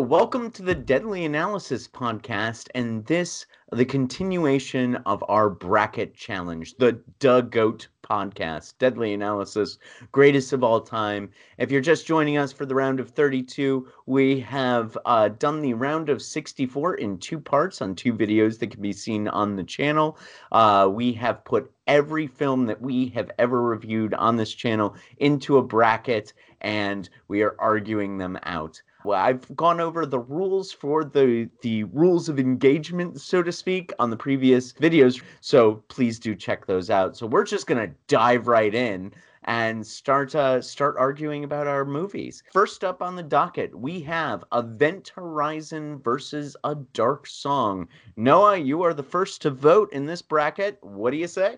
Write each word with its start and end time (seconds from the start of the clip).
Welcome 0.00 0.50
to 0.52 0.62
the 0.62 0.74
Deadly 0.74 1.24
Analysis 1.24 1.86
podcast, 1.86 2.68
and 2.74 3.06
this 3.06 3.46
the 3.70 3.84
continuation 3.84 4.96
of 5.06 5.22
our 5.28 5.48
bracket 5.48 6.16
challenge, 6.16 6.74
the 6.78 7.00
DA 7.20 7.42
GOAT 7.42 7.86
podcast, 8.02 8.74
Deadly 8.78 9.14
Analysis, 9.14 9.78
greatest 10.10 10.52
of 10.52 10.64
all 10.64 10.80
time. 10.80 11.30
If 11.58 11.70
you're 11.70 11.80
just 11.80 12.08
joining 12.08 12.36
us 12.36 12.52
for 12.52 12.66
the 12.66 12.74
round 12.74 12.98
of 12.98 13.10
32, 13.10 13.86
we 14.06 14.40
have 14.40 14.98
uh, 15.06 15.28
done 15.28 15.62
the 15.62 15.74
round 15.74 16.08
of 16.08 16.20
64 16.20 16.96
in 16.96 17.16
two 17.18 17.38
parts 17.38 17.80
on 17.80 17.94
two 17.94 18.12
videos 18.12 18.58
that 18.58 18.72
can 18.72 18.82
be 18.82 18.92
seen 18.92 19.28
on 19.28 19.54
the 19.54 19.64
channel. 19.64 20.18
Uh, 20.50 20.90
we 20.92 21.12
have 21.12 21.44
put 21.44 21.70
every 21.86 22.26
film 22.26 22.66
that 22.66 22.82
we 22.82 23.06
have 23.10 23.30
ever 23.38 23.62
reviewed 23.62 24.12
on 24.14 24.36
this 24.36 24.52
channel 24.52 24.96
into 25.18 25.58
a 25.58 25.62
bracket, 25.62 26.32
and 26.62 27.08
we 27.28 27.42
are 27.42 27.54
arguing 27.60 28.18
them 28.18 28.36
out. 28.42 28.82
Well, 29.04 29.20
I've 29.20 29.54
gone 29.54 29.80
over 29.80 30.06
the 30.06 30.18
rules 30.18 30.72
for 30.72 31.04
the 31.04 31.48
the 31.60 31.84
rules 31.84 32.28
of 32.28 32.38
engagement, 32.38 33.20
so 33.20 33.42
to 33.42 33.52
speak, 33.52 33.92
on 33.98 34.08
the 34.10 34.16
previous 34.16 34.72
videos. 34.72 35.22
So 35.40 35.84
please 35.88 36.18
do 36.18 36.34
check 36.34 36.66
those 36.66 36.88
out. 36.88 37.16
So 37.16 37.26
we're 37.26 37.44
just 37.44 37.66
gonna 37.66 37.90
dive 38.08 38.48
right 38.48 38.74
in 38.74 39.12
and 39.44 39.86
start 39.86 40.34
uh, 40.34 40.60
start 40.62 40.96
arguing 40.98 41.44
about 41.44 41.66
our 41.66 41.84
movies. 41.84 42.42
First 42.52 42.82
up 42.82 43.02
on 43.02 43.14
the 43.14 43.22
docket, 43.22 43.78
we 43.78 44.00
have 44.00 44.42
Event 44.54 45.12
Horizon 45.14 46.00
versus 46.02 46.56
A 46.64 46.74
Dark 46.74 47.26
Song. 47.26 47.86
Noah, 48.16 48.56
you 48.56 48.82
are 48.82 48.94
the 48.94 49.02
first 49.02 49.42
to 49.42 49.50
vote 49.50 49.92
in 49.92 50.06
this 50.06 50.22
bracket. 50.22 50.78
What 50.80 51.10
do 51.10 51.18
you 51.18 51.28
say? 51.28 51.56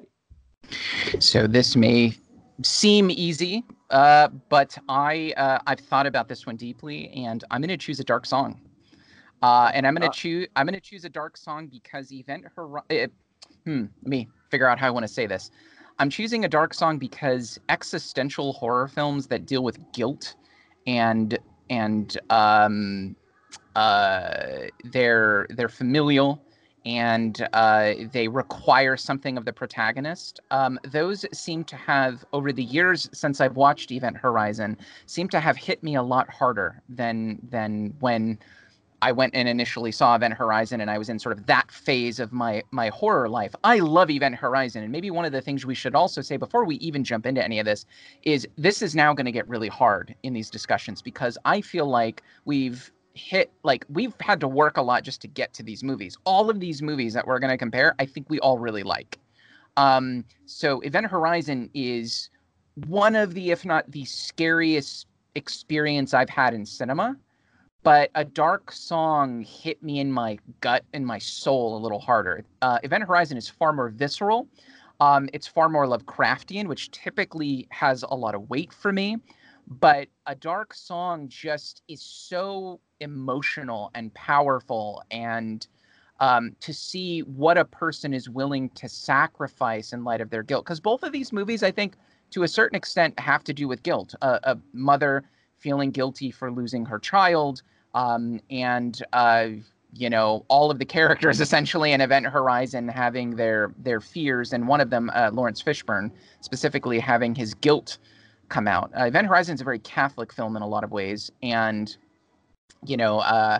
So 1.20 1.46
this 1.46 1.76
may 1.76 2.16
seem 2.62 3.10
easy, 3.10 3.64
uh, 3.90 4.28
but 4.48 4.76
I 4.88 5.32
uh, 5.36 5.58
I've 5.66 5.80
thought 5.80 6.06
about 6.06 6.28
this 6.28 6.46
one 6.46 6.56
deeply, 6.56 7.08
and 7.10 7.44
I'm 7.50 7.60
going 7.60 7.68
to 7.68 7.76
choose 7.76 8.00
a 8.00 8.04
dark 8.04 8.26
song. 8.26 8.60
Uh, 9.42 9.70
and 9.74 9.86
I'm 9.86 9.94
going 9.94 10.02
to 10.02 10.08
uh, 10.08 10.12
choose 10.12 10.48
I'm 10.56 10.66
going 10.66 10.74
to 10.74 10.80
choose 10.80 11.04
a 11.04 11.08
dark 11.08 11.36
song 11.36 11.66
because 11.66 12.12
Event 12.12 12.46
Horizon. 12.54 12.86
Eh, 12.90 13.06
hmm, 13.64 13.84
let 14.02 14.08
me 14.08 14.28
figure 14.50 14.68
out 14.68 14.78
how 14.78 14.88
I 14.88 14.90
want 14.90 15.04
to 15.06 15.12
say 15.12 15.26
this. 15.26 15.50
I'm 15.98 16.10
choosing 16.10 16.44
a 16.44 16.48
dark 16.48 16.74
song 16.74 16.98
because 16.98 17.58
existential 17.68 18.52
horror 18.52 18.88
films 18.88 19.28
that 19.28 19.46
deal 19.46 19.62
with 19.62 19.78
guilt 19.92 20.34
and 20.86 21.38
and 21.70 22.18
um, 22.30 23.16
uh, 23.74 24.66
they're 24.84 25.46
they're 25.50 25.68
familial 25.68 26.42
and 26.86 27.46
uh, 27.52 27.94
they 28.12 28.28
require 28.28 28.96
something 28.96 29.36
of 29.36 29.44
the 29.44 29.52
protagonist. 29.52 30.38
Um, 30.52 30.78
those 30.84 31.26
seem 31.32 31.64
to 31.64 31.76
have, 31.76 32.24
over 32.32 32.52
the 32.52 32.62
years 32.62 33.10
since 33.12 33.40
I've 33.40 33.56
watched 33.56 33.90
Event 33.90 34.16
Horizon, 34.16 34.78
seem 35.06 35.28
to 35.30 35.40
have 35.40 35.56
hit 35.56 35.82
me 35.82 35.96
a 35.96 36.02
lot 36.02 36.30
harder 36.30 36.80
than 36.88 37.40
than 37.50 37.92
when 37.98 38.38
I 39.02 39.12
went 39.12 39.34
and 39.34 39.48
initially 39.48 39.92
saw 39.92 40.14
Event 40.14 40.34
Horizon, 40.34 40.80
and 40.80 40.90
I 40.90 40.96
was 40.96 41.08
in 41.08 41.18
sort 41.18 41.36
of 41.36 41.46
that 41.46 41.70
phase 41.70 42.20
of 42.20 42.32
my 42.32 42.62
my 42.70 42.88
horror 42.88 43.28
life. 43.28 43.54
I 43.64 43.80
love 43.80 44.08
Event 44.08 44.36
Horizon, 44.36 44.84
and 44.84 44.92
maybe 44.92 45.10
one 45.10 45.24
of 45.24 45.32
the 45.32 45.42
things 45.42 45.66
we 45.66 45.74
should 45.74 45.94
also 45.94 46.22
say 46.22 46.36
before 46.36 46.64
we 46.64 46.76
even 46.76 47.04
jump 47.04 47.26
into 47.26 47.44
any 47.44 47.58
of 47.58 47.66
this 47.66 47.84
is 48.22 48.48
this 48.56 48.80
is 48.80 48.94
now 48.94 49.12
going 49.12 49.26
to 49.26 49.32
get 49.32 49.48
really 49.48 49.68
hard 49.68 50.14
in 50.22 50.32
these 50.32 50.50
discussions 50.50 51.02
because 51.02 51.36
I 51.44 51.60
feel 51.60 51.86
like 51.86 52.22
we've 52.44 52.90
hit 53.16 53.50
like 53.62 53.84
we've 53.88 54.14
had 54.20 54.40
to 54.40 54.48
work 54.48 54.76
a 54.76 54.82
lot 54.82 55.02
just 55.02 55.20
to 55.22 55.28
get 55.28 55.52
to 55.54 55.62
these 55.62 55.82
movies. 55.82 56.16
All 56.24 56.50
of 56.50 56.60
these 56.60 56.82
movies 56.82 57.14
that 57.14 57.26
we're 57.26 57.38
going 57.38 57.50
to 57.50 57.58
compare, 57.58 57.94
I 57.98 58.06
think 58.06 58.28
we 58.28 58.38
all 58.40 58.58
really 58.58 58.82
like. 58.82 59.18
Um, 59.76 60.24
so 60.46 60.80
Event 60.80 61.06
Horizon 61.06 61.70
is 61.74 62.30
one 62.86 63.16
of 63.16 63.34
the, 63.34 63.50
if 63.50 63.64
not 63.64 63.90
the 63.90 64.04
scariest 64.04 65.06
experience 65.34 66.14
I've 66.14 66.30
had 66.30 66.54
in 66.54 66.64
cinema. 66.64 67.16
But 67.82 68.10
a 68.16 68.24
dark 68.24 68.72
song 68.72 69.42
hit 69.42 69.80
me 69.80 70.00
in 70.00 70.10
my 70.10 70.38
gut 70.60 70.84
and 70.92 71.06
my 71.06 71.18
soul 71.18 71.76
a 71.76 71.80
little 71.80 72.00
harder. 72.00 72.44
Uh, 72.60 72.80
Event 72.82 73.04
Horizon 73.04 73.36
is 73.36 73.48
far 73.48 73.72
more 73.72 73.90
visceral. 73.90 74.48
Um, 74.98 75.28
it's 75.32 75.46
far 75.46 75.68
more 75.68 75.86
Lovecraftian, 75.86 76.66
which 76.66 76.90
typically 76.90 77.68
has 77.70 78.02
a 78.08 78.14
lot 78.14 78.34
of 78.34 78.50
weight 78.50 78.72
for 78.72 78.92
me 78.92 79.18
but 79.66 80.08
a 80.26 80.34
dark 80.34 80.72
song 80.72 81.28
just 81.28 81.82
is 81.88 82.02
so 82.02 82.80
emotional 83.00 83.90
and 83.94 84.12
powerful 84.14 85.02
and 85.10 85.66
um, 86.18 86.56
to 86.60 86.72
see 86.72 87.20
what 87.20 87.58
a 87.58 87.64
person 87.64 88.14
is 88.14 88.28
willing 88.28 88.70
to 88.70 88.88
sacrifice 88.88 89.92
in 89.92 90.02
light 90.04 90.20
of 90.20 90.30
their 90.30 90.42
guilt 90.42 90.64
because 90.64 90.80
both 90.80 91.02
of 91.02 91.12
these 91.12 91.32
movies 91.32 91.62
i 91.62 91.70
think 91.70 91.94
to 92.30 92.42
a 92.42 92.48
certain 92.48 92.76
extent 92.76 93.18
have 93.20 93.44
to 93.44 93.52
do 93.52 93.68
with 93.68 93.82
guilt 93.82 94.14
a, 94.22 94.40
a 94.44 94.58
mother 94.72 95.24
feeling 95.58 95.90
guilty 95.90 96.30
for 96.30 96.50
losing 96.50 96.84
her 96.86 96.98
child 96.98 97.62
um, 97.94 98.40
and 98.50 99.02
uh, 99.12 99.48
you 99.92 100.08
know 100.08 100.44
all 100.48 100.70
of 100.70 100.78
the 100.78 100.84
characters 100.84 101.40
essentially 101.42 101.92
in 101.92 102.00
event 102.00 102.26
horizon 102.26 102.88
having 102.88 103.36
their 103.36 103.72
their 103.78 104.00
fears 104.00 104.52
and 104.52 104.66
one 104.66 104.80
of 104.80 104.90
them 104.90 105.10
uh, 105.14 105.30
laurence 105.32 105.62
fishburne 105.62 106.10
specifically 106.40 106.98
having 106.98 107.34
his 107.34 107.52
guilt 107.54 107.98
come 108.48 108.68
out. 108.68 108.90
Uh, 108.98 109.04
Event 109.04 109.26
Horizon 109.28 109.54
is 109.54 109.60
a 109.60 109.64
very 109.64 109.78
Catholic 109.80 110.32
film 110.32 110.56
in 110.56 110.62
a 110.62 110.68
lot 110.68 110.84
of 110.84 110.92
ways, 110.92 111.30
and 111.42 111.96
you 112.86 112.96
know, 112.96 113.20
uh, 113.20 113.58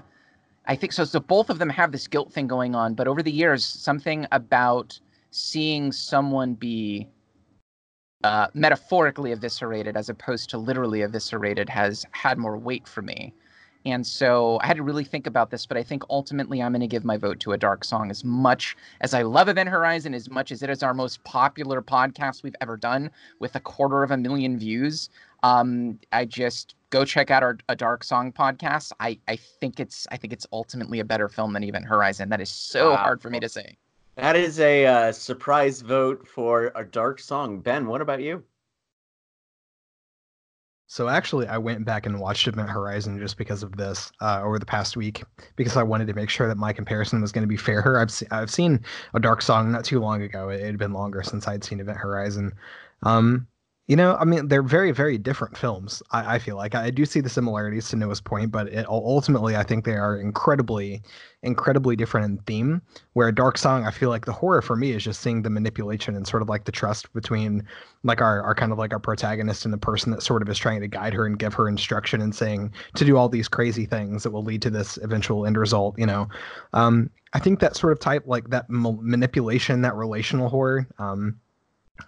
I 0.67 0.77
think 0.77 0.93
so. 0.93 1.05
So 1.05 1.21
both 1.21 1.51
of 1.51 1.59
them 1.59 1.71
have 1.71 1.93
this 1.93 2.07
guilt 2.07 2.33
thing 2.33 2.47
going 2.47 2.75
on, 2.75 2.95
but 2.95 3.07
over 3.09 3.23
the 3.23 3.33
years, 3.33 3.65
something 3.65 4.27
about 4.33 4.99
seeing 5.31 5.93
someone 5.93 6.55
be 6.55 7.09
uh, 8.25 8.49
metaphorically 8.55 9.33
eviscerated 9.33 9.97
as 9.97 10.09
opposed 10.09 10.51
to 10.51 10.59
literally 10.59 11.03
eviscerated 11.03 11.69
has 11.69 12.05
had 12.13 12.39
more 12.39 12.57
weight 12.57 12.89
for 12.89 13.03
me. 13.03 13.33
And 13.85 14.05
so 14.05 14.59
I 14.63 14.67
had 14.67 14.79
to 14.79 14.83
really 14.83 15.05
think 15.05 15.29
about 15.29 15.51
this, 15.51 15.65
but 15.65 15.77
I 15.77 15.83
think 15.85 16.03
ultimately 16.11 16.61
I'm 16.61 16.73
going 16.73 16.81
to 16.81 16.89
give 16.89 17.05
my 17.05 17.17
vote 17.17 17.39
to 17.41 17.53
a 17.53 17.57
dark 17.57 17.85
song 17.85 18.11
as 18.11 18.25
much 18.25 18.77
as 19.01 19.15
I 19.15 19.23
love 19.23 19.49
Event 19.49 19.69
Horizon, 19.69 20.13
as 20.13 20.29
much 20.29 20.51
as 20.51 20.63
it 20.65 20.71
is 20.71 20.83
our 20.83 20.93
most 20.93 21.23
popular 21.23 21.81
podcast 21.81 22.43
we've 22.43 22.57
ever 22.61 22.77
done 22.77 23.11
with 23.39 23.55
a 23.55 23.61
quarter 23.61 24.03
of 24.03 24.11
a 24.11 24.17
million 24.17 24.59
views. 24.59 25.09
Um, 25.45 26.01
I 26.11 26.25
just 26.25 26.75
go 26.91 27.05
check 27.05 27.31
out 27.31 27.43
our 27.43 27.59
a 27.69 27.77
dark 27.77 28.05
song 28.05 28.33
podcast. 28.33 28.93
I, 29.01 29.19
I 29.29 29.37
think 29.37 29.81
it's 29.81 30.07
I 30.11 30.17
think 30.17 30.33
it's 30.33 30.47
ultimately 30.53 31.01
a 31.01 31.05
better 31.05 31.29
film 31.29 31.53
than 31.53 31.65
Event 31.65 31.87
Horizon. 31.87 32.29
That 32.29 32.41
is 32.41 32.51
so 32.51 32.91
wow. 32.91 32.97
hard 32.97 33.23
for 33.23 33.31
me 33.31 33.41
to 33.41 33.49
say. 33.49 33.77
That 34.17 34.37
is 34.37 34.61
a 34.61 34.87
uh, 34.87 35.13
surprise 35.13 35.83
vote 35.83 36.27
for 36.27 36.73
a 36.75 36.85
dark 36.85 37.21
song. 37.21 37.61
Ben, 37.61 37.87
what 37.87 38.01
about 38.01 38.23
you? 38.23 38.43
So 40.89 41.09
actually, 41.09 41.49
I 41.49 41.59
went 41.59 41.85
back 41.85 42.07
and 42.07 42.21
watched 42.21 42.47
Event 42.47 42.71
Horizon 42.71 43.19
just 43.19 43.37
because 43.37 43.63
of 43.63 43.77
this 43.77 44.13
uh, 44.21 44.41
over 44.43 44.59
the 44.59 44.65
past 44.65 44.97
week 44.97 45.25
because 45.57 45.77
I 45.77 45.83
wanted 45.83 46.07
to 46.07 46.15
make 46.15 46.31
sure 46.31 46.47
that 46.47 46.57
my 46.57 46.73
comparison 46.73 47.21
was 47.21 47.33
going 47.33 47.43
to 47.43 47.49
be 47.49 47.57
fair. 47.57 47.99
I've 48.01 48.11
se- 48.11 48.29
I've 48.31 48.51
seen 48.51 48.81
a 49.13 49.21
Dark 49.21 49.43
Song 49.43 49.73
not 49.73 49.85
too 49.85 49.99
long 49.99 50.23
ago. 50.23 50.49
It 50.49 50.61
had 50.61 50.79
been 50.79 50.93
longer 50.93 51.23
since 51.25 51.49
I'd 51.49 51.65
seen 51.65 51.81
Event 51.81 51.99
Horizon. 51.99 52.53
Um, 53.03 53.49
you 53.89 53.95
know, 53.95 54.17
I 54.17 54.25
mean, 54.25 54.49
they're 54.49 54.65
very, 54.65 54.91
very 54.91 55.17
different 55.17 55.57
films. 55.57 56.03
I, 56.11 56.35
I, 56.35 56.39
feel 56.41 56.57
like 56.57 56.75
I 56.75 56.91
do 56.91 57.07
see 57.07 57.21
the 57.21 57.29
similarities 57.29 57.89
to 57.91 57.97
Noah's 57.97 58.21
point, 58.21 58.51
but 58.51 58.67
it, 58.67 58.85
ultimately, 58.89 59.55
I 59.55 59.63
think 59.63 59.85
they 59.85 59.95
are 59.95 60.19
incredibly, 60.19 61.03
incredibly 61.45 61.95
different 61.95 62.25
in 62.25 62.39
theme. 62.47 62.83
Where 63.13 63.31
Dark 63.31 63.57
Song, 63.57 63.87
I 63.87 63.93
feel 63.93 64.09
like 64.09 64.25
the 64.25 64.33
horror 64.33 64.61
for 64.61 64.75
me 64.75 64.91
is 64.91 65.05
just 65.05 65.21
seeing 65.21 65.43
the 65.43 65.51
manipulation 65.51 66.17
and 66.17 66.27
sort 66.27 66.43
of 66.43 66.49
like 66.49 66.65
the 66.65 66.73
trust 66.73 67.13
between 67.13 67.63
like 68.03 68.21
our, 68.21 68.43
our 68.43 68.57
kind 68.57 68.73
of 68.73 68.79
like 68.79 68.93
our 68.93 68.99
protagonist 68.99 69.65
and 69.65 69.73
the 69.73 69.79
person 69.79 70.11
that 70.11 70.23
sort 70.23 70.43
of 70.43 70.49
is 70.49 70.59
trying 70.59 70.81
to 70.81 70.89
guide 70.89 71.15
her 71.15 71.25
and 71.25 71.39
give 71.39 71.55
her 71.55 71.69
instruction 71.69 72.21
and 72.21 72.35
saying 72.35 72.73
to 72.97 73.05
do 73.05 73.17
all 73.17 73.29
these 73.29 73.47
crazy 73.47 73.87
things 73.87 74.25
that 74.25 74.33
will 74.33 74.45
lead 74.45 74.63
to 74.63 74.71
this 74.71 74.97
eventual 74.99 75.47
end 75.47 75.57
result. 75.57 75.97
You 75.97 76.07
know, 76.07 76.29
um, 76.73 77.09
I 77.35 77.39
think 77.39 77.61
that 77.61 77.77
sort 77.77 77.93
of 77.93 78.01
type, 78.01 78.25
like 78.27 78.51
that 78.51 78.67
manipulation, 78.69 79.83
that 79.83 79.95
relational 79.95 80.49
horror. 80.49 80.89
Um, 80.99 81.39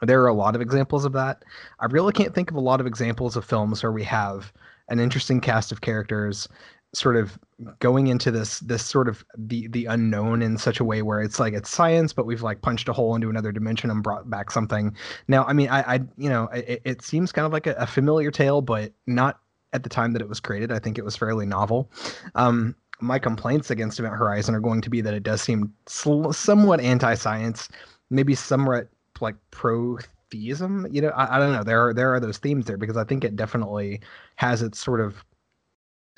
there 0.02 0.22
are 0.22 0.28
a 0.28 0.34
lot 0.34 0.54
of 0.54 0.60
examples 0.60 1.04
of 1.04 1.12
that. 1.12 1.44
I 1.80 1.86
really 1.86 2.12
can't 2.12 2.34
think 2.34 2.50
of 2.50 2.56
a 2.56 2.60
lot 2.60 2.80
of 2.80 2.86
examples 2.86 3.36
of 3.36 3.44
films 3.44 3.82
where 3.82 3.92
we 3.92 4.04
have 4.04 4.52
an 4.88 4.98
interesting 5.00 5.40
cast 5.40 5.72
of 5.72 5.80
characters 5.80 6.48
sort 6.94 7.16
of 7.16 7.38
going 7.80 8.06
into 8.06 8.30
this 8.30 8.60
this 8.60 8.84
sort 8.84 9.08
of 9.08 9.24
the 9.36 9.68
the 9.68 9.84
unknown 9.84 10.40
in 10.40 10.56
such 10.56 10.80
a 10.80 10.84
way 10.84 11.02
where 11.02 11.20
it's 11.20 11.38
like 11.38 11.52
it's 11.52 11.68
science 11.68 12.14
but 12.14 12.24
we've 12.24 12.42
like 12.42 12.62
punched 12.62 12.88
a 12.88 12.94
hole 12.94 13.14
into 13.14 13.28
another 13.28 13.52
dimension 13.52 13.90
and 13.90 14.02
brought 14.02 14.30
back 14.30 14.50
something. 14.50 14.96
Now 15.26 15.44
i 15.44 15.52
mean 15.52 15.68
i 15.68 15.80
i 15.80 16.00
you 16.16 16.30
know 16.30 16.44
it, 16.48 16.80
it 16.84 17.02
seems 17.02 17.30
kind 17.30 17.44
of 17.44 17.52
like 17.52 17.66
a, 17.66 17.74
a, 17.74 17.86
familiar 17.86 18.30
tale 18.30 18.62
but 18.62 18.92
not 19.06 19.40
at 19.74 19.82
the 19.82 19.90
time 19.90 20.14
that 20.14 20.22
it 20.22 20.28
was 20.28 20.40
created. 20.40 20.72
I 20.72 20.78
think 20.78 20.96
it 20.96 21.04
was 21.04 21.16
fairly 21.16 21.44
novel. 21.44 21.90
Um 22.34 22.74
my 23.00 23.18
complaints 23.18 23.70
against 23.70 24.00
event 24.00 24.14
horizon 24.14 24.54
are 24.54 24.60
going 24.60 24.80
to 24.80 24.90
be 24.90 25.00
that 25.02 25.14
it 25.14 25.22
does 25.22 25.42
seem 25.42 25.72
sl- 25.86 26.32
somewhat 26.32 26.80
anti-science 26.80 27.68
maybe 28.10 28.34
somewhat 28.34 28.88
like 29.22 29.36
pro 29.50 29.98
theism 30.30 30.86
you 30.90 31.00
know? 31.00 31.08
I, 31.08 31.36
I, 31.36 31.38
don't 31.38 31.52
know. 31.52 31.64
There 31.64 31.88
are 31.88 31.94
there 31.94 32.12
are 32.12 32.20
those 32.20 32.38
themes 32.38 32.66
there 32.66 32.76
because 32.76 32.98
i 32.98 33.04
think 33.04 33.24
it 33.24 33.34
definitely 33.34 34.00
has 34.36 34.62
its 34.62 34.78
sort 34.78 35.00
of 35.00 35.24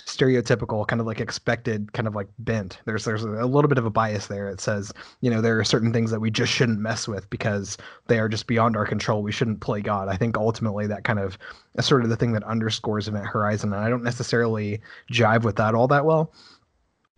stereotypical 0.06 0.86
kind 0.86 1.00
of 1.00 1.06
like 1.06 1.20
expected 1.20 1.92
kind 1.92 2.08
of 2.08 2.14
like 2.14 2.28
bent. 2.38 2.78
There's 2.84 3.04
there's 3.04 3.22
a 3.22 3.46
little 3.46 3.68
bit 3.68 3.78
of 3.78 3.86
a 3.86 3.90
bias 3.90 4.26
there. 4.26 4.48
It 4.48 4.60
says 4.60 4.92
you 5.20 5.30
know 5.30 5.40
there 5.40 5.58
are 5.58 5.64
certain 5.64 5.92
things 5.92 6.10
that 6.10 6.20
we 6.20 6.30
just 6.30 6.52
shouldn't 6.52 6.80
mess 6.80 7.06
with 7.06 7.28
because 7.30 7.76
they 8.06 8.18
are 8.18 8.28
just 8.28 8.46
beyond 8.46 8.76
our 8.76 8.86
control. 8.86 9.22
We 9.22 9.32
shouldn't 9.32 9.60
play 9.60 9.80
god. 9.80 10.08
I 10.08 10.16
think 10.16 10.36
ultimately 10.36 10.86
that 10.86 11.04
kind 11.04 11.18
of 11.18 11.38
is 11.76 11.86
sort 11.86 12.02
of 12.02 12.10
the 12.10 12.16
thing 12.16 12.32
that 12.32 12.44
underscores 12.44 13.08
event 13.08 13.26
horizon 13.26 13.72
and 13.72 13.82
i 13.82 13.88
don't 13.88 14.02
necessarily 14.02 14.80
jive 15.12 15.44
with 15.44 15.56
that 15.56 15.74
all 15.74 15.86
that 15.88 16.04
well 16.04 16.32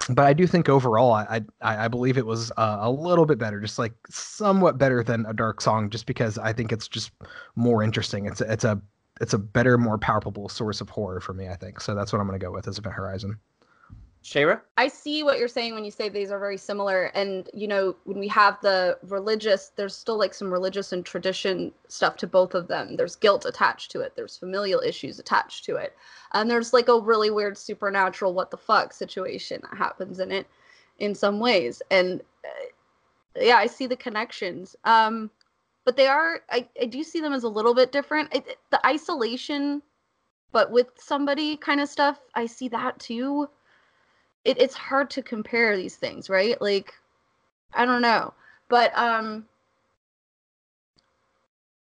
but 0.08 0.26
I 0.26 0.32
do 0.32 0.46
think 0.46 0.68
overall, 0.68 1.12
I 1.12 1.42
I, 1.60 1.84
I 1.84 1.88
believe 1.88 2.18
it 2.18 2.26
was 2.26 2.50
uh, 2.56 2.78
a 2.80 2.90
little 2.90 3.26
bit 3.26 3.38
better, 3.38 3.60
just 3.60 3.78
like 3.78 3.94
somewhat 4.10 4.78
better 4.78 5.02
than 5.02 5.26
a 5.26 5.32
dark 5.32 5.60
song, 5.60 5.90
just 5.90 6.06
because 6.06 6.38
I 6.38 6.52
think 6.52 6.72
it's 6.72 6.88
just 6.88 7.12
more 7.56 7.82
interesting. 7.82 8.26
It's 8.26 8.40
a, 8.40 8.52
it's 8.52 8.64
a 8.64 8.80
it's 9.20 9.34
a 9.34 9.38
better, 9.38 9.78
more 9.78 9.98
palpable 9.98 10.48
source 10.48 10.80
of 10.80 10.88
horror 10.90 11.20
for 11.20 11.34
me. 11.34 11.48
I 11.48 11.56
think 11.56 11.80
so. 11.80 11.94
That's 11.94 12.12
what 12.12 12.20
I'm 12.20 12.26
going 12.26 12.38
to 12.38 12.44
go 12.44 12.52
with 12.52 12.66
as 12.68 12.78
Event 12.78 12.94
Horizon. 12.94 13.38
Shayra? 14.22 14.60
I 14.76 14.86
see 14.86 15.24
what 15.24 15.38
you're 15.38 15.48
saying 15.48 15.74
when 15.74 15.84
you 15.84 15.90
say 15.90 16.08
these 16.08 16.30
are 16.30 16.38
very 16.38 16.56
similar. 16.56 17.06
And, 17.06 17.50
you 17.52 17.66
know, 17.66 17.96
when 18.04 18.18
we 18.18 18.28
have 18.28 18.58
the 18.62 18.98
religious, 19.08 19.72
there's 19.74 19.96
still 19.96 20.16
like 20.16 20.32
some 20.32 20.52
religious 20.52 20.92
and 20.92 21.04
tradition 21.04 21.72
stuff 21.88 22.16
to 22.18 22.26
both 22.26 22.54
of 22.54 22.68
them. 22.68 22.96
There's 22.96 23.16
guilt 23.16 23.44
attached 23.46 23.90
to 23.92 24.00
it, 24.00 24.14
there's 24.14 24.36
familial 24.36 24.80
issues 24.80 25.18
attached 25.18 25.64
to 25.64 25.76
it. 25.76 25.96
And 26.34 26.48
there's 26.48 26.72
like 26.72 26.88
a 26.88 27.00
really 27.00 27.30
weird 27.30 27.58
supernatural 27.58 28.32
what 28.32 28.50
the 28.50 28.56
fuck 28.56 28.92
situation 28.92 29.60
that 29.62 29.76
happens 29.76 30.20
in 30.20 30.30
it 30.30 30.46
in 30.98 31.14
some 31.14 31.40
ways. 31.40 31.82
And 31.90 32.22
uh, 32.44 33.40
yeah, 33.40 33.56
I 33.56 33.66
see 33.66 33.86
the 33.86 33.96
connections. 33.96 34.76
Um, 34.84 35.30
but 35.84 35.96
they 35.96 36.06
are, 36.06 36.42
I, 36.48 36.68
I 36.80 36.86
do 36.86 37.02
see 37.02 37.20
them 37.20 37.32
as 37.32 37.42
a 37.42 37.48
little 37.48 37.74
bit 37.74 37.90
different. 37.90 38.32
It, 38.32 38.56
the 38.70 38.86
isolation, 38.86 39.82
but 40.52 40.70
with 40.70 40.92
somebody 40.96 41.56
kind 41.56 41.80
of 41.80 41.88
stuff, 41.88 42.20
I 42.36 42.46
see 42.46 42.68
that 42.68 43.00
too 43.00 43.48
it, 44.44 44.60
it's 44.60 44.74
hard 44.74 45.10
to 45.10 45.22
compare 45.22 45.76
these 45.76 45.96
things, 45.96 46.28
right? 46.28 46.60
Like, 46.60 46.94
I 47.74 47.84
don't 47.84 48.02
know, 48.02 48.34
but 48.68 48.96
um, 48.96 49.46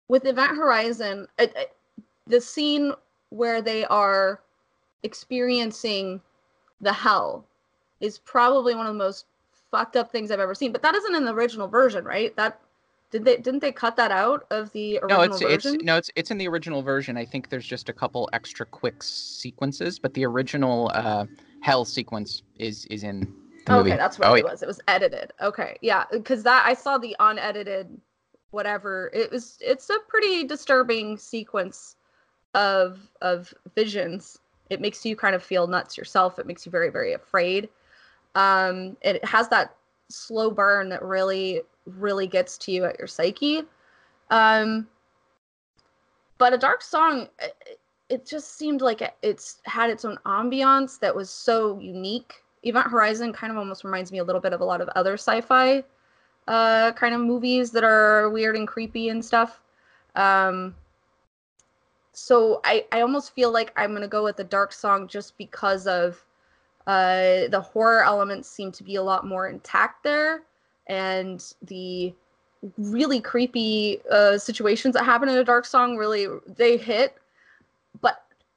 with 0.09 0.27
Event 0.27 0.57
Horizon, 0.57 1.27
it, 1.39 1.53
it, 1.57 1.77
the 2.27 2.41
scene 2.41 2.93
where 3.31 3.63
they 3.63 3.85
are 3.87 4.41
experiencing 5.03 6.21
the 6.81 6.93
hell 6.93 7.45
is 8.01 8.19
probably 8.19 8.75
one 8.75 8.87
of 8.87 8.93
the 8.93 8.99
most 8.99 9.27
fucked 9.71 9.97
up 9.97 10.11
things 10.11 10.31
I've 10.31 10.41
ever 10.41 10.55
seen. 10.55 10.73
But 10.73 10.83
that 10.83 10.95
isn't 10.95 11.15
in 11.15 11.25
the 11.25 11.33
original 11.33 11.69
version, 11.69 12.05
right? 12.05 12.35
That 12.37 12.61
did 13.11 13.25
they 13.25 13.37
didn't 13.37 13.61
they 13.61 13.73
cut 13.73 13.97
that 13.97 14.11
out 14.11 14.47
of 14.51 14.73
the 14.73 14.99
original 14.99 15.19
no, 15.19 15.23
it's, 15.23 15.43
version? 15.43 15.75
It's, 15.75 15.85
no, 15.85 15.97
it's 15.97 16.11
it's 16.15 16.31
in 16.31 16.39
the 16.39 16.49
original 16.49 16.83
version. 16.83 17.17
I 17.17 17.25
think 17.25 17.49
there's 17.49 17.67
just 17.67 17.89
a 17.89 17.93
couple 17.93 18.29
extra 18.33 18.65
quick 18.67 19.03
sequences, 19.03 19.99
but 19.99 20.15
the 20.15 20.25
original 20.25 20.91
uh, 20.95 21.27
hell 21.61 21.85
sequence 21.85 22.43
is 22.59 22.87
is 22.87 23.03
in 23.03 23.33
the 23.67 23.73
movie. 23.73 23.91
Okay, 23.91 23.97
that's 23.97 24.19
what 24.19 24.29
oh, 24.29 24.35
it 24.35 24.45
was. 24.45 24.63
It 24.63 24.67
was 24.67 24.81
edited. 24.89 25.33
Okay, 25.41 25.77
yeah, 25.83 26.05
because 26.11 26.43
that 26.43 26.65
I 26.67 26.75
saw 26.75 26.99
the 26.99 27.17
unedited 27.21 28.01
whatever. 28.51 29.11
It 29.15 29.31
was 29.31 29.59
it's 29.61 29.91
a 29.91 29.99
pretty 30.09 30.45
disturbing 30.45 31.17
sequence 31.17 31.97
of 32.55 33.01
of 33.23 33.53
visions. 33.75 34.39
It 34.71 34.81
makes 34.81 35.05
you 35.05 35.17
kind 35.17 35.35
of 35.35 35.43
feel 35.43 35.67
nuts 35.67 35.97
yourself. 35.97 36.39
It 36.39 36.47
makes 36.47 36.67
you 36.67 36.73
very 36.73 36.91
very 36.91 37.13
afraid. 37.13 37.69
Um, 38.35 38.97
it 39.03 39.25
has 39.25 39.49
that 39.49 39.75
slow 40.09 40.51
burn 40.51 40.89
that 40.89 41.03
really 41.03 41.63
really 41.87 42.27
gets 42.27 42.59
to 42.59 42.73
you 42.73 42.85
at 42.85 42.99
your 42.99 43.09
psyche. 43.09 43.63
Um, 44.31 44.87
but 46.39 46.53
a 46.53 46.59
dark 46.59 46.83
song 46.83 47.29
it 48.11 48.27
just 48.27 48.59
seemed 48.59 48.83
like 48.83 49.15
it's 49.23 49.59
had 49.65 49.89
its 49.89 50.05
own 50.05 50.19
ambiance 50.27 50.99
that 50.99 51.15
was 51.15 51.31
so 51.31 51.79
unique. 51.79 52.43
Event 52.65 52.89
Horizon 52.89 53.33
kind 53.33 53.51
of 53.51 53.57
almost 53.57 53.85
reminds 53.85 54.13
me 54.13 54.19
a 54.19 54.25
little 54.25 54.41
bit 54.41 54.53
of 54.53 54.61
a 54.61 54.65
lot 54.65 54.81
of 54.81 54.89
other 54.91 55.15
sci-fi 55.15 55.83
uh, 56.49 56.93
kind 56.93 57.15
of 57.15 57.21
movies 57.21 57.71
that 57.71 57.85
are 57.85 58.29
weird 58.29 58.57
and 58.57 58.67
creepy 58.67 59.09
and 59.09 59.25
stuff. 59.25 59.61
Um, 60.17 60.75
so 62.13 62.61
I, 62.65 62.85
I 62.91 63.01
almost 63.01 63.33
feel 63.33 63.53
like 63.53 63.73
I'm 63.77 63.95
gonna 63.95 64.09
go 64.09 64.25
with 64.25 64.37
the 64.37 64.45
dark 64.45 64.73
song 64.73 65.07
just 65.07 65.39
because 65.39 65.87
of 65.87 66.23
uh, 66.89 67.47
the 67.49 67.61
horror 67.61 68.03
elements 68.03 68.51
seem 68.51 68.73
to 68.73 68.83
be 68.83 68.97
a 68.97 69.03
lot 69.03 69.25
more 69.25 69.49
intact 69.49 70.03
there, 70.03 70.43
and 70.89 71.55
the 71.63 72.13
really 72.77 73.21
creepy 73.21 74.01
uh, 74.11 74.37
situations 74.37 74.95
that 74.95 75.05
happen 75.05 75.29
in 75.29 75.39
a 75.39 75.45
dark 75.45 75.65
song 75.65 75.97
really 75.97 76.27
they 76.47 76.77
hit 76.77 77.17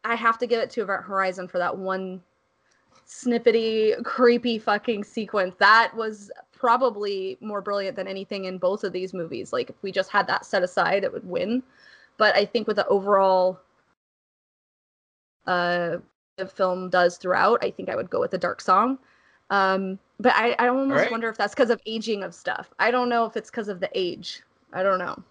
I 0.03 0.15
have 0.15 0.37
to 0.39 0.47
give 0.47 0.59
it 0.61 0.69
to 0.71 0.81
Event 0.81 1.03
Horizon 1.03 1.47
for 1.47 1.57
that 1.59 1.77
one 1.77 2.21
snippety, 3.07 4.01
creepy 4.03 4.59
fucking 4.59 5.03
sequence. 5.03 5.55
That 5.59 5.95
was 5.95 6.31
probably 6.51 7.37
more 7.41 7.61
brilliant 7.61 7.95
than 7.95 8.07
anything 8.07 8.45
in 8.45 8.57
both 8.57 8.83
of 8.83 8.93
these 8.93 9.13
movies. 9.13 9.51
Like 9.51 9.69
if 9.69 9.75
we 9.81 9.91
just 9.91 10.09
had 10.09 10.27
that 10.27 10.45
set 10.45 10.63
aside, 10.63 11.03
it 11.03 11.11
would 11.11 11.27
win. 11.27 11.63
But 12.17 12.35
I 12.35 12.45
think 12.45 12.67
with 12.67 12.77
the 12.77 12.87
overall 12.87 13.59
uh 15.45 15.97
the 16.37 16.47
film 16.47 16.89
does 16.89 17.17
throughout, 17.17 17.63
I 17.63 17.69
think 17.69 17.89
I 17.89 17.95
would 17.95 18.09
go 18.09 18.19
with 18.19 18.31
the 18.31 18.37
dark 18.37 18.61
song. 18.61 18.97
Um, 19.49 19.99
but 20.19 20.33
I, 20.35 20.55
I 20.57 20.67
almost 20.67 21.01
right. 21.01 21.11
wonder 21.11 21.29
if 21.29 21.37
that's 21.37 21.53
because 21.53 21.69
of 21.69 21.79
aging 21.85 22.23
of 22.23 22.33
stuff. 22.33 22.73
I 22.79 22.89
don't 22.89 23.09
know 23.09 23.25
if 23.25 23.37
it's 23.37 23.51
because 23.51 23.67
of 23.67 23.79
the 23.79 23.89
age. 23.93 24.41
I 24.71 24.81
don't 24.81 24.97
know. 24.97 25.21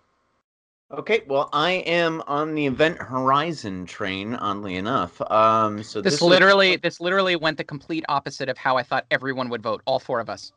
Okay, 0.92 1.22
well, 1.26 1.48
I 1.54 1.70
am 1.70 2.22
on 2.26 2.54
the 2.54 2.66
Event 2.66 2.98
Horizon 3.00 3.86
train. 3.86 4.34
Oddly 4.34 4.76
enough, 4.76 5.22
um, 5.30 5.82
so 5.82 6.02
this, 6.02 6.14
this 6.14 6.22
literally, 6.22 6.72
was... 6.72 6.80
this 6.82 7.00
literally 7.00 7.34
went 7.34 7.56
the 7.56 7.64
complete 7.64 8.04
opposite 8.10 8.50
of 8.50 8.58
how 8.58 8.76
I 8.76 8.82
thought 8.82 9.06
everyone 9.10 9.48
would 9.48 9.62
vote. 9.62 9.80
All 9.86 9.98
four 9.98 10.20
of 10.20 10.28
us. 10.28 10.52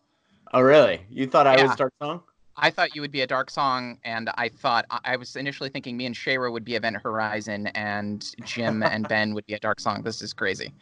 Oh, 0.54 0.60
really? 0.60 1.02
You 1.10 1.26
thought 1.26 1.48
I 1.48 1.56
yeah. 1.56 1.68
was 1.68 1.76
Dark 1.78 1.94
Song? 2.02 2.22
I 2.58 2.70
thought 2.70 2.96
you 2.96 3.02
would 3.02 3.12
be 3.12 3.22
a 3.22 3.28
Dark 3.28 3.50
Song, 3.50 3.98
and 4.04 4.30
I 4.36 4.50
thought 4.50 4.86
I 4.90 5.16
was 5.16 5.38
initially 5.38 5.70
thinking 5.70 5.96
me 5.96 6.06
and 6.06 6.16
Shayra 6.16 6.52
would 6.52 6.66
be 6.66 6.76
Event 6.76 6.98
Horizon, 7.02 7.68
and 7.68 8.26
Jim 8.44 8.84
and 8.84 9.08
Ben 9.10 9.34
would 9.36 9.46
be 9.46 9.54
a 9.54 9.60
Dark 9.60 9.80
Song. 9.80 10.04
This 10.04 10.22
is 10.22 10.34
crazy. 10.34 10.74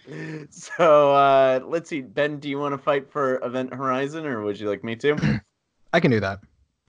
So 0.50 1.14
uh, 1.14 1.60
let's 1.64 1.90
see, 1.90 2.02
Ben. 2.02 2.40
Do 2.40 2.50
you 2.50 2.58
want 2.58 2.74
to 2.74 2.80
fight 2.80 3.12
for 3.12 3.44
Event 3.44 3.72
Horizon, 3.72 4.26
or 4.26 4.42
would 4.42 4.60
you 4.60 4.68
like 4.68 4.84
me 4.84 4.96
to? 4.96 5.42
I 5.94 6.00
can 6.00 6.10
do 6.10 6.20
that. 6.20 6.40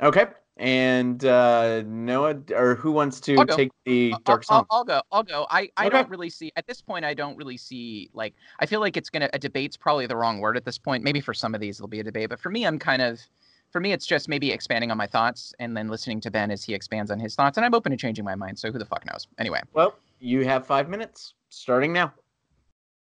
Okay. 0.03 0.27
And 0.57 1.25
uh, 1.25 1.83
Noah, 1.83 2.37
or 2.55 2.77
who 2.77 2.93
wants 2.93 3.19
to 3.23 3.45
take 3.47 3.73
the 3.85 4.15
dark 4.25 4.45
song? 4.45 4.67
I'll, 4.71 4.79
I'll, 4.79 4.85
go. 4.85 5.03
I'll 5.11 5.23
go. 5.25 5.47
I, 5.51 5.69
I 5.77 5.87
okay. 5.87 5.97
don't 5.97 6.09
really 6.09 6.31
see 6.31 6.53
at 6.55 6.67
this 6.69 6.81
point. 6.81 7.05
I 7.05 7.13
don't 7.13 7.37
really 7.37 7.57
see 7.57 8.09
like 8.15 8.35
I 8.61 8.67
feel 8.67 8.79
like 8.79 8.97
it's 8.97 9.11
gonna 9.11 9.29
a 9.33 9.39
debate's 9.39 9.77
probably 9.77 10.07
the 10.07 10.17
wrong 10.17 10.39
word 10.39 10.57
at 10.57 10.65
this 10.65 10.79
point. 10.79 11.03
Maybe 11.03 11.21
for 11.21 11.35
some 11.35 11.57
of 11.57 11.61
these 11.61 11.79
it'll 11.79 11.89
be 11.89 11.99
a 11.99 12.05
debate, 12.05 12.29
but 12.29 12.39
for 12.39 12.51
me, 12.51 12.67
I'm 12.67 12.79
kind 12.79 13.03
of 13.03 13.21
for 13.73 13.81
me 13.81 13.91
it's 13.91 14.07
just 14.07 14.29
maybe 14.29 14.53
expanding 14.53 14.93
on 14.93 14.97
my 14.97 15.09
thoughts 15.09 15.53
and 15.59 15.77
then 15.77 15.89
listening 15.89 16.21
to 16.21 16.31
Ben 16.31 16.53
as 16.53 16.63
he 16.63 16.73
expands 16.73 17.11
on 17.11 17.19
his 17.19 17.35
thoughts. 17.35 17.57
And 17.59 17.67
I'm 17.67 17.75
open 17.75 17.91
to 17.91 17.99
changing 17.99 18.25
my 18.25 18.37
mind. 18.37 18.57
So 18.57 18.71
who 18.71 18.79
the 18.79 18.87
fuck 18.87 19.05
knows? 19.11 19.27
Anyway. 19.39 19.61
Well, 19.73 19.97
you 20.21 20.45
have 20.45 20.65
five 20.65 20.89
minutes 20.89 21.35
starting 21.49 21.93
now. 21.93 22.13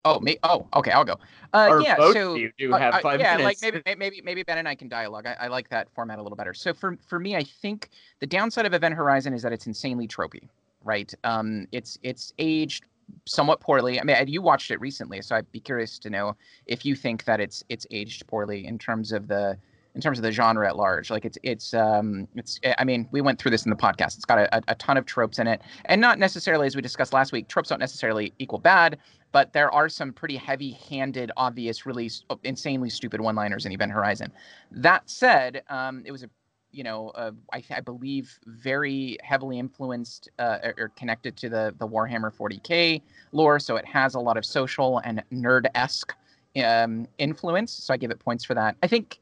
Oh 0.04 0.20
me. 0.20 0.38
Oh, 0.44 0.68
okay. 0.74 0.92
I'll 0.92 1.06
go. 1.06 1.18
Uh, 1.54 1.68
or 1.70 1.82
yeah. 1.82 1.96
so 1.98 2.36
you 2.36 2.52
do 2.58 2.72
have 2.72 2.96
uh, 2.96 3.00
five 3.02 3.20
yeah, 3.20 3.38
minutes. 3.38 3.62
like 3.62 3.74
maybe 3.86 3.96
maybe 3.98 4.22
maybe 4.24 4.44
Ben 4.44 4.58
and 4.58 4.68
I 4.68 4.74
can 4.74 4.88
dialogue. 4.88 5.28
I, 5.28 5.36
I, 5.42 5.48
like 5.48 5.70
that 5.70 5.90
format 5.94 6.18
a 6.18 6.24
little 6.24 6.36
better. 6.36 6.54
So 6.54 6.74
for 6.74 6.98
for 7.08 7.20
me, 7.20 7.36
I 7.36 7.44
think 7.44 7.90
the 8.20 8.26
downside 8.28 8.66
of 8.66 8.74
Event 8.74 8.96
Horizon 8.96 9.34
is 9.34 9.44
that 9.44 9.54
it's 9.54 9.68
insanely 9.68 10.08
tropey, 10.08 10.48
right? 10.84 11.14
Um, 11.24 11.68
it's 11.72 12.00
it's 12.02 12.34
aged 12.40 12.86
somewhat 13.26 13.60
poorly. 13.60 14.00
I 14.00 14.04
mean, 14.04 14.16
you 14.28 14.42
watched 14.42 14.72
it 14.72 14.80
recently, 14.80 15.22
so 15.22 15.36
I'd 15.36 15.52
be 15.52 15.60
curious 15.60 16.00
to 16.00 16.10
know 16.10 16.36
if 16.66 16.86
you 16.86 16.96
think 16.96 17.26
that 17.26 17.40
it's 17.40 17.64
it's 17.70 17.86
aged 17.92 18.26
poorly 18.28 18.66
in 18.66 18.80
terms 18.80 19.12
of 19.12 19.28
the 19.28 19.58
in 19.94 20.02
terms 20.02 20.18
of 20.18 20.24
the 20.24 20.32
genre 20.32 20.68
at 20.68 20.76
large. 20.78 21.10
Like 21.10 21.26
it's 21.26 21.38
it's 21.44 21.74
um 21.74 22.28
it's 22.36 22.60
I 22.78 22.84
mean 22.84 23.08
we 23.12 23.22
went 23.22 23.40
through 23.40 23.52
this 23.52 23.66
in 23.66 23.70
the 23.70 23.76
podcast. 23.76 24.16
It's 24.16 24.26
got 24.26 24.40
a, 24.40 24.62
a 24.68 24.76
ton 24.76 24.98
of 24.98 25.06
tropes 25.06 25.40
in 25.40 25.48
it, 25.48 25.62
and 25.86 26.00
not 26.00 26.20
necessarily 26.20 26.68
as 26.68 26.76
we 26.76 26.82
discussed 26.82 27.14
last 27.14 27.32
week. 27.32 27.48
Tropes 27.48 27.70
don't 27.70 27.80
necessarily 27.80 28.34
equal 28.40 28.60
bad, 28.60 28.98
but 29.32 29.54
there 29.54 29.72
are 29.72 29.90
some 29.90 30.12
pretty 30.14 30.36
heavy-handed, 30.36 31.32
obvious, 31.38 31.86
really 31.86 32.10
insanely 32.44 32.90
stupid 32.90 33.22
one-liners 33.22 33.66
in 33.66 33.72
Event 33.72 33.92
Horizon. 33.92 34.32
That 34.72 35.10
said, 35.10 35.64
um, 35.70 36.04
it 36.06 36.12
was 36.12 36.24
a 36.24 36.30
you 36.74 36.84
know, 36.84 37.10
uh, 37.10 37.32
I, 37.52 37.62
I, 37.70 37.82
believe 37.82 38.40
very 38.46 39.18
heavily 39.24 39.60
influenced 39.60 40.30
uh, 40.40 40.60
or 40.78 40.90
connected 40.96 41.36
to 41.38 41.50
the 41.50 41.76
the 41.80 41.88
Warhammer 41.88 42.34
40k 42.34 43.02
lore, 43.34 43.60
so 43.60 43.76
it 43.76 43.86
has 43.86 44.16
a 44.16 44.20
lot 44.20 44.38
of 44.38 44.46
social 44.46 45.00
and 45.00 45.22
nerd 45.34 45.66
esque 45.76 46.16
um, 46.64 47.08
influence. 47.18 47.74
So 47.74 47.94
I 47.94 47.98
give 47.98 48.12
it 48.12 48.20
points 48.20 48.46
for 48.46 48.54
that. 48.54 48.78
I 48.82 48.88
think 48.88 49.20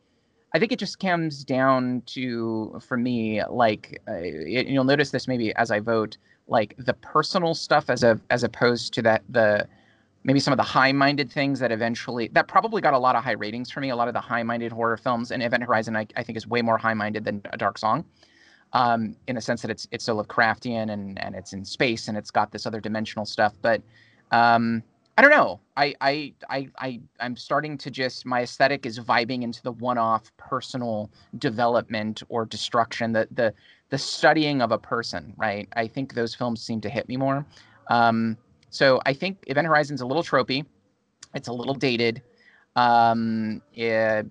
I 0.54 0.60
think 0.60 0.72
it 0.72 0.80
just 0.80 1.00
comes 1.00 1.44
down 1.44 2.02
to, 2.08 2.80
for 2.86 2.98
me, 2.98 3.44
like 3.46 4.02
uh, 4.08 4.14
it, 4.14 4.68
you'll 4.68 4.84
notice 4.84 5.12
this 5.12 5.28
maybe 5.28 5.54
as 5.56 5.70
I 5.72 5.80
vote, 5.80 6.18
like 6.48 6.76
the 6.78 6.94
personal 6.94 7.54
stuff 7.54 7.90
as 7.90 8.04
a 8.04 8.20
as 8.30 8.44
opposed 8.44 8.94
to 8.94 9.02
that 9.04 9.24
the 9.30 9.68
maybe 10.24 10.40
some 10.40 10.52
of 10.52 10.58
the 10.58 10.64
high-minded 10.64 11.32
things 11.32 11.60
that 11.60 11.72
eventually 11.72 12.28
that 12.34 12.48
probably 12.48 12.82
got 12.82 12.94
a 12.94 12.98
lot 12.98 13.16
of 13.16 13.24
high 13.24 13.32
ratings 13.32 13.72
for 13.72 13.80
me. 13.80 13.90
A 13.90 13.96
lot 13.96 14.08
of 14.08 14.14
the 14.14 14.20
high-minded 14.20 14.72
horror 14.72 14.98
films 14.98 15.32
and 15.32 15.42
Event 15.42 15.64
Horizon, 15.64 15.96
I, 15.96 16.06
I 16.16 16.24
think, 16.24 16.38
is 16.38 16.46
way 16.48 16.62
more 16.62 16.78
high-minded 16.78 17.24
than 17.24 17.42
A 17.52 17.58
Dark 17.58 17.78
Song, 17.78 18.04
um, 18.74 19.16
in 19.28 19.36
the 19.36 19.42
sense 19.42 19.62
that 19.62 19.72
it's 19.72 19.88
it's 19.92 20.04
so 20.04 20.22
Lovecraftian 20.22 20.92
and 20.92 21.18
and 21.22 21.36
it's 21.36 21.54
in 21.54 21.64
space 21.64 22.08
and 22.08 22.18
it's 22.18 22.32
got 22.32 22.52
this 22.52 22.66
other 22.66 22.82
dimensional 22.82 23.26
stuff. 23.26 23.54
But 23.62 23.82
um, 24.32 24.84
I 25.18 25.22
don't 25.22 25.32
know. 25.32 25.60
I 25.76 25.96
I 26.02 26.34
I 26.50 26.70
I 26.78 27.00
I'm 27.20 27.36
starting 27.36 27.78
to 27.80 27.92
just 27.92 28.26
my 28.26 28.42
aesthetic 28.42 28.86
is 28.86 29.00
vibing 29.00 29.44
into 29.44 29.62
the 29.64 29.72
one-off 29.74 30.32
personal 30.38 31.10
development 31.38 32.24
or 32.30 32.46
destruction, 32.46 33.14
the 33.14 33.28
the 33.32 33.54
the 33.90 33.98
studying 33.98 34.62
of 34.62 34.72
a 34.72 34.78
person, 34.78 35.34
right? 35.38 35.68
I 35.76 35.88
think 35.88 36.14
those 36.14 36.36
films 36.36 36.62
seem 36.62 36.80
to 36.82 36.90
hit 36.90 37.08
me 37.08 37.18
more. 37.18 37.46
Um, 37.90 38.38
so 38.70 39.02
I 39.06 39.14
think 39.14 39.44
Event 39.48 39.68
Horizon's 39.68 40.02
a 40.02 40.06
little 40.06 40.24
tropey. 40.24 40.66
It's 41.34 41.48
a 41.48 41.54
little 41.54 41.74
dated. 41.74 42.22
Um, 42.76 43.62
yeah, 43.74 44.24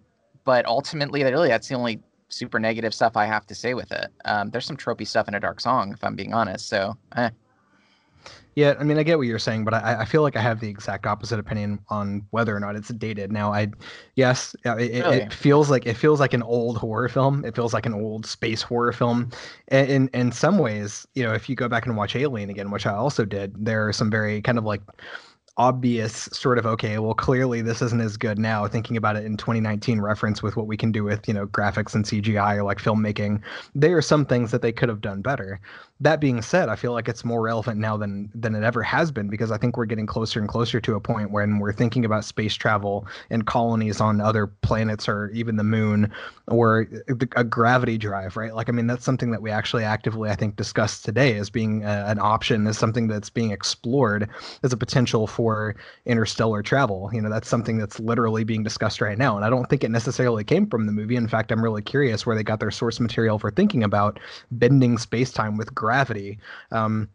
but 0.45 0.67
ultimately, 0.67 1.23
really, 1.23 1.49
that's 1.49 1.69
the 1.69 1.75
only 1.75 2.01
super 2.29 2.59
negative 2.59 2.95
stuff 2.95 3.17
I 3.17 3.27
have 3.27 3.47
to 3.47 3.55
say 3.55 3.75
with 3.75 3.93
it. 3.93 4.09
Um, 4.25 4.51
there's 4.51 4.67
some 4.67 4.77
tropey 4.77 5.07
stuff 5.07 5.29
in 5.29 5.35
a 5.35 5.41
dark 5.41 5.61
song, 5.61 5.93
if 5.93 6.03
I'm 6.05 6.15
being 6.15 6.35
honest. 6.35 6.69
So, 6.69 6.97
eh. 7.17 7.31
Yeah, 8.59 8.75
I 8.77 8.83
mean, 8.83 8.99
I 8.99 9.05
get 9.05 9.19
what 9.19 9.29
you're 9.29 9.39
saying, 9.39 9.65
but 9.65 9.73
I, 9.73 10.01
I 10.01 10.05
feel 10.05 10.23
like 10.23 10.35
I 10.35 10.41
have 10.41 10.59
the 10.59 10.69
exact 10.69 11.07
opposite 11.07 11.39
opinion 11.39 11.79
on 11.91 12.27
whether 12.31 12.57
or 12.57 12.59
not 12.59 12.75
it's 12.75 12.89
dated. 12.89 13.31
Now, 13.31 13.53
I, 13.53 13.69
yes, 14.17 14.57
it, 14.65 14.69
really? 14.69 15.19
it 15.19 15.33
feels 15.33 15.71
like 15.71 15.87
it 15.87 15.95
feels 15.95 16.19
like 16.19 16.35
an 16.35 16.43
old 16.43 16.77
horror 16.77 17.09
film. 17.09 17.45
It 17.45 17.55
feels 17.55 17.73
like 17.73 17.87
an 17.87 17.95
old 17.95 18.27
space 18.27 18.61
horror 18.61 18.91
film. 18.91 19.31
And 19.69 19.89
in 19.89 20.09
in 20.09 20.33
some 20.33 20.59
ways, 20.59 21.07
you 21.15 21.23
know, 21.23 21.35
if 21.35 21.49
you 21.49 21.55
go 21.55 21.69
back 21.69 21.87
and 21.87 21.97
watch 21.97 22.17
Alien 22.17 22.51
again, 22.51 22.73
which 22.73 22.85
I 22.85 22.95
also 22.95 23.25
did, 23.25 23.55
there 23.65 23.87
are 23.87 23.93
some 23.93 24.11
very 24.11 24.43
kind 24.43 24.59
of 24.59 24.65
like 24.65 24.83
obvious 25.59 26.29
sort 26.33 26.57
of 26.57 26.65
okay 26.65 26.99
well 26.99 27.15
clearly 27.15 27.61
this 27.61 27.83
isn't 27.83 28.01
as 28.01 28.17
good 28.17 28.39
now 28.39 28.69
thinking 28.69 28.97
about 28.97 29.17
it 29.17 29.25
in 29.25 29.37
2019 29.37 30.01
reference 30.01 30.41
with 30.41 30.57
what 30.57 30.69
we 30.69 30.77
can 30.77 30.93
do 30.93 31.03
with 31.03 31.27
you 31.27 31.35
know 31.35 31.49
graphics 31.49 31.97
and 31.97 32.05
cgi 32.05 32.57
or 32.57 32.63
like 32.63 32.79
filmmaking 32.79 33.43
there 33.75 33.97
are 33.97 34.03
some 34.03 34.25
things 34.25 34.53
that 34.53 34.63
they 34.63 34.71
could 34.71 34.89
have 34.89 35.01
done 35.01 35.21
better 35.21 35.61
that 36.01 36.21
being 36.21 36.43
said, 36.43 36.69
I 36.69 36.77
feel 36.77 36.93
like 36.93 37.09
it's 37.09 37.25
more 37.25 37.43
relevant 37.43 37.81
now 37.81 37.97
than 37.97 38.31
than 38.33 38.55
it 38.55 38.63
ever 38.63 38.83
has 38.85 39.11
been 39.11 39.29
because 39.29 39.51
I 39.51 39.59
think 39.59 39.77
we're 39.77 39.85
getting 39.85 40.07
closer 40.07 40.39
and 40.39 40.49
closer 40.49 40.81
to 40.81 40.95
a 40.95 41.01
point 41.01 41.33
when 41.33 41.59
we're 41.59 41.73
thinking 41.73 42.05
about 42.05 42.25
space 42.25 42.55
travel 42.55 43.07
and 43.31 43.47
colonies 43.47 44.01
on 44.01 44.21
other 44.21 44.47
planets 44.47 45.09
or 45.09 45.29
even 45.31 45.57
the 45.57 45.65
moon 45.65 46.13
or 46.47 46.87
uh, 47.11 47.15
a 47.35 47.43
gravity 47.43 47.99
drive, 47.99 48.37
right? 48.37 48.55
Like, 48.55 48.69
I 48.69 48.73
mean, 48.73 48.87
that's 48.87 49.05
something 49.05 49.33
that 49.33 49.43
we 49.43 49.51
actually 49.51 49.83
actively, 49.83 50.31
I 50.31 50.37
think, 50.37 50.55
discuss 50.55 51.03
today 51.03 51.37
as 51.37 51.51
being 51.51 51.83
a, 51.83 52.05
an 52.07 52.21
option, 52.21 52.69
as 52.69 52.79
something 52.79 53.09
that's 53.09 53.29
being 53.29 53.51
explored 53.51 54.29
as 54.63 54.73
a 54.73 54.77
potential 54.77 55.27
for 55.27 55.75
interstellar 56.07 56.63
travel. 56.63 57.11
You 57.13 57.23
know, 57.23 57.31
that's 57.31 57.49
something 57.49 57.77
that's 57.77 57.99
literally 57.99 58.45
being 58.45 58.63
discussed 58.63 59.01
right 59.01 59.19
now, 59.19 59.35
and 59.35 59.45
I 59.45 59.51
don't 59.51 59.69
think 59.69 59.83
it 59.83 59.91
necessarily 59.91 60.45
came 60.45 60.69
from 60.69 60.87
the 60.87 60.93
movie. 60.93 61.17
In 61.17 61.27
fact, 61.27 61.51
I'm 61.51 61.63
really 61.63 61.83
curious 61.83 62.25
where 62.25 62.37
they 62.37 62.45
got 62.45 62.61
their 62.61 62.71
source 62.71 63.01
material 63.01 63.41
for 63.41 63.51
thinking 63.51 63.83
about 63.83 64.21
bending 64.53 64.97
space 64.97 65.33
time 65.33 65.57
with 65.57 65.75
gravity 65.75 65.88
um, 66.71 67.09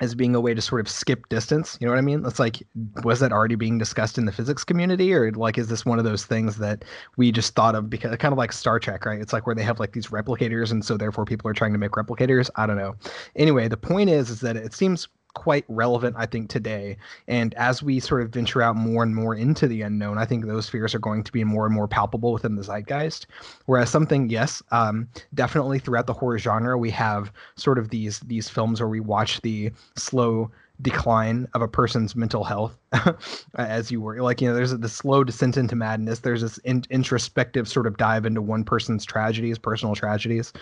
as 0.00 0.14
being 0.14 0.34
a 0.34 0.40
way 0.40 0.54
to 0.54 0.62
sort 0.62 0.80
of 0.80 0.88
skip 0.88 1.28
distance. 1.28 1.76
You 1.80 1.86
know 1.86 1.92
what 1.92 1.98
I 1.98 2.02
mean? 2.02 2.24
It's 2.24 2.38
like, 2.38 2.62
was 3.02 3.20
that 3.20 3.32
already 3.32 3.56
being 3.56 3.78
discussed 3.78 4.16
in 4.16 4.26
the 4.26 4.32
physics 4.32 4.64
community, 4.64 5.12
or 5.12 5.32
like, 5.32 5.58
is 5.58 5.68
this 5.68 5.84
one 5.84 5.98
of 5.98 6.04
those 6.04 6.24
things 6.24 6.58
that 6.58 6.84
we 7.16 7.32
just 7.32 7.54
thought 7.54 7.74
of 7.74 7.90
because 7.90 8.16
kind 8.18 8.32
of 8.32 8.38
like 8.38 8.52
Star 8.52 8.78
Trek, 8.78 9.04
right? 9.06 9.20
It's 9.20 9.32
like 9.32 9.46
where 9.46 9.56
they 9.56 9.64
have 9.64 9.80
like 9.80 9.92
these 9.92 10.08
replicators, 10.08 10.70
and 10.70 10.84
so 10.84 10.96
therefore 10.96 11.24
people 11.24 11.50
are 11.50 11.54
trying 11.54 11.72
to 11.72 11.78
make 11.78 11.92
replicators. 11.92 12.48
I 12.56 12.66
don't 12.66 12.76
know. 12.76 12.94
Anyway, 13.34 13.68
the 13.68 13.76
point 13.76 14.10
is, 14.10 14.30
is 14.30 14.40
that 14.40 14.56
it 14.56 14.72
seems 14.72 15.08
quite 15.34 15.64
relevant, 15.68 16.16
I 16.18 16.26
think, 16.26 16.50
today. 16.50 16.96
And 17.26 17.54
as 17.54 17.82
we 17.82 18.00
sort 18.00 18.22
of 18.22 18.30
venture 18.30 18.62
out 18.62 18.76
more 18.76 19.02
and 19.02 19.14
more 19.14 19.34
into 19.34 19.68
the 19.68 19.82
unknown, 19.82 20.18
I 20.18 20.24
think 20.24 20.46
those 20.46 20.68
fears 20.68 20.94
are 20.94 20.98
going 20.98 21.22
to 21.24 21.32
be 21.32 21.44
more 21.44 21.66
and 21.66 21.74
more 21.74 21.88
palpable 21.88 22.32
within 22.32 22.56
the 22.56 22.62
zeitgeist. 22.62 23.26
Whereas 23.66 23.90
something, 23.90 24.28
yes, 24.28 24.62
um, 24.70 25.08
definitely 25.34 25.78
throughout 25.78 26.06
the 26.06 26.12
horror 26.12 26.38
genre, 26.38 26.76
we 26.76 26.90
have 26.90 27.32
sort 27.56 27.78
of 27.78 27.90
these 27.90 28.20
these 28.20 28.48
films 28.48 28.80
where 28.80 28.88
we 28.88 29.00
watch 29.00 29.40
the 29.42 29.70
slow 29.96 30.50
decline 30.80 31.48
of 31.54 31.62
a 31.62 31.66
person's 31.66 32.14
mental 32.14 32.44
health 32.44 32.78
as 33.56 33.90
you 33.90 34.00
were 34.00 34.22
like 34.22 34.40
you 34.40 34.48
know 34.48 34.54
there's 34.54 34.70
the 34.70 34.88
slow 34.88 35.24
descent 35.24 35.56
into 35.56 35.74
madness 35.74 36.20
there's 36.20 36.42
this 36.42 36.58
in, 36.58 36.84
introspective 36.90 37.68
sort 37.68 37.86
of 37.86 37.96
dive 37.96 38.24
into 38.24 38.40
one 38.40 38.62
person's 38.62 39.04
tragedies 39.04 39.58
personal 39.58 39.96
tragedies 39.96 40.52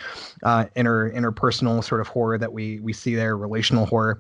uh 0.43 0.65
inner 0.75 1.13
interpersonal 1.13 1.85
sort 1.85 2.01
of 2.01 2.09
horror 2.09 2.39
that 2.39 2.51
we 2.51 2.81
we 2.81 2.95
see 2.95 3.15
there 3.15 3.37
relational 3.37 3.85
horror 3.85 4.19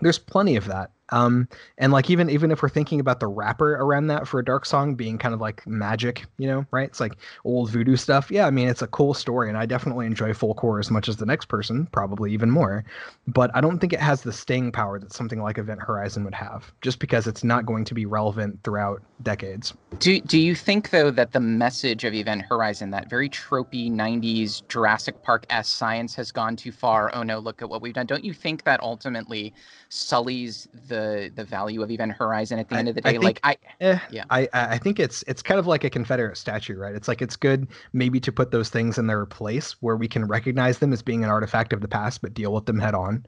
there's 0.00 0.18
plenty 0.18 0.56
of 0.56 0.66
that 0.66 0.90
um, 1.10 1.48
and 1.78 1.92
like 1.92 2.10
even 2.10 2.28
even 2.30 2.50
if 2.50 2.62
we're 2.62 2.68
thinking 2.68 3.00
about 3.00 3.20
the 3.20 3.26
wrapper 3.26 3.74
around 3.76 4.08
that 4.08 4.26
for 4.26 4.40
a 4.40 4.44
dark 4.44 4.66
song 4.66 4.94
being 4.94 5.18
kind 5.18 5.34
of 5.34 5.40
like 5.40 5.66
magic, 5.66 6.24
you 6.38 6.48
know, 6.48 6.66
right? 6.70 6.88
It's 6.88 7.00
like 7.00 7.16
old 7.44 7.70
voodoo 7.70 7.96
stuff. 7.96 8.30
Yeah, 8.30 8.46
I 8.46 8.50
mean 8.50 8.68
it's 8.68 8.82
a 8.82 8.86
cool 8.88 9.14
story, 9.14 9.48
and 9.48 9.56
I 9.58 9.66
definitely 9.66 10.06
enjoy 10.06 10.34
folklore 10.34 10.78
as 10.80 10.90
much 10.90 11.08
as 11.08 11.16
the 11.16 11.26
next 11.26 11.46
person, 11.46 11.86
probably 11.92 12.32
even 12.32 12.50
more. 12.50 12.84
But 13.28 13.50
I 13.54 13.60
don't 13.60 13.78
think 13.78 13.92
it 13.92 14.00
has 14.00 14.22
the 14.22 14.32
staying 14.32 14.72
power 14.72 14.98
that 14.98 15.12
something 15.12 15.40
like 15.42 15.58
Event 15.58 15.80
Horizon 15.82 16.24
would 16.24 16.34
have, 16.34 16.72
just 16.82 16.98
because 16.98 17.26
it's 17.26 17.44
not 17.44 17.66
going 17.66 17.84
to 17.84 17.94
be 17.94 18.06
relevant 18.06 18.58
throughout 18.64 19.02
decades. 19.22 19.74
Do 19.98 20.20
Do 20.20 20.38
you 20.40 20.54
think 20.54 20.90
though 20.90 21.10
that 21.12 21.32
the 21.32 21.40
message 21.40 22.04
of 22.04 22.14
Event 22.14 22.42
Horizon, 22.48 22.90
that 22.90 23.08
very 23.08 23.28
tropey 23.28 23.90
'90s 23.90 24.66
Jurassic 24.68 25.22
Park 25.22 25.46
s 25.50 25.68
science 25.68 26.14
has 26.16 26.32
gone 26.32 26.56
too 26.56 26.72
far? 26.72 27.14
Oh 27.14 27.22
no, 27.22 27.38
look 27.38 27.62
at 27.62 27.68
what 27.68 27.80
we've 27.80 27.94
done. 27.94 28.06
Don't 28.06 28.24
you 28.24 28.34
think 28.34 28.64
that 28.64 28.80
ultimately 28.80 29.54
sullies 29.88 30.68
the 30.88 30.95
the 30.96 31.32
the 31.34 31.44
value 31.44 31.82
of 31.82 31.90
Event 31.90 32.12
Horizon 32.12 32.58
at 32.58 32.68
the 32.68 32.76
I, 32.76 32.78
end 32.78 32.88
of 32.88 32.94
the 32.94 33.00
day. 33.00 33.10
I 33.10 33.12
think, 33.12 33.24
like 33.24 33.40
I, 33.42 33.56
eh, 33.80 33.98
yeah, 34.10 34.24
I 34.30 34.48
I 34.52 34.78
think 34.78 34.98
it's 34.98 35.22
it's 35.26 35.42
kind 35.42 35.60
of 35.60 35.66
like 35.66 35.84
a 35.84 35.90
Confederate 35.90 36.36
statue, 36.36 36.76
right? 36.76 36.94
It's 36.94 37.08
like 37.08 37.20
it's 37.20 37.36
good 37.36 37.68
maybe 37.92 38.20
to 38.20 38.32
put 38.32 38.50
those 38.50 38.70
things 38.70 38.98
in 38.98 39.06
their 39.06 39.26
place 39.26 39.76
where 39.80 39.96
we 39.96 40.08
can 40.08 40.26
recognize 40.26 40.78
them 40.78 40.92
as 40.92 41.02
being 41.02 41.24
an 41.24 41.30
artifact 41.30 41.72
of 41.72 41.80
the 41.80 41.88
past, 41.88 42.22
but 42.22 42.34
deal 42.34 42.52
with 42.52 42.66
them 42.66 42.78
head 42.78 42.94
on. 42.94 43.26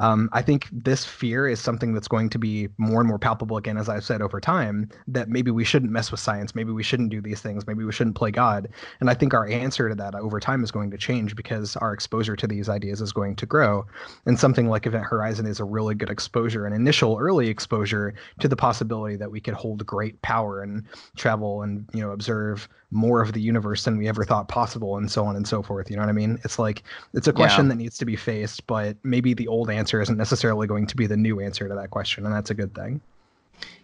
Um, 0.00 0.30
I 0.32 0.40
think 0.40 0.66
this 0.72 1.04
fear 1.04 1.46
is 1.46 1.60
something 1.60 1.92
that's 1.92 2.08
going 2.08 2.30
to 2.30 2.38
be 2.38 2.68
more 2.78 3.00
and 3.00 3.08
more 3.08 3.18
palpable 3.18 3.58
again, 3.58 3.76
as 3.76 3.88
I've 3.88 4.04
said 4.04 4.22
over 4.22 4.40
time. 4.40 4.88
That 5.06 5.28
maybe 5.28 5.50
we 5.50 5.62
shouldn't 5.64 5.92
mess 5.92 6.10
with 6.10 6.20
science, 6.20 6.54
maybe 6.54 6.72
we 6.72 6.82
shouldn't 6.82 7.10
do 7.10 7.20
these 7.20 7.40
things, 7.40 7.66
maybe 7.66 7.84
we 7.84 7.92
shouldn't 7.92 8.16
play 8.16 8.30
God. 8.30 8.68
And 9.00 9.10
I 9.10 9.14
think 9.14 9.34
our 9.34 9.46
answer 9.46 9.88
to 9.88 9.94
that 9.94 10.14
over 10.14 10.40
time 10.40 10.64
is 10.64 10.70
going 10.70 10.90
to 10.90 10.98
change 10.98 11.36
because 11.36 11.76
our 11.76 11.92
exposure 11.92 12.34
to 12.34 12.46
these 12.46 12.68
ideas 12.68 13.00
is 13.00 13.12
going 13.12 13.36
to 13.36 13.46
grow. 13.46 13.86
And 14.24 14.38
something 14.38 14.68
like 14.68 14.86
Event 14.86 15.04
Horizon 15.04 15.46
is 15.46 15.60
a 15.60 15.64
really 15.64 15.94
good 15.94 16.10
exposure, 16.10 16.66
an 16.66 16.72
initial 16.72 17.18
early 17.20 17.48
exposure 17.48 18.14
to 18.40 18.48
the 18.48 18.56
possibility 18.56 19.16
that 19.16 19.30
we 19.30 19.40
could 19.40 19.54
hold 19.54 19.84
great 19.84 20.20
power 20.22 20.62
and 20.62 20.84
travel 21.16 21.62
and 21.62 21.86
you 21.92 22.00
know 22.00 22.12
observe 22.12 22.68
more 22.90 23.22
of 23.22 23.32
the 23.32 23.40
universe 23.40 23.84
than 23.84 23.96
we 23.96 24.08
ever 24.08 24.24
thought 24.24 24.48
possible 24.48 24.96
and 24.96 25.10
so 25.10 25.24
on 25.24 25.36
and 25.36 25.46
so 25.46 25.62
forth 25.62 25.90
you 25.90 25.96
know 25.96 26.02
what 26.02 26.08
i 26.08 26.12
mean 26.12 26.38
it's 26.44 26.58
like 26.58 26.82
it's 27.14 27.28
a 27.28 27.32
question 27.32 27.66
yeah. 27.66 27.70
that 27.70 27.76
needs 27.76 27.98
to 27.98 28.04
be 28.04 28.16
faced 28.16 28.66
but 28.66 28.96
maybe 29.02 29.34
the 29.34 29.46
old 29.48 29.70
answer 29.70 30.00
isn't 30.00 30.16
necessarily 30.16 30.66
going 30.66 30.86
to 30.86 30.96
be 30.96 31.06
the 31.06 31.16
new 31.16 31.40
answer 31.40 31.68
to 31.68 31.74
that 31.74 31.90
question 31.90 32.24
and 32.26 32.34
that's 32.34 32.50
a 32.50 32.54
good 32.54 32.74
thing 32.74 33.00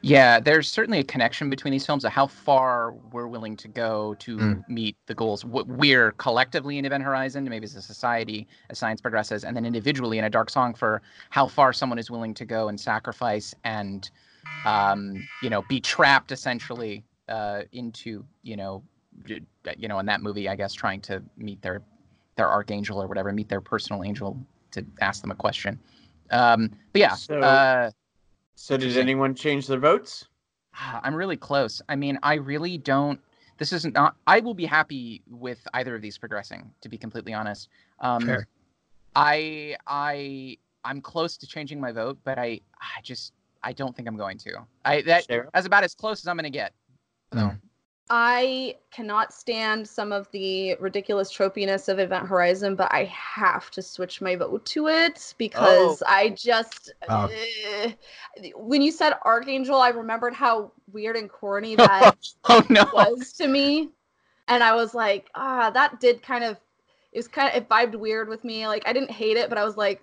yeah, 0.02 0.38
there's 0.38 0.68
certainly 0.68 1.00
a 1.00 1.04
connection 1.04 1.50
between 1.50 1.72
these 1.72 1.84
films 1.84 2.04
of 2.04 2.12
how 2.12 2.26
far 2.26 2.92
we're 3.12 3.26
willing 3.26 3.56
to 3.56 3.68
go 3.68 4.14
to 4.20 4.36
mm. 4.36 4.68
meet 4.68 4.96
the 5.06 5.14
goals. 5.14 5.44
We're 5.44 6.12
collectively 6.12 6.78
in 6.78 6.84
Event 6.84 7.02
Horizon, 7.02 7.44
maybe 7.44 7.64
as 7.64 7.74
a 7.74 7.82
society, 7.82 8.46
as 8.70 8.78
science 8.78 9.00
progresses, 9.00 9.44
and 9.44 9.56
then 9.56 9.64
individually 9.64 10.18
in 10.18 10.24
a 10.24 10.30
Dark 10.30 10.50
Song 10.50 10.74
for 10.74 11.02
how 11.30 11.46
far 11.46 11.72
someone 11.72 11.98
is 11.98 12.10
willing 12.10 12.34
to 12.34 12.44
go 12.44 12.68
and 12.68 12.78
sacrifice 12.78 13.54
and, 13.64 14.10
um, 14.64 15.26
you 15.42 15.50
know, 15.50 15.62
be 15.62 15.80
trapped 15.80 16.30
essentially 16.30 17.04
uh, 17.28 17.62
into, 17.72 18.24
you 18.42 18.56
know, 18.56 18.82
you 19.26 19.88
know, 19.88 19.98
in 19.98 20.06
that 20.06 20.22
movie, 20.22 20.48
I 20.48 20.56
guess, 20.56 20.72
trying 20.72 21.00
to 21.02 21.22
meet 21.36 21.60
their 21.62 21.82
their 22.36 22.48
archangel 22.48 23.00
or 23.00 23.06
whatever, 23.06 23.32
meet 23.32 23.48
their 23.48 23.60
personal 23.60 24.04
angel 24.04 24.38
to 24.72 24.84
ask 25.00 25.22
them 25.22 25.30
a 25.30 25.34
question. 25.34 25.78
Um, 26.30 26.70
but 26.92 27.00
yeah. 27.00 27.14
So, 27.14 27.40
uh, 27.40 27.90
so 28.54 28.76
did 28.76 28.96
anyone 28.96 29.34
change 29.34 29.66
their 29.66 29.78
votes? 29.78 30.26
I'm 30.74 31.14
really 31.14 31.36
close. 31.36 31.80
I 31.88 31.96
mean, 31.96 32.18
I 32.22 32.34
really 32.34 32.76
don't. 32.78 33.18
This 33.58 33.72
isn't 33.72 33.94
not. 33.94 34.16
I 34.26 34.40
will 34.40 34.54
be 34.54 34.66
happy 34.66 35.22
with 35.30 35.66
either 35.72 35.94
of 35.94 36.02
these 36.02 36.18
progressing. 36.18 36.70
To 36.82 36.88
be 36.88 36.98
completely 36.98 37.32
honest, 37.32 37.68
um, 38.00 38.26
Fair. 38.26 38.46
I 39.14 39.76
I 39.86 40.58
I'm 40.84 41.00
close 41.00 41.38
to 41.38 41.46
changing 41.46 41.80
my 41.80 41.92
vote, 41.92 42.18
but 42.24 42.38
I 42.38 42.60
I 42.78 43.00
just 43.02 43.32
I 43.62 43.72
don't 43.72 43.96
think 43.96 44.06
I'm 44.08 44.16
going 44.16 44.36
to. 44.38 44.66
I 44.84 45.00
that 45.02 45.24
sure. 45.24 45.48
that's 45.54 45.66
about 45.66 45.84
as 45.84 45.94
close 45.94 46.20
as 46.20 46.28
I'm 46.28 46.36
going 46.36 46.44
to 46.44 46.50
get. 46.50 46.74
So. 47.32 47.52
I 48.08 48.76
cannot 48.92 49.32
stand 49.32 49.88
some 49.88 50.12
of 50.12 50.30
the 50.30 50.76
ridiculous 50.76 51.32
tropiness 51.32 51.88
of 51.88 51.98
Event 51.98 52.28
Horizon, 52.28 52.76
but 52.76 52.92
I 52.92 53.04
have 53.04 53.70
to 53.72 53.82
switch 53.82 54.20
my 54.20 54.36
vote 54.36 54.64
to 54.66 54.86
it 54.86 55.34
because 55.38 56.02
oh. 56.02 56.06
I 56.08 56.30
just 56.30 56.92
uh, 57.08 57.28
when 58.54 58.80
you 58.80 58.92
said 58.92 59.14
Archangel, 59.24 59.80
I 59.80 59.88
remembered 59.88 60.34
how 60.34 60.70
weird 60.92 61.16
and 61.16 61.28
corny 61.28 61.74
that 61.76 62.16
oh, 62.44 62.64
no. 62.68 62.88
was 62.92 63.32
to 63.34 63.48
me, 63.48 63.90
and 64.46 64.62
I 64.62 64.76
was 64.76 64.94
like, 64.94 65.28
ah, 65.34 65.70
that 65.70 65.98
did 65.98 66.22
kind 66.22 66.44
of 66.44 66.58
it 67.12 67.18
was 67.18 67.28
kind 67.28 67.48
of 67.48 67.56
it 67.56 67.68
vibed 67.68 67.96
weird 67.96 68.28
with 68.28 68.44
me. 68.44 68.68
Like 68.68 68.84
I 68.86 68.92
didn't 68.92 69.10
hate 69.10 69.36
it, 69.36 69.48
but 69.48 69.58
I 69.58 69.64
was 69.64 69.76
like, 69.76 70.00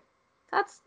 that's 0.51 0.81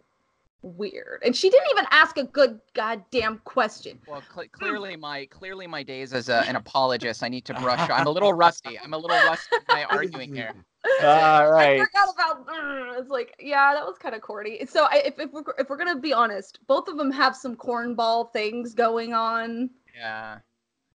weird. 0.67 1.23
And 1.25 1.35
she 1.35 1.49
didn't 1.51 1.69
even 1.71 1.87
ask 1.91 2.17
a 2.19 2.25
good 2.25 2.61
goddamn 2.75 3.41
question. 3.45 3.99
Well, 4.07 4.23
cl- 4.35 4.49
clearly 4.53 4.97
my 4.97 5.27
clearly 5.27 5.67
my 5.67 5.83
days 5.83 6.13
as 6.13 6.29
a, 6.29 6.45
an 6.49 6.57
apologist, 6.57 7.23
I 7.23 7.29
need 7.29 7.45
to 7.47 7.55
brush. 7.55 7.89
I'm 7.91 8.07
a 8.07 8.11
little 8.11 8.33
rusty. 8.45 8.79
I'm 8.79 8.95
a 8.95 8.99
little 8.99 9.17
rusty 9.27 9.57
in 9.57 9.63
my 9.69 9.85
arguing 9.85 10.35
here. 10.35 10.53
All 11.03 11.51
right. 11.51 11.81
I 11.81 11.85
forgot 11.85 12.15
about. 12.15 12.47
mm, 12.47 12.99
It's 13.01 13.11
like, 13.11 13.35
yeah, 13.41 13.75
that 13.75 13.85
was 13.85 13.99
kind 13.99 14.15
of 14.15 14.21
corny. 14.21 14.65
So, 14.67 14.85
I, 14.91 15.03
if 15.05 15.19
if 15.19 15.33
we're, 15.33 15.43
if 15.59 15.69
we're 15.69 15.77
gonna 15.77 15.99
be 15.99 16.13
honest, 16.13 16.61
both 16.67 16.89
of 16.89 16.97
them 16.97 17.11
have 17.11 17.35
some 17.35 17.57
cornball 17.57 18.33
things 18.33 18.75
going 18.75 19.13
on. 19.15 19.71
Yeah. 19.95 20.39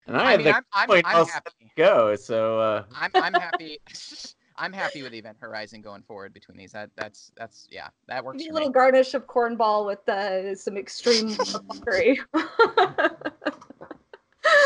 And 0.08 0.18
I, 0.18 0.24
I 0.26 0.32
have 0.32 0.40
mean, 0.40 0.46
the 0.48 0.56
I'm 0.56 0.64
I'm, 0.74 1.06
I'm 1.06 1.26
happy. 1.28 1.52
to 1.62 1.66
go. 1.76 2.16
So 2.16 2.60
uh, 2.60 2.84
I'm 2.96 3.12
I'm 3.16 3.34
happy. 3.34 3.80
I'm 4.58 4.74
happy 4.74 5.04
with 5.04 5.14
Event 5.14 5.38
Horizon 5.40 5.82
going 5.82 6.02
forward 6.04 6.34
between 6.34 6.58
these. 6.58 6.72
That 6.72 6.90
that's 6.96 7.32
that's 7.38 7.68
yeah, 7.72 7.90
that 8.08 8.24
works 8.24 8.38
Maybe 8.38 8.50
a 8.50 8.54
little 8.54 8.70
me. 8.70 8.74
garnish 8.74 9.14
of 9.14 9.28
cornball 9.28 9.86
with 9.86 10.08
uh, 10.10 10.56
some 10.56 10.78
extreme 10.78 11.30
fuckery. 11.36 12.18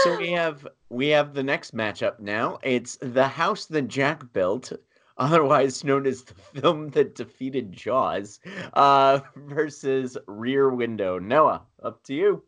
so 0.04 0.18
we 0.18 0.32
have 0.32 0.68
we 0.90 1.08
have 1.10 1.34
the 1.34 1.44
next 1.44 1.76
matchup 1.76 2.20
now. 2.20 2.60
It's 2.64 2.98
the 3.02 3.28
house 3.28 3.66
that 3.68 3.88
Jack 3.88 4.32
built, 4.34 4.72
otherwise 5.18 5.84
known 5.84 6.06
as 6.08 6.24
the 6.24 6.36
film 6.62 6.90
that 6.92 7.16
defeated 7.16 7.72
Jaws, 7.74 8.40
uh, 8.74 9.20
versus 9.36 10.18
Rear 10.28 10.70
Window. 10.70 11.20
Noah, 11.20 11.64
up 11.84 12.04
to 12.06 12.14
you. 12.14 12.44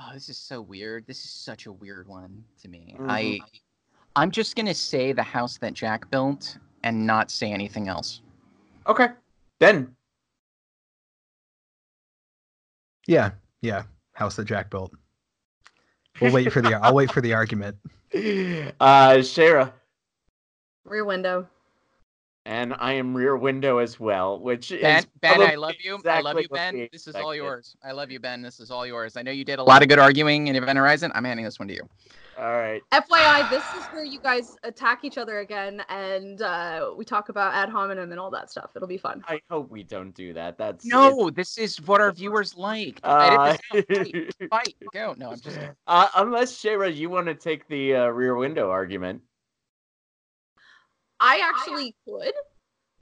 Oh, 0.00 0.10
this 0.14 0.28
is 0.28 0.38
so 0.38 0.60
weird. 0.62 1.06
This 1.06 1.22
is 1.24 1.30
such 1.30 1.66
a 1.66 1.72
weird 1.72 2.08
one 2.08 2.42
to 2.62 2.68
me. 2.68 2.96
Mhm. 2.98 3.06
I 3.08 3.40
I'm 4.16 4.30
just 4.30 4.56
gonna 4.56 4.74
say 4.74 5.12
the 5.12 5.22
house 5.22 5.58
that 5.58 5.74
Jack 5.74 6.10
built 6.10 6.58
and 6.82 7.06
not 7.06 7.30
say 7.30 7.52
anything 7.52 7.88
else. 7.88 8.22
Okay, 8.86 9.08
then. 9.58 9.94
Yeah, 13.06 13.30
yeah. 13.62 13.84
House 14.12 14.36
that 14.36 14.44
Jack 14.44 14.70
built. 14.70 14.92
We'll 16.20 16.32
wait 16.32 16.52
for 16.52 16.60
the. 16.60 16.74
I'll 16.74 16.94
wait 16.94 17.10
for 17.12 17.20
the 17.20 17.34
argument. 17.34 17.76
Uh, 18.12 19.18
Shayra. 19.18 19.72
Rear 20.84 21.04
window. 21.04 21.46
And 22.46 22.74
I 22.78 22.94
am 22.94 23.14
Rear 23.14 23.36
Window 23.36 23.78
as 23.78 24.00
well, 24.00 24.40
which 24.40 24.70
Ben, 24.70 24.98
is 24.98 25.06
Ben, 25.20 25.40
I 25.42 25.54
love 25.54 25.74
you. 25.80 26.00
I 26.04 26.20
love 26.20 26.40
you, 26.40 26.48
Ben. 26.48 26.88
This 26.90 27.06
is 27.06 27.14
all 27.14 27.34
yours. 27.34 27.76
I 27.84 27.92
love 27.92 28.10
you, 28.10 28.18
Ben. 28.18 28.42
This 28.42 28.58
is 28.58 28.70
all 28.70 28.86
yours. 28.86 29.16
I 29.16 29.22
know 29.22 29.30
you 29.30 29.44
did 29.44 29.58
a 29.58 29.62
lot 29.62 29.82
of 29.82 29.88
good 29.88 29.98
arguing 29.98 30.48
in 30.48 30.56
Event 30.56 30.78
Horizon. 30.78 31.12
I'm 31.14 31.24
handing 31.24 31.44
this 31.44 31.58
one 31.58 31.68
to 31.68 31.74
you. 31.74 31.88
All 32.40 32.56
right. 32.56 32.82
FYI, 32.90 33.50
this 33.50 33.62
is 33.76 33.84
where 33.92 34.02
you 34.02 34.18
guys 34.18 34.56
attack 34.62 35.04
each 35.04 35.18
other 35.18 35.40
again, 35.40 35.82
and 35.90 36.40
uh, 36.40 36.94
we 36.96 37.04
talk 37.04 37.28
about 37.28 37.52
ad 37.52 37.68
hominem 37.68 38.12
and 38.12 38.18
all 38.18 38.30
that 38.30 38.50
stuff. 38.50 38.70
It'll 38.74 38.88
be 38.88 38.96
fun. 38.96 39.22
I 39.28 39.42
hope 39.50 39.70
we 39.70 39.82
don't 39.82 40.14
do 40.14 40.32
that. 40.32 40.56
That's 40.56 40.86
No, 40.86 41.28
this 41.28 41.58
is 41.58 41.82
what 41.82 42.00
our 42.00 42.10
viewers 42.12 42.56
like. 42.56 42.98
Uh, 43.04 43.56
Edit 43.72 43.86
this 43.88 44.08
out. 44.40 44.48
Fight, 44.48 44.64
fight. 44.64 44.76
Go. 44.94 45.14
No, 45.18 45.32
I'm 45.32 45.40
just. 45.40 45.58
uh, 45.86 46.08
unless 46.16 46.56
Shayra, 46.56 46.94
you 46.96 47.10
want 47.10 47.26
to 47.26 47.34
take 47.34 47.68
the 47.68 47.94
uh, 47.94 48.06
Rear 48.06 48.34
Window 48.34 48.70
argument. 48.70 49.20
I 51.18 51.42
actually 51.44 51.94
could, 52.08 52.32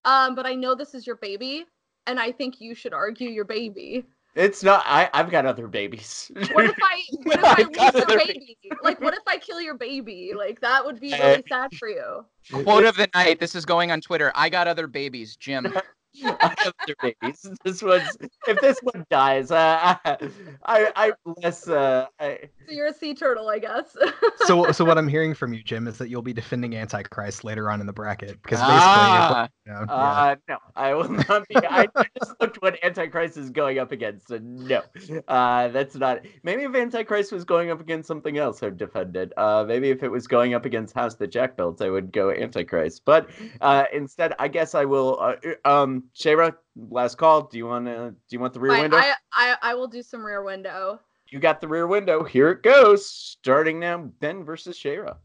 um, 0.04 0.34
but 0.34 0.46
I 0.46 0.56
know 0.56 0.74
this 0.74 0.94
is 0.94 1.06
your 1.06 1.14
baby, 1.14 1.64
and 2.08 2.18
I 2.18 2.32
think 2.32 2.60
you 2.60 2.74
should 2.74 2.92
argue 2.92 3.28
your 3.28 3.44
baby. 3.44 4.04
It's 4.38 4.62
not. 4.62 4.84
I 4.86 5.10
I've 5.12 5.32
got 5.32 5.46
other 5.46 5.66
babies. 5.66 6.30
What 6.52 6.64
if 6.64 6.76
I 6.80 7.02
what 7.24 7.38
if 7.40 7.44
I 7.44 7.48
I've 7.58 7.66
lose 7.66 7.76
your 7.76 8.02
other 8.04 8.18
baby? 8.18 8.56
Like 8.84 9.00
what 9.00 9.12
if 9.12 9.24
I 9.26 9.36
kill 9.36 9.60
your 9.60 9.74
baby? 9.74 10.32
Like 10.36 10.60
that 10.60 10.84
would 10.86 11.00
be 11.00 11.12
really 11.12 11.42
sad 11.48 11.74
for 11.74 11.88
you. 11.88 12.24
Quote 12.52 12.84
of 12.84 12.96
the 12.96 13.08
night. 13.14 13.40
This 13.40 13.56
is 13.56 13.64
going 13.64 13.90
on 13.90 14.00
Twitter. 14.00 14.30
I 14.36 14.48
got 14.48 14.68
other 14.68 14.86
babies, 14.86 15.34
Jim. 15.34 15.74
I 16.40 16.54
have 16.58 16.74
other 16.82 16.94
babies. 17.02 17.46
This 17.64 17.82
one's. 17.82 18.16
If 18.46 18.60
this 18.60 18.78
one 18.82 19.04
dies, 19.10 19.50
uh, 19.50 19.96
I 20.04 20.16
I 20.64 20.92
I'm 20.96 21.12
less. 21.42 21.68
Uh, 21.68 22.06
I, 22.20 22.38
So 22.66 22.72
you're 22.72 22.86
a 22.86 22.94
sea 22.94 23.14
turtle, 23.14 23.48
I 23.48 23.58
guess. 23.58 23.96
So, 24.46 24.70
so 24.72 24.84
what 24.84 24.96
I'm 24.96 25.08
hearing 25.08 25.34
from 25.34 25.52
you, 25.52 25.62
Jim, 25.62 25.86
is 25.88 25.98
that 25.98 26.08
you'll 26.08 26.22
be 26.22 26.32
defending 26.32 26.74
Antichrist 26.74 27.44
later 27.44 27.70
on 27.70 27.80
in 27.80 27.86
the 27.86 27.92
bracket 27.92 28.40
because 28.42 28.60
basically, 28.60 28.78
Ah, 28.78 29.48
you 29.66 29.72
know, 29.72 29.84
yeah. 29.86 29.94
Uh, 29.94 30.36
no, 30.48 30.58
I 30.76 30.94
will 30.94 31.08
not 31.08 31.46
be. 31.48 31.56
I 31.56 31.86
I 31.94 32.06
just 32.18 32.34
looked 32.40 32.62
what 32.62 32.82
Antichrist 32.82 33.36
is 33.36 33.50
going 33.50 33.78
up 33.78 33.92
against, 33.92 34.30
and 34.30 34.56
no, 34.68 34.82
uh, 35.28 35.68
that's 35.68 35.96
not. 35.96 36.20
Maybe 36.44 36.62
if 36.62 36.74
Antichrist 36.74 37.32
was 37.32 37.44
going 37.44 37.70
up 37.70 37.80
against 37.80 38.06
something 38.08 38.38
else, 38.38 38.62
I'd 38.62 38.78
defend 38.78 39.16
it. 39.16 39.32
Uh, 39.36 39.64
maybe 39.66 39.90
if 39.90 40.02
it 40.02 40.08
was 40.08 40.26
going 40.26 40.54
up 40.54 40.64
against 40.64 40.94
House 40.94 41.16
that 41.16 41.28
Jack 41.28 41.56
built, 41.56 41.82
I 41.82 41.90
would 41.90 42.12
go 42.12 42.30
Antichrist. 42.30 43.02
But 43.04 43.28
uh, 43.60 43.84
instead, 43.92 44.32
I 44.38 44.48
guess 44.48 44.74
I 44.74 44.84
will. 44.86 45.18
Uh, 45.20 45.34
um, 45.68 46.04
Shayra, 46.14 46.54
last 46.76 47.16
call. 47.16 47.42
Do 47.42 47.58
you 47.58 47.66
want 47.66 47.86
to? 47.86 48.10
Do 48.10 48.16
you 48.36 48.40
want 48.40 48.54
the 48.54 48.60
rear 48.60 48.72
Fine, 48.72 48.82
window? 48.82 48.96
I, 48.98 49.14
I 49.32 49.56
I 49.62 49.74
will 49.74 49.88
do 49.88 50.02
some 50.02 50.24
rear 50.24 50.42
window. 50.42 51.00
You 51.28 51.38
got 51.40 51.60
the 51.60 51.68
rear 51.68 51.86
window. 51.86 52.24
Here 52.24 52.50
it 52.50 52.62
goes. 52.62 53.06
Starting 53.06 53.78
now, 53.78 53.98
Ben 54.20 54.44
versus 54.44 54.78
Shayra. 54.78 55.16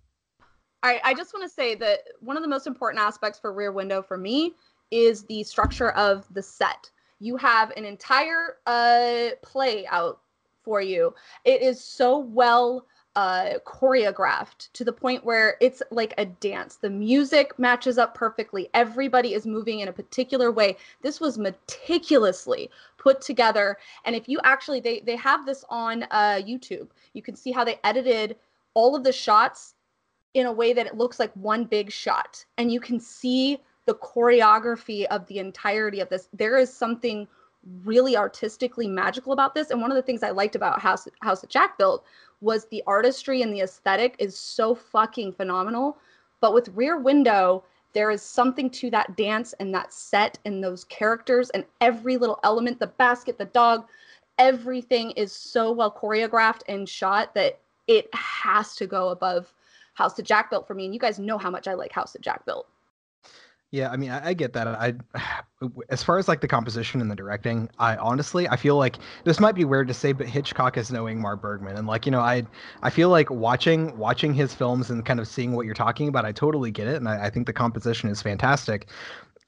All 0.84 0.92
right, 0.92 1.00
I 1.06 1.14
just 1.14 1.34
want 1.34 1.50
to 1.50 1.54
say 1.54 1.76
that 1.76 2.00
one 2.20 2.36
of 2.36 2.44
the 2.44 2.50
most 2.50 2.68
important 2.68 3.02
aspects 3.02 3.40
for 3.40 3.54
Rear 3.54 3.72
Window 3.72 4.02
for 4.02 4.18
me 4.18 4.54
is 4.92 5.24
the 5.24 5.42
structure 5.44 5.92
of 5.92 6.26
the 6.34 6.42
set. 6.42 6.92
You 7.20 7.38
have 7.38 7.72
an 7.78 7.86
entire 7.86 8.58
uh, 8.66 9.30
play 9.42 9.88
out 9.88 10.20
for 10.62 10.82
you. 10.82 11.16
It 11.46 11.62
is 11.62 11.82
so 11.82 12.20
well 12.20 12.86
uh, 13.16 13.60
choreographed 13.66 14.72
to 14.74 14.84
the 14.84 14.92
point 14.92 15.24
where 15.24 15.56
it's 15.62 15.84
like 15.92 16.14
a 16.18 16.26
dance. 16.26 16.78
The 16.78 16.90
music 16.90 17.58
matches 17.60 17.98
up 17.98 18.16
perfectly. 18.16 18.70
Everybody 18.74 19.34
is 19.34 19.46
moving 19.46 19.80
in 19.82 19.88
a 19.88 19.94
particular 19.94 20.52
way. 20.52 20.78
This 21.02 21.20
was 21.20 21.38
meticulously 21.38 22.70
put 22.98 23.22
together. 23.22 23.78
And 24.06 24.16
if 24.16 24.28
you 24.28 24.40
actually, 24.44 24.80
they 24.80 25.02
they 25.02 25.16
have 25.16 25.46
this 25.46 25.64
on 25.70 26.04
uh, 26.12 26.42
YouTube. 26.44 26.88
You 27.14 27.22
can 27.22 27.36
see 27.36 27.52
how 27.52 27.64
they 27.64 27.80
edited 27.84 28.38
all 28.74 28.96
of 28.96 29.04
the 29.04 29.12
shots 29.12 29.76
in 30.34 30.46
a 30.46 30.52
way 30.52 30.74
that 30.74 30.88
it 30.88 30.98
looks 30.98 31.20
like 31.20 31.32
one 31.34 31.66
big 31.66 31.92
shot 31.92 32.44
and 32.58 32.72
you 32.72 32.80
can 32.80 33.00
see 33.00 33.60
the 33.86 33.96
choreography 33.96 35.06
of 35.06 35.26
the 35.28 35.40
entirety 35.40 36.00
of 36.00 36.10
this 36.10 36.28
there 36.34 36.58
is 36.58 36.74
something 36.74 37.28
really 37.84 38.18
artistically 38.18 38.88
magical 38.88 39.32
about 39.32 39.54
this 39.54 39.70
and 39.70 39.80
one 39.80 39.92
of 39.92 39.96
the 39.96 40.02
things 40.02 40.24
i 40.24 40.32
liked 40.32 40.56
about 40.56 40.82
house 40.82 41.08
house 41.22 41.42
that 41.42 41.50
jack 41.50 41.78
built 41.78 42.04
was 42.44 42.66
the 42.66 42.84
artistry 42.86 43.42
and 43.42 43.54
the 43.54 43.62
aesthetic 43.62 44.16
is 44.20 44.38
so 44.38 44.76
fucking 44.76 45.32
phenomenal 45.32 45.98
but 46.42 46.54
with 46.54 46.70
rear 46.70 47.00
window 47.00 47.64
there 47.94 48.12
is 48.12 48.22
something 48.22 48.70
to 48.70 48.90
that 48.90 49.16
dance 49.16 49.54
and 49.60 49.74
that 49.74 49.94
set 49.94 50.38
and 50.46 50.64
those 50.64 50.84
characters 50.86 51.50
and 51.52 51.64
every 51.82 52.18
little 52.18 52.40
element 52.44 52.80
the 52.80 52.88
basket 52.88 53.38
the 53.38 53.46
dog 53.46 53.86
everything 54.38 55.12
is 55.12 55.32
so 55.32 55.72
well 55.72 55.92
choreographed 55.92 56.62
and 56.68 56.88
shot 56.90 57.34
that 57.34 57.60
it 57.88 58.14
has 58.14 58.76
to 58.76 58.88
go 58.88 59.10
above 59.10 59.54
House 59.94 60.14
that 60.16 60.26
Jack 60.26 60.50
built 60.50 60.68
for 60.68 60.74
me, 60.74 60.86
and 60.86 60.94
you 60.94 61.00
guys 61.00 61.20
know 61.20 61.38
how 61.38 61.50
much 61.50 61.68
I 61.68 61.74
like 61.74 61.92
House 61.92 62.14
that 62.14 62.22
Jack 62.22 62.46
built. 62.46 62.68
Yeah, 63.74 63.90
I 63.90 63.98
mean, 63.98 64.12
I, 64.12 64.28
I 64.28 64.34
get 64.36 64.54
that. 64.54 64.68
I, 64.68 64.94
as 65.90 66.04
far 66.04 66.20
as 66.20 66.28
like 66.28 66.42
the 66.42 66.48
composition 66.48 67.02
and 67.02 67.10
the 67.10 67.16
directing, 67.16 67.72
I 67.80 67.98
honestly, 67.98 68.48
I 68.48 68.56
feel 68.56 68.76
like 68.78 69.00
this 69.24 69.40
might 69.40 69.56
be 69.56 69.66
weird 69.66 69.88
to 69.88 69.96
say, 69.96 70.12
but 70.12 70.28
Hitchcock 70.28 70.78
is 70.78 70.92
no 70.92 71.06
Ingmar 71.06 71.42
Bergman, 71.42 71.76
and 71.76 71.88
like 71.88 72.06
you 72.06 72.12
know, 72.12 72.20
I, 72.20 72.46
I 72.84 72.92
feel 72.92 73.10
like 73.10 73.32
watching 73.32 73.98
watching 73.98 74.32
his 74.36 74.54
films 74.54 74.92
and 74.92 75.04
kind 75.04 75.20
of 75.20 75.28
seeing 75.28 75.54
what 75.54 75.66
you're 75.66 75.74
talking 75.74 76.08
about, 76.08 76.24
I 76.24 76.32
totally 76.32 76.70
get 76.70 76.86
it, 76.88 76.98
and 76.98 77.10
I, 77.10 77.26
I 77.26 77.30
think 77.32 77.48
the 77.48 77.54
composition 77.54 78.10
is 78.12 78.22
fantastic. 78.22 78.90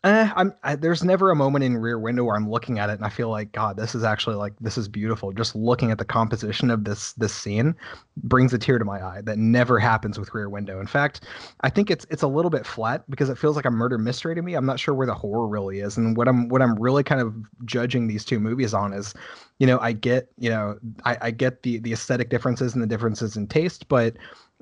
Eh, 0.06 0.30
I'm 0.36 0.54
I, 0.64 0.76
there's 0.76 1.04
never 1.04 1.32
a 1.32 1.36
moment 1.36 1.66
in 1.66 1.78
Rear 1.78 1.98
Window 1.98 2.24
where 2.26 2.36
I'm 2.36 2.48
looking 2.48 2.78
at 2.78 2.92
it 2.92 2.94
and 2.94 3.04
I 3.04 3.10
feel 3.10 3.30
like 3.30 3.52
God, 3.54 3.76
this 3.76 3.96
is 3.96 4.04
actually 4.04 4.36
like 4.36 4.54
this 4.62 4.78
is 4.78 4.88
beautiful. 4.88 5.32
Just 5.32 5.56
looking 5.56 5.90
at 5.90 5.98
the 5.98 6.06
composition 6.06 6.70
of 6.70 6.84
this 6.84 7.14
this 7.14 7.34
scene 7.34 7.76
brings 8.18 8.54
a 8.54 8.60
tear 8.60 8.78
to 8.78 8.86
my 8.86 9.04
eye. 9.04 9.22
That 9.24 9.40
never 9.40 9.80
happens 9.80 10.20
with 10.20 10.32
Rear 10.32 10.48
Window. 10.48 10.80
In 10.80 10.86
fact, 10.86 11.22
I 11.62 11.72
think 11.72 11.90
it's 11.90 12.06
it's 12.12 12.22
a 12.22 12.28
little 12.28 12.52
bit 12.52 12.68
flat 12.68 13.04
because 13.10 13.30
it 13.30 13.38
feels 13.40 13.56
like 13.56 13.66
a 13.66 13.72
murder 13.72 13.98
mystery 13.98 14.36
to 14.36 14.44
me. 14.44 14.54
I'm 14.54 14.68
not 14.68 14.80
sure 14.80 14.94
where 14.94 15.08
the 15.08 15.16
horror 15.16 15.48
really 15.48 15.80
is. 15.80 15.98
And 15.98 16.16
what 16.16 16.28
I'm 16.28 16.50
what 16.50 16.62
I'm 16.62 16.76
really 16.76 17.04
kind 17.04 17.20
of 17.20 17.34
judging 17.66 18.06
these 18.06 18.24
two 18.24 18.40
movies 18.40 18.76
on 18.76 18.94
is, 18.94 19.16
you 19.58 19.66
know, 19.66 19.80
I 19.80 19.94
get 19.94 20.30
you 20.38 20.52
know 20.52 20.78
I, 21.04 21.18
I 21.20 21.32
get 21.32 21.64
the 21.64 21.80
the 21.80 21.94
aesthetic 21.94 22.30
differences 22.30 22.76
and 22.76 22.84
the 22.84 22.88
differences 22.88 23.36
in 23.38 23.48
taste, 23.48 23.88
but 23.88 24.16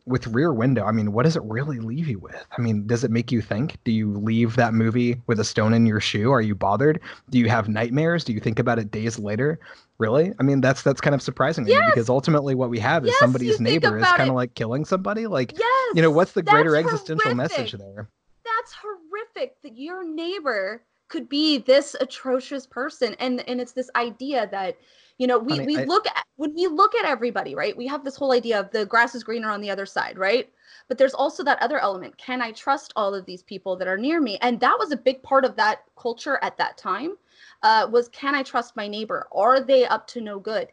with 0.05 0.27
Rear 0.27 0.53
Window, 0.53 0.83
I 0.85 0.91
mean, 0.91 1.13
what 1.13 1.23
does 1.23 1.35
it 1.35 1.43
really 1.43 1.79
leave 1.79 2.07
you 2.07 2.19
with? 2.19 2.45
I 2.57 2.61
mean, 2.61 2.85
does 2.85 3.03
it 3.03 3.11
make 3.11 3.31
you 3.31 3.41
think? 3.41 3.77
Do 3.85 3.91
you 3.91 4.11
leave 4.13 4.55
that 4.57 4.73
movie 4.73 5.21
with 5.27 5.39
a 5.39 5.43
stone 5.43 5.73
in 5.73 5.85
your 5.85 6.01
shoe? 6.01 6.31
Are 6.31 6.41
you 6.41 6.55
bothered? 6.55 6.99
Do 7.29 7.39
you 7.39 7.47
have 7.49 7.69
nightmares? 7.69 8.23
Do 8.25 8.33
you 8.33 8.39
think 8.41 8.59
about 8.59 8.79
it 8.79 8.91
days 8.91 9.17
later? 9.17 9.59
Really? 9.99 10.33
I 10.39 10.43
mean, 10.43 10.59
that's 10.59 10.81
that's 10.81 10.99
kind 10.99 11.13
of 11.15 11.21
surprising 11.21 11.65
to 11.65 11.69
me 11.71 11.77
Yes! 11.77 11.91
because 11.93 12.09
ultimately 12.09 12.55
what 12.55 12.69
we 12.69 12.79
have 12.79 13.05
is 13.05 13.11
Yes, 13.11 13.19
somebody's 13.19 13.59
neighbor 13.59 13.97
is 13.97 14.05
kind 14.05 14.29
of 14.29 14.35
like 14.35 14.55
killing 14.55 14.83
somebody. 14.83 15.27
Like, 15.27 15.57
Yes. 15.57 15.91
you 15.95 16.01
know, 16.01 16.11
what's 16.11 16.33
the 16.33 16.43
greater 16.43 16.75
existential 16.75 17.35
message 17.35 17.71
there? 17.73 18.09
That's 18.43 18.73
horrific 18.73 19.61
that 19.61 19.77
your 19.77 20.03
neighbor 20.03 20.83
could 21.07 21.29
be 21.29 21.59
this 21.59 21.95
atrocious 22.01 22.65
person, 22.67 23.15
and 23.19 23.47
and 23.47 23.61
it's 23.61 23.73
this 23.73 23.89
idea 23.95 24.47
that 24.51 24.77
You 25.17 25.27
know, 25.27 25.37
we, 25.37 25.53
Honey, 25.57 25.65
we 25.65 25.77
I- 25.77 25.83
look 25.85 26.07
at 26.07 26.25
when 26.37 26.53
we 26.55 26.67
look 26.67 26.95
at 26.95 27.05
everybody, 27.05 27.53
right? 27.55 27.77
We 27.77 27.85
have 27.87 28.03
this 28.03 28.15
whole 28.15 28.31
idea 28.31 28.59
of 28.59 28.71
the 28.71 28.85
grass 28.85 29.13
is 29.13 29.23
greener 29.23 29.49
on 29.51 29.61
the 29.61 29.69
other 29.69 29.85
side, 29.85 30.17
right? 30.17 30.51
But 30.87 30.97
there's 30.97 31.13
also 31.13 31.43
that 31.43 31.61
other 31.61 31.79
element. 31.79 32.17
Can 32.17 32.41
I 32.41 32.51
trust 32.51 32.91
all 32.95 33.13
of 33.13 33.25
these 33.25 33.43
people 33.43 33.75
that 33.77 33.87
are 33.87 33.97
near 33.97 34.19
me? 34.19 34.37
And 34.41 34.59
that 34.59 34.75
was 34.79 34.91
a 34.91 34.97
big 34.97 35.21
part 35.21 35.45
of 35.45 35.55
that 35.57 35.83
culture 35.95 36.39
at 36.41 36.57
that 36.57 36.77
time. 36.77 37.15
Uh, 37.61 37.87
was 37.91 38.09
can 38.09 38.33
I 38.35 38.43
trust 38.43 38.75
my 38.75 38.87
neighbor? 38.87 39.27
Are 39.31 39.61
they 39.61 39.85
up 39.85 40.07
to 40.07 40.21
no 40.21 40.39
good? 40.39 40.69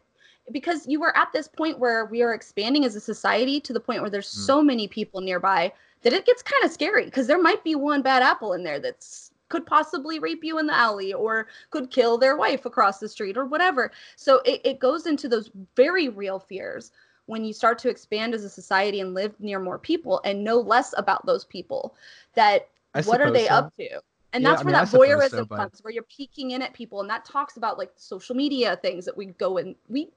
Because 0.51 0.87
you 0.87 0.99
were 0.99 1.15
at 1.15 1.31
this 1.31 1.47
point 1.47 1.77
where 1.79 2.05
we 2.05 2.23
are 2.23 2.33
expanding 2.33 2.83
as 2.83 2.95
a 2.95 2.99
society 2.99 3.61
to 3.61 3.73
the 3.73 3.79
point 3.79 4.01
where 4.01 4.09
there's 4.09 4.27
Mm. 4.33 4.45
so 4.45 4.63
many 4.63 4.87
people 4.87 5.21
nearby 5.21 5.71
that 6.01 6.13
it 6.13 6.25
gets 6.25 6.41
kind 6.41 6.63
of 6.65 6.71
scary 6.71 7.05
because 7.05 7.27
there 7.27 7.41
might 7.41 7.63
be 7.63 7.75
one 7.75 8.01
bad 8.01 8.23
apple 8.23 8.53
in 8.53 8.63
there 8.63 8.79
that's 8.79 9.30
could 9.51 9.65
possibly 9.65 10.17
rape 10.17 10.43
you 10.43 10.57
in 10.57 10.65
the 10.65 10.73
alley 10.75 11.13
or 11.13 11.47
could 11.69 11.91
kill 11.91 12.17
their 12.17 12.37
wife 12.37 12.65
across 12.65 12.97
the 12.99 13.09
street 13.09 13.37
or 13.37 13.45
whatever. 13.45 13.91
So 14.15 14.41
it, 14.45 14.61
it 14.63 14.79
goes 14.79 15.05
into 15.05 15.27
those 15.27 15.51
very 15.75 16.09
real 16.09 16.39
fears 16.39 16.91
when 17.27 17.45
you 17.45 17.53
start 17.53 17.77
to 17.79 17.89
expand 17.89 18.33
as 18.33 18.43
a 18.43 18.49
society 18.49 18.99
and 19.01 19.13
live 19.13 19.39
near 19.39 19.59
more 19.59 19.77
people 19.77 20.21
and 20.25 20.43
know 20.43 20.57
less 20.59 20.93
about 20.97 21.25
those 21.25 21.45
people 21.45 21.95
that 22.33 22.67
I 22.95 23.01
what 23.01 23.21
are 23.21 23.31
they 23.31 23.47
so. 23.47 23.53
up 23.53 23.75
to 23.77 23.87
and 24.33 24.43
Yeah, 24.43 24.51
that's 24.51 24.61
I 24.61 24.65
where 24.65 24.73
mean, 24.73 24.85
that 24.85 24.99
voyeurism 24.99 25.29
so, 25.29 25.45
but- 25.45 25.55
comes 25.57 25.79
where 25.83 25.93
you're 25.93 26.03
peeking 26.03 26.51
in 26.51 26.61
at 26.61 26.73
people 26.73 27.01
and 27.01 27.09
that 27.09 27.25
talks 27.25 27.57
about 27.57 27.77
like 27.77 27.91
social 27.95 28.35
media 28.35 28.77
things 28.81 29.05
that 29.05 29.15
we 29.15 29.27
go 29.27 29.57
and 29.57 29.75
we 29.89 30.09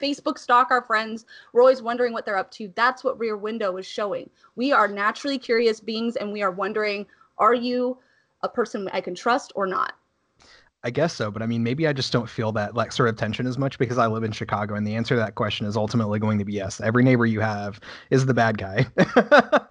facebook 0.00 0.38
stalk 0.38 0.70
our 0.70 0.82
friends 0.82 1.26
we're 1.52 1.60
always 1.60 1.82
wondering 1.82 2.12
what 2.12 2.24
they're 2.24 2.36
up 2.38 2.50
to 2.50 2.72
that's 2.74 3.04
what 3.04 3.18
rear 3.18 3.36
window 3.36 3.76
is 3.76 3.86
showing 3.86 4.28
we 4.56 4.72
are 4.72 4.88
naturally 4.88 5.38
curious 5.38 5.78
beings 5.80 6.16
and 6.16 6.32
we 6.32 6.42
are 6.42 6.50
wondering 6.50 7.06
are 7.38 7.54
you 7.54 7.98
a 8.42 8.48
person 8.48 8.88
i 8.92 9.00
can 9.00 9.14
trust 9.14 9.52
or 9.54 9.66
not 9.66 9.94
I 10.82 10.88
guess 10.88 11.12
so, 11.12 11.30
but 11.30 11.42
I 11.42 11.46
mean, 11.46 11.62
maybe 11.62 11.86
I 11.86 11.92
just 11.92 12.10
don't 12.10 12.28
feel 12.28 12.52
that 12.52 12.74
like 12.74 12.90
sort 12.90 13.10
of 13.10 13.16
tension 13.16 13.46
as 13.46 13.58
much 13.58 13.78
because 13.78 13.98
I 13.98 14.06
live 14.06 14.24
in 14.24 14.32
Chicago, 14.32 14.76
and 14.76 14.86
the 14.86 14.94
answer 14.94 15.14
to 15.14 15.18
that 15.20 15.34
question 15.34 15.66
is 15.66 15.76
ultimately 15.76 16.18
going 16.18 16.38
to 16.38 16.44
be 16.44 16.54
yes. 16.54 16.80
Every 16.80 17.04
neighbor 17.04 17.26
you 17.26 17.40
have 17.40 17.80
is 18.08 18.24
the 18.24 18.32
bad 18.32 18.56
guy, 18.56 18.86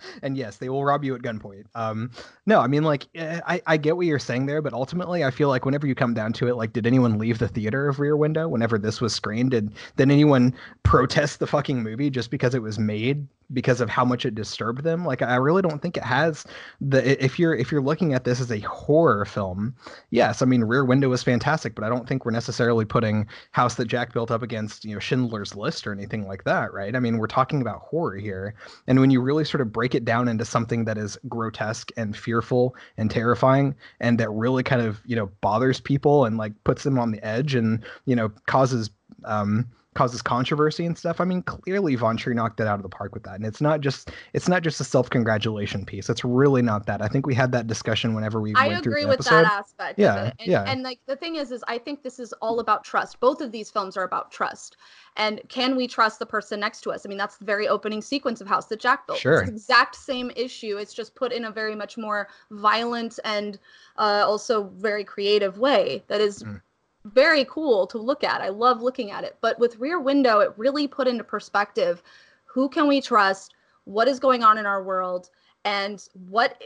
and 0.21 0.37
yes, 0.37 0.57
they 0.57 0.69
will 0.69 0.85
rob 0.85 1.03
you 1.03 1.15
at 1.15 1.23
gunpoint. 1.23 1.65
Um, 1.73 2.11
no, 2.45 2.59
I 2.59 2.67
mean, 2.67 2.83
like, 2.83 3.07
eh, 3.15 3.41
I 3.47 3.59
I 3.65 3.77
get 3.77 3.97
what 3.97 4.05
you're 4.05 4.19
saying 4.19 4.45
there, 4.45 4.61
but 4.61 4.73
ultimately, 4.73 5.23
I 5.23 5.31
feel 5.31 5.49
like 5.49 5.65
whenever 5.65 5.87
you 5.87 5.95
come 5.95 6.13
down 6.13 6.31
to 6.33 6.47
it, 6.47 6.55
like, 6.55 6.73
did 6.73 6.85
anyone 6.85 7.17
leave 7.17 7.39
the 7.39 7.47
theater 7.47 7.89
of 7.89 7.99
Rear 7.99 8.15
Window 8.15 8.47
whenever 8.47 8.77
this 8.77 9.01
was 9.01 9.13
screened? 9.13 9.49
Did 9.51 9.73
did 9.95 10.11
anyone 10.11 10.53
protest 10.83 11.39
the 11.39 11.47
fucking 11.47 11.81
movie 11.81 12.11
just 12.11 12.29
because 12.29 12.53
it 12.53 12.61
was 12.61 12.77
made 12.77 13.27
because 13.53 13.81
of 13.81 13.89
how 13.89 14.05
much 14.05 14.25
it 14.25 14.35
disturbed 14.35 14.83
them? 14.83 15.05
Like, 15.05 15.21
I 15.21 15.35
really 15.35 15.61
don't 15.61 15.81
think 15.81 15.97
it 15.97 16.03
has 16.03 16.45
the. 16.81 17.23
If 17.23 17.39
you're 17.39 17.55
if 17.55 17.71
you're 17.71 17.81
looking 17.81 18.13
at 18.13 18.23
this 18.23 18.39
as 18.39 18.51
a 18.51 18.59
horror 18.59 19.25
film 19.25 19.75
yes, 20.09 20.41
I 20.41 20.45
mean 20.45 20.63
Rear 20.63 20.85
Window 20.85 21.11
is 21.11 21.23
fantastic, 21.23 21.75
but 21.75 21.83
I 21.83 21.89
don't 21.89 22.07
think 22.07 22.25
we're 22.25 22.31
necessarily 22.31 22.85
putting 22.85 23.27
House 23.51 23.75
That 23.75 23.87
Jack 23.87 24.13
Built 24.13 24.31
up 24.31 24.41
against 24.41 24.85
you 24.85 24.93
know 24.93 24.99
Schindler's 24.99 25.55
List 25.55 25.87
or 25.87 25.91
anything 25.91 26.27
like 26.27 26.43
that, 26.43 26.73
right? 26.73 26.95
I 26.95 26.99
mean 26.99 27.17
we're 27.17 27.27
talking 27.27 27.61
about 27.61 27.79
horror 27.79 28.17
here, 28.17 28.53
and 28.87 28.99
when 28.99 29.11
you 29.11 29.21
really 29.21 29.45
sort 29.45 29.61
of 29.61 29.71
break 29.71 29.95
it 29.95 30.05
down 30.05 30.27
into 30.27 30.45
something 30.45 30.85
that 30.85 30.97
is 30.97 31.17
grotesque 31.27 31.91
and 31.97 32.15
fearful 32.15 32.75
and 32.97 33.09
terrifying, 33.09 33.75
and 33.99 34.19
that 34.19 34.29
really 34.29 34.63
kind 34.63 34.81
of 34.81 35.01
you 35.05 35.15
know 35.15 35.27
bothers 35.41 35.79
people 35.79 36.25
and 36.25 36.37
like 36.37 36.53
puts 36.63 36.83
them 36.83 36.99
on 36.99 37.11
the 37.11 37.23
edge 37.25 37.55
and 37.55 37.83
you 38.05 38.15
know 38.15 38.29
causes 38.47 38.89
um 39.25 39.67
causes 39.95 40.21
controversy 40.21 40.85
and 40.85 40.95
stuff. 40.97 41.19
I 41.19 41.25
mean, 41.25 41.41
clearly 41.41 41.95
Von 41.95 42.15
Trier 42.15 42.35
knocked 42.35 42.59
it 42.59 42.67
out 42.67 42.75
of 42.75 42.83
the 42.83 42.89
park 42.89 43.13
with 43.13 43.23
that. 43.23 43.35
And 43.35 43.45
it's 43.45 43.59
not 43.59 43.81
just 43.81 44.11
it's 44.33 44.47
not 44.47 44.61
just 44.61 44.79
a 44.79 44.83
self-congratulation 44.83 45.83
piece. 45.83 46.09
It's 46.09 46.23
really 46.23 46.61
not 46.61 46.85
that. 46.85 47.01
I 47.01 47.07
think 47.07 47.25
we 47.25 47.33
had 47.33 47.51
that 47.53 47.65
discussion 47.65 48.13
whenever 48.13 48.39
we 48.39 48.53
I 48.55 48.67
went 48.67 48.83
through 48.83 48.93
agree 48.93 49.05
with 49.05 49.15
episode. 49.15 49.45
that 49.45 49.51
aspect 49.51 49.97
Yeah. 49.99 50.25
And, 50.25 50.33
yeah. 50.47 50.63
and 50.67 50.83
like 50.83 50.99
the 51.07 51.15
thing 51.15 51.35
is, 51.37 51.51
is 51.51 51.63
I 51.67 51.79
think 51.79 52.03
this 52.03 52.19
is 52.19 52.33
all 52.33 52.59
about 52.59 52.83
trust. 52.83 53.19
Both 53.19 53.41
of 53.41 53.51
these 53.51 53.71
films 53.71 53.97
are 53.97 54.03
about 54.03 54.31
trust. 54.31 54.77
And 55.17 55.41
can 55.49 55.75
we 55.75 55.87
trust 55.87 56.19
the 56.19 56.25
person 56.25 56.59
next 56.59 56.81
to 56.81 56.91
us? 56.91 57.05
I 57.05 57.09
mean, 57.09 57.17
that's 57.17 57.37
the 57.37 57.45
very 57.45 57.67
opening 57.67 58.01
sequence 58.01 58.41
of 58.41 58.47
House 58.47 58.67
that 58.67 58.79
Jack 58.79 59.07
built. 59.07 59.19
Sure. 59.19 59.39
It's 59.41 59.49
the 59.49 59.55
exact 59.55 59.95
same 59.95 60.31
issue. 60.35 60.77
It's 60.77 60.93
just 60.93 61.15
put 61.15 61.33
in 61.33 61.45
a 61.45 61.51
very 61.51 61.75
much 61.75 61.97
more 61.97 62.29
violent 62.51 63.19
and 63.25 63.57
uh, 63.97 64.23
also 64.25 64.65
very 64.77 65.03
creative 65.03 65.57
way 65.57 66.03
that 66.07 66.21
is 66.21 66.43
Mm. 66.43 66.61
Very 67.05 67.45
cool 67.45 67.87
to 67.87 67.97
look 67.97 68.23
at. 68.23 68.41
I 68.41 68.49
love 68.49 68.81
looking 68.81 69.11
at 69.11 69.23
it. 69.23 69.37
But 69.41 69.59
with 69.59 69.77
Rear 69.77 69.99
Window, 69.99 70.39
it 70.39 70.53
really 70.57 70.87
put 70.87 71.07
into 71.07 71.23
perspective 71.23 72.03
who 72.45 72.67
can 72.67 72.87
we 72.87 72.99
trust? 72.99 73.53
What 73.85 74.07
is 74.07 74.19
going 74.19 74.43
on 74.43 74.57
in 74.57 74.65
our 74.65 74.83
world? 74.83 75.29
and 75.65 76.07
what 76.29 76.61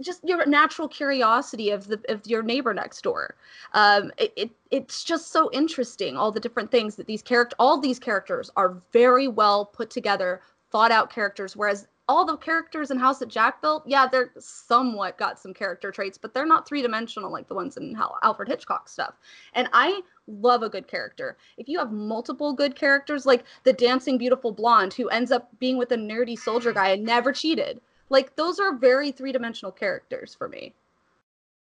just 0.00 0.24
your 0.24 0.44
natural 0.46 0.88
curiosity 0.88 1.70
of 1.70 1.86
the 1.86 2.00
of 2.08 2.26
your 2.26 2.42
neighbor 2.42 2.72
next 2.72 3.02
door 3.02 3.36
um 3.74 4.10
it, 4.16 4.32
it 4.36 4.50
it's 4.70 5.04
just 5.04 5.30
so 5.30 5.50
interesting 5.52 6.16
all 6.16 6.32
the 6.32 6.40
different 6.40 6.70
things 6.70 6.96
that 6.96 7.06
these 7.06 7.22
character 7.22 7.54
all 7.58 7.78
these 7.78 7.98
characters 7.98 8.50
are 8.56 8.80
very 8.92 9.28
well 9.28 9.66
put 9.66 9.90
together 9.90 10.40
thought 10.70 10.90
out 10.90 11.10
characters 11.10 11.56
whereas 11.56 11.86
all 12.08 12.24
the 12.24 12.36
characters 12.38 12.90
in 12.90 12.98
house 12.98 13.18
that 13.18 13.28
jack 13.28 13.60
built 13.60 13.82
yeah 13.86 14.06
they're 14.06 14.32
somewhat 14.38 15.18
got 15.18 15.38
some 15.38 15.52
character 15.52 15.90
traits 15.90 16.18
but 16.18 16.32
they're 16.32 16.46
not 16.46 16.66
three-dimensional 16.66 17.30
like 17.30 17.48
the 17.48 17.54
ones 17.54 17.76
in 17.76 17.94
Hal- 17.94 18.18
alfred 18.22 18.48
hitchcock 18.48 18.88
stuff 18.88 19.14
and 19.54 19.68
i 19.72 20.00
love 20.26 20.62
a 20.62 20.68
good 20.68 20.88
character 20.88 21.36
if 21.56 21.68
you 21.68 21.78
have 21.78 21.92
multiple 21.92 22.52
good 22.52 22.74
characters 22.74 23.26
like 23.26 23.44
the 23.64 23.72
dancing 23.72 24.18
beautiful 24.18 24.52
blonde 24.52 24.94
who 24.94 25.08
ends 25.08 25.30
up 25.30 25.50
being 25.58 25.76
with 25.76 25.92
a 25.92 25.96
nerdy 25.96 26.38
soldier 26.38 26.72
guy 26.72 26.90
and 26.90 27.04
never 27.04 27.32
cheated 27.32 27.80
like 28.10 28.36
those 28.36 28.58
are 28.58 28.74
very 28.74 29.12
three-dimensional 29.12 29.72
characters 29.72 30.34
for 30.34 30.48
me. 30.48 30.74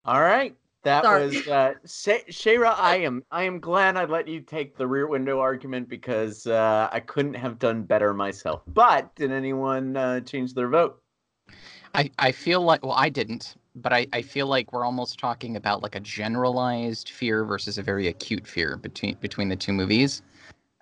All 0.04 0.20
right. 0.20 0.56
That 0.82 1.04
Sorry. 1.04 1.26
was 1.26 1.46
uh 1.46 1.74
Sha- 1.86 2.24
Shayra, 2.30 2.74
I 2.78 2.96
am 2.96 3.22
I 3.30 3.44
am 3.44 3.60
glad 3.60 3.96
I 3.96 4.06
let 4.06 4.26
you 4.26 4.40
take 4.40 4.76
the 4.76 4.86
rear 4.86 5.06
window 5.06 5.38
argument 5.38 5.88
because 5.88 6.46
uh 6.46 6.88
I 6.90 7.00
couldn't 7.00 7.34
have 7.34 7.58
done 7.58 7.82
better 7.82 8.14
myself. 8.14 8.62
But 8.68 9.14
did 9.14 9.30
anyone 9.30 9.96
uh 9.96 10.20
change 10.20 10.54
their 10.54 10.68
vote? 10.68 11.02
I, 11.94 12.10
I 12.18 12.32
feel 12.32 12.62
like 12.62 12.82
well 12.82 12.94
I 12.96 13.10
didn't, 13.10 13.56
but 13.74 13.92
I, 13.92 14.06
I 14.12 14.22
feel 14.22 14.46
like 14.46 14.72
we're 14.72 14.86
almost 14.86 15.18
talking 15.18 15.56
about 15.56 15.82
like 15.82 15.96
a 15.96 16.00
generalized 16.00 17.10
fear 17.10 17.44
versus 17.44 17.76
a 17.76 17.82
very 17.82 18.08
acute 18.08 18.46
fear 18.46 18.76
between 18.78 19.16
between 19.20 19.48
the 19.50 19.56
two 19.56 19.74
movies. 19.74 20.22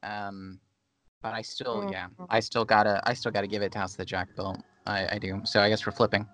Um 0.05 0.61
but 1.23 1.35
I 1.35 1.43
still 1.43 1.85
yeah, 1.91 2.07
I 2.31 2.39
still 2.39 2.65
gotta 2.65 3.03
I 3.05 3.15
still 3.15 3.33
gotta 3.33 3.49
give 3.49 3.63
it 3.63 3.73
to 3.73 3.79
House 3.79 3.97
the 3.97 4.05
Jack 4.05 4.29
built. 4.37 4.61
I, 4.87 5.17
I 5.17 5.19
do. 5.19 5.41
So 5.45 5.61
I 5.61 5.69
guess 5.69 5.85
we're 5.85 5.93
flipping. 5.93 6.27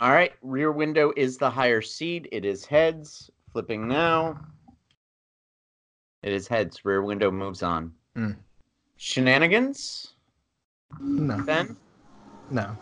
All 0.00 0.10
right, 0.10 0.32
rear 0.42 0.72
window 0.72 1.12
is 1.16 1.38
the 1.38 1.48
higher 1.50 1.80
seed. 1.80 2.28
It 2.32 2.44
is 2.44 2.64
heads. 2.64 3.30
Flipping 3.52 3.86
now. 3.86 4.40
It 6.22 6.32
is 6.32 6.48
heads. 6.48 6.84
Rear 6.84 7.02
window 7.02 7.30
moves 7.30 7.62
on. 7.62 7.92
Hmm. 8.16 8.32
Shenanigans, 8.96 10.14
No, 11.00 11.42
Ben? 11.42 11.76
no. 12.50 12.76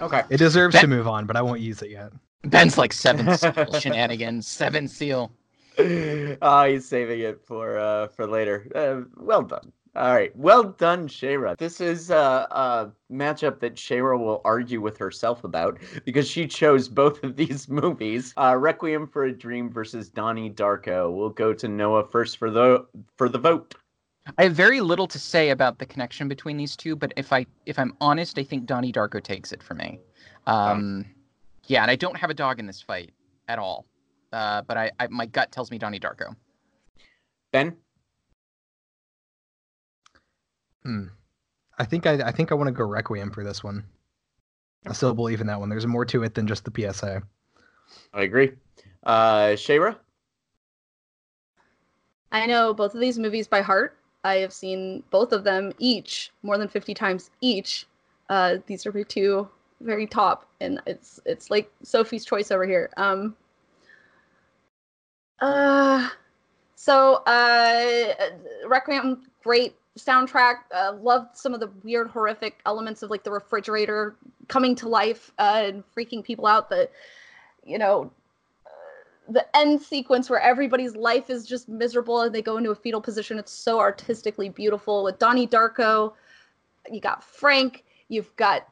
Okay. 0.00 0.22
It 0.30 0.36
deserves 0.36 0.74
That- 0.74 0.82
to 0.82 0.86
move 0.86 1.08
on, 1.08 1.26
but 1.26 1.36
I 1.36 1.42
won't 1.42 1.60
use 1.60 1.82
it 1.82 1.90
yet. 1.90 2.12
Ben's 2.44 2.78
like 2.78 2.92
seven 2.92 3.36
seal 3.36 3.72
shenanigans, 3.80 4.46
seven 4.46 4.86
seal. 4.86 5.32
oh, 5.78 6.64
he's 6.68 6.86
saving 6.88 7.20
it 7.20 7.40
for 7.44 7.78
uh 7.78 8.06
for 8.08 8.26
later. 8.26 8.70
Uh, 8.74 9.08
well 9.16 9.42
done. 9.42 9.72
All 9.96 10.14
right, 10.14 10.36
well 10.36 10.62
done, 10.62 11.08
Shayra. 11.08 11.56
This 11.56 11.80
is 11.80 12.10
uh, 12.10 12.46
a 12.50 12.90
matchup 13.10 13.60
that 13.60 13.76
Shayra 13.76 14.18
will 14.18 14.42
argue 14.44 14.82
with 14.82 14.98
herself 14.98 15.42
about 15.42 15.78
because 16.04 16.28
she 16.28 16.46
chose 16.46 16.86
both 16.86 17.24
of 17.24 17.36
these 17.36 17.66
movies. 17.70 18.34
Uh, 18.36 18.56
Requiem 18.58 19.06
for 19.06 19.24
a 19.24 19.32
Dream 19.32 19.70
versus 19.70 20.10
Donnie 20.10 20.50
Darko. 20.50 21.16
We'll 21.16 21.30
go 21.30 21.54
to 21.54 21.66
Noah 21.66 22.06
first 22.08 22.36
for 22.36 22.50
the 22.50 22.86
for 23.16 23.30
the 23.30 23.38
vote. 23.38 23.74
I 24.36 24.42
have 24.42 24.52
very 24.52 24.82
little 24.82 25.06
to 25.06 25.18
say 25.18 25.48
about 25.48 25.78
the 25.78 25.86
connection 25.86 26.28
between 26.28 26.58
these 26.58 26.76
two, 26.76 26.94
but 26.94 27.14
if 27.16 27.32
I 27.32 27.46
if 27.64 27.78
I'm 27.78 27.94
honest, 27.98 28.38
I 28.38 28.42
think 28.42 28.66
Donnie 28.66 28.92
Darko 28.92 29.22
takes 29.22 29.50
it 29.50 29.62
for 29.62 29.72
me. 29.72 29.98
Um, 30.46 31.06
yeah, 31.68 31.80
and 31.80 31.90
I 31.90 31.96
don't 31.96 32.18
have 32.18 32.28
a 32.28 32.34
dog 32.34 32.58
in 32.58 32.66
this 32.66 32.82
fight 32.82 33.12
at 33.48 33.58
all. 33.58 33.86
Uh, 34.30 34.60
but 34.60 34.76
I, 34.76 34.90
I 35.00 35.06
my 35.06 35.24
gut 35.24 35.52
tells 35.52 35.70
me 35.70 35.78
Donnie 35.78 36.00
Darko. 36.00 36.36
Ben. 37.50 37.74
Hmm. 40.86 41.06
I 41.80 41.84
think 41.84 42.06
I, 42.06 42.12
I 42.28 42.30
think 42.30 42.52
I 42.52 42.54
want 42.54 42.68
to 42.68 42.72
go 42.72 42.84
Requiem 42.84 43.32
for 43.32 43.42
this 43.42 43.64
one. 43.64 43.82
I 44.86 44.92
still 44.92 45.12
believe 45.14 45.40
in 45.40 45.48
that 45.48 45.58
one. 45.58 45.68
There's 45.68 45.84
more 45.84 46.04
to 46.04 46.22
it 46.22 46.34
than 46.34 46.46
just 46.46 46.64
the 46.64 46.92
PSA. 46.92 47.22
I 48.14 48.22
agree. 48.22 48.52
Uh, 49.02 49.56
Shayra. 49.56 49.96
I 52.30 52.46
know 52.46 52.72
both 52.72 52.94
of 52.94 53.00
these 53.00 53.18
movies 53.18 53.48
by 53.48 53.62
heart. 53.62 53.98
I 54.22 54.36
have 54.36 54.52
seen 54.52 55.02
both 55.10 55.32
of 55.32 55.42
them 55.42 55.72
each 55.80 56.30
more 56.44 56.56
than 56.56 56.68
50 56.68 56.94
times 56.94 57.30
each. 57.40 57.86
Uh, 58.30 58.58
these 58.66 58.86
are 58.86 58.92
my 58.92 59.02
two 59.02 59.48
very 59.80 60.06
top, 60.06 60.48
and 60.60 60.80
it's 60.86 61.18
it's 61.26 61.50
like 61.50 61.68
Sophie's 61.82 62.24
choice 62.24 62.52
over 62.52 62.64
here. 62.64 62.90
Um, 62.96 63.34
uh, 65.40 66.08
so 66.76 67.24
uh, 67.26 68.14
Requiem, 68.68 69.22
great 69.42 69.74
soundtrack. 69.96 70.56
Uh, 70.74 70.94
loved 71.00 71.36
some 71.36 71.54
of 71.54 71.60
the 71.60 71.70
weird, 71.82 72.08
horrific 72.08 72.60
elements 72.66 73.02
of 73.02 73.10
like 73.10 73.24
the 73.24 73.30
refrigerator 73.30 74.16
coming 74.48 74.74
to 74.76 74.88
life 74.88 75.32
uh, 75.38 75.62
and 75.64 75.84
freaking 75.96 76.22
people 76.22 76.46
out. 76.46 76.68
The, 76.68 76.88
you 77.64 77.78
know, 77.78 78.10
uh, 78.66 79.32
the 79.32 79.56
end 79.56 79.80
sequence 79.80 80.30
where 80.30 80.40
everybody's 80.40 80.94
life 80.94 81.30
is 81.30 81.46
just 81.46 81.68
miserable 81.68 82.20
and 82.22 82.34
they 82.34 82.42
go 82.42 82.58
into 82.58 82.70
a 82.70 82.74
fetal 82.74 83.00
position. 83.00 83.38
It's 83.38 83.52
so 83.52 83.78
artistically 83.78 84.48
beautiful 84.48 85.04
with 85.04 85.18
Donnie 85.18 85.46
Darko. 85.46 86.12
You 86.90 87.00
got 87.00 87.24
Frank. 87.24 87.84
You've 88.08 88.34
got 88.36 88.68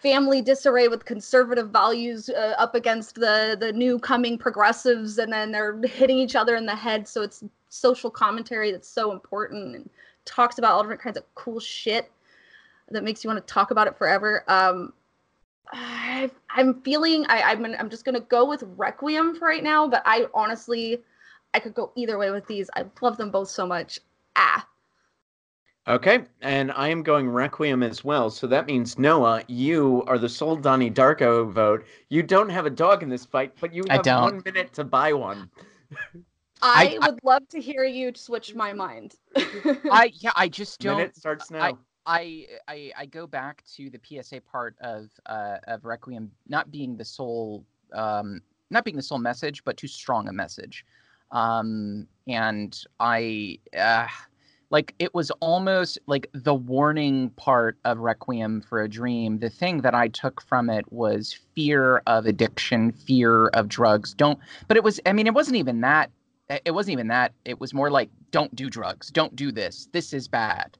family 0.00 0.40
disarray 0.40 0.88
with 0.88 1.04
conservative 1.04 1.68
values 1.68 2.30
uh, 2.30 2.54
up 2.56 2.74
against 2.74 3.16
the 3.16 3.56
the 3.60 3.72
new 3.72 3.98
coming 3.98 4.38
progressives, 4.38 5.18
and 5.18 5.30
then 5.30 5.52
they're 5.52 5.78
hitting 5.82 6.18
each 6.18 6.34
other 6.34 6.56
in 6.56 6.64
the 6.64 6.74
head. 6.74 7.06
So 7.06 7.20
it's 7.20 7.44
social 7.68 8.10
commentary 8.10 8.72
that's 8.72 8.88
so 8.88 9.12
important 9.12 9.76
and 9.76 9.90
talks 10.24 10.58
about 10.58 10.72
all 10.72 10.82
different 10.82 11.00
kinds 11.00 11.16
of 11.16 11.24
cool 11.34 11.60
shit 11.60 12.10
that 12.90 13.04
makes 13.04 13.22
you 13.22 13.28
want 13.28 13.44
to 13.44 13.52
talk 13.52 13.70
about 13.70 13.86
it 13.86 13.96
forever. 13.96 14.44
Um, 14.48 14.92
I, 15.72 16.30
am 16.56 16.80
feeling 16.82 17.24
I, 17.28 17.42
I'm 17.42 17.64
I'm 17.64 17.90
just 17.90 18.04
gonna 18.04 18.20
go 18.20 18.44
with 18.44 18.64
Requiem 18.76 19.36
for 19.36 19.46
right 19.46 19.62
now, 19.62 19.86
but 19.86 20.02
I 20.04 20.26
honestly 20.34 21.00
I 21.54 21.60
could 21.60 21.74
go 21.74 21.92
either 21.96 22.18
way 22.18 22.30
with 22.30 22.46
these. 22.46 22.70
I 22.76 22.84
love 23.00 23.16
them 23.16 23.30
both 23.30 23.48
so 23.48 23.66
much. 23.66 24.00
Ah. 24.36 24.66
Okay, 25.88 26.24
and 26.42 26.70
I 26.72 26.88
am 26.88 27.02
going 27.02 27.28
Requiem 27.28 27.82
as 27.82 28.04
well. 28.04 28.30
So 28.30 28.46
that 28.46 28.66
means 28.66 28.98
Noah, 28.98 29.42
you 29.48 30.04
are 30.06 30.18
the 30.18 30.28
sole 30.28 30.56
Donnie 30.56 30.90
Darko 30.90 31.50
vote. 31.50 31.84
You 32.10 32.22
don't 32.22 32.50
have 32.50 32.66
a 32.66 32.70
dog 32.70 33.02
in 33.02 33.08
this 33.08 33.24
fight, 33.24 33.54
but 33.60 33.72
you 33.72 33.84
have 33.88 34.06
one 34.06 34.42
minute 34.44 34.72
to 34.74 34.84
buy 34.84 35.12
one. 35.12 35.50
I, 36.62 36.98
I 37.00 37.10
would 37.10 37.20
I, 37.24 37.28
love 37.28 37.48
to 37.48 37.60
hear 37.60 37.84
you 37.84 38.12
switch 38.14 38.54
my 38.54 38.72
mind. 38.72 39.14
I 39.36 40.12
yeah, 40.14 40.32
I 40.36 40.48
just 40.48 40.80
don't. 40.80 40.98
Minute 40.98 41.16
starts 41.16 41.50
now. 41.50 41.78
I, 42.06 42.46
I 42.66 42.92
I 42.96 43.06
go 43.06 43.26
back 43.26 43.62
to 43.76 43.90
the 43.90 44.00
PSA 44.02 44.40
part 44.40 44.74
of 44.80 45.10
uh, 45.26 45.58
of 45.66 45.84
Requiem 45.84 46.30
not 46.48 46.70
being 46.70 46.96
the 46.96 47.04
sole 47.04 47.64
um, 47.92 48.40
not 48.70 48.84
being 48.84 48.96
the 48.96 49.02
sole 49.02 49.18
message, 49.18 49.64
but 49.64 49.76
too 49.76 49.88
strong 49.88 50.28
a 50.28 50.32
message. 50.32 50.84
Um, 51.32 52.06
and 52.26 52.76
I 52.98 53.58
uh, 53.78 54.06
like 54.70 54.94
it 54.98 55.14
was 55.14 55.30
almost 55.40 55.98
like 56.06 56.28
the 56.32 56.54
warning 56.54 57.30
part 57.30 57.76
of 57.84 57.98
Requiem 57.98 58.60
for 58.60 58.82
a 58.82 58.88
Dream. 58.88 59.38
The 59.38 59.50
thing 59.50 59.82
that 59.82 59.94
I 59.94 60.08
took 60.08 60.40
from 60.40 60.70
it 60.70 60.90
was 60.92 61.38
fear 61.54 62.02
of 62.06 62.26
addiction, 62.26 62.92
fear 62.92 63.48
of 63.48 63.68
drugs. 63.68 64.14
Don't, 64.14 64.38
but 64.68 64.76
it 64.76 64.84
was. 64.84 65.00
I 65.06 65.12
mean, 65.12 65.26
it 65.26 65.34
wasn't 65.34 65.56
even 65.56 65.80
that. 65.82 66.10
It 66.64 66.72
wasn't 66.72 66.92
even 66.92 67.08
that. 67.08 67.32
It 67.44 67.60
was 67.60 67.72
more 67.72 67.90
like, 67.90 68.10
don't 68.30 68.54
do 68.54 68.68
drugs. 68.68 69.10
Don't 69.10 69.34
do 69.36 69.52
this. 69.52 69.88
This 69.92 70.12
is 70.12 70.28
bad 70.28 70.76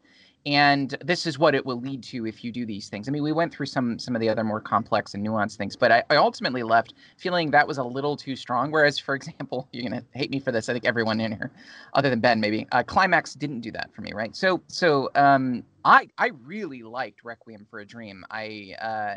and 0.47 0.97
this 1.05 1.27
is 1.27 1.39
what 1.39 1.55
it 1.55 1.65
will 1.65 1.81
lead 1.81 2.03
to 2.03 2.27
if 2.27 2.43
you 2.43 2.51
do 2.51 2.65
these 2.65 2.89
things 2.89 3.09
i 3.09 3.13
mean 3.13 3.23
we 3.23 3.33
went 3.33 3.53
through 3.53 3.67
some 3.67 3.99
some 3.99 4.15
of 4.15 4.21
the 4.21 4.29
other 4.29 4.43
more 4.43 4.61
complex 4.61 5.13
and 5.15 5.27
nuanced 5.27 5.57
things 5.57 5.77
but 5.77 5.93
i, 5.93 6.03
I 6.09 6.17
ultimately 6.17 6.63
left 6.63 6.95
feeling 7.19 7.51
that 7.51 7.67
was 7.67 7.79
a 7.79 7.85
little 7.85 8.17
too 8.17 8.35
strong 8.37 8.71
whereas 8.71 8.99
for 8.99 9.15
example 9.15 9.69
you're 9.73 9.89
going 9.89 10.01
to 10.01 10.07
hate 10.19 10.31
me 10.31 10.41
for 10.41 10.51
this 10.53 10.69
i 10.69 10.73
think 10.73 10.87
everyone 10.87 11.21
in 11.21 11.33
here 11.33 11.51
other 11.95 12.09
than 12.09 12.21
ben 12.21 12.41
maybe 12.41 12.67
uh, 12.73 12.83
climax 12.83 13.35
didn't 13.35 13.61
do 13.61 13.71
that 13.71 13.91
for 13.95 14.01
me 14.01 14.13
right 14.15 14.35
so 14.35 14.63
so 14.69 15.11
um 15.15 15.63
i 15.85 16.09
i 16.17 16.31
really 16.45 16.83
liked 16.83 17.23
requiem 17.23 17.67
for 17.69 17.81
a 17.81 17.87
dream 17.87 18.25
i 18.31 18.75
uh 18.81 19.17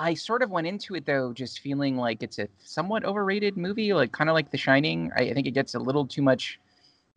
I 0.00 0.14
sort 0.14 0.42
of 0.42 0.50
went 0.50 0.66
into 0.66 0.94
it 0.94 1.04
though, 1.04 1.34
just 1.34 1.60
feeling 1.60 1.98
like 1.98 2.22
it's 2.22 2.38
a 2.38 2.48
somewhat 2.64 3.04
overrated 3.04 3.58
movie, 3.58 3.92
like 3.92 4.12
kind 4.12 4.30
of 4.30 4.34
like 4.34 4.50
The 4.50 4.56
Shining. 4.56 5.12
I, 5.14 5.24
I 5.24 5.34
think 5.34 5.46
it 5.46 5.50
gets 5.50 5.74
a 5.74 5.78
little 5.78 6.06
too 6.06 6.22
much 6.22 6.58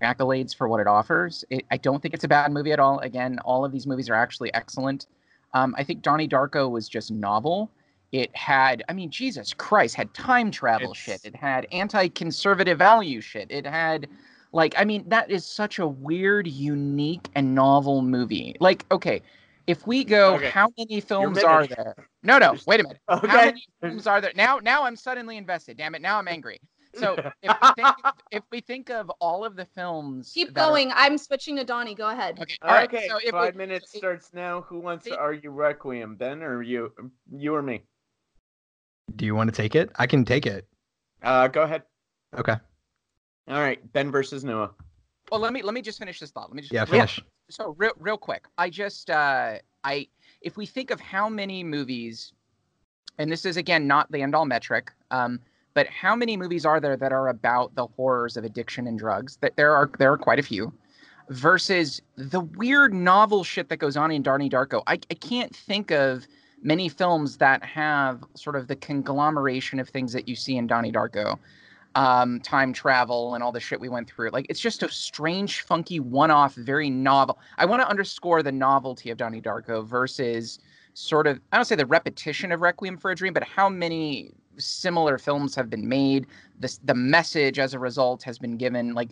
accolades 0.01 0.53
for 0.53 0.67
what 0.67 0.81
it 0.81 0.87
offers. 0.87 1.45
It, 1.49 1.65
I 1.71 1.77
don't 1.77 2.01
think 2.01 2.13
it's 2.13 2.25
a 2.25 2.27
bad 2.27 2.51
movie 2.51 2.73
at 2.73 2.79
all. 2.81 2.99
Again, 2.99 3.39
all 3.45 3.63
of 3.63 3.71
these 3.71 3.87
movies 3.87 4.09
are 4.09 4.15
actually 4.15 4.53
excellent. 4.53 5.07
Um, 5.53 5.73
I 5.77 5.83
think 5.85 6.01
Donnie 6.01 6.27
Darko 6.27 6.69
was 6.69 6.89
just 6.89 7.09
novel. 7.09 7.71
It 8.11 8.35
had, 8.35 8.83
I 8.89 8.93
mean, 8.93 9.09
Jesus 9.09 9.53
Christ, 9.53 9.95
had 9.95 10.13
time 10.13 10.51
travel 10.51 10.91
it's... 10.91 10.99
shit. 10.99 11.21
It 11.23 11.35
had 11.35 11.65
anti-conservative 11.71 12.77
value 12.77 13.21
shit. 13.21 13.47
It 13.49 13.65
had, 13.65 14.07
like, 14.51 14.75
I 14.77 14.83
mean, 14.83 15.05
that 15.07 15.31
is 15.31 15.45
such 15.45 15.79
a 15.79 15.87
weird, 15.87 16.47
unique, 16.47 17.29
and 17.33 17.55
novel 17.55 18.01
movie. 18.01 18.57
Like, 18.59 18.85
okay, 18.91 19.21
if 19.67 19.85
we 19.87 20.03
go, 20.03 20.35
okay. 20.35 20.49
how 20.49 20.69
many 20.77 20.99
films 20.99 21.39
are 21.43 21.67
there? 21.67 21.95
No, 22.23 22.37
no, 22.37 22.55
wait 22.67 22.79
a 22.79 22.83
minute. 22.83 22.99
Okay. 23.09 23.27
How 23.27 23.45
many 23.45 23.65
films 23.81 24.07
are 24.07 24.21
there? 24.21 24.31
Now, 24.35 24.59
now 24.59 24.83
I'm 24.83 24.95
suddenly 24.95 25.37
invested. 25.37 25.77
Damn 25.77 25.95
it! 25.95 26.01
Now 26.01 26.19
I'm 26.19 26.27
angry. 26.27 26.59
So 26.95 27.15
if 27.43 27.57
we, 27.61 27.69
think, 27.75 27.95
if 28.31 28.43
we 28.51 28.61
think 28.61 28.89
of 28.89 29.09
all 29.19 29.43
of 29.45 29.55
the 29.55 29.65
films, 29.65 30.31
keep 30.33 30.53
going. 30.53 30.91
Are... 30.91 30.97
I'm 30.97 31.17
switching 31.17 31.55
to 31.57 31.63
Donnie. 31.63 31.95
Go 31.95 32.09
ahead. 32.09 32.39
Okay. 32.39 32.55
All 32.61 32.71
right. 32.71 32.93
Okay. 32.93 33.07
So 33.07 33.19
Five 33.31 33.55
we, 33.55 33.57
minutes 33.57 33.93
starts 33.95 34.31
now. 34.33 34.61
Who 34.61 34.79
wants 34.79 35.05
to 35.05 35.17
argue 35.17 35.49
Requiem, 35.49 36.15
Ben 36.15 36.43
or 36.43 36.61
you? 36.61 36.91
You 37.31 37.55
or 37.55 37.61
me? 37.61 37.83
Do 39.15 39.25
you 39.25 39.35
want 39.35 39.53
to 39.53 39.55
take 39.55 39.75
it? 39.75 39.89
I 39.95 40.07
can 40.07 40.25
take 40.25 40.45
it. 40.45 40.67
Uh, 41.21 41.47
go 41.47 41.63
ahead. 41.63 41.83
Okay. 42.37 42.55
All 43.49 43.59
right, 43.59 43.91
Ben 43.93 44.11
versus 44.11 44.43
Noah. 44.43 44.71
Well, 45.31 45.39
let 45.39 45.53
me 45.53 45.61
let 45.61 45.73
me 45.73 45.81
just 45.81 45.99
finish 45.99 46.19
this 46.19 46.31
thought. 46.31 46.49
Let 46.49 46.55
me 46.55 46.61
just 46.61 46.73
yeah 46.73 46.85
finish. 46.85 47.21
So 47.53 47.75
real 47.77 47.91
real 47.99 48.17
quick, 48.17 48.45
I 48.57 48.71
just 48.71 49.11
uh, 49.11 49.59
I 49.83 50.07
if 50.41 50.57
we 50.57 50.65
think 50.65 50.89
of 50.89 50.99
how 50.99 51.29
many 51.29 51.63
movies, 51.63 52.33
and 53.19 53.31
this 53.31 53.45
is 53.45 53.57
again 53.57 53.85
not 53.85 54.11
the 54.11 54.23
end 54.23 54.33
all 54.33 54.45
metric, 54.45 54.91
um, 55.11 55.39
but 55.75 55.85
how 55.85 56.15
many 56.15 56.35
movies 56.35 56.65
are 56.65 56.79
there 56.79 56.97
that 56.97 57.13
are 57.13 57.27
about 57.27 57.75
the 57.75 57.85
horrors 57.85 58.37
of 58.37 58.43
addiction 58.43 58.87
and 58.87 58.97
drugs? 58.97 59.37
That 59.41 59.55
there 59.55 59.75
are 59.75 59.91
there 59.99 60.11
are 60.11 60.17
quite 60.17 60.39
a 60.39 60.43
few. 60.43 60.73
Versus 61.29 62.01
the 62.15 62.41
weird 62.41 62.91
novel 62.91 63.43
shit 63.43 63.69
that 63.69 63.77
goes 63.77 63.95
on 63.95 64.09
in 64.09 64.23
Donnie 64.23 64.49
Darko. 64.49 64.81
I, 64.87 64.93
I 64.93 65.13
can't 65.13 65.55
think 65.55 65.91
of 65.91 66.25
many 66.63 66.89
films 66.89 67.37
that 67.37 67.63
have 67.63 68.23
sort 68.33 68.55
of 68.55 68.67
the 68.67 68.75
conglomeration 68.75 69.79
of 69.79 69.89
things 69.89 70.11
that 70.13 70.27
you 70.27 70.35
see 70.35 70.57
in 70.57 70.65
Donnie 70.65 70.91
Darko. 70.91 71.37
Um, 71.95 72.39
time 72.39 72.73
travel 72.73 73.35
and 73.35 73.43
all 73.43 73.51
the 73.51 73.59
shit 73.59 73.79
we 73.79 73.87
went 73.87 74.09
through. 74.09 74.31
Like 74.31 74.47
it's 74.49 74.59
just 74.59 74.81
a 74.81 74.89
strange, 74.89 75.61
funky, 75.61 75.99
one-off, 75.99 76.55
very 76.55 76.89
novel. 76.89 77.37
I 77.59 77.65
want 77.65 77.83
to 77.83 77.87
underscore 77.87 78.41
the 78.41 78.51
novelty 78.51 79.11
of 79.11 79.17
Donnie 79.17 79.41
Darko 79.41 79.85
versus 79.85 80.57
sort 80.95 81.27
of 81.27 81.39
I 81.51 81.57
don't 81.57 81.65
say 81.65 81.75
the 81.75 81.85
repetition 81.85 82.51
of 82.51 82.61
Requiem 82.61 82.97
for 82.97 83.11
a 83.11 83.15
Dream, 83.15 83.31
but 83.31 83.43
how 83.43 83.69
many 83.69 84.31
similar 84.57 85.17
films 85.17 85.55
have 85.55 85.69
been 85.69 85.87
made. 85.87 86.27
The 86.59 86.77
the 86.83 86.95
message 86.95 87.59
as 87.59 87.73
a 87.73 87.79
result 87.79 88.23
has 88.23 88.37
been 88.37 88.57
given. 88.57 88.93
Like 88.93 89.09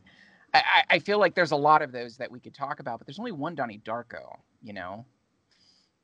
I, 0.54 0.84
I 0.90 1.00
feel 1.00 1.20
like 1.20 1.36
there's 1.36 1.52
a 1.52 1.58
lot 1.58 1.82
of 1.82 1.92
those 1.92 2.18
that 2.18 2.32
we 2.32 2.40
could 2.40 2.54
talk 2.54 2.80
about, 2.80 3.00
but 3.00 3.08
there's 3.08 3.20
only 3.20 3.32
one 3.32 3.56
Donnie 3.56 3.82
Darko. 3.84 4.40
You 4.62 4.74
know. 4.74 5.06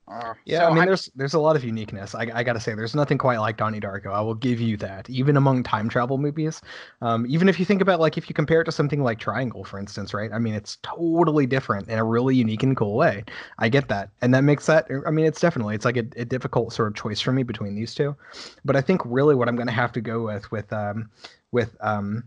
Uh, 0.10 0.34
yeah, 0.46 0.60
so 0.60 0.66
I 0.68 0.70
mean, 0.70 0.78
I'm, 0.80 0.88
there's 0.88 1.12
there's 1.16 1.34
a 1.34 1.40
lot 1.40 1.58
of 1.58 1.66
uniqueness. 1.66 2.16
I, 2.16 2.30
I 2.34 2.42
gotta 2.42 2.62
say, 2.62 2.74
there's 2.74 2.96
nothing 2.96 3.18
quite 3.18 3.40
like 3.40 3.58
Donnie 3.58 3.82
Darko. 3.82 4.14
I 4.14 4.22
will 4.22 4.36
give 4.36 4.62
you 4.62 4.78
that. 4.78 5.10
Even 5.10 5.36
among 5.36 5.64
time 5.64 5.90
travel 5.90 6.18
movies, 6.18 6.62
um, 7.02 7.26
even 7.28 7.50
if 7.50 7.60
you 7.60 7.66
think 7.66 7.82
about 7.82 8.00
like 8.00 8.18
if 8.18 8.30
you 8.30 8.34
compare 8.34 8.62
it 8.62 8.66
to 8.66 8.72
something 8.72 9.04
like 9.04 9.20
Triangle, 9.20 9.66
for 9.66 9.78
instance, 9.78 10.14
right? 10.14 10.32
I 10.32 10.40
mean, 10.40 10.54
it's 10.54 10.78
totally 10.82 11.46
different 11.46 11.90
in 11.90 12.00
a 12.00 12.06
really 12.06 12.38
unique 12.38 12.64
and 12.64 12.76
cool 12.78 12.96
way. 12.96 13.26
I 13.60 13.68
get 13.68 13.90
that, 13.90 14.10
and 14.22 14.34
that 14.34 14.46
makes 14.46 14.66
that. 14.68 14.88
I 15.06 15.12
mean, 15.12 15.26
it's 15.26 15.42
definitely 15.42 15.76
it's 15.76 15.86
like 15.86 15.98
a, 15.98 16.06
a 16.16 16.24
difficult 16.24 16.72
sort 16.72 16.88
of 16.88 16.96
choice 16.96 17.20
for 17.20 17.34
me 17.34 17.44
between 17.44 17.76
these 17.76 17.94
two, 17.94 18.16
but 18.64 18.78
I 18.78 18.82
think 18.82 19.02
really 19.04 19.36
what 19.36 19.50
I'm 19.50 19.58
gonna 19.58 19.72
have 19.74 19.92
to 19.92 20.02
go 20.02 20.24
with 20.24 20.50
with 20.52 20.72
um 20.72 21.10
with 21.52 21.76
um 21.82 22.24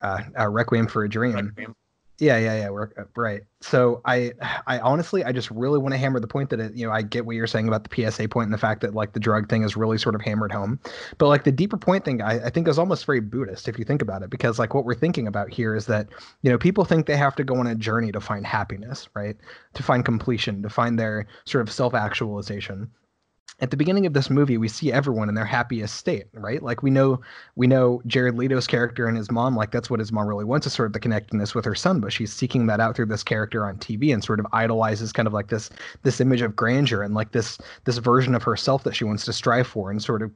uh, 0.00 0.22
uh 0.36 0.48
Requiem 0.48 0.88
for 0.88 1.04
a 1.04 1.08
Dream. 1.08 1.36
Requiem. 1.36 1.76
Yeah, 2.22 2.38
yeah, 2.38 2.54
yeah. 2.54 2.70
We're 2.70 2.90
uh, 2.96 3.02
right. 3.16 3.42
So 3.62 4.00
I, 4.04 4.30
I 4.68 4.78
honestly, 4.78 5.24
I 5.24 5.32
just 5.32 5.50
really 5.50 5.80
want 5.80 5.92
to 5.92 5.98
hammer 5.98 6.20
the 6.20 6.28
point 6.28 6.50
that 6.50 6.60
it, 6.60 6.72
you 6.72 6.86
know, 6.86 6.92
I 6.92 7.02
get 7.02 7.26
what 7.26 7.34
you're 7.34 7.48
saying 7.48 7.66
about 7.66 7.82
the 7.82 8.10
PSA 8.10 8.28
point 8.28 8.44
and 8.44 8.54
the 8.54 8.58
fact 8.58 8.80
that 8.82 8.94
like 8.94 9.12
the 9.12 9.18
drug 9.18 9.48
thing 9.48 9.64
is 9.64 9.76
really 9.76 9.98
sort 9.98 10.14
of 10.14 10.20
hammered 10.20 10.52
home, 10.52 10.78
but 11.18 11.26
like 11.26 11.42
the 11.42 11.50
deeper 11.50 11.76
point 11.76 12.04
thing, 12.04 12.22
I, 12.22 12.46
I 12.46 12.50
think 12.50 12.68
is 12.68 12.78
almost 12.78 13.06
very 13.06 13.18
Buddhist 13.18 13.66
if 13.66 13.76
you 13.76 13.84
think 13.84 14.02
about 14.02 14.22
it, 14.22 14.30
because 14.30 14.60
like 14.60 14.72
what 14.72 14.84
we're 14.84 14.94
thinking 14.94 15.26
about 15.26 15.52
here 15.52 15.74
is 15.74 15.86
that 15.86 16.10
you 16.42 16.50
know 16.52 16.58
people 16.58 16.84
think 16.84 17.06
they 17.06 17.16
have 17.16 17.34
to 17.34 17.42
go 17.42 17.56
on 17.56 17.66
a 17.66 17.74
journey 17.74 18.12
to 18.12 18.20
find 18.20 18.46
happiness, 18.46 19.08
right? 19.14 19.36
To 19.74 19.82
find 19.82 20.04
completion, 20.04 20.62
to 20.62 20.68
find 20.68 21.00
their 21.00 21.26
sort 21.44 21.62
of 21.62 21.72
self 21.72 21.92
actualization 21.92 22.88
at 23.60 23.70
the 23.70 23.76
beginning 23.76 24.06
of 24.06 24.12
this 24.12 24.30
movie 24.30 24.56
we 24.56 24.66
see 24.68 24.92
everyone 24.92 25.28
in 25.28 25.34
their 25.34 25.44
happiest 25.44 25.96
state 25.96 26.26
right? 26.32 26.62
Like 26.62 26.82
we 26.82 26.90
know 26.90 27.20
we 27.54 27.66
know 27.66 28.00
jared 28.06 28.34
leto's 28.36 28.66
character 28.66 29.06
and 29.06 29.16
his 29.16 29.30
mom 29.30 29.56
like 29.56 29.70
that's 29.70 29.90
what 29.90 30.00
his 30.00 30.10
mom 30.10 30.26
really 30.26 30.44
wants 30.44 30.66
is 30.66 30.72
sort 30.72 30.86
of 30.86 30.92
the 30.92 31.00
connectedness 31.00 31.54
with 31.54 31.64
her 31.64 31.74
son 31.74 32.00
but 32.00 32.12
she's 32.12 32.32
seeking 32.32 32.66
that 32.66 32.80
out 32.80 32.96
through 32.96 33.06
this 33.06 33.22
character 33.22 33.66
on 33.66 33.76
tv 33.76 34.12
and 34.12 34.24
sort 34.24 34.40
of 34.40 34.46
idolizes 34.52 35.12
kind 35.12 35.26
of 35.26 35.32
like 35.32 35.48
this 35.48 35.70
this 36.02 36.20
image 36.20 36.42
of 36.42 36.56
grandeur 36.56 37.02
and 37.02 37.14
like 37.14 37.32
this 37.32 37.58
this 37.84 37.98
version 37.98 38.34
of 38.34 38.42
herself 38.42 38.84
that 38.84 38.96
she 38.96 39.04
wants 39.04 39.24
to 39.24 39.32
strive 39.32 39.66
for 39.66 39.90
and 39.90 40.02
sort 40.02 40.22
of 40.22 40.30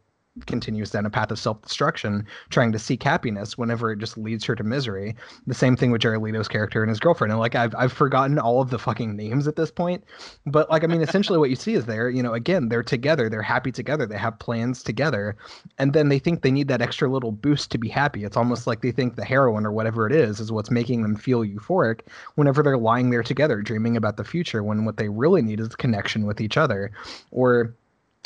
continues 0.45 0.91
down 0.91 1.07
a 1.07 1.11
path 1.11 1.31
of 1.31 1.39
self-destruction, 1.39 2.27
trying 2.51 2.73
to 2.73 2.79
seek 2.79 3.03
happiness 3.03 3.57
whenever 3.57 3.91
it 3.91 3.99
just 3.99 4.19
leads 4.19 4.45
her 4.45 4.55
to 4.55 4.63
misery. 4.63 5.17
The 5.47 5.55
same 5.55 5.77
thing 5.77 5.91
with 5.91 6.03
Jared 6.03 6.21
Leto's 6.21 6.49
character 6.49 6.83
and 6.83 6.91
his 6.91 7.01
girlfriend. 7.01 7.33
And 7.33 7.41
like 7.41 7.55
I've 7.55 7.75
I've 7.75 7.93
forgotten 7.93 8.39
all 8.39 8.61
of 8.61 8.71
the 8.71 8.79
fucking 8.79 9.17
names 9.17 9.49
at 9.49 9.57
this 9.57 9.71
point. 9.71 10.05
But 10.45 10.71
like 10.71 10.85
I 10.85 10.87
mean 10.87 11.03
essentially 11.03 11.39
what 11.39 11.51
you 11.51 11.57
see 11.57 11.75
is 11.75 11.87
they're, 11.87 12.11
you 12.11 12.23
know, 12.23 12.35
again, 12.35 12.69
they're 12.69 12.83
together, 12.83 13.29
they're 13.29 13.43
happy 13.43 13.73
together, 13.73 14.07
they 14.07 14.19
have 14.19 14.39
plans 14.39 14.83
together, 14.83 15.37
and 15.79 15.93
then 15.93 16.09
they 16.09 16.19
think 16.19 16.43
they 16.43 16.51
need 16.51 16.69
that 16.69 16.83
extra 16.83 17.09
little 17.09 17.33
boost 17.33 17.71
to 17.71 17.79
be 17.79 17.89
happy. 17.89 18.25
It's 18.25 18.37
almost 18.37 18.67
like 18.67 18.83
they 18.83 18.93
think 18.93 19.17
the 19.17 19.25
heroin 19.25 19.65
or 19.65 19.73
whatever 19.73 20.07
it 20.07 20.13
is 20.13 20.41
is 20.41 20.53
what's 20.53 20.71
making 20.71 21.03
them 21.03 21.17
feel 21.17 21.45
euphoric 21.45 22.01
whenever 22.35 22.63
they're 22.63 22.77
lying 22.77 23.11
there 23.11 23.23
together 23.23 23.63
dreaming 23.63 23.97
about 23.97 24.17
the 24.17 24.25
future 24.25 24.63
when 24.63 24.85
what 24.85 24.97
they 24.97 25.09
really 25.09 25.43
need 25.43 25.61
is 25.61 25.75
connection 25.77 26.27
with 26.27 26.41
each 26.41 26.57
other. 26.57 26.91
Or 27.31 27.75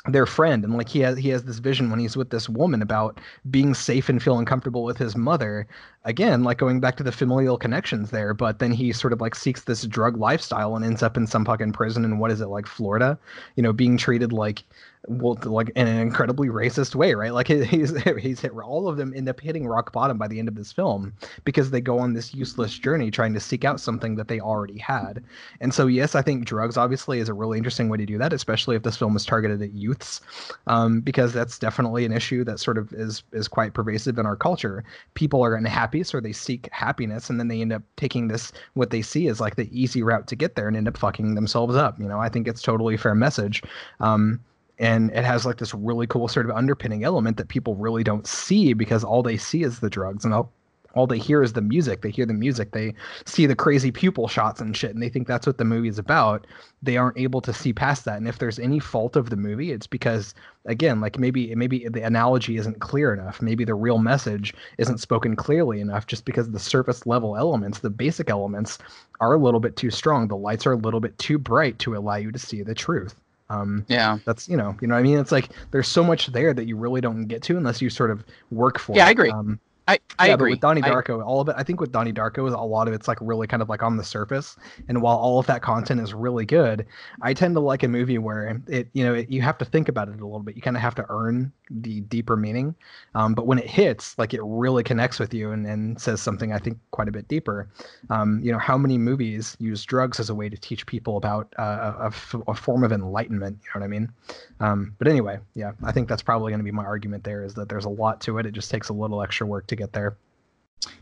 their 0.06 0.24
friend 0.24 0.64
and 0.64 0.76
like 0.76 0.88
he 0.88 1.00
has 1.00 1.18
he 1.18 1.28
has 1.28 1.44
this 1.44 1.58
vision 1.58 1.90
when 1.90 2.00
he's 2.00 2.16
with 2.16 2.30
this 2.30 2.48
woman 2.48 2.80
about 2.80 3.20
being 3.50 3.74
safe 3.74 4.08
and 4.08 4.22
feeling 4.22 4.46
comfortable 4.46 4.82
with 4.82 4.96
his 4.96 5.14
mother. 5.14 5.66
Again 6.04 6.42
like 6.42 6.56
going 6.56 6.80
back 6.80 6.96
to 6.96 7.02
the 7.02 7.12
familial 7.12 7.58
connections 7.58 8.10
there 8.10 8.32
but 8.32 8.58
then 8.60 8.72
he 8.72 8.92
sort 8.92 9.12
of 9.12 9.20
like 9.20 9.34
seeks 9.34 9.64
this 9.64 9.82
drug 9.84 10.16
lifestyle 10.16 10.74
and 10.74 10.84
ends 10.84 11.02
up 11.02 11.18
in 11.18 11.26
some 11.26 11.44
fucking 11.44 11.72
prison 11.72 12.04
in 12.04 12.18
what 12.18 12.30
is 12.30 12.40
it 12.40 12.46
like 12.46 12.66
Florida? 12.66 13.18
You 13.56 13.62
know 13.62 13.72
being 13.74 13.98
treated 13.98 14.32
like 14.32 14.64
well 15.08 15.38
like 15.44 15.70
in 15.76 15.86
an 15.86 15.98
incredibly 15.98 16.48
racist 16.48 16.94
way 16.94 17.14
right? 17.14 17.32
Like 17.32 17.48
he's 17.48 17.94
he's 18.18 18.40
hit 18.40 18.52
all 18.52 18.88
of 18.88 18.96
them 18.96 19.12
end 19.16 19.28
up 19.28 19.40
hitting 19.40 19.66
rock 19.66 19.92
bottom 19.92 20.18
by 20.18 20.28
the 20.28 20.38
end 20.38 20.48
of 20.48 20.54
this 20.54 20.72
film 20.72 21.12
because 21.44 21.70
they 21.70 21.80
go 21.80 21.98
on 21.98 22.12
this 22.12 22.34
useless 22.34 22.78
journey 22.78 23.10
trying 23.10 23.32
to 23.34 23.40
seek 23.40 23.64
out 23.64 23.80
something 23.80 24.16
that 24.16 24.28
they 24.28 24.40
already 24.40 24.78
had. 24.78 25.22
And 25.60 25.72
so 25.72 25.86
yes 25.86 26.14
i 26.14 26.22
think 26.22 26.44
drugs 26.44 26.76
obviously 26.76 27.18
is 27.18 27.28
a 27.28 27.34
really 27.34 27.56
interesting 27.56 27.88
way 27.88 27.98
to 27.98 28.06
do 28.06 28.18
that 28.18 28.32
especially 28.32 28.76
if 28.76 28.82
this 28.82 28.96
film 28.96 29.16
is 29.16 29.24
targeted 29.24 29.62
at 29.62 29.72
youths 29.72 30.20
um, 30.66 31.00
because 31.00 31.32
that's 31.32 31.58
definitely 31.58 32.04
an 32.04 32.12
issue 32.12 32.44
that 32.44 32.60
sort 32.60 32.78
of 32.78 32.92
is 32.92 33.22
is 33.32 33.48
quite 33.48 33.74
pervasive 33.74 34.18
in 34.18 34.26
our 34.26 34.36
culture. 34.36 34.84
People 35.14 35.42
are 35.44 35.54
unhappy 35.54 36.02
so 36.02 36.20
they 36.20 36.32
seek 36.32 36.68
happiness 36.72 37.30
and 37.30 37.38
then 37.38 37.48
they 37.48 37.60
end 37.60 37.72
up 37.72 37.82
taking 37.96 38.28
this 38.28 38.52
what 38.74 38.90
they 38.90 39.02
see 39.02 39.28
as 39.28 39.40
like 39.40 39.56
the 39.56 39.68
easy 39.72 40.02
route 40.02 40.26
to 40.26 40.36
get 40.36 40.56
there 40.56 40.68
and 40.68 40.76
end 40.76 40.88
up 40.88 40.96
fucking 40.96 41.34
themselves 41.34 41.76
up 41.76 41.98
you 41.98 42.08
know? 42.08 42.18
I 42.20 42.28
think 42.28 42.48
it's 42.48 42.62
totally 42.62 42.96
fair 42.96 43.14
message. 43.14 43.62
Um, 44.00 44.40
and 44.80 45.10
it 45.10 45.24
has 45.24 45.44
like 45.44 45.58
this 45.58 45.74
really 45.74 46.06
cool 46.06 46.26
sort 46.26 46.46
of 46.48 46.56
underpinning 46.56 47.04
element 47.04 47.36
that 47.36 47.48
people 47.48 47.76
really 47.76 48.02
don't 48.02 48.26
see 48.26 48.72
because 48.72 49.04
all 49.04 49.22
they 49.22 49.36
see 49.36 49.62
is 49.62 49.80
the 49.80 49.90
drugs 49.90 50.24
and 50.24 50.32
all, 50.32 50.50
all 50.94 51.06
they 51.06 51.18
hear 51.18 51.42
is 51.42 51.52
the 51.52 51.60
music. 51.60 52.00
They 52.00 52.10
hear 52.10 52.24
the 52.24 52.32
music. 52.32 52.72
They 52.72 52.94
see 53.26 53.44
the 53.44 53.54
crazy 53.54 53.92
pupil 53.92 54.26
shots 54.26 54.58
and 54.58 54.74
shit 54.74 54.92
and 54.92 55.02
they 55.02 55.10
think 55.10 55.28
that's 55.28 55.46
what 55.46 55.58
the 55.58 55.66
movie 55.66 55.88
is 55.88 55.98
about. 55.98 56.46
They 56.82 56.96
aren't 56.96 57.18
able 57.18 57.42
to 57.42 57.52
see 57.52 57.74
past 57.74 58.06
that 58.06 58.16
and 58.16 58.26
if 58.26 58.38
there's 58.38 58.58
any 58.58 58.78
fault 58.78 59.16
of 59.16 59.28
the 59.28 59.36
movie 59.36 59.70
it's 59.70 59.86
because 59.86 60.34
again 60.64 60.98
like 61.02 61.18
maybe 61.18 61.54
maybe 61.54 61.86
the 61.86 62.02
analogy 62.02 62.56
isn't 62.56 62.80
clear 62.80 63.12
enough. 63.12 63.42
Maybe 63.42 63.66
the 63.66 63.74
real 63.74 63.98
message 63.98 64.54
isn't 64.78 64.98
spoken 64.98 65.36
clearly 65.36 65.82
enough 65.82 66.06
just 66.06 66.24
because 66.24 66.50
the 66.50 66.58
surface 66.58 67.06
level 67.06 67.36
elements 67.36 67.80
the 67.80 67.90
basic 67.90 68.30
elements 68.30 68.78
are 69.20 69.34
a 69.34 69.38
little 69.38 69.60
bit 69.60 69.76
too 69.76 69.90
strong. 69.90 70.26
The 70.26 70.36
lights 70.36 70.66
are 70.66 70.72
a 70.72 70.76
little 70.76 71.00
bit 71.00 71.18
too 71.18 71.36
bright 71.36 71.78
to 71.80 71.96
allow 71.96 72.16
you 72.16 72.32
to 72.32 72.38
see 72.38 72.62
the 72.62 72.74
truth 72.74 73.14
um, 73.50 73.84
yeah, 73.88 74.18
that's 74.24 74.48
you 74.48 74.56
know, 74.56 74.76
you 74.80 74.88
know, 74.88 74.94
what 74.94 75.00
I 75.00 75.02
mean, 75.02 75.18
it's 75.18 75.32
like 75.32 75.50
there's 75.72 75.88
so 75.88 76.02
much 76.04 76.28
there 76.28 76.54
that 76.54 76.66
you 76.66 76.76
really 76.76 77.00
don't 77.00 77.26
get 77.26 77.42
to 77.42 77.56
unless 77.56 77.82
you 77.82 77.90
sort 77.90 78.10
of 78.10 78.24
work 78.50 78.78
for. 78.78 78.96
Yeah, 78.96 79.04
it. 79.04 79.08
I 79.08 79.10
agree. 79.10 79.30
Um, 79.30 79.60
I, 79.90 79.98
I 80.18 80.26
yeah, 80.28 80.34
agree. 80.34 80.50
but 80.50 80.54
with 80.54 80.60
Donnie 80.60 80.82
I- 80.82 80.90
Darko, 80.90 81.24
all 81.24 81.40
of 81.40 81.48
it, 81.48 81.54
I 81.58 81.62
think 81.64 81.80
with 81.80 81.90
Donnie 81.90 82.12
Darko, 82.12 82.46
is 82.46 82.54
a 82.54 82.58
lot 82.58 82.86
of 82.86 82.94
it's 82.94 83.08
like 83.08 83.18
really 83.20 83.46
kind 83.46 83.62
of 83.62 83.68
like 83.68 83.82
on 83.82 83.96
the 83.96 84.04
surface. 84.04 84.56
And 84.88 85.02
while 85.02 85.16
all 85.16 85.38
of 85.38 85.46
that 85.46 85.62
content 85.62 86.00
is 86.00 86.14
really 86.14 86.46
good, 86.46 86.86
I 87.22 87.34
tend 87.34 87.54
to 87.56 87.60
like 87.60 87.82
a 87.82 87.88
movie 87.88 88.18
where 88.18 88.60
it, 88.68 88.88
you 88.92 89.04
know, 89.04 89.14
it, 89.14 89.30
you 89.30 89.42
have 89.42 89.58
to 89.58 89.64
think 89.64 89.88
about 89.88 90.08
it 90.08 90.20
a 90.20 90.24
little 90.24 90.40
bit. 90.40 90.54
You 90.54 90.62
kind 90.62 90.76
of 90.76 90.82
have 90.82 90.94
to 90.96 91.06
earn 91.08 91.52
the 91.70 92.00
deeper 92.02 92.36
meaning. 92.36 92.74
Um, 93.14 93.34
but 93.34 93.46
when 93.46 93.58
it 93.58 93.66
hits, 93.66 94.16
like 94.18 94.34
it 94.34 94.40
really 94.44 94.82
connects 94.82 95.18
with 95.18 95.34
you 95.34 95.50
and, 95.50 95.66
and 95.66 96.00
says 96.00 96.20
something 96.22 96.52
I 96.52 96.58
think 96.58 96.78
quite 96.92 97.08
a 97.08 97.12
bit 97.12 97.26
deeper. 97.28 97.68
Um, 98.10 98.40
you 98.42 98.52
know, 98.52 98.58
how 98.58 98.78
many 98.78 98.98
movies 98.98 99.56
use 99.60 99.84
drugs 99.84 100.20
as 100.20 100.30
a 100.30 100.34
way 100.34 100.48
to 100.48 100.56
teach 100.56 100.86
people 100.86 101.16
about 101.16 101.52
uh, 101.58 101.94
a, 101.98 102.02
a 102.02 102.06
f- 102.06 102.34
a 102.46 102.54
form 102.54 102.84
of 102.84 102.92
enlightenment? 102.92 103.58
You 103.62 103.68
know 103.74 103.80
what 103.80 103.84
I 103.84 103.88
mean? 103.88 104.12
Um, 104.60 104.94
but 104.98 105.08
anyway, 105.08 105.38
yeah, 105.54 105.72
I 105.82 105.92
think 105.92 106.08
that's 106.08 106.22
probably 106.22 106.50
going 106.50 106.60
to 106.60 106.64
be 106.64 106.70
my 106.70 106.84
argument 106.84 107.24
there 107.24 107.42
is 107.44 107.54
that 107.54 107.68
there's 107.68 107.84
a 107.86 107.90
lot 107.90 108.20
to 108.22 108.38
it. 108.38 108.46
It 108.46 108.52
just 108.52 108.70
takes 108.70 108.88
a 108.88 108.92
little 108.92 109.22
extra 109.22 109.46
work 109.46 109.66
to 109.68 109.76
get 109.80 109.92
there. 109.92 110.16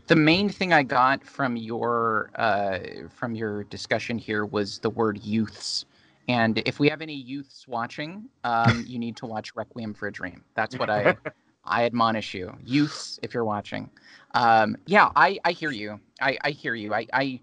the 0.07 0.15
main 0.15 0.49
thing 0.49 0.73
I 0.73 0.83
got 0.83 1.23
from 1.23 1.55
your 1.55 2.31
uh, 2.35 2.79
from 3.09 3.35
your 3.35 3.63
discussion 3.65 4.17
here 4.17 4.45
was 4.45 4.79
the 4.79 4.89
word 4.89 5.19
youths. 5.23 5.85
And 6.27 6.61
if 6.65 6.79
we 6.79 6.89
have 6.89 7.01
any 7.01 7.15
youths 7.15 7.67
watching, 7.67 8.25
um, 8.43 8.83
you 8.87 8.99
need 8.99 9.17
to 9.17 9.25
watch 9.25 9.55
Requiem 9.55 9.93
for 9.93 10.07
a 10.07 10.11
Dream. 10.11 10.43
That's 10.55 10.77
what 10.77 10.89
I 10.89 11.15
I 11.65 11.85
admonish 11.85 12.33
you, 12.33 12.55
youths, 12.63 13.19
if 13.23 13.33
you're 13.33 13.45
watching. 13.45 13.89
Um, 14.33 14.77
yeah, 14.87 15.09
I, 15.15 15.39
I 15.45 15.51
hear 15.51 15.71
you. 15.71 15.99
I, 16.21 16.37
I 16.43 16.51
hear 16.51 16.75
you. 16.75 16.93
I, 16.93 17.07
I 17.13 17.39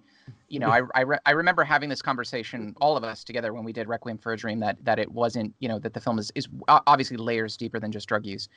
you 0.48 0.58
know, 0.60 0.70
I 0.70 0.82
I, 0.94 1.00
re- 1.02 1.18
I 1.26 1.32
remember 1.32 1.64
having 1.64 1.88
this 1.88 2.02
conversation, 2.02 2.74
all 2.80 2.96
of 2.96 3.04
us 3.04 3.24
together, 3.24 3.52
when 3.52 3.64
we 3.64 3.72
did 3.72 3.88
Requiem 3.88 4.18
for 4.18 4.32
a 4.32 4.36
Dream, 4.36 4.60
that 4.60 4.76
that 4.84 4.98
it 4.98 5.10
wasn't, 5.10 5.54
you 5.60 5.68
know, 5.68 5.78
that 5.80 5.94
the 5.94 6.00
film 6.00 6.18
is 6.18 6.32
is 6.34 6.48
obviously 6.68 7.16
layers 7.16 7.56
deeper 7.56 7.80
than 7.80 7.92
just 7.92 8.08
drug 8.08 8.26
use. 8.26 8.48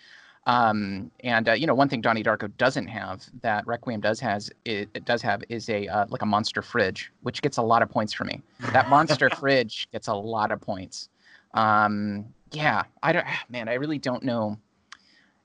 Um, 0.45 1.11
and 1.19 1.49
uh, 1.49 1.53
you 1.53 1.67
know, 1.67 1.75
one 1.75 1.89
thing 1.89 2.01
Donnie 2.01 2.23
Darko 2.23 2.51
doesn't 2.57 2.87
have 2.87 3.23
that 3.41 3.67
Requiem 3.67 4.01
does 4.01 4.19
has 4.19 4.49
it, 4.65 4.89
it 4.93 5.05
does 5.05 5.21
have 5.21 5.43
is 5.49 5.69
a 5.69 5.87
uh, 5.87 6.05
like 6.09 6.21
a 6.21 6.25
monster 6.25 6.61
fridge, 6.61 7.11
which 7.21 7.41
gets 7.41 7.57
a 7.57 7.61
lot 7.61 7.81
of 7.81 7.89
points 7.89 8.13
for 8.13 8.23
me. 8.23 8.41
That 8.73 8.89
monster 8.89 9.29
fridge 9.39 9.87
gets 9.91 10.07
a 10.07 10.13
lot 10.13 10.51
of 10.51 10.61
points. 10.61 11.09
Um, 11.53 12.25
yeah, 12.51 12.83
I 13.03 13.11
don't, 13.11 13.25
man, 13.49 13.69
I 13.69 13.75
really 13.75 13.99
don't 13.99 14.23
know. 14.23 14.57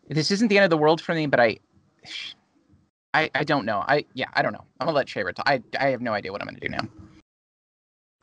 This 0.08 0.30
isn't 0.30 0.48
the 0.48 0.58
end 0.58 0.64
of 0.64 0.70
the 0.70 0.78
world 0.78 1.00
for 1.00 1.14
me, 1.14 1.26
but 1.26 1.40
I, 1.40 1.58
I, 3.14 3.30
I 3.34 3.44
don't 3.44 3.64
know. 3.64 3.84
I 3.86 4.04
yeah, 4.14 4.26
I 4.34 4.42
don't 4.42 4.52
know. 4.52 4.64
I'm 4.80 4.86
gonna 4.86 4.96
let 4.96 5.06
Shayra 5.06 5.34
talk. 5.34 5.48
I 5.48 5.62
I 5.78 5.88
have 5.90 6.00
no 6.00 6.12
idea 6.12 6.32
what 6.32 6.40
I'm 6.40 6.48
gonna 6.48 6.58
do 6.58 6.68
now. 6.68 6.88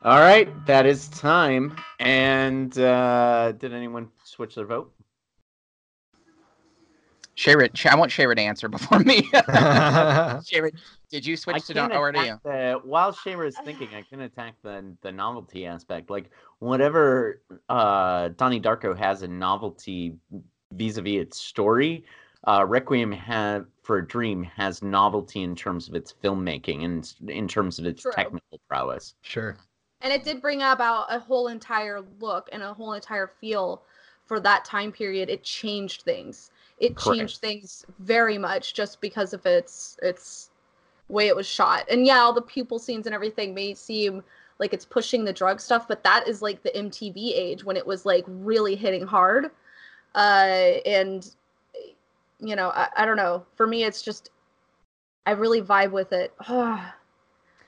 All 0.02 0.18
right, 0.18 0.48
that 0.66 0.84
is 0.84 1.08
time. 1.08 1.76
And 2.00 2.76
uh, 2.78 3.52
did 3.52 3.72
anyone 3.72 4.08
switch 4.24 4.56
their 4.56 4.66
vote? 4.66 4.92
Shayra, 7.42 7.74
Shay- 7.76 7.88
I 7.90 7.96
want 7.96 8.10
Shayra 8.12 8.36
to 8.36 8.42
answer 8.42 8.68
before 8.68 9.00
me. 9.00 9.22
Shayra, 9.32 10.70
did 11.10 11.26
you 11.26 11.32
I 11.32 11.36
switch 11.36 11.66
to 11.66 11.74
can 11.74 11.88
Don 11.90 11.98
or 11.98 12.12
do 12.12 12.20
you? 12.20 12.24
attack 12.24 12.42
the, 12.44 12.80
while 12.84 13.12
Shayra 13.12 13.48
is 13.48 13.56
thinking, 13.64 13.88
I 13.94 14.02
can 14.02 14.20
attack 14.22 14.54
the 14.62 14.94
the 15.02 15.10
novelty 15.10 15.66
aspect. 15.66 16.08
Like 16.10 16.30
whatever 16.60 17.42
uh, 17.68 18.28
Donnie 18.36 18.60
Darko 18.60 18.96
has 18.96 19.22
a 19.22 19.28
novelty 19.28 20.14
vis-a-vis 20.72 21.20
its 21.20 21.40
story, 21.40 22.04
uh, 22.46 22.64
Requiem 22.66 23.10
have 23.12 23.66
for 23.82 23.98
a 23.98 24.06
Dream 24.06 24.44
has 24.44 24.82
novelty 24.82 25.42
in 25.42 25.56
terms 25.56 25.88
of 25.88 25.94
its 25.94 26.14
filmmaking 26.22 26.84
and 26.84 27.12
in 27.28 27.48
terms 27.48 27.78
of 27.78 27.86
its 27.86 28.02
True. 28.02 28.12
technical 28.12 28.60
prowess. 28.68 29.14
sure. 29.22 29.56
and 30.00 30.12
it 30.12 30.22
did 30.24 30.40
bring 30.40 30.62
about 30.62 31.06
a 31.10 31.18
whole 31.18 31.48
entire 31.48 32.00
look 32.20 32.48
and 32.52 32.62
a 32.62 32.72
whole 32.72 32.92
entire 32.92 33.32
feel 33.40 33.82
for 34.24 34.38
that 34.40 34.64
time 34.64 34.92
period 34.92 35.28
it 35.28 35.42
changed 35.42 36.02
things 36.02 36.50
it 36.82 36.96
Correct. 36.96 37.18
changed 37.18 37.36
things 37.38 37.86
very 38.00 38.36
much 38.36 38.74
just 38.74 39.00
because 39.00 39.32
of 39.32 39.46
its 39.46 39.96
its 40.02 40.50
way 41.08 41.28
it 41.28 41.36
was 41.36 41.46
shot 41.46 41.84
and 41.88 42.04
yeah 42.04 42.18
all 42.18 42.32
the 42.32 42.42
pupil 42.42 42.78
scenes 42.78 43.06
and 43.06 43.14
everything 43.14 43.54
may 43.54 43.72
seem 43.72 44.22
like 44.58 44.74
it's 44.74 44.84
pushing 44.84 45.24
the 45.24 45.32
drug 45.32 45.60
stuff 45.60 45.86
but 45.86 46.02
that 46.02 46.26
is 46.26 46.42
like 46.42 46.62
the 46.62 46.70
mtv 46.70 47.14
age 47.16 47.64
when 47.64 47.76
it 47.76 47.86
was 47.86 48.04
like 48.04 48.24
really 48.26 48.74
hitting 48.74 49.06
hard 49.06 49.50
uh 50.16 50.74
and 50.84 51.36
you 52.40 52.56
know 52.56 52.70
i, 52.70 52.88
I 52.96 53.06
don't 53.06 53.16
know 53.16 53.46
for 53.54 53.66
me 53.66 53.84
it's 53.84 54.02
just 54.02 54.30
i 55.24 55.30
really 55.30 55.62
vibe 55.62 55.92
with 55.92 56.12
it 56.12 56.34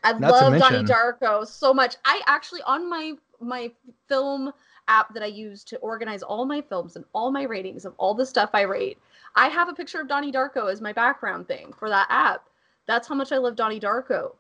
I 0.06 0.12
Not 0.12 0.30
love 0.32 0.58
Donnie 0.58 0.84
Darko 0.84 1.46
so 1.46 1.72
much. 1.72 1.96
I 2.04 2.20
actually 2.26 2.60
on 2.66 2.90
my 2.90 3.14
my 3.40 3.70
film 4.06 4.52
app 4.88 5.12
that 5.14 5.22
I 5.22 5.26
use 5.26 5.64
to 5.64 5.76
organize 5.78 6.22
all 6.22 6.44
my 6.44 6.60
films 6.60 6.96
and 6.96 7.04
all 7.12 7.30
my 7.30 7.42
ratings 7.44 7.84
of 7.84 7.94
all 7.96 8.14
the 8.14 8.26
stuff 8.26 8.50
I 8.52 8.62
rate, 8.62 8.98
I 9.36 9.48
have 9.48 9.68
a 9.68 9.74
picture 9.74 10.00
of 10.00 10.08
Donnie 10.08 10.32
Darko 10.32 10.70
as 10.70 10.80
my 10.80 10.92
background 10.92 11.48
thing 11.48 11.72
for 11.72 11.88
that 11.88 12.06
app. 12.10 12.48
That's 12.86 13.08
how 13.08 13.14
much 13.14 13.32
I 13.32 13.38
love 13.38 13.56
Donnie 13.56 13.80
Darko. 13.80 14.34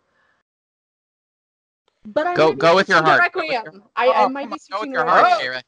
But 2.06 2.26
I 2.26 2.34
Go- 2.34 2.52
go 2.52 2.74
with 2.76 2.88
your 2.88 3.02
heart. 3.02 3.32
Go 3.32 3.40
with 3.40 3.50
your- 3.50 3.62
Requiem. 3.62 3.82
I, 3.96 4.08
I 4.08 4.24
Oh, 4.24 4.28
might 4.28 4.42
be 4.42 4.44
on, 4.44 4.50
go 4.50 4.56
switching 4.58 4.90
with 4.90 4.94
your 4.98 5.04
heart, 5.06 5.24
Requiem. 5.42 5.52
Shayra. 5.54 5.62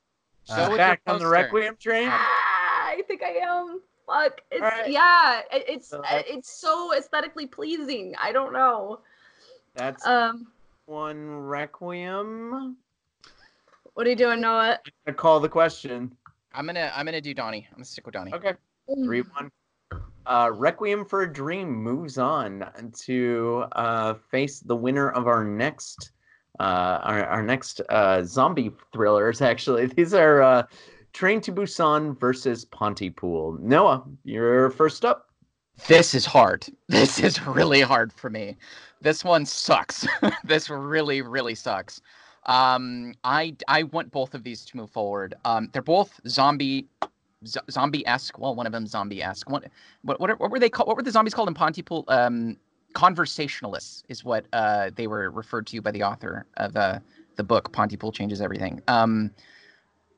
Uh, 0.48 0.56
Go 0.56 0.62
with 0.62 0.68
your 0.70 0.76
Back 0.78 1.00
on 1.06 1.18
the. 1.18 1.26
Requiem 1.26 1.76
train. 1.76 2.08
Ah, 2.10 2.86
I 2.88 3.02
think 3.08 3.22
I 3.22 3.30
am. 3.42 3.80
Fuck. 4.06 4.40
It's 4.52 4.62
Alright. 4.62 4.90
yeah. 4.90 5.40
It, 5.50 5.64
it's 5.68 5.88
So 5.88 6.00
uh, 6.02 6.22
it's 6.26 6.60
so 6.60 6.94
aesthetically 6.94 7.46
pleasing. 7.46 8.14
I 8.22 8.30
don't 8.32 8.52
know. 8.52 9.00
That's 9.74 10.06
Um, 10.06 10.52
one 10.84 11.28
Requiem. 11.46 12.76
What 13.96 14.06
are 14.06 14.10
you 14.10 14.16
doing, 14.16 14.42
Noah? 14.42 14.78
I 15.06 15.12
call 15.12 15.40
the 15.40 15.48
question. 15.48 16.14
I'm 16.52 16.66
gonna 16.66 16.92
I'm 16.94 17.06
gonna 17.06 17.20
do 17.20 17.32
Donnie. 17.32 17.66
I'm 17.70 17.76
gonna 17.78 17.86
stick 17.86 18.04
with 18.04 18.12
Donnie. 18.12 18.34
Okay. 18.34 18.52
Three 19.04 19.22
one. 19.22 19.50
Uh, 20.26 20.50
Requiem 20.52 21.06
for 21.06 21.22
a 21.22 21.32
Dream 21.32 21.72
moves 21.72 22.18
on 22.18 22.70
to 23.04 23.64
uh, 23.72 24.14
face 24.30 24.60
the 24.60 24.76
winner 24.76 25.10
of 25.12 25.26
our 25.26 25.44
next 25.44 26.10
uh, 26.60 27.00
our, 27.02 27.24
our 27.24 27.42
next 27.42 27.80
uh, 27.88 28.22
zombie 28.22 28.70
thrillers. 28.92 29.40
Actually, 29.40 29.86
these 29.96 30.12
are 30.12 30.42
uh, 30.42 30.62
Train 31.14 31.40
to 31.40 31.52
Busan 31.52 32.20
versus 32.20 32.66
Pontypool. 32.66 33.56
Noah, 33.62 34.04
you're 34.24 34.70
first 34.72 35.06
up. 35.06 35.30
This 35.88 36.14
is 36.14 36.26
hard. 36.26 36.66
This 36.88 37.18
is 37.18 37.40
really 37.46 37.80
hard 37.80 38.12
for 38.12 38.28
me. 38.28 38.58
This 39.00 39.24
one 39.24 39.46
sucks. 39.46 40.06
this 40.44 40.68
really, 40.68 41.22
really 41.22 41.54
sucks. 41.54 42.02
Um, 42.46 43.14
I 43.24 43.56
I 43.68 43.82
want 43.84 44.10
both 44.10 44.34
of 44.34 44.42
these 44.44 44.64
to 44.66 44.76
move 44.76 44.90
forward. 44.90 45.34
Um, 45.44 45.68
they're 45.72 45.82
both 45.82 46.20
zombie, 46.28 46.86
z- 47.46 47.60
zombie-esque. 47.70 48.38
Well, 48.38 48.54
one 48.54 48.66
of 48.66 48.72
them 48.72 48.86
zombie-esque. 48.86 49.50
What 49.50 49.64
what 50.02 50.20
what, 50.20 50.30
are- 50.30 50.36
what 50.36 50.50
were 50.50 50.58
they 50.60 50.70
called? 50.70 50.86
What 50.88 50.96
were 50.96 51.02
the 51.02 51.10
zombies 51.10 51.34
called 51.34 51.48
in 51.48 51.54
Pontypool? 51.54 52.04
Um, 52.08 52.56
conversationalists 52.94 54.04
is 54.08 54.24
what 54.24 54.46
uh 54.54 54.90
they 54.96 55.06
were 55.06 55.30
referred 55.30 55.66
to 55.66 55.82
by 55.82 55.90
the 55.90 56.02
author 56.02 56.46
of 56.56 56.76
uh, 56.76 56.98
the 57.36 57.44
book 57.44 57.70
Pontypool 57.72 58.12
Changes 58.12 58.40
Everything. 58.40 58.80
Um, 58.88 59.32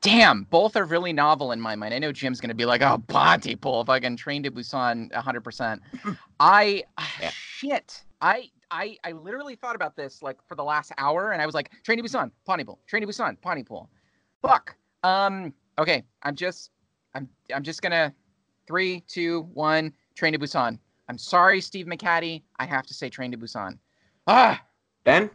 damn, 0.01 0.45
both 0.45 0.77
are 0.77 0.85
really 0.85 1.13
novel 1.13 1.51
in 1.53 1.61
my 1.61 1.75
mind. 1.75 1.93
I 1.95 1.99
know 1.99 2.13
Jim's 2.13 2.41
gonna 2.41 2.55
be 2.55 2.65
like, 2.67 2.83
oh, 2.83 3.03
Pontypool, 3.09 3.85
fucking 3.85 4.17
Train 4.17 4.43
to 4.45 4.51
Busan, 4.51 5.13
100. 5.13 5.41
percent 5.43 5.83
I 6.41 6.85
Yeah. 7.21 7.31
shit. 7.35 8.03
I 8.21 8.51
I 8.71 8.97
I 9.05 9.13
literally 9.13 9.57
thought 9.57 9.75
about 9.75 9.97
this 9.97 10.23
like 10.23 10.39
for 10.47 10.55
the 10.55 10.65
last 10.65 10.93
hour, 10.99 11.33
and 11.33 11.41
I 11.41 11.47
was 11.47 11.55
like, 11.55 11.71
Train 11.85 11.99
to 11.99 12.05
Busan, 12.05 12.31
Pontypool, 12.45 12.79
Train 12.87 13.03
to 13.03 13.09
Busan, 13.09 13.41
Pontypool. 13.41 13.89
Fuck. 14.43 14.77
Um. 15.03 15.53
Okay. 15.79 16.05
I'm 16.23 16.35
just. 16.35 16.71
I'm. 17.15 17.29
I'm 17.55 17.63
just 17.63 17.83
gonna. 17.83 18.15
Three, 18.67 19.03
two, 19.09 19.49
one. 19.55 19.93
Train 20.15 20.33
to 20.33 20.39
Busan. 20.39 20.79
I'm 21.09 21.19
sorry, 21.19 21.61
Steve 21.61 21.87
McHattie. 21.87 22.43
I 22.59 22.67
have 22.67 22.87
to 22.87 22.95
say 22.95 23.09
Train 23.09 23.31
to 23.33 23.39
Busan. 23.39 23.79
Ah. 24.27 24.63
Ben? 25.05 25.31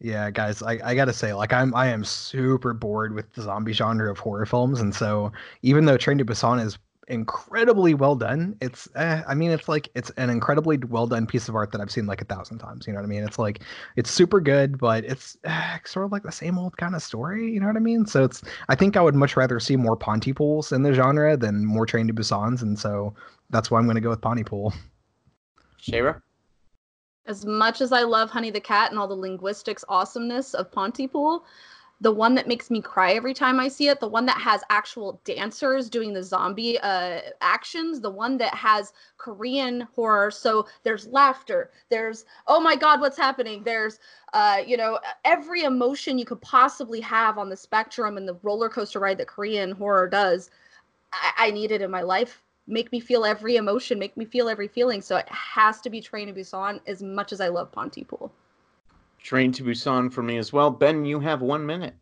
Yeah, 0.00 0.30
guys, 0.30 0.62
I, 0.62 0.78
I 0.84 0.94
gotta 0.94 1.12
say, 1.12 1.32
like 1.32 1.52
I'm 1.52 1.74
I 1.74 1.86
am 1.88 2.04
super 2.04 2.74
bored 2.74 3.14
with 3.14 3.32
the 3.32 3.42
zombie 3.42 3.72
genre 3.72 4.10
of 4.10 4.18
horror 4.18 4.44
films, 4.44 4.80
and 4.80 4.94
so 4.94 5.32
even 5.62 5.86
though 5.86 5.96
Train 5.96 6.18
to 6.18 6.24
Busan 6.24 6.62
is 6.64 6.78
incredibly 7.08 7.94
well 7.94 8.16
done, 8.16 8.56
it's 8.60 8.88
eh, 8.96 9.22
I 9.26 9.34
mean 9.34 9.50
it's 9.50 9.68
like 9.68 9.88
it's 9.94 10.10
an 10.10 10.30
incredibly 10.30 10.78
well 10.78 11.06
done 11.06 11.26
piece 11.26 11.48
of 11.48 11.54
art 11.54 11.72
that 11.72 11.80
I've 11.80 11.90
seen 11.90 12.06
like 12.06 12.20
a 12.20 12.24
thousand 12.24 12.58
times. 12.58 12.86
You 12.86 12.92
know 12.92 12.98
what 12.98 13.06
I 13.06 13.08
mean? 13.08 13.22
It's 13.22 13.38
like 13.38 13.60
it's 13.96 14.10
super 14.10 14.40
good, 14.40 14.78
but 14.78 15.04
it's 15.04 15.36
eh, 15.44 15.78
sort 15.84 16.06
of 16.06 16.12
like 16.12 16.22
the 16.22 16.32
same 16.32 16.58
old 16.58 16.76
kind 16.76 16.94
of 16.94 17.02
story. 17.02 17.52
You 17.52 17.60
know 17.60 17.66
what 17.66 17.76
I 17.76 17.80
mean? 17.80 18.06
So 18.06 18.24
it's 18.24 18.42
I 18.68 18.74
think 18.74 18.96
I 18.96 19.02
would 19.02 19.14
much 19.14 19.36
rather 19.36 19.60
see 19.60 19.76
more 19.76 19.96
Pontypools 19.96 20.72
in 20.72 20.82
the 20.82 20.92
genre 20.92 21.36
than 21.36 21.64
more 21.64 21.86
Train 21.86 22.08
to 22.08 22.14
Busans, 22.14 22.62
and 22.62 22.78
so 22.78 23.14
that's 23.50 23.70
why 23.70 23.78
I'm 23.78 23.86
gonna 23.86 24.00
go 24.00 24.10
with 24.10 24.20
Pontypool. 24.20 24.72
Shayra? 25.80 26.20
As 27.26 27.44
much 27.44 27.80
as 27.80 27.92
I 27.92 28.02
love 28.02 28.30
Honey 28.30 28.50
the 28.50 28.60
Cat 28.60 28.90
and 28.90 29.00
all 29.00 29.08
the 29.08 29.14
linguistics 29.14 29.84
awesomeness 29.88 30.54
of 30.54 30.70
Pontypool, 30.70 31.44
the 32.00 32.12
one 32.12 32.34
that 32.34 32.46
makes 32.46 32.70
me 32.70 32.82
cry 32.82 33.12
every 33.12 33.32
time 33.32 33.58
I 33.58 33.68
see 33.68 33.88
it, 33.88 34.00
the 34.00 34.08
one 34.08 34.26
that 34.26 34.38
has 34.38 34.62
actual 34.68 35.20
dancers 35.24 35.88
doing 35.88 36.12
the 36.12 36.22
zombie 36.22 36.78
uh, 36.80 37.20
actions, 37.40 38.00
the 38.00 38.10
one 38.10 38.36
that 38.38 38.54
has 38.54 38.92
Korean 39.16 39.82
horror. 39.94 40.30
So 40.30 40.66
there's 40.82 41.06
laughter, 41.06 41.70
there's, 41.88 42.26
oh 42.46 42.60
my 42.60 42.76
God, 42.76 43.00
what's 43.00 43.16
happening? 43.16 43.62
There's, 43.64 43.98
uh, 44.34 44.58
you 44.66 44.76
know, 44.76 44.98
every 45.24 45.62
emotion 45.62 46.18
you 46.18 46.26
could 46.26 46.42
possibly 46.42 47.00
have 47.00 47.38
on 47.38 47.48
the 47.48 47.56
spectrum 47.56 48.18
and 48.18 48.28
the 48.28 48.38
roller 48.42 48.68
coaster 48.68 49.00
ride 49.00 49.18
that 49.18 49.28
Korean 49.28 49.72
horror 49.72 50.06
does. 50.06 50.50
I, 51.12 51.32
I 51.46 51.50
need 51.50 51.72
it 51.72 51.80
in 51.80 51.90
my 51.90 52.02
life. 52.02 52.42
Make 52.66 52.92
me 52.92 53.00
feel 53.00 53.24
every 53.24 53.56
emotion, 53.56 53.98
make 53.98 54.16
me 54.16 54.24
feel 54.24 54.48
every 54.48 54.68
feeling. 54.68 55.00
So 55.00 55.16
it 55.16 55.28
has 55.28 55.80
to 55.82 55.88
be 55.88 56.00
Train 56.02 56.26
to 56.26 56.34
Busan 56.34 56.80
as 56.86 57.02
much 57.02 57.32
as 57.32 57.40
I 57.40 57.48
love 57.48 57.72
Pontypool. 57.72 58.32
Train 59.26 59.50
to 59.50 59.64
Busan 59.64 60.12
for 60.12 60.22
me 60.22 60.38
as 60.38 60.52
well. 60.52 60.70
Ben, 60.70 61.04
you 61.04 61.18
have 61.18 61.42
one 61.42 61.66
minute 61.66 61.96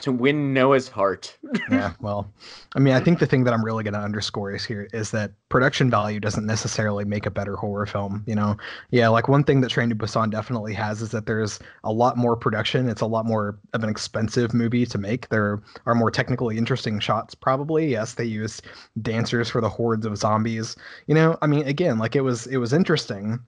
to 0.00 0.10
win 0.10 0.54
Noah's 0.54 0.88
heart. 0.88 1.36
yeah, 1.70 1.92
well, 2.00 2.32
I 2.74 2.78
mean, 2.78 2.94
I 2.94 3.00
think 3.00 3.18
the 3.18 3.26
thing 3.26 3.44
that 3.44 3.52
I'm 3.52 3.62
really 3.62 3.84
going 3.84 3.92
to 3.92 4.00
underscore 4.00 4.54
is 4.54 4.64
here 4.64 4.88
is 4.94 5.10
that 5.10 5.32
production 5.50 5.90
value 5.90 6.18
doesn't 6.18 6.46
necessarily 6.46 7.04
make 7.04 7.26
a 7.26 7.30
better 7.30 7.56
horror 7.56 7.84
film. 7.84 8.24
You 8.26 8.36
know, 8.36 8.56
yeah, 8.90 9.08
like 9.08 9.28
one 9.28 9.44
thing 9.44 9.60
that 9.60 9.68
Train 9.68 9.90
to 9.90 9.94
Busan 9.94 10.30
definitely 10.30 10.72
has 10.72 11.02
is 11.02 11.10
that 11.10 11.26
there's 11.26 11.60
a 11.84 11.92
lot 11.92 12.16
more 12.16 12.34
production. 12.34 12.88
It's 12.88 13.02
a 13.02 13.06
lot 13.06 13.26
more 13.26 13.58
of 13.74 13.84
an 13.84 13.90
expensive 13.90 14.54
movie 14.54 14.86
to 14.86 14.96
make. 14.96 15.28
There 15.28 15.60
are 15.84 15.94
more 15.94 16.10
technically 16.10 16.56
interesting 16.56 17.00
shots, 17.00 17.34
probably. 17.34 17.88
Yes, 17.88 18.14
they 18.14 18.24
used 18.24 18.62
dancers 19.02 19.50
for 19.50 19.60
the 19.60 19.68
hordes 19.68 20.06
of 20.06 20.16
zombies. 20.16 20.74
You 21.06 21.14
know, 21.14 21.36
I 21.42 21.48
mean, 21.48 21.68
again, 21.68 21.98
like 21.98 22.16
it 22.16 22.22
was 22.22 22.46
it 22.46 22.56
was 22.56 22.72
interesting. 22.72 23.40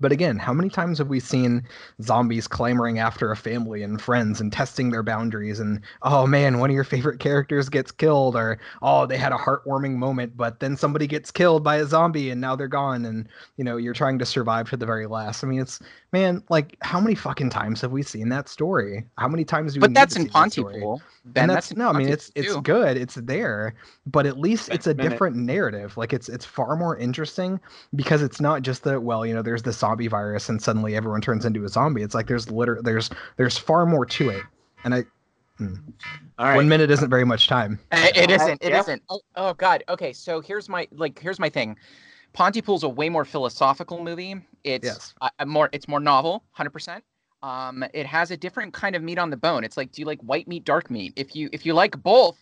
But 0.00 0.12
again, 0.12 0.38
how 0.38 0.52
many 0.52 0.68
times 0.68 0.98
have 0.98 1.08
we 1.08 1.20
seen 1.20 1.66
zombies 2.02 2.48
clamoring 2.48 2.98
after 2.98 3.30
a 3.30 3.36
family 3.36 3.82
and 3.82 4.00
friends 4.00 4.40
and 4.40 4.52
testing 4.52 4.90
their 4.90 5.02
boundaries? 5.02 5.60
And 5.60 5.80
oh 6.02 6.26
man, 6.26 6.58
one 6.58 6.70
of 6.70 6.74
your 6.74 6.84
favorite 6.84 7.20
characters 7.20 7.68
gets 7.68 7.92
killed, 7.92 8.36
or 8.36 8.58
oh, 8.82 9.06
they 9.06 9.16
had 9.16 9.32
a 9.32 9.36
heartwarming 9.36 9.96
moment, 9.96 10.36
but 10.36 10.60
then 10.60 10.76
somebody 10.76 11.06
gets 11.06 11.30
killed 11.30 11.62
by 11.62 11.76
a 11.76 11.86
zombie 11.86 12.30
and 12.30 12.40
now 12.40 12.56
they're 12.56 12.68
gone, 12.68 13.04
and 13.04 13.28
you 13.56 13.64
know 13.64 13.76
you're 13.76 13.94
trying 13.94 14.18
to 14.18 14.26
survive 14.26 14.68
to 14.70 14.76
the 14.76 14.86
very 14.86 15.06
last. 15.06 15.44
I 15.44 15.46
mean, 15.46 15.60
it's 15.60 15.80
man, 16.14 16.44
like 16.48 16.76
how 16.80 17.00
many 17.00 17.16
fucking 17.16 17.50
times 17.50 17.80
have 17.80 17.90
we 17.90 18.02
seen 18.02 18.28
that 18.28 18.48
story? 18.48 19.04
How 19.18 19.26
many 19.26 19.44
times 19.44 19.74
do 19.74 19.78
we? 19.78 19.80
But 19.80 19.90
need 19.90 19.96
that's 19.96 20.14
to 20.14 20.20
in 20.20 20.26
see 20.28 20.32
that 20.32 20.52
story? 20.52 20.72
Pontypool. 20.74 21.02
Ben, 21.26 21.42
and 21.42 21.50
that's, 21.50 21.72
in 21.72 21.78
no, 21.78 21.88
I 21.88 21.92
mean 21.92 22.08
it's 22.08 22.30
Pontypool, 22.30 22.58
it's 22.58 22.62
good, 22.62 22.96
it's 22.96 23.14
there, 23.16 23.74
but 24.06 24.24
at 24.24 24.38
least 24.38 24.70
it's 24.70 24.86
a 24.86 24.94
minute. 24.94 25.10
different 25.10 25.36
narrative. 25.36 25.96
Like 25.96 26.12
it's 26.12 26.28
it's 26.28 26.44
far 26.44 26.76
more 26.76 26.96
interesting 26.96 27.60
because 27.96 28.22
it's 28.22 28.40
not 28.40 28.62
just 28.62 28.84
that 28.84 29.02
well, 29.02 29.26
you 29.26 29.34
know, 29.34 29.42
there's 29.42 29.62
the 29.62 29.72
zombie 29.72 30.06
virus 30.06 30.48
and 30.48 30.62
suddenly 30.62 30.94
everyone 30.94 31.20
turns 31.20 31.44
into 31.44 31.64
a 31.64 31.68
zombie. 31.68 32.02
It's 32.02 32.14
like 32.14 32.28
there's 32.28 32.48
liter 32.48 32.80
there's 32.82 33.10
there's 33.36 33.58
far 33.58 33.84
more 33.84 34.06
to 34.06 34.30
it. 34.30 34.42
And 34.84 34.94
I 34.94 35.04
hmm. 35.58 35.74
All 36.38 36.46
right. 36.46 36.56
one 36.56 36.68
minute 36.68 36.90
isn't 36.90 37.10
very 37.10 37.24
much 37.24 37.48
time. 37.48 37.80
It 37.92 38.30
isn't. 38.30 38.62
It 38.62 38.70
yeah. 38.70 38.82
not 38.86 39.00
Oh, 39.10 39.20
oh 39.36 39.54
God. 39.54 39.82
Okay. 39.88 40.12
So 40.12 40.40
here's 40.40 40.68
my 40.68 40.86
like. 40.92 41.18
Here's 41.18 41.38
my 41.38 41.48
thing. 41.48 41.76
Pontypool's 42.34 42.82
a 42.82 42.88
way 42.88 43.08
more 43.08 43.24
philosophical 43.24 44.02
movie. 44.02 44.34
It's 44.64 44.84
Yes. 44.84 45.14
uh, 45.20 45.30
uh, 45.38 45.44
more. 45.46 45.68
It's 45.72 45.88
more 45.88 46.00
novel. 46.00 46.44
Hundred 46.52 46.70
percent. 46.70 47.04
Um, 47.42 47.84
it 47.94 48.06
has 48.06 48.30
a 48.30 48.36
different 48.36 48.72
kind 48.74 48.96
of 48.96 49.02
meat 49.02 49.18
on 49.18 49.30
the 49.30 49.36
bone. 49.36 49.64
It's 49.64 49.76
like, 49.76 49.92
do 49.92 50.02
you 50.02 50.06
like 50.06 50.20
white 50.22 50.48
meat, 50.48 50.64
dark 50.64 50.90
meat? 50.90 51.12
If 51.16 51.36
you 51.36 51.48
if 51.52 51.64
you 51.64 51.74
like 51.74 52.02
both, 52.02 52.36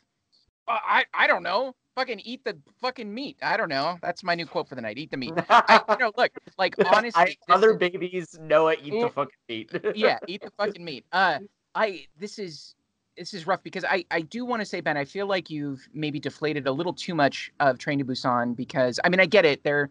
uh, 0.69 0.79
I 0.83 1.05
I 1.15 1.27
don't 1.27 1.43
know. 1.43 1.75
Fucking 1.95 2.21
eat 2.25 2.43
the 2.43 2.57
fucking 2.81 3.13
meat. 3.13 3.37
I 3.43 3.59
don't 3.59 3.69
know. 3.69 3.99
That's 4.01 4.25
my 4.25 4.35
new 4.35 4.47
quote 4.47 4.67
for 4.67 4.77
the 4.77 4.81
night. 4.81 4.97
Eat 4.97 5.11
the 5.11 5.19
meat. 5.19 5.35
I, 5.51 5.83
you 5.91 5.97
know, 5.99 6.13
look, 6.17 6.33
like 6.57 6.75
honestly, 6.91 7.37
I, 7.49 7.53
other 7.53 7.73
is- 7.73 7.77
babies, 7.77 8.39
Noah, 8.41 8.75
eat 8.83 8.93
the 8.93 9.09
Mm. 9.09 9.13
fucking 9.13 9.35
meat. 9.49 9.71
yeah, 9.95 10.19
eat 10.27 10.41
the 10.41 10.51
fucking 10.57 10.83
meat. 10.83 11.05
Uh, 11.13 11.41
I 11.75 12.07
this 12.19 12.39
is 12.39 12.75
this 13.17 13.35
is 13.35 13.47
rough 13.47 13.63
because 13.63 13.85
I 13.85 14.05
I 14.11 14.21
do 14.23 14.45
want 14.45 14.61
to 14.61 14.67
say 14.67 14.81
Ben, 14.81 14.97
I 14.97 15.05
feel 15.05 15.27
like 15.27 15.51
you've 15.51 15.87
maybe 15.93 16.19
deflated 16.19 16.67
a 16.67 16.73
little 16.73 16.93
too 16.93 17.15
much 17.15 17.53
of 17.61 17.79
Train 17.79 17.99
to 17.99 18.05
Busan 18.05 18.57
because 18.57 18.99
I 19.05 19.09
mean 19.09 19.21
I 19.21 19.27
get 19.27 19.45
it. 19.45 19.63
They're 19.63 19.91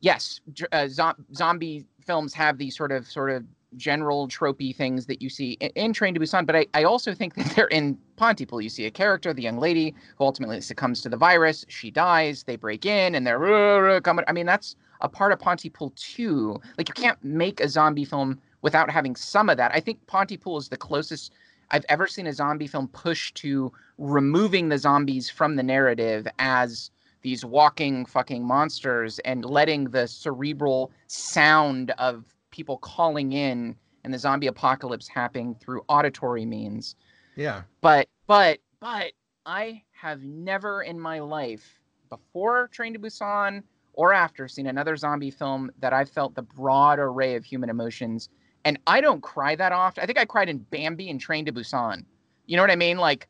yes, 0.00 0.40
uh, 0.72 0.88
zo- 0.88 1.14
zombie 1.34 1.86
films 2.04 2.34
have 2.34 2.58
these 2.58 2.76
sort 2.76 2.92
of 2.92 3.06
sort 3.06 3.30
of 3.30 3.44
general 3.76 4.28
tropey 4.28 4.76
things 4.76 5.06
that 5.06 5.22
you 5.22 5.30
see 5.30 5.52
in, 5.60 5.70
in 5.74 5.92
Train 5.92 6.14
to 6.14 6.20
Busan, 6.20 6.44
but 6.46 6.56
I, 6.56 6.66
I 6.74 6.84
also 6.84 7.14
think 7.14 7.34
that 7.36 7.46
they're 7.56 7.68
in 7.68 7.96
Pontypool. 8.16 8.60
You 8.60 8.68
see 8.68 8.86
a 8.86 8.90
character, 8.90 9.32
the 9.32 9.42
young 9.42 9.58
lady 9.58 9.94
who 10.16 10.24
ultimately 10.24 10.60
succumbs 10.60 11.00
to 11.02 11.08
the 11.08 11.16
virus. 11.16 11.64
She 11.68 11.90
dies. 11.90 12.42
They 12.42 12.56
break 12.56 12.84
in 12.86 13.14
and 13.14 13.26
they're 13.26 14.00
coming. 14.00 14.24
I 14.28 14.32
mean 14.32 14.46
that's 14.46 14.76
a 15.00 15.08
part 15.08 15.32
of 15.32 15.38
Pontypool 15.38 15.92
too. 15.96 16.60
Like 16.76 16.88
you 16.88 16.94
can't 16.94 17.22
make 17.24 17.60
a 17.60 17.68
zombie 17.68 18.04
film 18.04 18.40
without 18.62 18.90
having 18.90 19.16
some 19.16 19.48
of 19.48 19.56
that. 19.56 19.72
I 19.74 19.80
think 19.80 20.06
Pontypool 20.06 20.58
is 20.58 20.68
the 20.68 20.76
closest 20.76 21.32
I've 21.72 21.86
ever 21.88 22.06
seen 22.06 22.26
a 22.26 22.32
zombie 22.32 22.66
film 22.66 22.88
push 22.88 23.32
to 23.32 23.72
removing 23.98 24.68
the 24.68 24.78
zombies 24.78 25.30
from 25.30 25.56
the 25.56 25.62
narrative 25.62 26.26
as 26.38 26.90
these 27.22 27.44
walking 27.44 28.04
fucking 28.04 28.46
monsters 28.46 29.18
and 29.20 29.44
letting 29.44 29.84
the 29.84 30.06
cerebral 30.06 30.92
sound 31.06 31.92
of 31.92 32.24
people 32.50 32.76
calling 32.78 33.32
in 33.32 33.74
and 34.04 34.12
the 34.12 34.18
zombie 34.18 34.48
apocalypse 34.48 35.08
happening 35.08 35.54
through 35.54 35.82
auditory 35.88 36.44
means. 36.44 36.94
Yeah. 37.36 37.62
But 37.80 38.08
but 38.26 38.58
but 38.80 39.12
I 39.46 39.82
have 39.92 40.22
never 40.22 40.82
in 40.82 41.00
my 41.00 41.20
life 41.20 41.80
before 42.10 42.68
Train 42.68 42.92
to 42.92 42.98
Busan 42.98 43.62
or 43.94 44.12
after 44.12 44.48
seen 44.48 44.66
another 44.66 44.96
zombie 44.96 45.30
film 45.30 45.70
that 45.78 45.92
I 45.92 46.04
felt 46.04 46.34
the 46.34 46.42
broad 46.42 46.98
array 46.98 47.36
of 47.36 47.44
human 47.44 47.70
emotions. 47.70 48.28
And 48.64 48.78
I 48.86 49.00
don't 49.00 49.20
cry 49.20 49.56
that 49.56 49.72
often. 49.72 50.02
I 50.02 50.06
think 50.06 50.18
I 50.18 50.24
cried 50.24 50.48
in 50.48 50.58
Bambi 50.58 51.10
and 51.10 51.20
Train 51.20 51.44
to 51.46 51.52
Busan. 51.52 52.04
You 52.46 52.56
know 52.56 52.62
what 52.62 52.70
I 52.70 52.76
mean? 52.76 52.98
Like 52.98 53.28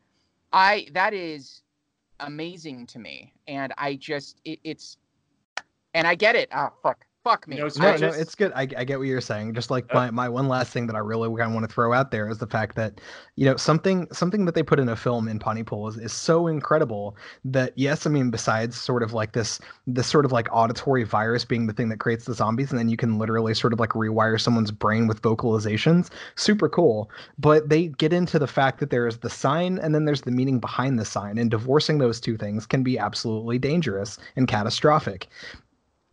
I 0.51 0.87
that 0.93 1.13
is 1.13 1.61
amazing 2.19 2.87
to 2.87 2.99
me. 2.99 3.33
And 3.47 3.73
I 3.77 3.95
just 3.95 4.39
it, 4.45 4.59
it's 4.63 4.97
and 5.93 6.07
I 6.07 6.15
get 6.15 6.35
it. 6.35 6.49
Ah 6.51 6.71
fuck. 6.81 7.05
Fuck 7.23 7.47
me. 7.47 7.55
No 7.55 7.69
No, 7.77 7.95
no, 7.95 8.07
it's 8.09 8.35
good. 8.35 8.51
I, 8.53 8.63
I 8.63 8.83
get 8.83 8.99
what 8.99 9.07
you're 9.07 9.21
saying. 9.21 9.53
Just 9.53 9.71
like 9.71 9.85
Uh, 9.91 9.95
my, 9.95 10.11
my 10.11 10.27
one 10.27 10.49
last 10.49 10.73
thing 10.73 10.87
that 10.87 10.95
I 10.95 10.99
really 10.99 11.29
kind 11.29 11.47
of 11.47 11.53
want 11.53 11.67
to 11.67 11.73
throw 11.73 11.93
out 11.93 12.11
there 12.11 12.27
is 12.27 12.39
the 12.39 12.47
fact 12.47 12.75
that, 12.75 12.99
you 13.37 13.45
know, 13.45 13.55
something 13.55 14.07
something 14.11 14.43
that 14.43 14.55
they 14.55 14.63
put 14.63 14.77
in 14.77 14.89
a 14.89 14.95
film 14.97 15.29
in 15.29 15.39
Pontypool 15.39 15.87
is, 15.87 15.97
is 15.97 16.11
so 16.11 16.47
incredible 16.47 17.15
that 17.45 17.71
yes, 17.77 18.05
I 18.05 18.09
mean, 18.09 18.29
besides 18.29 18.75
sort 18.75 19.03
of 19.03 19.13
like 19.13 19.31
this 19.31 19.61
this 19.87 20.05
sort 20.05 20.25
of 20.25 20.33
like 20.33 20.49
auditory 20.51 21.03
virus 21.03 21.45
being 21.45 21.65
the 21.67 21.73
thing 21.73 21.87
that 21.89 21.99
creates 21.99 22.25
the 22.25 22.33
zombies, 22.33 22.71
and 22.71 22.79
then 22.79 22.89
you 22.89 22.97
can 22.97 23.17
literally 23.17 23.53
sort 23.53 23.71
of 23.71 23.79
like 23.79 23.91
rewire 23.91 24.39
someone's 24.39 24.71
brain 24.71 25.07
with 25.07 25.21
vocalizations. 25.21 26.09
Super 26.35 26.67
cool. 26.67 27.09
But 27.39 27.69
they 27.69 27.87
get 27.87 28.11
into 28.11 28.37
the 28.37 28.47
fact 28.47 28.81
that 28.81 28.89
there 28.89 29.07
is 29.07 29.19
the 29.19 29.29
sign 29.29 29.79
and 29.79 29.95
then 29.95 30.03
there's 30.03 30.23
the 30.23 30.31
meaning 30.31 30.59
behind 30.59 30.99
the 30.99 31.05
sign, 31.05 31.37
and 31.37 31.49
divorcing 31.49 31.99
those 31.99 32.19
two 32.19 32.35
things 32.35 32.65
can 32.65 32.83
be 32.83 32.99
absolutely 32.99 33.59
dangerous 33.59 34.19
and 34.35 34.45
catastrophic 34.45 35.29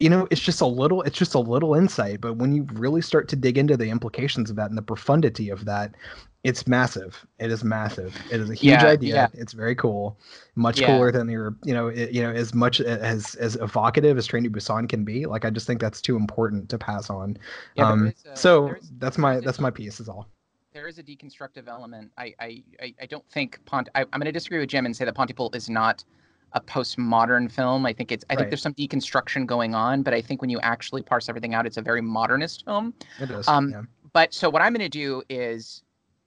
you 0.01 0.09
know 0.09 0.27
it's 0.31 0.41
just 0.41 0.61
a 0.63 0.67
little 0.67 1.03
it's 1.03 1.19
just 1.19 1.35
a 1.35 1.39
little 1.39 1.75
insight 1.75 2.21
but 2.21 2.35
when 2.37 2.53
you 2.53 2.67
really 2.73 3.03
start 3.03 3.29
to 3.29 3.37
dig 3.37 3.59
into 3.59 3.77
the 3.77 3.89
implications 3.91 4.51
of 4.51 4.57
that 4.57 4.71
and 4.71 4.77
the 4.79 4.83
profundity 4.83 5.51
of 5.51 5.67
that 5.67 5.95
it's 6.43 6.67
massive 6.67 7.27
it 7.39 7.51
is 7.51 7.63
massive 7.63 8.17
it 8.31 8.41
is 8.41 8.49
a 8.49 8.55
huge 8.55 8.83
Yeah, 8.83 8.87
idea 8.89 9.15
yeah. 9.15 9.29
it's 9.35 9.53
very 9.53 9.75
cool 9.75 10.19
much 10.55 10.81
Yeah. 10.81 10.87
cooler 10.87 11.13
than 11.13 11.29
your 11.29 11.55
you 11.65 11.75
know 11.75 11.89
it, 11.89 12.11
you 12.13 12.23
know 12.23 12.31
as 12.31 12.55
much 12.55 12.81
as 12.81 13.35
as 13.35 13.57
evocative 13.57 14.17
as 14.17 14.27
train 14.27 14.43
to 14.43 14.51
busan 14.51 14.89
can 14.89 15.05
be 15.05 15.27
like 15.27 15.45
i 15.45 15.51
just 15.51 15.67
think 15.67 15.81
that's 15.81 16.01
too 16.01 16.17
important 16.17 16.71
to 16.71 16.79
pass 16.79 17.11
on 17.11 17.37
Yeah, 17.77 17.93
um 17.93 18.13
a- 18.27 18.37
so 18.37 18.75
that's 18.99 19.19
my 19.19 19.33
there 19.33 19.39
is 19.39 19.43
a- 19.43 19.45
that's 19.45 19.61
my 19.61 19.71
piece 19.71 20.01
is 20.01 20.09
all 20.09 20.27
there 20.73 20.87
is 20.87 20.99
a 20.99 21.03
deconstructive 21.03 21.67
element. 21.67 22.13
I 22.17 22.33
I 22.39 22.63
I, 22.81 22.95
I 23.03 23.07
don't 23.07 23.29
think 23.31 23.59
Pont. 23.67 23.89
I, 23.97 24.03
I'm 24.03 24.21
going 24.21 24.27
to 24.27 24.33
disagree 24.33 24.61
with 24.61 24.69
Jim 24.69 24.87
and 24.87 24.97
say 24.97 25.05
that 25.05 25.17
Pontypool 25.17 25.51
is 25.53 25.69
not 25.69 26.05
a 26.53 26.61
postmodern 26.61 27.51
film. 27.51 27.87
I 27.87 27.93
think 27.93 28.13
it's. 28.13 28.25
I 28.29 28.35
Right. 28.35 28.39
think 28.39 28.51
there's 28.51 28.63
some 28.63 28.75
deconstruction 28.75 29.47
going 29.47 29.75
on, 29.75 30.03
but 30.03 30.15
I 30.15 30.21
think 30.21 30.41
when 30.41 30.51
you 30.51 30.61
actually 30.61 31.03
parse 31.03 31.29
everything 31.29 31.55
out, 31.55 31.67
it's 31.67 31.77
a 31.77 31.83
very 31.83 32.01
modernist 32.01 32.65
film. 32.65 32.95
It 33.21 33.31
is. 33.31 33.47
Um, 33.49 33.71
yeah. 33.71 33.83
But 34.13 34.35
so 34.35 34.51
what 34.51 34.63
I'm 34.63 34.73
going 34.73 34.81
to 34.81 34.89
do 34.89 35.23
is 35.29 35.83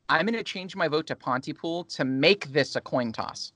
I'm 0.10 0.26
going 0.26 0.38
to 0.38 0.44
change 0.44 0.76
my 0.76 0.88
vote 0.88 1.08
to 1.08 1.16
Pontypool 1.16 1.86
to 1.86 2.06
make 2.06 2.48
this 2.48 2.76
a 2.76 2.82
coin 2.82 3.12
toss. 3.12 3.52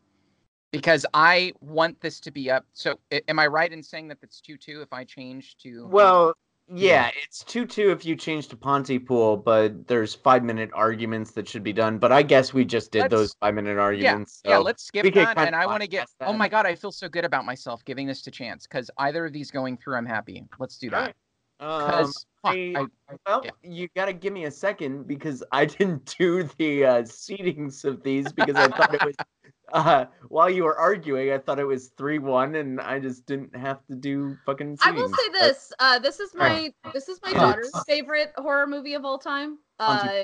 Because 0.71 1.05
I 1.13 1.53
want 1.61 2.01
this 2.01 2.19
to 2.19 2.29
be 2.29 2.51
up. 2.51 2.65
So, 2.73 2.99
am 3.29 3.39
I 3.39 3.47
right 3.47 3.71
in 3.71 3.81
saying 3.81 4.09
that 4.09 4.17
it's 4.21 4.41
two 4.41 4.57
two 4.57 4.81
if 4.81 4.91
I 4.91 5.05
change 5.05 5.55
to? 5.59 5.87
Well, 5.87 6.33
yeah, 6.73 7.11
it's 7.23 7.43
two 7.43 7.65
two 7.65 7.91
if 7.91 8.05
you 8.05 8.15
change 8.15 8.47
to 8.49 8.57
Pontypool, 8.57 9.37
but 9.37 9.87
there's 9.87 10.13
five 10.13 10.43
minute 10.43 10.69
arguments 10.73 11.31
that 11.31 11.47
should 11.47 11.63
be 11.63 11.73
done. 11.73 11.97
But 11.97 12.11
I 12.11 12.23
guess 12.23 12.53
we 12.53 12.65
just 12.65 12.91
did 12.91 13.01
Let's- 13.03 13.11
those 13.11 13.35
five 13.39 13.55
minute 13.55 13.77
arguments. 13.77 14.41
yeah, 14.43 14.57
so- 14.57 14.61
let's 14.63 14.83
skip 14.83 15.13
that. 15.13 15.37
And 15.37 15.55
I 15.55 15.65
want 15.65 15.81
to 15.81 15.87
get. 15.87 16.07
Oh 16.21 16.33
my 16.33 16.49
god, 16.49 16.65
I 16.65 16.75
feel 16.75 16.91
so 16.91 17.07
good 17.07 17.25
about 17.25 17.45
myself 17.45 17.83
giving 17.85 18.07
this 18.07 18.21
to 18.23 18.31
chance 18.31 18.67
because 18.67 18.91
either 18.97 19.25
of 19.25 19.33
these 19.33 19.51
going 19.51 19.77
through, 19.77 19.95
I'm 19.95 20.05
happy. 20.05 20.43
Let's 20.59 20.77
do 20.77 20.89
that. 20.89 21.15
Um, 21.59 21.87
Because 21.89 22.25
I- 22.43 22.85
well, 23.25 23.41
yeah. 23.43 23.51
you 23.63 23.87
got 23.95 24.05
to 24.05 24.13
give 24.13 24.31
me 24.31 24.45
a 24.45 24.51
second 24.51 25.07
because 25.07 25.43
I 25.51 25.65
didn't 25.77 26.15
do 26.17 26.43
the 26.57 26.85
uh, 26.85 27.01
seatings 27.03 27.83
of 27.83 28.03
these 28.03 28.31
because 28.31 28.55
I 28.55 28.67
thought 28.69 28.93
it 28.93 29.03
was 29.03 29.15
uh, 29.73 30.05
while 30.29 30.49
you 30.49 30.63
were 30.63 30.77
arguing. 30.77 31.31
I 31.31 31.39
thought 31.39 31.59
it 31.59 31.65
was 31.65 31.89
three 31.97 32.19
one, 32.19 32.55
and 32.55 32.79
I 32.79 32.99
just 32.99 33.25
didn't 33.25 33.55
have 33.55 33.85
to 33.87 33.95
do 33.95 34.37
fucking. 34.45 34.77
I 34.81 34.91
will 34.91 35.09
say 35.09 35.29
this. 35.33 35.73
Uh, 35.79 35.99
this 35.99 36.19
is 36.19 36.33
my 36.35 36.71
this 36.93 37.09
is 37.09 37.19
my 37.23 37.33
daughter's 37.33 37.73
favorite 37.85 38.33
horror 38.37 38.67
movie 38.67 38.93
of 38.93 39.03
all 39.03 39.17
time. 39.17 39.57
Uh, 39.79 40.23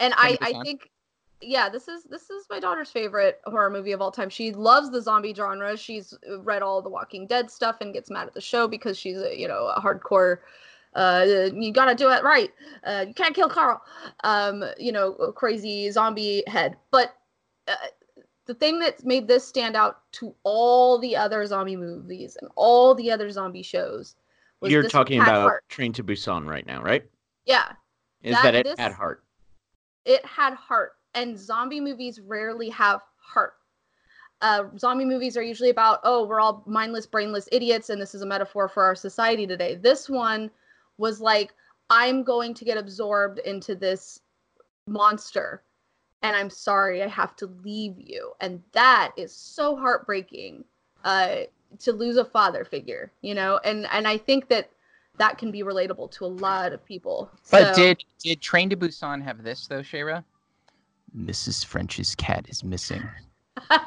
and 0.00 0.14
I 0.16 0.38
I 0.40 0.62
think 0.62 0.88
yeah, 1.40 1.68
this 1.68 1.88
is 1.88 2.04
this 2.04 2.30
is 2.30 2.46
my 2.50 2.58
daughter's 2.60 2.90
favorite 2.90 3.40
horror 3.44 3.70
movie 3.70 3.92
of 3.92 4.00
all 4.00 4.10
time. 4.10 4.30
She 4.30 4.52
loves 4.52 4.90
the 4.90 5.00
zombie 5.02 5.34
genre. 5.34 5.76
She's 5.76 6.14
read 6.40 6.62
all 6.62 6.80
the 6.82 6.88
Walking 6.88 7.26
Dead 7.26 7.50
stuff 7.50 7.76
and 7.80 7.92
gets 7.92 8.10
mad 8.10 8.26
at 8.26 8.34
the 8.34 8.40
show 8.40 8.66
because 8.68 8.98
she's 8.98 9.18
a 9.18 9.38
you 9.38 9.48
know 9.48 9.66
a 9.74 9.80
hardcore. 9.80 10.38
Uh, 10.94 11.50
you 11.54 11.72
gotta 11.72 11.94
do 11.94 12.08
it 12.10 12.22
right. 12.22 12.50
Uh, 12.84 13.04
you 13.08 13.14
can't 13.14 13.34
kill 13.34 13.48
Carl. 13.48 13.82
Um, 14.22 14.64
you 14.78 14.92
know, 14.92 15.32
crazy 15.34 15.90
zombie 15.90 16.44
head. 16.46 16.76
But 16.92 17.14
uh, 17.66 17.74
the 18.46 18.54
thing 18.54 18.78
that 18.78 19.04
made 19.04 19.26
this 19.26 19.44
stand 19.46 19.74
out 19.74 20.00
to 20.12 20.34
all 20.44 20.98
the 20.98 21.16
other 21.16 21.44
zombie 21.46 21.76
movies 21.76 22.36
and 22.40 22.48
all 22.54 22.94
the 22.94 23.10
other 23.10 23.28
zombie 23.30 23.62
shows 23.62 24.14
was 24.60 24.70
You're 24.70 24.88
talking 24.88 25.18
had 25.20 25.28
about 25.28 25.40
heart. 25.42 25.64
Train 25.68 25.92
to 25.94 26.04
Busan 26.04 26.46
right 26.46 26.64
now, 26.66 26.80
right? 26.82 27.04
Yeah, 27.44 27.72
Is 28.22 28.34
That- 28.36 28.42
that, 28.44 28.54
it 28.54 28.64
this- 28.66 28.78
at 28.78 28.92
heart? 28.92 29.24
it 30.04 30.24
had 30.24 30.54
heart, 30.54 30.92
and 31.14 31.38
zombie 31.38 31.80
movies 31.80 32.20
rarely 32.20 32.68
have 32.70 33.00
heart. 33.18 33.54
Uh, 34.42 34.64
zombie 34.78 35.04
movies 35.04 35.36
are 35.36 35.42
usually 35.42 35.70
about, 35.70 36.00
oh, 36.04 36.26
we're 36.26 36.40
all 36.40 36.62
mindless, 36.66 37.06
brainless 37.06 37.48
idiots, 37.52 37.88
and 37.90 38.00
this 38.00 38.14
is 38.14 38.22
a 38.22 38.26
metaphor 38.26 38.68
for 38.68 38.82
our 38.82 38.94
society 38.94 39.46
today. 39.46 39.76
This 39.76 40.08
one 40.08 40.50
was 40.98 41.20
like, 41.20 41.54
I'm 41.88 42.22
going 42.22 42.52
to 42.54 42.64
get 42.64 42.76
absorbed 42.76 43.38
into 43.40 43.74
this 43.74 44.20
monster, 44.86 45.62
and 46.22 46.36
I'm 46.36 46.50
sorry, 46.50 47.02
I 47.02 47.08
have 47.08 47.36
to 47.36 47.46
leave 47.62 47.94
you. 47.98 48.32
And 48.40 48.62
that 48.72 49.12
is 49.16 49.32
so 49.32 49.76
heartbreaking 49.76 50.64
uh, 51.04 51.36
to 51.78 51.92
lose 51.92 52.16
a 52.16 52.24
father 52.24 52.64
figure, 52.64 53.12
you 53.22 53.34
know? 53.34 53.60
And, 53.64 53.86
and 53.92 54.06
I 54.06 54.18
think 54.18 54.48
that 54.48 54.70
that 55.16 55.38
can 55.38 55.50
be 55.50 55.62
relatable 55.62 56.10
to 56.12 56.24
a 56.24 56.26
lot 56.26 56.72
of 56.72 56.84
people. 56.84 57.30
But 57.50 57.74
So- 57.74 57.82
did 57.82 58.04
did 58.18 58.40
Train 58.40 58.68
to 58.70 58.76
Busan 58.76 59.22
have 59.22 59.42
this 59.42 59.66
though, 59.66 59.80
Shayra? 59.80 60.24
Mrs. 61.16 61.64
French's 61.64 62.14
cat 62.14 62.46
is 62.48 62.64
missing. 62.64 63.02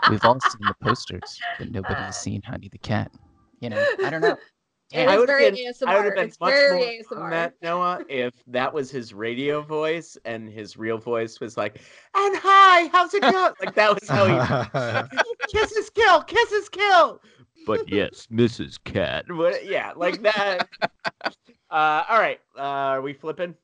We've 0.09 0.23
all 0.23 0.39
seen 0.39 0.61
the 0.61 0.75
posters, 0.81 1.39
but 1.59 1.71
nobody's 1.71 2.15
seen 2.15 2.41
Honey 2.41 2.69
the 2.71 2.77
cat. 2.77 3.11
You 3.59 3.69
know, 3.71 3.85
I 4.03 4.09
don't 4.09 4.21
know. 4.21 4.37
It 4.93 4.99
Damn. 5.05 5.09
is 5.09 5.15
would've 5.19 5.27
very 5.27 5.51
been- 5.51 5.73
ASMR. 5.73 5.87
I 5.89 5.95
would 5.97 6.05
have 6.05 6.15
been 6.15 6.27
it's 6.29 6.39
much 6.39 6.53
more 6.53 6.79
ASMR. 6.79 7.45
on 7.47 7.51
Noah, 7.61 8.05
if 8.07 8.33
that 8.47 8.73
was 8.73 8.89
his 8.89 9.13
radio 9.13 9.61
voice 9.61 10.17
and 10.23 10.47
his 10.47 10.77
real 10.77 10.97
voice 10.97 11.41
was 11.41 11.57
like, 11.57 11.81
and 12.15 12.37
hi, 12.37 12.87
how's 12.93 13.13
it 13.13 13.21
going? 13.21 13.53
Like 13.61 13.75
that 13.75 13.93
was 13.93 14.07
how 14.07 14.23
he 14.25 15.17
kisses 15.59 15.89
kill, 15.89 16.21
kisses 16.21 16.69
kill. 16.69 17.19
But 17.65 17.89
yes, 17.89 18.29
Mrs. 18.31 18.81
Cat. 18.85 19.25
What, 19.29 19.65
yeah, 19.65 19.91
like 19.93 20.21
that. 20.21 20.69
uh, 21.69 22.03
all 22.07 22.19
right, 22.19 22.39
uh, 22.57 22.61
are 22.61 23.01
we 23.01 23.11
flipping? 23.11 23.55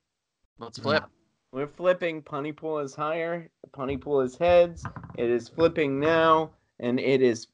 Let's 0.59 0.77
flip. 0.77 1.05
We're 1.53 1.67
flipping. 1.67 2.23
Pontypool 2.23 2.79
is 2.79 2.95
higher. 2.95 3.47
Pontypool 3.73 4.21
is 4.21 4.35
heads. 4.35 4.83
It 5.19 5.29
is 5.29 5.47
flipping 5.47 5.99
now, 5.99 6.49
and 6.79 6.99
it 6.99 7.21
is 7.21 7.47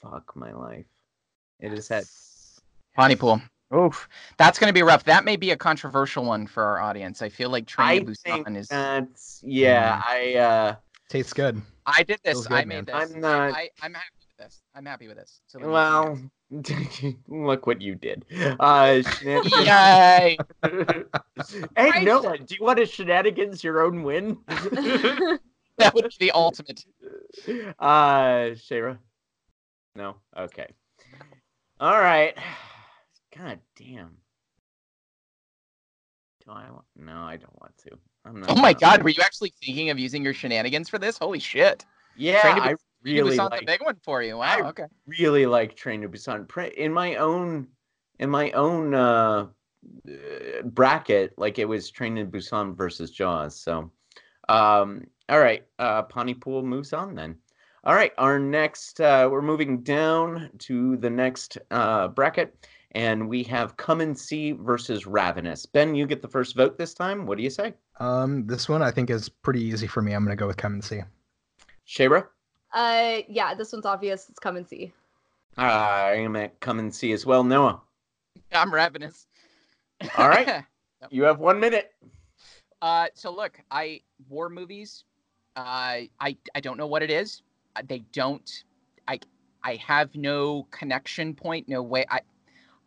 fuck 0.00 0.32
my 0.34 0.50
life. 0.52 0.86
It 1.60 1.74
is 1.74 1.86
heads. 1.88 2.58
Pontypool. 2.96 3.42
Oof. 3.76 4.08
That's 4.38 4.58
going 4.58 4.68
to 4.70 4.72
be 4.74 4.82
rough. 4.82 5.04
That 5.04 5.26
may 5.26 5.36
be 5.36 5.50
a 5.50 5.56
controversial 5.58 6.24
one 6.24 6.46
for 6.46 6.62
our 6.62 6.80
audience. 6.80 7.20
I 7.20 7.28
feel 7.28 7.50
like 7.50 7.64
I 7.76 7.98
Train 7.98 8.06
to 8.06 8.14
think 8.14 8.46
Busan 8.46 8.56
is. 8.56 8.68
that's 8.68 9.40
yeah. 9.44 10.00
I 10.06 10.34
uh, 10.36 10.76
Tastes 11.10 11.34
good. 11.34 11.60
I 11.84 12.02
did 12.02 12.20
this. 12.24 12.32
feels 12.32 12.46
I 12.50 12.64
made 12.64 12.66
man. 12.66 12.84
this. 12.86 13.12
I'm 13.12 13.20
not- 13.20 13.52
I, 13.54 13.68
I'm 13.82 13.92
happy 13.92 14.06
with 14.38 14.46
this. 14.46 14.62
I'm 14.74 14.86
happy 14.86 15.06
with 15.06 15.18
this. 15.18 15.42
So 15.48 15.58
let 15.58 15.66
me- 15.66 15.72
well, 15.74 16.18
look 17.28 17.66
what 17.66 17.80
you 17.82 17.94
did. 17.94 18.24
Uh, 18.32 19.02
shenan- 19.02 19.44
Yay! 19.66 20.38
hey 21.76 21.90
Right. 21.90 22.04
Noah, 22.04 22.38
do 22.38 22.54
you 22.54 22.64
want 22.64 22.78
to 22.78 22.86
shenanigans 22.86 23.64
your 23.64 23.82
own 23.82 24.02
win? 24.02 24.38
that 24.46 25.94
would 25.94 26.04
be 26.04 26.26
the 26.26 26.30
ultimate. 26.32 26.84
uh, 27.78 28.54
Shayra. 28.54 28.98
No. 29.96 30.16
Okay. 30.36 30.66
All 31.80 31.98
right. 32.00 32.36
God 33.36 33.58
damn. 33.76 34.16
Do 36.44 36.52
I 36.52 36.70
want? 36.70 36.84
No, 36.96 37.22
I 37.22 37.36
don't 37.36 37.60
want 37.60 37.76
to. 37.78 37.98
I'm 38.24 38.40
not. 38.40 38.50
Oh 38.50 38.54
my 38.54 38.72
gonna- 38.74 38.98
god, 38.98 39.02
were 39.02 39.10
you 39.10 39.22
actually 39.22 39.52
thinking 39.64 39.90
of 39.90 39.98
using 39.98 40.22
your 40.22 40.34
shenanigans 40.34 40.88
for 40.88 40.98
this? 40.98 41.18
Holy 41.18 41.40
shit. 41.40 41.84
Yeah, 42.16 42.40
Train 42.42 42.56
to 42.56 42.62
I 42.62 42.66
Train 42.66 42.76
to 42.76 42.82
really 43.04 43.36
Busan's 43.36 43.50
like. 43.50 43.62
a 43.62 43.66
big 43.66 43.82
one 43.82 43.96
for 44.04 44.22
you. 44.22 44.38
Wow, 44.38 44.58
I- 44.62 44.68
okay. 44.68 44.84
really 45.06 45.46
like 45.46 45.76
Train 45.76 46.00
to 46.02 46.08
Busan. 46.08 46.46
In 46.74 46.92
my 46.92 47.16
own, 47.16 47.68
in 48.18 48.30
my 48.30 48.50
own 48.52 48.94
uh, 48.94 49.46
uh, 50.08 50.62
bracket, 50.64 51.34
like 51.38 51.58
it 51.58 51.66
was 51.68 51.90
Train 51.90 52.16
to 52.16 52.24
Busan 52.24 52.74
versus 52.76 53.10
Jaws. 53.10 53.56
So, 53.56 53.90
um, 54.48 55.06
all 55.28 55.40
right, 55.40 55.64
uh, 55.78 56.02
Pontypool 56.02 56.62
moves 56.62 56.92
on 56.92 57.14
then. 57.14 57.36
All 57.84 57.94
right, 57.94 58.12
our 58.16 58.38
next, 58.38 58.98
uh, 59.02 59.28
we're 59.30 59.42
moving 59.42 59.82
down 59.82 60.48
to 60.60 60.96
the 60.96 61.10
next 61.10 61.58
uh, 61.70 62.08
bracket, 62.08 62.66
and 62.92 63.28
we 63.28 63.42
have 63.42 63.76
Come 63.76 64.00
and 64.00 64.18
See 64.18 64.52
versus 64.52 65.06
Ravenous. 65.06 65.66
Ben, 65.66 65.94
you 65.94 66.06
get 66.06 66.22
the 66.22 66.28
first 66.28 66.56
vote 66.56 66.78
this 66.78 66.94
time. 66.94 67.26
What 67.26 67.36
do 67.36 67.44
you 67.44 67.50
say, 67.50 67.74
Um, 68.00 68.46
this 68.46 68.70
one 68.70 68.80
I 68.80 68.90
think 68.90 69.10
is 69.10 69.28
pretty 69.28 69.60
easy 69.62 69.86
for 69.86 70.00
me. 70.00 70.14
I'm 70.14 70.24
gonna 70.24 70.34
go 70.34 70.46
with 70.46 70.56
come 70.56 70.72
and 70.72 70.82
see. 70.82 71.02
Shayra? 71.86 72.26
Uh, 72.74 73.18
yeah, 73.28 73.54
this 73.54 73.72
one's 73.72 73.86
obvious. 73.86 74.28
It's 74.28 74.38
come 74.38 74.56
and 74.56 74.68
see. 74.68 74.92
I 75.56 76.14
am 76.14 76.34
at 76.36 76.58
Come 76.60 76.80
and 76.80 76.94
See 76.94 77.12
as 77.12 77.24
well. 77.24 77.44
Noah, 77.44 77.80
I'm 78.52 78.74
ravenous. 78.74 79.26
All 80.18 80.28
right. 80.28 80.64
you 81.10 81.22
have 81.22 81.38
one 81.38 81.60
minute. 81.60 81.92
Uh, 82.82 83.06
so 83.14 83.30
look, 83.30 83.60
I 83.70 84.00
war 84.28 84.48
movies. 84.48 85.04
Uh, 85.56 86.10
I 86.20 86.36
I 86.54 86.60
don't 86.60 86.76
know 86.76 86.88
what 86.88 87.02
it 87.02 87.10
is. 87.10 87.42
Uh, 87.76 87.82
They 87.86 88.00
don't. 88.12 88.50
I 89.06 89.20
I 89.62 89.76
have 89.76 90.14
no 90.16 90.66
connection 90.70 91.34
point. 91.34 91.68
No 91.68 91.82
way. 91.82 92.04
I 92.10 92.20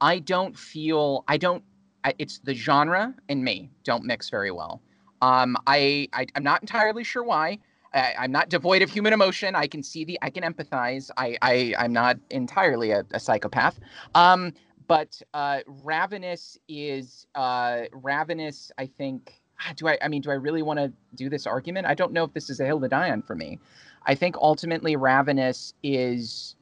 I 0.01 0.19
don't 0.19 0.57
feel. 0.57 1.23
I 1.27 1.37
don't. 1.37 1.63
I, 2.03 2.13
it's 2.19 2.39
the 2.39 2.53
genre 2.53 3.15
and 3.29 3.43
me 3.43 3.71
don't 3.83 4.03
mix 4.03 4.29
very 4.29 4.51
well. 4.51 4.81
Um, 5.21 5.57
I, 5.65 6.07
I 6.13 6.27
I'm 6.35 6.43
not 6.43 6.61
entirely 6.61 7.03
sure 7.03 7.23
why. 7.23 7.59
I, 7.93 8.15
I'm 8.19 8.31
not 8.31 8.49
devoid 8.49 8.81
of 8.81 8.89
human 8.91 9.13
emotion. 9.13 9.55
I 9.55 9.67
can 9.67 9.83
see 9.83 10.05
the. 10.05 10.19
I 10.21 10.29
can 10.29 10.43
empathize. 10.43 11.09
I 11.17 11.37
I 11.41 11.73
I'm 11.77 11.93
not 11.93 12.17
entirely 12.29 12.91
a, 12.91 13.03
a 13.11 13.19
psychopath. 13.19 13.79
Um, 14.15 14.53
but 14.87 15.21
uh, 15.33 15.59
ravenous 15.83 16.57
is 16.67 17.27
uh, 17.35 17.83
ravenous. 17.93 18.71
I 18.77 18.87
think. 18.87 19.41
ah, 19.61 19.73
Do 19.75 19.87
I? 19.87 19.97
I 20.01 20.07
mean, 20.07 20.21
do 20.21 20.31
I 20.31 20.35
really 20.35 20.61
want 20.61 20.79
to 20.79 20.91
do 21.15 21.29
this 21.29 21.47
argument? 21.47 21.87
I 21.87 21.93
don't 21.95 22.13
know 22.13 22.23
if 22.23 22.33
this 22.33 22.49
is 22.49 22.59
a 22.59 22.65
hill 22.65 22.79
to 22.81 22.87
die 22.87 23.11
on 23.11 23.21
for 23.21 23.35
me. 23.35 23.59
I 24.05 24.15
think 24.15 24.37
ultimately, 24.37 24.95
ravenous 24.95 25.73
is 25.83 26.55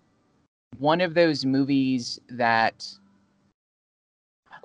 one 0.79 1.01
of 1.01 1.13
those 1.15 1.45
movies 1.45 2.19
that. 2.29 2.87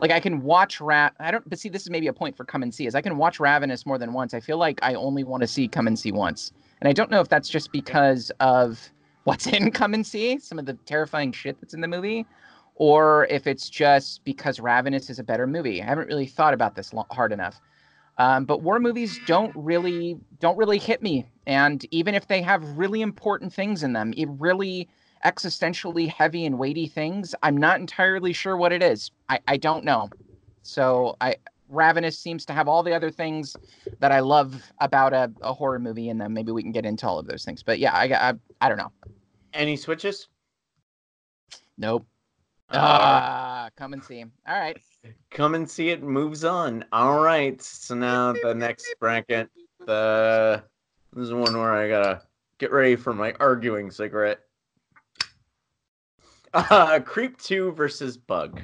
Like 0.01 0.11
I 0.11 0.21
can 0.21 0.43
watch 0.43 0.81
Rat. 0.81 1.15
I 1.21 1.31
don't. 1.31 1.49
But 1.49 1.59
see, 1.59 1.69
this 1.69 1.83
is 1.83 1.91
maybe 1.91 2.07
a 2.07 2.13
point 2.13 2.37
for 2.37 2.45
come 2.45 2.63
and 2.63 2.75
see. 2.75 2.87
Is 2.87 2.95
I 2.95 3.03
can 3.03 3.17
watch 3.17 3.39
Ravenous 3.39 3.85
more 3.85 3.99
than 3.99 4.13
once. 4.13 4.33
I 4.33 4.41
feel 4.41 4.57
like 4.57 4.79
I 4.83 4.95
only 4.95 5.25
want 5.25 5.43
to 5.43 5.47
see 5.47 5.69
come 5.69 5.87
and 5.87 5.99
see 5.99 6.11
once, 6.13 6.53
and 6.81 6.89
I 6.89 6.93
don't 6.93 7.11
know 7.11 7.21
if 7.21 7.29
that's 7.29 7.49
just 7.49 7.71
because 7.71 8.33
of 8.41 8.91
what's 9.25 9.47
in 9.53 9.71
come 9.71 9.95
and 9.95 10.07
see, 10.07 10.39
some 10.39 10.59
of 10.59 10.67
the 10.67 10.75
terrifying 10.87 11.33
shit 11.33 11.61
that's 11.61 11.75
in 11.75 11.83
the 11.83 11.89
movie, 11.89 12.27
or 12.77 13.27
if 13.27 13.47
it's 13.47 13.69
just 13.69 14.25
because 14.25 14.59
Ravenous 14.59 15.11
is 15.11 15.19
a 15.19 15.25
better 15.25 15.47
movie. 15.47 15.83
I 15.83 15.87
haven't 15.87 16.09
really 16.09 16.27
thought 16.27 16.55
about 16.55 16.75
this 16.75 16.93
lo- 16.95 17.07
hard 17.11 17.33
enough. 17.33 17.61
Um, 18.19 18.45
but 18.45 18.63
war 18.63 18.79
movies 18.81 19.19
don't 19.27 19.53
really 19.55 20.19
don't 20.41 20.57
really 20.57 20.79
hit 20.79 21.03
me, 21.03 21.27
and 21.47 21.85
even 21.91 22.15
if 22.15 22.27
they 22.27 22.41
have 22.41 22.65
really 22.79 23.03
important 23.03 23.53
things 23.53 23.83
in 23.83 23.93
them, 23.93 24.15
it 24.17 24.29
really 24.39 24.89
existentially 25.25 26.09
heavy 26.09 26.47
and 26.47 26.59
weighty 26.59 26.87
things, 26.87 27.35
I'm 27.43 27.57
not 27.57 27.81
entirely 27.81 28.33
sure 28.33 28.57
what 28.57 28.73
it 28.73 28.83
is. 28.83 29.11
I, 29.29 29.41
I 29.47 29.57
don't 29.57 29.85
know. 29.85 30.09
So 30.63 31.17
I 31.21 31.37
Ravenous 31.69 32.19
seems 32.19 32.45
to 32.47 32.53
have 32.53 32.67
all 32.67 32.83
the 32.83 32.93
other 32.93 33.11
things 33.11 33.57
that 34.01 34.11
I 34.11 34.21
love 34.21 34.61
about 34.81 35.13
a, 35.13 35.31
a 35.41 35.53
horror 35.53 35.79
movie 35.79 36.09
in 36.09 36.19
them. 36.19 36.35
Maybe 36.35 36.51
we 36.53 36.63
can 36.63 36.73
get 36.73 36.85
into 36.85 37.07
all 37.07 37.19
of 37.19 37.27
those 37.27 37.45
things. 37.45 37.63
But 37.63 37.79
yeah, 37.79 37.93
I 37.93 38.31
I, 38.31 38.35
I 38.61 38.69
don't 38.69 38.79
know. 38.79 38.93
Any 39.55 39.77
switches? 39.77 40.29
Nope. 41.79 42.07
Uh, 42.71 42.79
Ah, 42.79 43.71
come 43.77 43.93
and 43.93 44.05
see. 44.05 44.25
All 44.47 44.59
right. 44.59 44.77
come 45.31 45.55
and 45.55 45.69
see 45.69 45.91
it 45.91 46.03
moves 46.03 46.45
on. 46.45 46.85
All 46.93 47.21
right. 47.21 47.61
So 47.63 47.95
now 47.95 48.33
the 48.33 48.55
next 48.55 48.95
bracket. 49.01 49.49
The 49.87 50.63
this 51.13 51.25
is 51.25 51.33
one 51.33 51.57
where 51.57 51.73
I 51.73 51.89
gotta 51.89 52.23
get 52.59 52.73
ready 52.73 52.97
for 52.97 53.15
my 53.15 53.33
arguing 53.41 53.91
cigarette. 53.91 54.41
Uh, 56.53 57.01
Creep 57.01 57.39
Two 57.39 57.73
versus 57.73 58.17
Bug. 58.17 58.61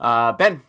Uh, 0.00 0.32
ben. 0.32 0.62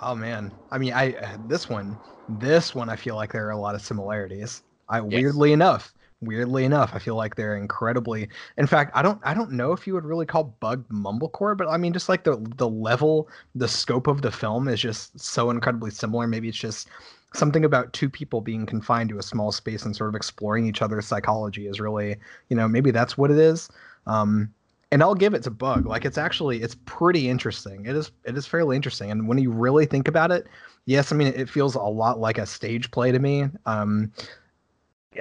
Oh 0.00 0.14
man, 0.14 0.52
I 0.70 0.78
mean, 0.78 0.94
I 0.94 1.36
this 1.46 1.68
one, 1.68 1.98
this 2.28 2.74
one, 2.74 2.88
I 2.88 2.96
feel 2.96 3.16
like 3.16 3.32
there 3.32 3.46
are 3.46 3.50
a 3.50 3.58
lot 3.58 3.74
of 3.74 3.82
similarities. 3.82 4.62
I 4.88 5.00
weirdly 5.00 5.52
enough, 5.52 5.92
weirdly 6.22 6.64
enough, 6.64 6.92
I 6.94 6.98
feel 6.98 7.16
like 7.16 7.36
they're 7.36 7.56
incredibly. 7.56 8.28
In 8.56 8.66
fact, 8.66 8.92
I 8.94 9.02
don't, 9.02 9.20
I 9.22 9.34
don't 9.34 9.52
know 9.52 9.72
if 9.72 9.86
you 9.86 9.92
would 9.94 10.06
really 10.06 10.24
call 10.24 10.56
Bug 10.60 10.88
mumblecore, 10.88 11.56
but 11.56 11.68
I 11.68 11.76
mean, 11.76 11.92
just 11.92 12.08
like 12.08 12.24
the 12.24 12.38
the 12.56 12.68
level, 12.68 13.28
the 13.54 13.68
scope 13.68 14.06
of 14.06 14.22
the 14.22 14.30
film 14.30 14.68
is 14.68 14.80
just 14.80 15.18
so 15.20 15.50
incredibly 15.50 15.90
similar. 15.90 16.26
Maybe 16.26 16.48
it's 16.48 16.56
just 16.56 16.88
something 17.34 17.66
about 17.66 17.92
two 17.92 18.08
people 18.08 18.40
being 18.40 18.64
confined 18.64 19.10
to 19.10 19.18
a 19.18 19.22
small 19.22 19.52
space 19.52 19.84
and 19.84 19.94
sort 19.94 20.08
of 20.08 20.14
exploring 20.14 20.66
each 20.66 20.80
other's 20.80 21.06
psychology 21.06 21.66
is 21.66 21.78
really, 21.78 22.16
you 22.48 22.56
know, 22.56 22.66
maybe 22.66 22.90
that's 22.90 23.18
what 23.18 23.30
it 23.30 23.38
is. 23.38 23.68
Um, 24.06 24.54
and 24.90 25.02
I'll 25.02 25.14
give 25.14 25.34
it 25.34 25.42
to 25.44 25.50
Bug. 25.50 25.86
Like 25.86 26.04
it's 26.04 26.18
actually 26.18 26.62
it's 26.62 26.76
pretty 26.86 27.28
interesting. 27.28 27.86
It 27.86 27.96
is 27.96 28.10
it 28.24 28.36
is 28.36 28.46
fairly 28.46 28.76
interesting. 28.76 29.10
And 29.10 29.28
when 29.28 29.38
you 29.38 29.50
really 29.50 29.86
think 29.86 30.08
about 30.08 30.30
it, 30.30 30.46
yes, 30.86 31.12
I 31.12 31.16
mean 31.16 31.28
it 31.28 31.48
feels 31.48 31.74
a 31.74 31.80
lot 31.80 32.18
like 32.18 32.38
a 32.38 32.46
stage 32.46 32.90
play 32.90 33.12
to 33.12 33.18
me. 33.18 33.46
Um, 33.66 34.12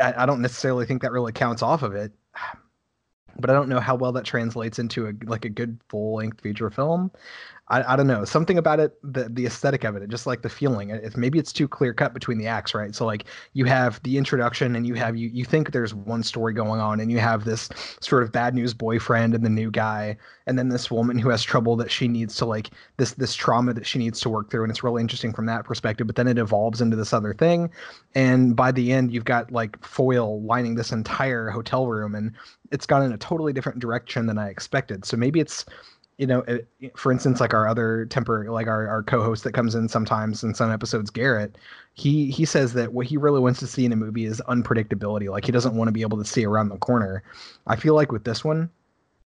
I, 0.01 0.23
I 0.23 0.25
don't 0.25 0.41
necessarily 0.41 0.85
think 0.85 1.01
that 1.01 1.11
really 1.11 1.31
counts 1.31 1.61
off 1.61 1.83
of 1.83 1.95
it, 1.95 2.11
but 3.39 3.49
I 3.49 3.53
don't 3.53 3.69
know 3.69 3.79
how 3.79 3.95
well 3.95 4.11
that 4.13 4.25
translates 4.25 4.79
into 4.79 5.07
a 5.07 5.13
like 5.25 5.45
a 5.45 5.49
good 5.49 5.79
full 5.89 6.15
length 6.15 6.41
feature 6.41 6.69
film. 6.69 7.11
I, 7.69 7.93
I 7.93 7.95
don't 7.95 8.07
know 8.07 8.23
something 8.23 8.57
about 8.57 8.79
it 8.79 8.97
the 9.03 9.29
the 9.29 9.45
aesthetic 9.45 9.83
of 9.83 9.95
it 9.95 10.07
just 10.09 10.25
like 10.25 10.41
the 10.41 10.49
feeling 10.49 10.89
it, 10.89 11.17
maybe 11.17 11.37
it's 11.37 11.51
too 11.51 11.67
clear 11.67 11.93
cut 11.93 12.13
between 12.13 12.37
the 12.37 12.47
acts 12.47 12.73
right? 12.73 12.95
So 12.95 13.05
like 13.05 13.25
you 13.53 13.65
have 13.65 14.01
the 14.03 14.17
introduction 14.17 14.75
and 14.75 14.87
you 14.87 14.93
have 14.95 15.17
you 15.17 15.29
you 15.29 15.43
think 15.43 15.71
there's 15.71 15.93
one 15.93 16.23
story 16.23 16.53
going 16.53 16.79
on 16.79 16.99
and 16.99 17.11
you 17.11 17.19
have 17.19 17.43
this 17.43 17.69
sort 17.99 18.23
of 18.23 18.31
bad 18.31 18.55
news 18.55 18.73
boyfriend 18.73 19.35
and 19.35 19.43
the 19.45 19.49
new 19.49 19.69
guy 19.69 20.17
and 20.45 20.57
then 20.57 20.69
this 20.69 20.89
woman 20.89 21.19
who 21.19 21.29
has 21.29 21.43
trouble 21.43 21.75
that 21.75 21.91
she 21.91 22.07
needs 22.07 22.35
to 22.37 22.45
like 22.45 22.69
this 22.97 23.13
this 23.13 23.35
trauma 23.35 23.73
that 23.73 23.85
she 23.85 23.99
needs 23.99 24.19
to 24.21 24.29
work 24.29 24.49
through 24.49 24.63
and 24.63 24.71
it's 24.71 24.83
really 24.83 25.01
interesting 25.01 25.33
from 25.33 25.45
that 25.45 25.65
perspective 25.65 26.07
but 26.07 26.15
then 26.15 26.27
it 26.27 26.37
evolves 26.37 26.81
into 26.81 26.95
this 26.95 27.13
other 27.13 27.33
thing. 27.33 27.69
And 28.15 28.55
by 28.55 28.71
the 28.71 28.93
end 28.93 29.11
you've 29.11 29.25
got 29.25 29.51
like 29.51 29.83
foil 29.83 30.41
lining 30.41 30.75
this 30.75 30.91
entire 30.91 31.49
hotel 31.49 31.87
room 31.87 32.15
and 32.15 32.31
it's 32.71 32.85
gone 32.85 33.03
in 33.03 33.13
a 33.13 33.17
totally 33.17 33.53
different 33.53 33.79
direction 33.79 34.25
than 34.25 34.37
i 34.37 34.49
expected. 34.49 35.05
So 35.05 35.17
maybe 35.17 35.39
it's 35.39 35.65
you 36.17 36.25
know, 36.25 36.39
it, 36.41 36.67
for 36.95 37.11
instance, 37.11 37.39
like 37.39 37.53
our 37.53 37.67
other 37.67 38.05
temper, 38.05 38.49
like 38.49 38.67
our, 38.67 38.87
our 38.87 39.03
co-host 39.03 39.43
that 39.43 39.53
comes 39.53 39.75
in 39.75 39.87
sometimes 39.87 40.43
in 40.43 40.55
some 40.55 40.71
episodes, 40.71 41.11
Garrett, 41.11 41.57
he 41.93 42.31
he 42.31 42.43
says 42.43 42.73
that 42.73 42.93
what 42.93 43.05
he 43.05 43.17
really 43.17 43.39
wants 43.39 43.59
to 43.59 43.67
see 43.67 43.85
in 43.85 43.93
a 43.93 43.95
movie 43.95 44.25
is 44.25 44.41
unpredictability. 44.47 45.29
Like 45.29 45.45
he 45.45 45.51
doesn't 45.51 45.75
want 45.75 45.87
to 45.89 45.91
be 45.91 46.01
able 46.01 46.17
to 46.17 46.25
see 46.25 46.45
around 46.45 46.69
the 46.69 46.77
corner. 46.77 47.23
I 47.67 47.75
feel 47.75 47.93
like 47.93 48.11
with 48.11 48.23
this 48.23 48.43
one, 48.43 48.69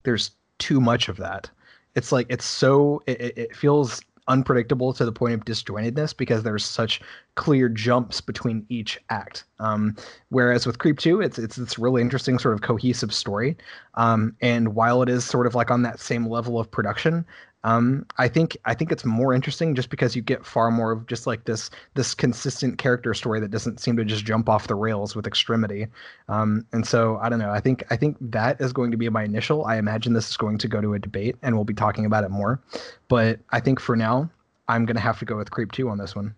there's 0.03 0.31
too 0.59 0.81
much 0.81 1.07
of 1.07 1.17
that. 1.17 1.49
It's 1.95 2.11
like 2.11 2.27
it's 2.29 2.45
so 2.45 3.01
it, 3.07 3.37
it 3.37 3.55
feels 3.55 4.01
unpredictable 4.27 4.93
to 4.93 5.05
the 5.05 5.11
point 5.11 5.33
of 5.33 5.45
disjointedness 5.45 6.15
because 6.15 6.43
there's 6.43 6.63
such 6.65 7.01
clear 7.35 7.69
jumps 7.69 8.21
between 8.21 8.65
each 8.69 8.99
act. 9.09 9.43
Um, 9.59 9.95
whereas 10.29 10.65
with 10.65 10.79
Creep 10.79 10.99
2, 10.99 11.21
it's 11.21 11.39
it's 11.39 11.55
this 11.55 11.79
really 11.79 12.01
interesting 12.01 12.39
sort 12.39 12.53
of 12.53 12.61
cohesive 12.61 13.13
story. 13.13 13.57
Um, 13.95 14.35
and 14.41 14.75
while 14.75 15.01
it 15.01 15.09
is 15.09 15.25
sort 15.25 15.47
of 15.47 15.55
like 15.55 15.71
on 15.71 15.81
that 15.83 15.99
same 15.99 16.27
level 16.27 16.59
of 16.59 16.69
production, 16.69 17.25
um, 17.63 18.05
I 18.17 18.27
think 18.27 18.57
I 18.65 18.73
think 18.73 18.91
it's 18.91 19.05
more 19.05 19.33
interesting 19.33 19.73
just 19.73 19.89
because 19.89 20.15
you 20.15 20.21
get 20.21 20.45
far 20.45 20.69
more 20.69 20.91
of 20.91 21.07
just 21.07 21.25
like 21.25 21.45
this 21.45 21.69
this 21.93 22.13
consistent 22.13 22.77
character 22.77 23.13
story 23.13 23.39
that 23.39 23.51
doesn't 23.51 23.79
seem 23.79 23.95
to 23.97 24.05
just 24.05 24.25
jump 24.25 24.49
off 24.49 24.67
the 24.67 24.75
rails 24.75 25.15
with 25.15 25.25
extremity. 25.25 25.87
Um, 26.27 26.65
and 26.73 26.85
so 26.85 27.17
I 27.21 27.29
don't 27.29 27.39
know. 27.39 27.51
I 27.51 27.61
think 27.61 27.83
I 27.89 27.95
think 27.95 28.17
that 28.19 28.59
is 28.59 28.73
going 28.73 28.91
to 28.91 28.97
be 28.97 29.07
my 29.09 29.23
initial. 29.23 29.65
I 29.65 29.77
imagine 29.77 30.13
this 30.13 30.29
is 30.29 30.37
going 30.37 30.57
to 30.57 30.67
go 30.67 30.81
to 30.81 30.93
a 30.93 30.99
debate, 30.99 31.37
and 31.41 31.55
we'll 31.55 31.63
be 31.63 31.73
talking 31.73 32.05
about 32.05 32.23
it 32.25 32.31
more. 32.31 32.59
But 33.07 33.39
I 33.51 33.59
think 33.59 33.79
for 33.79 33.95
now, 33.95 34.29
I'm 34.67 34.85
going 34.85 34.95
to 34.97 35.01
have 35.01 35.19
to 35.19 35.25
go 35.25 35.37
with 35.37 35.51
Creep 35.51 35.71
Two 35.71 35.89
on 35.89 35.97
this 35.97 36.15
one. 36.15 36.35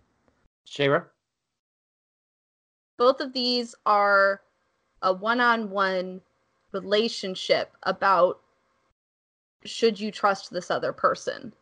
Shayra. 0.68 1.06
both 2.98 3.20
of 3.20 3.34
these 3.34 3.76
are 3.86 4.42
a 5.02 5.14
one-on-one 5.14 6.22
relationship 6.72 7.72
about 7.84 8.42
should 9.66 10.00
you 10.00 10.12
trust 10.12 10.52
this 10.52 10.72
other 10.72 10.94
person? 10.94 11.54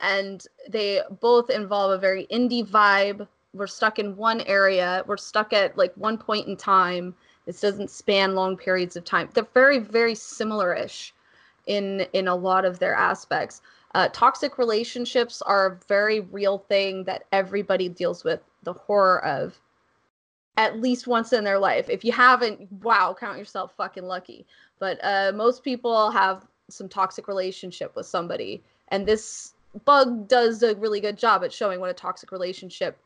And 0.00 0.44
they 0.68 1.00
both 1.20 1.50
involve 1.50 1.92
a 1.92 1.98
very 1.98 2.26
indie 2.32 2.66
vibe. 2.66 3.26
We're 3.54 3.66
stuck 3.66 3.98
in 3.98 4.16
one 4.16 4.42
area. 4.42 5.02
We're 5.06 5.16
stuck 5.16 5.52
at 5.52 5.78
like 5.78 5.94
one 5.96 6.18
point 6.18 6.48
in 6.48 6.56
time. 6.56 7.14
This 7.46 7.60
doesn't 7.60 7.90
span 7.90 8.34
long 8.34 8.56
periods 8.56 8.96
of 8.96 9.04
time. 9.04 9.28
They're 9.32 9.46
very 9.54 9.78
very 9.78 10.14
similar-ish 10.14 11.14
in 11.66 12.00
in 12.12 12.28
a 12.28 12.34
lot 12.34 12.64
of 12.64 12.78
their 12.78 12.94
aspects. 12.94 13.62
Uh, 13.94 14.08
toxic 14.12 14.58
relationships 14.58 15.40
are 15.42 15.66
a 15.66 15.78
very 15.88 16.20
real 16.20 16.58
thing 16.58 17.04
that 17.04 17.24
everybody 17.32 17.88
deals 17.88 18.24
with 18.24 18.40
the 18.64 18.74
horror 18.74 19.24
of 19.24 19.58
at 20.58 20.80
least 20.80 21.06
once 21.06 21.32
in 21.32 21.44
their 21.44 21.58
life. 21.58 21.88
If 21.88 22.04
you 22.04 22.12
haven't, 22.12 22.70
wow, 22.82 23.16
count 23.18 23.38
yourself 23.38 23.72
fucking 23.76 24.04
lucky. 24.04 24.46
But 24.78 24.98
uh, 25.02 25.32
most 25.34 25.62
people 25.62 26.10
have 26.10 26.46
some 26.68 26.88
toxic 26.88 27.28
relationship 27.28 27.94
with 27.96 28.06
somebody, 28.06 28.62
and 28.88 29.06
this 29.06 29.54
bug 29.84 30.28
does 30.28 30.62
a 30.62 30.74
really 30.76 31.00
good 31.00 31.18
job 31.18 31.44
at 31.44 31.52
showing 31.52 31.80
what 31.80 31.90
a 31.90 31.94
toxic 31.94 32.32
relationship 32.32 32.98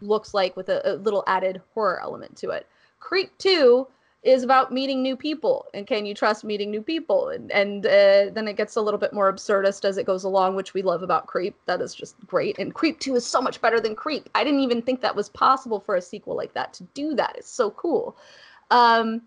looks 0.00 0.34
like 0.34 0.56
with 0.56 0.68
a, 0.68 0.94
a 0.94 0.94
little 0.96 1.24
added 1.26 1.60
horror 1.74 2.00
element 2.00 2.36
to 2.36 2.50
it. 2.50 2.66
Creep 2.98 3.36
2 3.38 3.86
is 4.22 4.42
about 4.42 4.70
meeting 4.70 5.02
new 5.02 5.16
people 5.16 5.64
and 5.72 5.86
can 5.86 6.04
you 6.04 6.14
trust 6.14 6.44
meeting 6.44 6.70
new 6.70 6.82
people? 6.82 7.30
And 7.30 7.50
and 7.52 7.86
uh, 7.86 8.30
then 8.32 8.48
it 8.48 8.56
gets 8.56 8.76
a 8.76 8.80
little 8.80 9.00
bit 9.00 9.14
more 9.14 9.32
absurdist 9.32 9.84
as 9.84 9.96
it 9.96 10.06
goes 10.06 10.24
along 10.24 10.56
which 10.56 10.74
we 10.74 10.82
love 10.82 11.02
about 11.02 11.26
creep. 11.26 11.56
That 11.66 11.80
is 11.80 11.94
just 11.94 12.16
great. 12.26 12.58
And 12.58 12.74
creep 12.74 13.00
2 13.00 13.16
is 13.16 13.26
so 13.26 13.40
much 13.40 13.60
better 13.60 13.80
than 13.80 13.94
creep. 13.94 14.28
I 14.34 14.44
didn't 14.44 14.60
even 14.60 14.82
think 14.82 15.00
that 15.00 15.16
was 15.16 15.30
possible 15.30 15.80
for 15.80 15.96
a 15.96 16.02
sequel 16.02 16.36
like 16.36 16.52
that 16.54 16.74
to 16.74 16.84
do 16.94 17.14
that. 17.14 17.36
It's 17.38 17.50
so 17.50 17.70
cool. 17.70 18.16
Um 18.70 19.22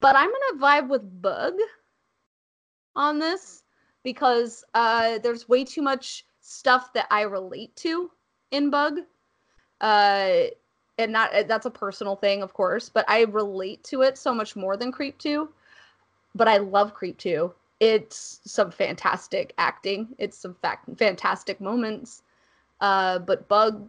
but 0.00 0.16
i'm 0.16 0.28
gonna 0.28 0.60
vibe 0.60 0.88
with 0.88 1.22
bug 1.22 1.54
on 2.96 3.18
this 3.18 3.62
because 4.02 4.64
uh 4.74 5.18
there's 5.18 5.48
way 5.48 5.64
too 5.64 5.82
much 5.82 6.24
stuff 6.40 6.92
that 6.92 7.06
i 7.10 7.22
relate 7.22 7.74
to 7.76 8.10
in 8.50 8.70
bug. 8.70 9.00
Uh 9.80 10.42
and 10.98 11.12
not 11.12 11.34
uh, 11.34 11.42
that's 11.44 11.66
a 11.66 11.70
personal 11.70 12.16
thing 12.16 12.42
of 12.42 12.52
course 12.52 12.88
but 12.88 13.04
i 13.08 13.22
relate 13.22 13.82
to 13.82 14.02
it 14.02 14.18
so 14.18 14.34
much 14.34 14.54
more 14.56 14.76
than 14.76 14.92
creep 14.92 15.16
2 15.18 15.48
but 16.34 16.48
i 16.48 16.58
love 16.58 16.92
creep 16.94 17.16
2 17.18 17.52
it's 17.82 18.40
some 18.44 18.70
fantastic 18.70 19.54
acting. 19.58 20.14
It's 20.18 20.38
some 20.38 20.54
fact 20.62 20.88
fantastic 20.96 21.60
moments. 21.60 22.22
Uh 22.80 23.18
but 23.18 23.48
bug 23.48 23.88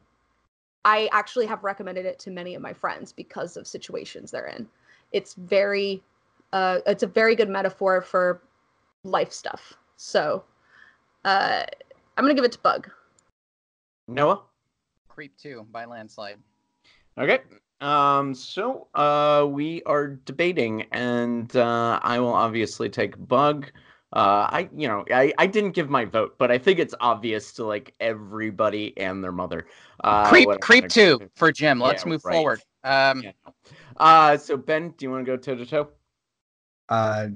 i 0.84 1.08
actually 1.12 1.46
have 1.46 1.64
recommended 1.64 2.04
it 2.06 2.18
to 2.20 2.32
many 2.32 2.56
of 2.56 2.62
my 2.62 2.74
friends 2.74 3.14
because 3.14 3.56
of 3.56 3.68
situations 3.68 4.32
they're 4.32 4.48
in. 4.48 4.68
It's 5.12 5.36
very 5.36 6.02
uh 6.54 6.80
it's 6.88 7.04
a 7.04 7.08
very 7.08 7.36
good 7.36 7.50
metaphor 7.50 8.02
for 8.02 8.42
life 9.04 9.32
stuff 9.32 9.74
so 9.98 10.44
uh 11.26 11.64
i'm 12.18 12.24
gonna 12.24 12.34
give 12.34 12.46
it 12.46 12.52
to 12.52 12.60
bug 12.60 12.90
Noah. 14.08 14.42
Creep 15.08 15.38
2 15.38 15.68
by 15.72 15.86
landslide. 15.86 16.40
Okay. 17.18 17.40
Um, 17.82 18.34
so 18.34 18.88
uh, 18.96 19.46
we 19.50 19.84
are 19.84 20.08
debating, 20.08 20.84
and 20.92 21.56
uh, 21.56 22.00
I 22.02 22.20
will 22.20 22.34
obviously 22.34 22.90
take 22.90 23.16
Bug. 23.28 23.72
Uh, 24.14 24.48
I, 24.50 24.70
you 24.76 24.88
know, 24.88 25.06
I, 25.12 25.34
I 25.38 25.48
didn't 25.48 25.72
give 25.72 25.90
my 25.90 26.06
vote, 26.06 26.36
but 26.38 26.52
I 26.52 26.58
think 26.58 26.80
it's 26.80 26.94
obvious 27.00 27.54
to 27.54 27.66
like 27.66 27.94
everybody 28.00 28.98
and 28.98 29.24
their 29.24 29.32
mother. 29.32 29.68
Uh, 30.04 30.30
Creep 30.30 30.50
Creep 30.62 30.82
gonna 30.84 30.90
2 30.90 31.20
do. 31.20 31.30
for 31.36 31.52
Jim. 31.52 31.80
Let's 31.80 32.04
Yeah, 32.06 32.10
move 32.10 32.26
right. 32.26 32.34
forward. 32.36 32.62
Um 32.84 33.24
Yeah. 33.24 33.32
Uh, 33.98 34.38
so 34.38 34.58
Ben, 34.58 34.94
do 34.98 35.06
you 35.06 35.12
want 35.12 35.26
to 35.26 35.32
go 35.32 35.38
toe 35.38 35.56
to 35.56 35.66
toe? 35.66 35.90
Uh, 36.90 37.28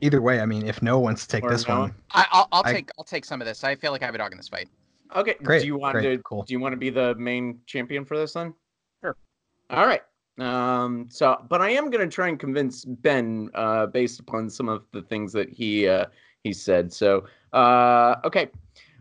either 0.00 0.20
way, 0.20 0.40
I 0.40 0.46
mean, 0.46 0.66
if 0.66 0.82
no 0.82 0.98
wants 0.98 1.22
to 1.22 1.28
take 1.28 1.44
Or 1.44 1.50
this 1.50 1.66
Noah? 1.66 1.80
one, 1.80 1.94
I, 2.12 2.26
I'll, 2.30 2.48
I'll 2.52 2.62
I- 2.64 2.72
take 2.72 2.90
I'll 2.98 3.04
take 3.04 3.24
some 3.24 3.40
of 3.40 3.46
this. 3.46 3.64
I 3.64 3.74
feel 3.74 3.92
like 3.92 4.02
I 4.02 4.06
have 4.06 4.14
a 4.14 4.18
dog 4.18 4.32
in 4.32 4.36
this 4.38 4.48
fight. 4.48 4.68
Okay. 5.16 5.34
Great, 5.42 5.60
Do 5.62 5.66
you 5.66 5.78
want 5.78 5.94
great, 5.94 6.16
to 6.16 6.22
cool. 6.22 6.42
do 6.42 6.52
you 6.52 6.60
want 6.60 6.72
to 6.72 6.76
be 6.76 6.90
the 6.90 7.14
main 7.14 7.60
champion 7.66 8.04
for 8.04 8.18
this 8.18 8.34
then? 8.34 8.52
Sure. 9.02 9.16
All 9.70 9.86
right. 9.86 10.02
Um 10.38 11.06
so 11.10 11.44
but 11.48 11.60
I 11.62 11.70
am 11.70 11.90
going 11.90 12.06
to 12.08 12.14
try 12.14 12.28
and 12.28 12.38
convince 12.38 12.84
Ben 12.84 13.50
uh 13.54 13.86
based 13.86 14.20
upon 14.20 14.50
some 14.50 14.68
of 14.68 14.84
the 14.92 15.02
things 15.02 15.32
that 15.32 15.48
he 15.48 15.88
uh 15.88 16.04
he 16.44 16.52
said. 16.52 16.92
So 16.92 17.24
uh 17.54 18.16
okay. 18.24 18.48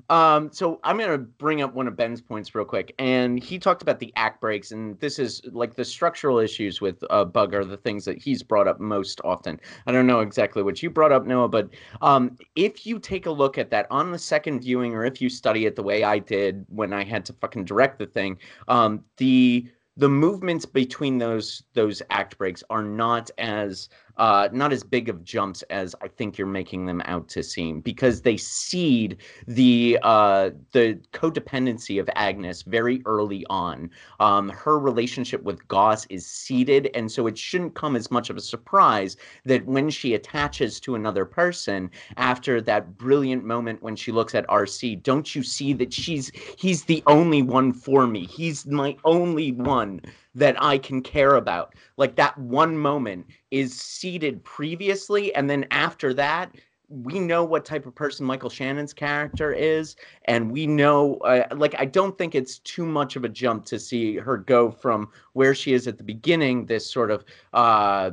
Um, 0.10 0.52
so 0.54 0.80
I'm 0.84 0.98
gonna 0.98 1.18
bring 1.18 1.62
up 1.62 1.74
one 1.74 1.88
of 1.88 1.98
Ben's 1.98 2.22
points 2.22 2.56
real 2.56 2.66
quick, 2.66 2.96
and 2.98 3.44
he 3.44 3.60
talked 3.60 3.82
about 3.82 4.00
the 4.00 4.14
act 4.16 4.40
breaks, 4.40 4.72
and 4.72 4.98
this 5.00 5.20
is 5.20 5.42
like 5.52 5.76
the 5.76 5.84
structural 5.84 6.40
issues 6.40 6.80
with 6.80 7.04
uh, 7.10 7.26
Bug 7.26 7.54
are 7.54 7.66
the 7.66 7.78
things 7.78 8.06
that 8.06 8.18
he's 8.18 8.42
brought 8.42 8.68
up 8.68 8.80
most 8.80 9.20
often. 9.24 9.60
I 9.86 9.92
don't 9.92 10.08
know 10.08 10.22
exactly 10.22 10.64
what 10.64 10.82
you 10.82 10.90
brought 10.90 11.12
up, 11.12 11.26
Noah, 11.26 11.50
but 11.50 11.70
um, 12.02 12.38
if 12.56 12.86
you 12.86 13.00
take 13.00 13.26
a 13.26 13.32
look 13.32 13.58
at 13.58 13.70
that 13.72 13.88
on 13.92 14.12
the 14.12 14.20
second 14.20 14.62
viewing, 14.62 14.94
or 14.96 15.04
if 15.04 15.22
you 15.22 15.30
study 15.30 15.66
it 15.66 15.76
the 15.76 15.84
way 15.84 16.04
I 16.04 16.20
did 16.20 16.66
when 16.70 16.94
I 16.94 17.04
had 17.04 17.26
to 17.26 17.34
fucking 17.34 17.66
direct 17.66 18.00
the 18.00 18.06
thing, 18.08 18.38
um, 18.68 19.04
the 19.18 19.68
the 19.98 20.08
movements 20.08 20.66
between 20.66 21.18
those 21.18 21.64
those 21.74 22.02
act 22.12 22.38
breaks 22.38 22.64
are 22.70 22.84
not 22.84 23.30
as 23.40 23.90
uh, 24.18 24.50
not 24.52 24.74
as 24.74 24.84
big 24.84 25.10
of 25.10 25.24
jumps 25.24 25.62
as 25.64 25.96
I 26.02 26.08
think 26.08 26.38
you're 26.38 26.48
making 26.48 26.86
them 26.86 27.02
out 27.06 27.28
to 27.30 27.44
seem 27.44 27.82
because 27.82 28.22
they 28.22 28.38
seed 28.38 29.18
the 29.48 30.00
uh, 30.04 30.52
the 30.72 31.00
codependency 31.14 32.00
of 32.00 32.10
Agnes 32.16 32.64
very 32.64 33.02
early 33.06 33.46
on. 33.50 33.90
Um, 34.20 34.50
her 34.50 34.80
relationship 34.80 35.44
with 35.44 35.68
Goss 35.68 36.06
is 36.08 36.26
seeded, 36.26 36.90
and 36.94 37.12
so 37.12 37.28
it 37.28 37.38
shouldn't 37.38 37.76
come 37.76 37.96
as 37.96 38.12
much 38.12 38.30
of 38.30 38.38
a 38.38 38.42
surprise 38.42 39.18
that 39.46 39.66
when 39.66 39.90
she 39.90 40.14
attaches 40.14 40.80
to 40.82 40.96
another 40.96 41.26
person 41.26 41.90
after 42.18 42.62
that 42.62 42.98
brilliant 42.98 43.44
moment 43.44 43.82
when 43.82 43.96
she 43.96 44.12
looks 44.12 44.36
at 44.36 44.48
RC, 44.48 45.04
don't 45.04 45.36
you 45.36 45.44
see 45.44 45.74
that 45.74 45.94
she's 45.94 46.32
he's 46.58 46.84
the 46.86 47.04
only 47.08 47.42
one 47.42 47.74
for 47.74 48.08
me. 48.08 48.26
He's 48.26 48.66
my 48.66 48.96
only 49.04 49.52
one 49.52 50.02
that 50.38 50.62
I 50.62 50.78
can 50.78 51.02
care 51.02 51.36
about. 51.36 51.74
Like 51.98 52.16
that 52.16 52.38
one 52.38 52.78
moment 52.78 53.26
is 53.52 53.74
seeded 53.74 54.44
previously, 54.44 55.34
and 55.36 55.50
then 55.50 55.66
after 55.72 56.14
that, 56.14 56.56
we 56.90 57.20
know 57.20 57.44
what 57.44 57.66
type 57.66 57.86
of 57.86 57.94
person 57.94 58.26
Michael 58.26 58.50
Shannon's 58.50 58.94
character 58.94 59.52
is, 59.52 59.98
and 60.26 60.50
we 60.50 60.66
know, 60.68 61.16
uh, 61.18 61.44
like, 61.54 61.76
I 61.78 61.84
don't 61.84 62.18
think 62.18 62.34
it's 62.34 62.60
too 62.60 62.86
much 62.86 63.18
of 63.18 63.26
a 63.26 63.30
jump 63.30 63.66
to 63.66 63.80
see 63.80 64.16
her 64.16 64.38
go 64.38 64.72
from 64.72 65.10
where 65.34 65.54
she 65.54 65.74
is 65.74 65.88
at 65.88 65.98
the 65.98 66.04
beginning, 66.04 66.66
this 66.66 66.90
sort 66.90 67.12
of 67.12 67.26
uh, 67.54 68.12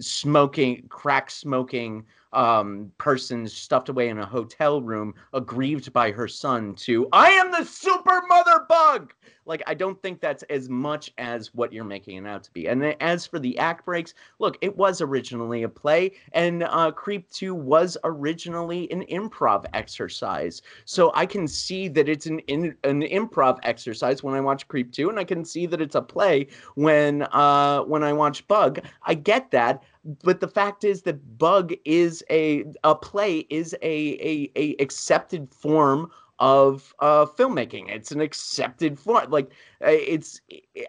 smoking, 0.00 0.86
crack 0.88 1.30
smoking 1.30 2.04
um, 2.32 2.90
person 2.98 3.46
stuffed 3.46 3.90
away 3.90 4.08
in 4.08 4.18
a 4.18 4.26
hotel 4.26 4.82
room, 4.82 5.14
aggrieved 5.32 5.92
by 5.92 6.10
her 6.10 6.26
son, 6.26 6.74
to 6.74 7.08
I 7.12 7.30
am 7.30 7.52
the 7.52 7.64
super 7.64 8.22
mother 8.28 8.66
bug. 8.68 9.14
Like, 9.46 9.62
I 9.66 9.74
don't 9.74 10.00
think 10.00 10.20
that's 10.20 10.42
as 10.44 10.68
much 10.68 11.12
as 11.18 11.54
what 11.54 11.72
you're 11.72 11.84
making 11.84 12.16
it 12.16 12.26
out 12.28 12.42
to 12.44 12.52
be. 12.52 12.68
And 12.68 12.82
then 12.82 12.94
as 13.00 13.26
for 13.26 13.38
the 13.38 13.56
act 13.58 13.84
breaks, 13.84 14.14
look, 14.38 14.56
it 14.60 14.76
was 14.76 15.00
originally 15.00 15.62
a 15.62 15.68
play, 15.68 16.12
and 16.32 16.64
uh, 16.64 16.90
Creep 16.92 17.30
2 17.30 17.54
was 17.54 17.96
originally 18.04 18.90
an 18.90 19.04
improv 19.10 19.66
exercise. 19.74 20.62
So 20.84 21.12
I 21.14 21.26
can 21.26 21.46
see 21.46 21.88
that 21.88 22.08
it's 22.08 22.26
an 22.26 22.38
in, 22.40 22.76
an 22.84 23.02
improv 23.02 23.58
exercise 23.62 24.22
when 24.22 24.34
I 24.34 24.40
watch 24.40 24.66
Creep 24.68 24.92
2, 24.92 25.10
and 25.10 25.18
I 25.18 25.24
can 25.24 25.44
see 25.44 25.66
that 25.66 25.80
it's 25.80 25.94
a 25.94 26.02
play 26.02 26.46
when 26.74 27.22
uh, 27.32 27.80
when 27.82 28.02
I 28.02 28.12
watch 28.12 28.46
Bug. 28.48 28.80
I 29.02 29.14
get 29.14 29.50
that, 29.50 29.82
but 30.22 30.40
the 30.40 30.48
fact 30.48 30.84
is 30.84 31.02
that 31.02 31.38
Bug 31.38 31.72
is 31.84 32.24
a 32.30 32.64
a 32.82 32.94
play 32.94 33.46
is 33.50 33.74
a 33.82 33.94
a, 34.20 34.50
a 34.56 34.76
accepted 34.82 35.52
form 35.52 36.10
of 36.38 36.94
uh, 36.98 37.26
filmmaking. 37.26 37.88
It's 37.88 38.10
an 38.10 38.20
accepted 38.20 38.98
form. 38.98 39.30
Like 39.30 39.50
uh, 39.84 39.90
it's, 39.90 40.40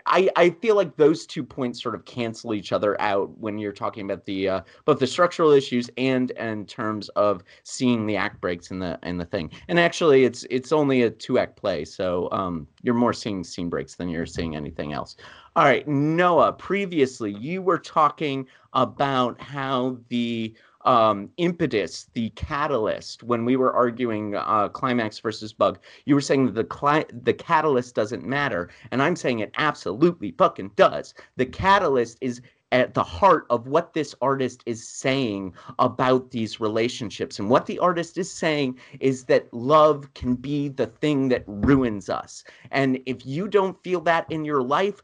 I 0.05 0.29
I 0.35 0.49
feel 0.49 0.75
like 0.75 0.95
those 0.95 1.25
two 1.25 1.43
points 1.43 1.81
sort 1.81 1.95
of 1.95 2.05
cancel 2.05 2.53
each 2.53 2.71
other 2.71 2.99
out 2.99 3.37
when 3.37 3.57
you're 3.57 3.71
talking 3.71 4.05
about 4.05 4.25
the 4.25 4.49
uh, 4.49 4.61
both 4.85 4.99
the 4.99 5.07
structural 5.07 5.51
issues 5.51 5.89
and 5.97 6.31
in 6.31 6.65
terms 6.65 7.09
of 7.09 7.43
seeing 7.63 8.05
the 8.05 8.15
act 8.15 8.41
breaks 8.41 8.71
in 8.71 8.79
the 8.79 8.97
in 9.03 9.17
the 9.17 9.25
thing. 9.25 9.51
And 9.67 9.79
actually, 9.79 10.25
it's 10.25 10.45
it's 10.49 10.71
only 10.71 11.03
a 11.03 11.09
two 11.09 11.37
act 11.37 11.55
play, 11.57 11.85
so 11.85 12.29
um, 12.31 12.67
you're 12.81 12.95
more 12.95 13.13
seeing 13.13 13.43
scene 13.43 13.69
breaks 13.69 13.95
than 13.95 14.09
you're 14.09 14.25
seeing 14.25 14.55
anything 14.55 14.93
else. 14.93 15.15
All 15.55 15.63
right, 15.63 15.87
Noah. 15.87 16.53
Previously, 16.53 17.33
you 17.33 17.61
were 17.61 17.79
talking 17.79 18.47
about 18.73 19.39
how 19.39 19.97
the 20.09 20.53
um, 20.86 21.29
impetus, 21.38 22.09
the 22.13 22.29
catalyst, 22.31 23.23
when 23.23 23.45
we 23.45 23.55
were 23.55 23.73
arguing 23.73 24.36
uh, 24.36 24.69
climax 24.69 25.19
versus 25.19 25.53
bug, 25.53 25.79
you 26.05 26.15
were 26.15 26.21
saying 26.21 26.45
that 26.45 26.55
the 26.55 26.63
cli- 26.63 27.05
the 27.23 27.33
catalyst 27.33 27.95
doesn't 27.95 28.23
matter, 28.23 28.69
and 28.91 29.01
I'm 29.01 29.15
saying 29.15 29.39
it 29.39 29.51
absolutely 29.57 30.31
fucking 30.38 30.71
does. 30.75 31.13
The 31.36 31.45
catalyst 31.45 32.17
is 32.21 32.41
at 32.71 32.93
the 32.93 33.03
heart 33.03 33.45
of 33.49 33.67
what 33.67 33.93
this 33.93 34.15
artist 34.21 34.61
is 34.65 34.88
saying 34.88 35.53
about 35.79 36.31
these 36.31 36.59
relationships. 36.59 37.39
And 37.39 37.49
what 37.49 37.65
the 37.67 37.79
artist 37.79 38.17
is 38.17 38.31
saying 38.31 38.79
is 38.99 39.23
that 39.25 39.53
love 39.53 40.13
can 40.13 40.36
be 40.36 40.69
the 40.69 40.88
thing 40.88 41.29
that 41.29 41.43
ruins 41.47 42.09
us. 42.09 42.43
And 42.71 42.99
if 43.05 43.25
you 43.25 43.47
don't 43.47 43.81
feel 43.83 44.01
that 44.01 44.29
in 44.31 44.43
your 44.43 44.63
life, 44.63 45.01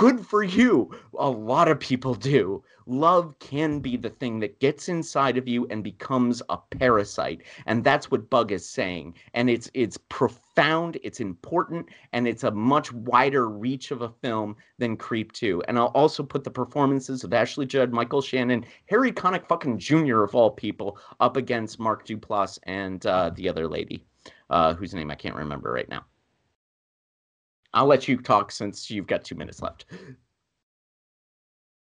good 0.00 0.26
for 0.26 0.42
you. 0.42 0.90
A 1.18 1.28
lot 1.28 1.68
of 1.68 1.78
people 1.78 2.14
do. 2.14 2.64
Love 2.86 3.38
can 3.38 3.80
be 3.80 3.98
the 3.98 4.08
thing 4.08 4.40
that 4.40 4.58
gets 4.58 4.88
inside 4.88 5.36
of 5.36 5.46
you 5.46 5.66
and 5.66 5.84
becomes 5.84 6.40
a 6.48 6.56
parasite. 6.56 7.42
And 7.66 7.84
that's 7.84 8.10
what 8.10 8.30
Bug 8.30 8.50
is 8.50 8.66
saying. 8.66 9.16
And 9.34 9.50
it's 9.50 9.70
it's 9.74 9.98
profound, 10.08 10.96
it's 11.02 11.20
important, 11.20 11.90
and 12.14 12.26
it's 12.26 12.44
a 12.44 12.50
much 12.50 12.90
wider 12.94 13.50
reach 13.50 13.90
of 13.90 14.00
a 14.00 14.08
film 14.08 14.56
than 14.78 14.96
Creep 14.96 15.32
2. 15.32 15.64
And 15.68 15.78
I'll 15.78 15.88
also 15.88 16.22
put 16.22 16.44
the 16.44 16.50
performances 16.50 17.22
of 17.22 17.34
Ashley 17.34 17.66
Judd, 17.66 17.92
Michael 17.92 18.22
Shannon, 18.22 18.64
Harry 18.86 19.12
Connick 19.12 19.46
fucking 19.48 19.78
Jr. 19.78 20.22
of 20.22 20.34
all 20.34 20.50
people 20.50 20.96
up 21.20 21.36
against 21.36 21.78
Mark 21.78 22.06
Duplass 22.06 22.58
and 22.62 23.04
uh, 23.04 23.28
the 23.34 23.50
other 23.50 23.68
lady, 23.68 24.06
uh, 24.48 24.72
whose 24.72 24.94
name 24.94 25.10
I 25.10 25.14
can't 25.14 25.36
remember 25.36 25.70
right 25.70 25.90
now. 25.90 26.06
I'll 27.72 27.86
let 27.86 28.08
you 28.08 28.16
talk 28.16 28.50
since 28.52 28.90
you've 28.90 29.06
got 29.06 29.24
two 29.24 29.34
minutes 29.34 29.62
left. 29.62 29.86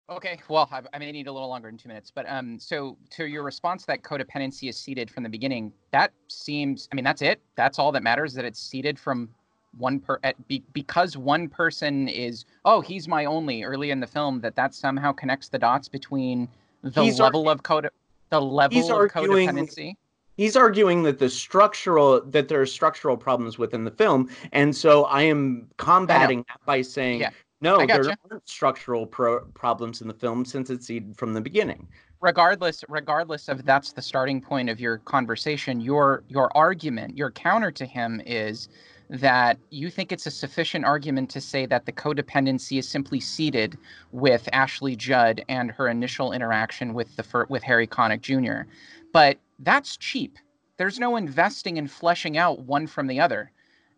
Okay, 0.10 0.40
well, 0.48 0.68
I, 0.72 0.82
I 0.94 0.98
may 0.98 1.12
need 1.12 1.28
a 1.28 1.32
little 1.32 1.50
longer 1.50 1.68
than 1.68 1.78
two 1.78 1.88
minutes, 1.88 2.12
but 2.14 2.28
um, 2.28 2.58
so 2.60 2.98
to 3.12 3.26
your 3.26 3.44
response 3.44 3.86
that 3.86 4.02
codependency 4.02 4.68
is 4.68 4.76
seeded 4.76 5.10
from 5.12 5.22
the 5.22 5.30
beginning, 5.30 5.72
that 5.92 6.12
seems, 6.28 6.90
I 6.92 6.96
mean, 6.96 7.06
that's 7.06 7.22
it. 7.22 7.40
That's 7.56 7.78
all 7.78 7.92
that 7.92 8.02
matters 8.02 8.34
that 8.34 8.44
it's 8.44 8.60
seeded 8.60 8.98
from 8.98 9.30
one 9.78 10.00
per 10.00 10.20
at, 10.24 10.36
be, 10.48 10.64
because 10.74 11.16
one 11.16 11.48
person 11.48 12.08
is, 12.08 12.46
oh, 12.66 12.82
he's 12.82 13.08
my 13.08 13.26
only 13.26 13.62
early 13.64 13.92
in 13.92 14.00
the 14.00 14.08
film. 14.08 14.42
That 14.42 14.56
that 14.56 14.74
somehow 14.74 15.12
connects 15.12 15.50
the 15.50 15.60
dots 15.60 15.88
between 15.88 16.48
the 16.82 17.04
He's 17.04 17.20
level 17.20 17.48
of 17.48 17.62
code, 17.62 17.88
the 18.32 18.42
level 18.42 18.80
of 18.80 19.12
codependency. 19.12 19.94
He's 20.40 20.56
arguing 20.56 21.04
that 21.04 21.20
the 21.20 21.30
structural 21.30 22.22
that 22.22 22.48
there 22.48 22.62
are 22.62 22.66
structural 22.66 23.18
problems 23.18 23.58
within 23.58 23.84
the 23.84 23.92
film, 23.92 24.30
and 24.54 24.74
so 24.74 25.04
I 25.04 25.24
am 25.24 25.68
combating 25.76 26.46
that 26.48 26.66
by 26.66 26.82
saying 26.82 27.20
Yeah, 27.20 27.32
no, 27.60 27.82
I 27.82 27.86
there 27.88 28.06
aren't 28.32 28.48
structural 28.48 29.06
pro- 29.06 29.44
problems 29.54 30.00
in 30.02 30.08
the 30.08 30.14
film 30.14 30.46
since 30.46 30.70
it's 30.70 30.90
from 31.18 31.34
the 31.34 31.42
beginning. 31.42 31.90
regardless 32.22 32.86
regardless 32.88 33.50
of 33.50 33.66
that's 33.66 33.92
the 33.92 34.02
starting 34.02 34.40
point 34.40 34.70
of 34.70 34.80
your 34.80 35.00
conversation 35.00 35.82
your 35.82 36.24
your 36.30 36.48
argument 36.56 37.18
your 37.18 37.32
counter 37.32 37.72
to 37.72 37.86
him 37.86 38.22
is 38.26 38.70
that 39.10 39.58
you 39.72 39.90
think 39.90 40.12
it's 40.14 40.26
a 40.26 40.32
sufficient 40.32 40.86
argument 40.86 41.30
to 41.32 41.42
say 41.42 41.66
that 41.66 41.86
the 41.86 41.92
codependency 41.92 42.78
is 42.80 42.88
simply 42.88 43.20
seated 43.20 43.78
with 44.12 44.48
Ashley 44.54 44.96
Judd 44.96 45.44
and 45.50 45.72
her 45.72 45.88
initial 45.90 46.32
interaction 46.32 46.94
with 46.94 47.14
the 47.18 47.46
with 47.50 47.64
Harry 47.64 47.88
Connick 47.88 48.22
Jr. 48.22 48.70
But 49.12 49.38
that's 49.60 49.98
cheap. 49.98 50.38
There's 50.78 51.00
no 51.00 51.16
investing 51.16 51.78
in 51.78 51.88
fleshing 51.88 52.38
out 52.38 52.60
one 52.60 52.88
from 52.88 53.08
the 53.08 53.20
other. 53.20 53.52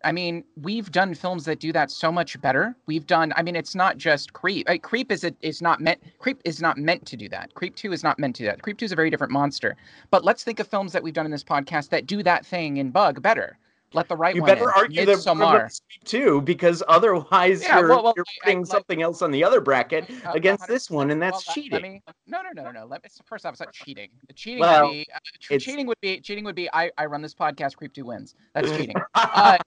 I 0.03 0.11
mean, 0.11 0.43
we've 0.55 0.91
done 0.91 1.13
films 1.13 1.45
that 1.45 1.59
do 1.59 1.71
that 1.73 1.91
so 1.91 2.11
much 2.11 2.39
better. 2.41 2.75
We've 2.87 3.05
done. 3.05 3.33
I 3.35 3.43
mean, 3.43 3.55
it's 3.55 3.75
not 3.75 3.97
just 3.97 4.33
Creep. 4.33 4.67
Creep 4.81 5.11
is 5.11 5.23
a, 5.23 5.33
is 5.41 5.61
not 5.61 5.79
meant. 5.79 6.01
Creep 6.17 6.41
is 6.43 6.61
not 6.61 6.77
meant 6.77 7.05
to 7.05 7.17
do 7.17 7.29
that. 7.29 7.53
Creep 7.53 7.75
Two 7.75 7.91
is 7.91 8.03
not 8.03 8.17
meant 8.17 8.35
to 8.37 8.43
do 8.43 8.47
that. 8.47 8.63
Creep 8.63 8.79
Two 8.79 8.85
is 8.85 8.91
a 8.91 8.95
very 8.95 9.11
different 9.11 9.31
monster. 9.31 9.75
But 10.09 10.25
let's 10.25 10.43
think 10.43 10.59
of 10.59 10.67
films 10.67 10.91
that 10.93 11.03
we've 11.03 11.13
done 11.13 11.25
in 11.25 11.31
this 11.31 11.43
podcast 11.43 11.89
that 11.89 12.07
do 12.07 12.23
that 12.23 12.45
thing 12.45 12.77
in 12.77 12.89
Bug 12.89 13.21
better. 13.21 13.57
Let 13.93 14.07
the 14.07 14.15
right 14.15 14.33
You 14.35 14.41
one. 14.41 14.47
better 14.49 14.63
in. 14.69 14.73
argue 14.75 15.05
that 15.05 15.17
Midsommar. 15.17 15.81
too, 16.05 16.41
because 16.41 16.81
otherwise 16.87 17.61
Yeah, 17.61 17.79
you're, 17.79 17.89
well- 17.89 18.03
well, 18.03 18.13
you're 18.15 18.25
I- 18.25 18.31
I- 18.41 18.45
putting 18.45 18.59
like- 18.59 18.67
something 18.67 19.01
else 19.01 19.21
on 19.21 19.31
the 19.31 19.43
other 19.43 19.59
bracket 19.61 20.09
Uh, 20.25 20.31
against 20.31 20.67
this 20.67 20.89
one, 20.89 21.11
and 21.11 21.21
that's 21.21 21.45
Well, 21.47 21.55
cheating. 21.55 21.71
Let 21.73 21.81
me, 21.83 22.01
no, 22.27 22.41
no, 22.41 22.49
no, 22.55 22.63
no, 22.63 22.71
no. 22.81 22.85
Let 22.85 23.03
me, 23.03 23.09
first 23.25 23.45
off, 23.45 23.53
it's 23.53 23.59
not 23.59 23.73
cheating. 23.73 24.09
Cheating 24.35 24.61
would 24.61 24.89
be 24.91 25.07
uh, 25.13 25.57
cheating 25.59 25.87
would 25.87 25.99
be 26.01 26.19
cheating 26.21 26.45
would 26.45 26.55
be 26.55 26.69
I, 26.73 26.91
I 26.97 27.05
run 27.05 27.21
this 27.21 27.35
podcast. 27.35 27.75
Creep 27.75 27.93
two 27.93 28.05
wins. 28.05 28.35
That's 28.53 28.69
cheating. 28.77 28.95
uh, 29.13 29.57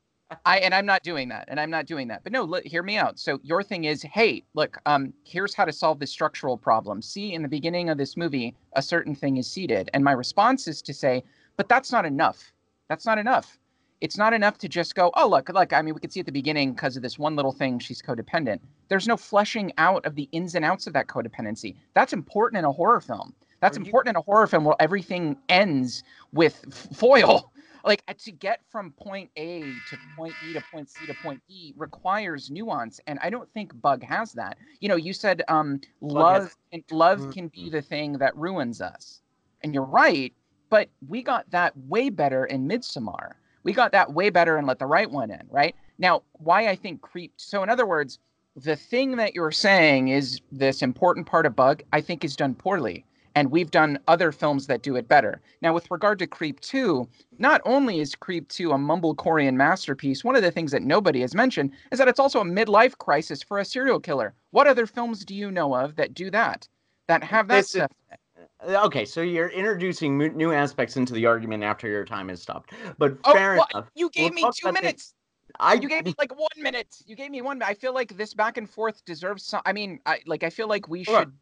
I 0.46 0.58
and 0.60 0.74
I'm 0.74 0.86
not 0.86 1.02
doing 1.02 1.28
that, 1.28 1.44
and 1.48 1.60
I'm 1.60 1.70
not 1.70 1.84
doing 1.86 2.08
that. 2.08 2.22
But 2.24 2.32
no, 2.32 2.42
look, 2.42 2.64
hear 2.64 2.82
me 2.82 2.96
out. 2.96 3.18
So 3.18 3.38
your 3.42 3.62
thing 3.62 3.84
is, 3.84 4.02
hey, 4.02 4.42
look, 4.54 4.78
um, 4.86 5.12
here's 5.24 5.54
how 5.54 5.66
to 5.66 5.72
solve 5.72 5.98
this 6.00 6.10
structural 6.10 6.56
problem. 6.56 7.02
See, 7.02 7.34
in 7.34 7.42
the 7.42 7.48
beginning 7.48 7.90
of 7.90 7.98
this 7.98 8.16
movie, 8.16 8.54
a 8.74 8.80
certain 8.82 9.14
thing 9.14 9.36
is 9.36 9.46
seated, 9.46 9.90
and 9.92 10.02
my 10.02 10.12
response 10.12 10.66
is 10.66 10.80
to 10.82 10.94
say, 10.94 11.22
but 11.58 11.68
that's 11.68 11.92
not 11.92 12.06
enough. 12.06 12.52
That's 12.88 13.04
not 13.06 13.18
enough. 13.18 13.58
It's 14.04 14.18
not 14.18 14.34
enough 14.34 14.58
to 14.58 14.68
just 14.68 14.94
go, 14.94 15.10
oh 15.14 15.26
look, 15.26 15.48
look. 15.48 15.72
I 15.72 15.80
mean, 15.80 15.94
we 15.94 16.00
could 16.00 16.12
see 16.12 16.20
at 16.20 16.26
the 16.26 16.32
beginning 16.32 16.74
because 16.74 16.94
of 16.94 17.02
this 17.02 17.18
one 17.18 17.36
little 17.36 17.52
thing, 17.52 17.78
she's 17.78 18.02
codependent. 18.02 18.60
There's 18.88 19.08
no 19.08 19.16
fleshing 19.16 19.72
out 19.78 20.04
of 20.04 20.14
the 20.14 20.28
ins 20.30 20.54
and 20.54 20.62
outs 20.62 20.86
of 20.86 20.92
that 20.92 21.06
codependency. 21.06 21.74
That's 21.94 22.12
important 22.12 22.58
in 22.58 22.66
a 22.66 22.70
horror 22.70 23.00
film. 23.00 23.32
That's 23.60 23.78
Are 23.78 23.80
you- 23.80 23.86
important 23.86 24.14
in 24.14 24.16
a 24.18 24.20
horror 24.20 24.46
film 24.46 24.64
where 24.64 24.76
everything 24.78 25.38
ends 25.48 26.02
with 26.32 26.66
foil. 26.94 27.50
Like 27.86 28.02
uh, 28.06 28.12
to 28.24 28.30
get 28.32 28.60
from 28.68 28.90
point 28.92 29.30
A 29.36 29.80
to 29.86 29.98
point 30.16 30.34
B 30.38 30.52
to 30.52 30.60
point 30.60 30.90
C 30.90 31.06
to 31.06 31.14
point 31.14 31.42
E 31.48 31.72
requires 31.76 32.50
nuance, 32.50 33.00
and 33.06 33.18
I 33.22 33.30
don't 33.30 33.50
think 33.52 33.78
Bug 33.80 34.02
has 34.04 34.32
that. 34.34 34.58
You 34.80 34.90
know, 34.90 34.96
you 34.96 35.14
said 35.14 35.42
um, 35.48 35.80
love 36.02 36.54
and 36.72 36.82
love 36.90 37.20
Mm. 37.20 37.32
can 37.32 37.48
be 37.48 37.70
the 37.70 37.80
thing 37.82 38.18
that 38.18 38.36
ruins 38.36 38.82
us, 38.82 39.22
and 39.62 39.72
you're 39.72 39.82
right. 39.84 40.32
But 40.68 40.88
we 41.08 41.22
got 41.22 41.50
that 41.52 41.74
way 41.88 42.10
better 42.10 42.44
in 42.46 42.68
Midsommar. 42.68 43.32
We 43.64 43.72
got 43.72 43.92
that 43.92 44.12
way 44.12 44.30
better 44.30 44.56
and 44.56 44.66
Let 44.66 44.78
the 44.78 44.86
Right 44.86 45.10
One 45.10 45.30
In. 45.30 45.46
Right 45.50 45.74
now, 45.98 46.22
why 46.34 46.68
I 46.68 46.76
think 46.76 47.00
Creep. 47.00 47.32
So 47.36 47.62
in 47.62 47.68
other 47.68 47.86
words, 47.86 48.18
the 48.56 48.76
thing 48.76 49.16
that 49.16 49.34
you're 49.34 49.50
saying 49.50 50.08
is 50.08 50.40
this 50.52 50.82
important 50.82 51.26
part 51.26 51.46
of 51.46 51.56
Bug. 51.56 51.82
I 51.92 52.00
think 52.00 52.24
is 52.24 52.36
done 52.36 52.54
poorly 52.54 53.04
and 53.34 53.50
we've 53.50 53.70
done 53.72 53.98
other 54.06 54.30
films 54.30 54.68
that 54.68 54.82
do 54.82 54.94
it 54.94 55.08
better. 55.08 55.40
Now, 55.60 55.74
with 55.74 55.90
regard 55.90 56.20
to 56.20 56.26
Creep 56.26 56.60
2, 56.60 57.08
not 57.38 57.60
only 57.64 57.98
is 57.98 58.14
Creep 58.14 58.48
2 58.48 58.70
a 58.70 58.76
mumblecorian 58.76 59.54
masterpiece, 59.54 60.22
one 60.22 60.36
of 60.36 60.42
the 60.42 60.52
things 60.52 60.70
that 60.70 60.82
nobody 60.82 61.20
has 61.22 61.34
mentioned 61.34 61.72
is 61.90 61.98
that 61.98 62.06
it's 62.06 62.20
also 62.20 62.40
a 62.40 62.44
midlife 62.44 62.96
crisis 62.98 63.42
for 63.42 63.58
a 63.58 63.64
serial 63.64 63.98
killer. 63.98 64.34
What 64.52 64.68
other 64.68 64.86
films 64.86 65.24
do 65.24 65.34
you 65.34 65.50
know 65.50 65.74
of 65.74 65.96
that 65.96 66.14
do 66.14 66.30
that? 66.30 66.68
That 67.08 67.24
have 67.24 67.48
that 67.48 67.56
This 67.56 67.66
is- 67.66 67.70
stuff? 67.82 67.90
Uh, 68.66 68.84
okay, 68.84 69.04
so 69.04 69.20
you're 69.20 69.48
introducing 69.48 70.18
new 70.18 70.52
aspects 70.52 70.96
into 70.96 71.12
the 71.12 71.26
argument 71.26 71.62
after 71.62 71.88
your 71.88 72.04
time 72.04 72.28
has 72.28 72.40
stopped. 72.40 72.72
But 72.98 73.16
Oh, 73.24 73.32
fair 73.32 73.56
well, 73.56 73.66
enough. 73.74 73.90
you 73.94 74.10
gave 74.10 74.32
We'll 74.34 74.48
me 74.48 74.50
two 74.56 74.72
minutes. 74.72 75.14
I 75.60 75.74
You 75.74 75.88
gave 75.88 76.04
me 76.04 76.14
like 76.18 76.36
one 76.38 76.48
minute. 76.58 76.96
You 77.06 77.14
gave 77.14 77.30
me 77.30 77.42
one. 77.42 77.62
I 77.62 77.74
feel 77.74 77.94
like 77.94 78.16
this 78.16 78.34
back 78.34 78.56
and 78.56 78.68
forth 78.68 79.04
deserves 79.04 79.44
some. 79.44 79.62
I 79.66 79.72
mean, 79.72 80.00
I 80.06 80.20
like. 80.26 80.42
I 80.42 80.50
feel 80.50 80.68
like 80.68 80.88
we 80.88 81.04
should. 81.04 81.32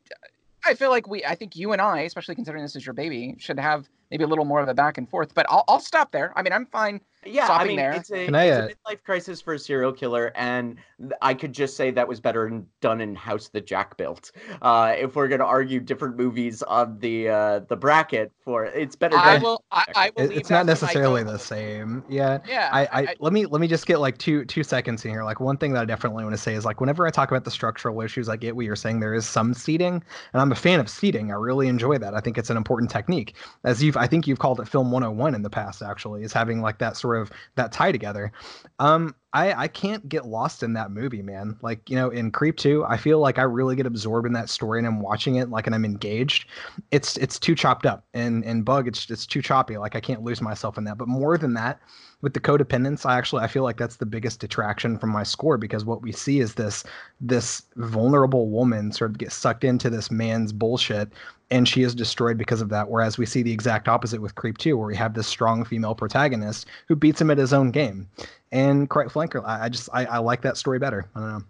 I 0.67 0.75
feel 0.75 0.91
like 0.91 1.09
we. 1.09 1.25
I 1.25 1.35
think 1.35 1.57
you 1.57 1.73
and 1.73 1.81
I, 1.81 2.01
especially 2.01 2.35
considering 2.35 2.63
this 2.63 2.77
is 2.77 2.85
your 2.85 2.93
baby, 2.93 3.37
should 3.39 3.59
have 3.59 3.89
maybe 4.13 4.25
a 4.25 4.29
little 4.29 4.45
more 4.45 4.61
of 4.61 4.69
a 4.69 4.75
back 4.75 4.99
and 4.99 5.09
forth. 5.09 5.35
But 5.35 5.47
I'll 5.49 5.65
I'll 5.67 5.81
stop 5.81 6.13
there. 6.13 6.33
I 6.37 6.43
mean, 6.43 6.53
I'm 6.53 6.67
fine. 6.67 7.01
yeah, 7.25 7.43
I 7.43 7.47
stopping 7.47 7.69
mean, 7.69 7.77
there. 7.77 7.93
it's 7.93 8.11
a, 8.13 8.27
Can 8.27 8.35
I, 8.35 8.45
it's 8.45 8.57
uh, 8.57 8.69
a 8.91 8.95
midlife 8.95 9.03
crisis 9.05 9.41
for 9.41 9.55
a 9.55 9.59
serial 9.59 9.93
killer, 9.93 10.33
and 10.37 10.77
I 11.21 11.35
could 11.35 11.53
just 11.53 11.77
say 11.77 11.91
that 11.91 12.07
was 12.07 12.21
better 12.21 12.47
in, 12.47 12.67
done 12.81 13.01
in 13.01 13.15
House 13.15 13.49
that 13.49 13.67
Jack 13.67 13.97
built. 13.97 14.31
Uh, 14.61 14.95
if 14.97 15.17
we're 15.17 15.29
gonna 15.29 15.45
argue 15.45 15.81
different 15.81 16.17
movies 16.17 16.63
on 16.63 16.99
the 16.99 17.29
uh, 17.29 17.59
the 17.61 17.77
bracket 17.77 18.31
for 18.45 18.67
it's 18.67 18.95
better. 18.95 19.17
I 19.17 19.35
done- 19.35 19.43
will. 19.43 19.65
I, 19.73 19.85
I 19.97 20.11
will. 20.17 20.25
It- 20.25 20.29
leave 20.29 20.39
it's 20.39 20.51
not 20.51 20.67
that 20.67 20.73
necessarily 20.73 21.23
the 21.25 21.39
same. 21.39 22.05
Yeah. 22.09 22.39
Yeah. 22.47 22.69
I, 22.73 22.89
I, 22.93 23.15
let 23.19 23.33
me 23.33 23.47
let 23.47 23.61
me 23.61 23.67
just 23.67 23.87
get 23.87 23.99
like 23.99 24.19
two 24.19 24.45
two 24.45 24.63
seconds 24.63 25.05
in 25.05 25.11
here. 25.11 25.25
Like 25.25 25.41
one 25.41 25.57
thing 25.57 25.73
that 25.73 25.83
I 25.83 25.85
definitely 25.87 26.25
want 26.25 26.35
to 26.35 26.43
say 26.43 26.55
is 26.55 26.65
like 26.65 26.81
whenever 26.81 27.07
I 27.07 27.11
talk 27.11 27.31
about 27.31 27.45
the 27.45 27.51
structural 27.51 28.01
issues, 28.03 28.29
I 28.29 28.37
get 28.37 28.57
what 28.57 28.67
you're 28.67 28.77
saying. 28.77 29.01
There 29.01 29.15
is 29.15 29.27
some 29.27 29.55
seating, 29.55 30.03
and 30.33 30.43
I'm 30.43 30.53
a 30.53 30.57
fan 30.57 30.81
of 30.81 30.89
seating. 30.91 31.31
I 31.31 31.37
really 31.37 31.69
enjoy 31.69 31.99
that. 31.99 32.15
I 32.15 32.21
think 32.21 32.37
it's 32.37 32.51
an 32.51 32.57
important 32.57 32.91
technique. 32.91 33.35
As 33.65 33.83
you've, 33.83 33.97
I 34.03 34.09
think 34.09 34.27
you've 34.27 34.41
called 34.41 34.59
it 34.59 34.67
film 34.67 34.91
101 34.91 35.37
in 35.37 35.43
the 35.43 35.49
past. 35.49 35.81
Actually, 35.81 36.25
is 36.25 36.33
having 36.33 36.61
like 36.61 36.79
that 36.79 36.97
sort 36.97 37.19
of 37.19 37.31
that 37.55 37.71
tie 37.71 37.93
together. 37.93 38.33
Um, 38.81 39.15
I 39.33 39.53
I 39.53 39.69
can't 39.69 40.09
get 40.09 40.27
lost 40.27 40.65
in 40.65 40.73
that 40.73 40.91
movie, 40.91 41.23
man. 41.23 41.57
Like 41.63 41.89
you 41.89 41.95
know, 41.95 42.11
in 42.11 42.33
Creep 42.33 42.57
2, 42.57 42.85
I 42.85 42.97
feel 42.97 43.21
like 43.21 43.39
I 43.39 43.43
really 43.43 43.77
get 43.77 43.87
absorbed 43.87 44.27
in 44.27 44.33
that 44.33 44.49
story, 44.49 44.81
and 44.81 44.89
I'm 44.89 45.01
watching 45.01 45.37
it 45.37 45.51
like, 45.51 45.67
and 45.67 45.75
I'm 45.75 45.85
engaged. 45.85 46.49
It's 46.91 47.17
it's 47.19 47.39
too 47.39 47.55
chopped 47.55 47.87
up, 47.87 48.05
and 48.13 48.45
and 48.45 48.65
Bug, 48.65 48.89
it's 48.89 49.09
it's 49.09 49.25
too 49.25 49.41
choppy. 49.41 49.79
Like 49.79 49.95
I 49.95 50.01
can't 50.01 50.23
lose 50.23 50.43
myself 50.43 50.79
in 50.79 50.85
that. 50.85 50.99
But 50.99 51.07
more 51.07 51.39
than 51.39 51.55
that, 51.55 51.81
with 52.23 52.35
the 52.35 52.41
codependence, 52.41 53.05
I 53.05 53.19
actually 53.19 53.43
I 53.43 53.49
feel 53.49 53.65
like 53.65 53.77
that's 53.77 53.97
the 53.97 54.07
biggest 54.07 54.41
detraction 54.41 54.97
from 54.97 55.11
my 55.11 55.25
score 55.25 55.59
because 55.59 55.85
what 55.85 56.03
we 56.03 56.13
see 56.13 56.41
is 56.41 56.55
this 56.55 56.85
this 57.21 57.63
vulnerable 57.77 58.49
woman 58.49 58.93
sort 58.93 59.11
of 59.11 59.19
get 59.19 59.33
sucked 59.33 59.65
into 59.65 59.91
this 59.91 60.11
man's 60.11 60.53
bullshit 60.53 61.13
and 61.51 61.69
she 61.69 61.83
is 61.83 61.95
destroyed 61.95 62.39
because 62.39 62.63
of 62.63 62.71
that. 62.71 62.89
Whereas 62.89 63.19
we 63.19 63.27
see 63.27 63.43
the 63.43 63.53
exact 63.53 63.87
opposite 63.87 64.23
with 64.23 64.37
Creep 64.37 64.57
2, 64.57 64.77
where 64.79 64.87
we 64.87 64.97
have 64.97 65.13
this 65.13 65.27
strong 65.27 65.65
female 65.65 65.95
protagonist 65.95 66.67
who 66.89 66.97
beats 66.97 67.21
him 67.21 67.31
at 67.31 67.37
his 67.37 67.53
own 67.53 67.71
game. 67.71 68.09
And 68.53 68.89
quite 68.89 69.13
frankly, 69.13 69.43
I, 69.45 69.67
I 69.67 69.69
just 69.69 69.91
I, 69.93 70.07
I 70.07 70.19
like 70.19 70.41
that 70.43 70.57
story 70.57 70.79
better. 70.79 71.11
I 71.15 71.21
don't 71.21 71.29
know. 71.29 71.45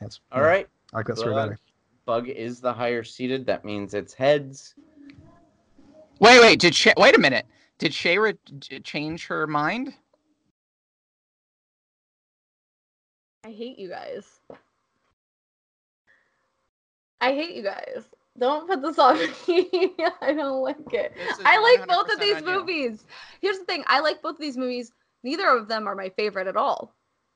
That's 0.00 0.20
All 0.32 0.42
yeah, 0.42 0.46
right, 0.46 0.68
I 0.92 0.96
like 0.98 1.06
that 1.06 1.18
story 1.18 1.34
Bug, 1.34 1.48
better. 1.48 1.58
Bug 2.04 2.28
is 2.28 2.60
the 2.60 2.72
higher 2.72 3.04
seated. 3.04 3.46
That 3.46 3.64
means 3.64 3.94
it's 3.94 4.12
heads. 4.12 4.74
Wait, 6.18 6.40
wait. 6.40 6.58
Did 6.58 6.74
Shay, 6.74 6.94
wait 6.96 7.14
a 7.14 7.18
minute? 7.18 7.46
Did 7.78 7.92
Shayra 7.92 8.36
change 8.84 9.26
her 9.26 9.46
mind? 9.46 9.94
I 13.46 13.52
hate 13.52 13.78
you 13.78 13.88
guys. 13.88 14.40
I 17.20 17.32
hate 17.32 17.54
you 17.54 17.62
guys. 17.62 18.02
Don't 18.36 18.66
put 18.66 18.82
this 18.82 18.98
on 18.98 19.18
me. 19.48 19.94
I 20.20 20.32
don't 20.32 20.62
like 20.62 20.92
it. 20.92 21.12
I 21.44 21.60
like 21.60 21.86
both 21.86 22.12
of 22.12 22.18
these 22.18 22.38
on 22.38 22.44
you. 22.44 22.58
movies. 22.58 23.06
Here's 23.40 23.60
the 23.60 23.64
thing 23.64 23.84
I 23.86 24.00
like 24.00 24.20
both 24.20 24.34
of 24.34 24.40
these 24.40 24.56
movies. 24.56 24.90
Neither 25.22 25.46
of 25.48 25.68
them 25.68 25.86
are 25.86 25.94
my 25.94 26.08
favorite 26.08 26.48
at 26.48 26.56
all. 26.56 26.92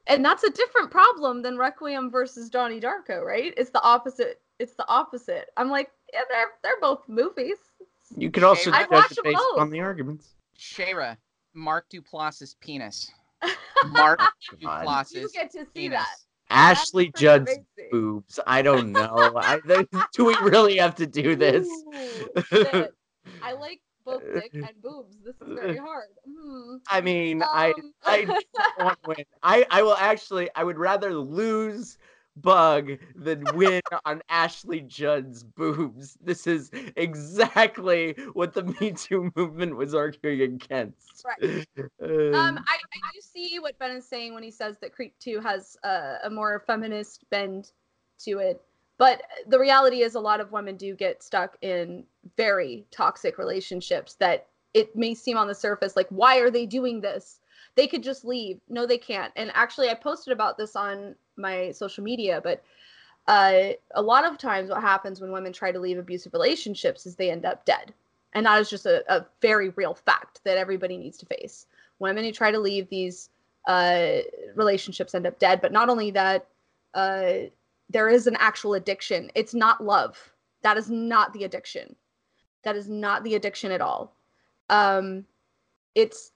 And 0.09 0.25
that's 0.25 0.43
a 0.43 0.51
different 0.51 0.91
problem 0.91 1.43
than 1.43 1.57
Requiem 1.57 2.11
versus 2.11 2.51
Donnie 2.51 2.81
Darko, 2.81 3.23
right? 3.25 3.55
It's 3.57 3.71
the 3.71 3.83
opposite. 3.83 4.41
It's 4.59 4.75
the 4.75 4.89
opposite. 4.89 5.51
I'm 5.57 5.71
like, 5.71 5.93
yeah, 6.13 6.23
they're 6.29 6.49
they're 6.65 6.81
both 6.81 7.09
movies. 7.09 7.59
You 8.17 8.33
could 8.33 8.43
also 8.43 8.73
I'd 8.73 8.81
judge 8.81 8.91
watch 8.91 9.13
it 9.13 9.23
based 9.23 9.37
both. 9.37 9.61
on 9.61 9.71
the 9.71 9.79
arguments. 9.79 10.35
Shayra, 10.59 11.17
Mark 11.55 11.89
Duplass's 11.89 12.57
penis. 12.61 13.13
Mark 13.87 14.21
you 14.59 15.29
get 15.33 15.51
to 15.53 15.65
see 15.75 15.89
penis. 15.89 15.99
that. 15.99 16.07
Ashley 16.51 17.07
That's 17.07 17.21
Judd's 17.21 17.53
amazing. 17.53 17.91
boobs. 17.91 18.41
I 18.47 18.63
don't 18.63 18.93
know. 18.93 19.33
I, 19.37 19.61
do 20.15 20.25
we 20.25 20.37
really 20.43 20.77
have 20.79 20.97
to 20.97 21.07
do 21.07 21.37
this? 21.37 21.67
Ooh. 21.67 22.87
I 23.43 23.53
like 23.53 23.81
both 24.05 24.23
dick 24.35 24.53
and 24.55 24.83
boobs. 24.83 25.17
This 25.25 25.37
is 25.41 25.55
very 25.55 25.77
hard. 25.77 26.09
Hmm. 26.27 26.77
I 26.89 27.01
mean, 27.01 27.43
I 27.43 27.73
Um, 27.73 27.93
I 28.05 28.25
don't 28.25 28.45
want 28.79 29.03
to 29.03 29.09
win. 29.09 29.25
I 29.43 29.67
I 29.71 29.83
will 29.83 29.97
actually. 29.97 30.49
I 30.55 30.65
would 30.65 30.79
rather 30.79 31.15
lose 31.15 31.99
Bug 32.37 32.93
than 33.15 33.45
win 33.55 33.81
on 34.05 34.23
Ashley 34.29 34.81
Judd's 34.81 35.43
boobs. 35.43 36.17
This 36.23 36.47
is 36.47 36.71
exactly 36.97 38.17
what 38.33 38.53
the 38.53 38.63
Me 38.81 38.93
Too 38.93 39.31
movement 39.37 39.77
was 39.77 39.95
arguing 39.95 40.41
against. 40.41 41.25
Right. 41.25 41.67
Um, 41.77 42.35
Um, 42.51 42.59
I, 42.67 42.77
I 42.77 43.13
do 43.13 43.21
see 43.21 43.59
what 43.59 43.79
Ben 43.79 43.93
is 43.93 44.09
saying 44.09 44.35
when 44.35 44.43
he 44.43 44.51
says 44.51 44.77
that 44.81 44.93
Creep 44.93 45.15
2 45.21 45.41
has 45.41 45.77
a, 45.85 46.17
a 46.25 46.31
more 46.31 46.65
feminist 46.67 47.29
bend 47.31 47.73
to 48.21 48.39
it. 48.39 48.63
But 48.99 49.23
the 49.47 49.59
reality 49.59 50.03
is, 50.03 50.15
a 50.15 50.21
lot 50.21 50.41
of 50.41 50.53
women 50.53 50.77
do 50.77 50.95
get 50.95 51.23
stuck 51.23 51.57
in 51.63 52.05
very 52.37 52.85
toxic 52.91 53.39
relationships 53.39 54.15
that 54.21 54.49
it 54.75 54.95
may 54.95 55.15
seem 55.15 55.37
on 55.37 55.49
the 55.49 55.55
surface 55.55 55.97
like, 55.97 56.09
why 56.11 56.39
are 56.39 56.51
they 56.51 56.67
doing 56.67 57.01
this? 57.01 57.41
They 57.77 57.87
could 57.87 58.03
just 58.03 58.25
leave. 58.25 58.61
No, 58.69 58.87
they 58.87 58.99
can't. 58.99 59.33
And 59.37 59.51
actually, 59.55 59.89
I 59.89 59.95
posted 59.95 60.33
about 60.33 60.59
this 60.59 60.77
on 60.77 61.15
my 61.41 61.71
social 61.73 62.05
media, 62.05 62.41
but 62.43 62.63
uh, 63.27 63.71
a 63.95 64.03
lot 64.03 64.25
of 64.25 64.39
times 64.39 64.71
what 64.71 64.81
happens 64.81 65.21
when 65.21 65.33
women 65.33 65.53
try 65.53 65.71
to 65.73 65.79
leave 65.79 65.99
abusive 65.99 66.33
relationships 66.33 67.07
is 67.07 67.17
they 67.17 67.31
end 67.31 67.45
up 67.45 67.65
dead. 67.65 67.93
And 68.33 68.47
that 68.47 68.61
is 68.61 68.71
just 68.71 68.87
a, 68.87 69.03
a 69.13 69.27
very 69.43 69.71
real 69.71 69.95
fact 69.95 70.41
that 70.45 70.57
everybody 70.57 70.97
needs 70.97 71.19
to 71.19 71.27
face 71.27 71.67
women 72.01 72.25
who 72.25 72.33
try 72.33 72.51
to 72.51 72.59
leave 72.59 72.89
these 72.89 73.31
uh, 73.69 74.19
relationships 74.57 75.15
end 75.15 75.27
up 75.27 75.39
dead. 75.39 75.61
But 75.61 75.73
not 75.73 75.89
only 75.89 76.11
that, 76.11 76.47
uh, 76.95 77.33
there 77.89 78.09
is 78.09 78.27
an 78.27 78.37
actual 78.39 78.75
addiction. 78.75 79.31
It's 79.35 79.55
not 79.55 79.85
love. 79.85 80.33
That 80.63 80.77
is 80.77 80.91
not 80.91 81.33
the 81.33 81.45
addiction. 81.45 81.95
That 82.65 82.77
is 82.77 82.89
not 82.89 83.23
the 83.23 83.37
addiction 83.37 83.71
at 83.71 83.81
all. 83.81 84.17
Um, 84.69 85.25
it's 85.95 86.33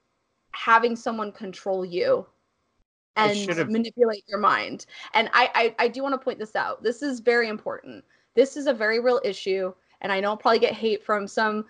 having 0.51 0.95
someone 0.95 1.31
control 1.31 1.83
you 1.83 2.25
and 3.15 3.71
manipulate 3.71 4.23
your 4.27 4.39
mind. 4.39 4.85
And 5.13 5.29
I, 5.33 5.49
I, 5.55 5.85
I 5.85 5.87
do 5.87 6.03
want 6.03 6.13
to 6.13 6.17
point 6.17 6.39
this 6.39 6.55
out. 6.55 6.83
This 6.83 7.01
is 7.01 7.19
very 7.19 7.47
important. 7.47 8.03
This 8.35 8.57
is 8.57 8.67
a 8.67 8.73
very 8.73 8.99
real 8.99 9.21
issue. 9.23 9.73
And 10.01 10.11
I 10.11 10.19
know 10.19 10.29
I'll 10.29 10.37
probably 10.37 10.59
get 10.59 10.73
hate 10.73 11.03
from 11.03 11.27
some 11.27 11.65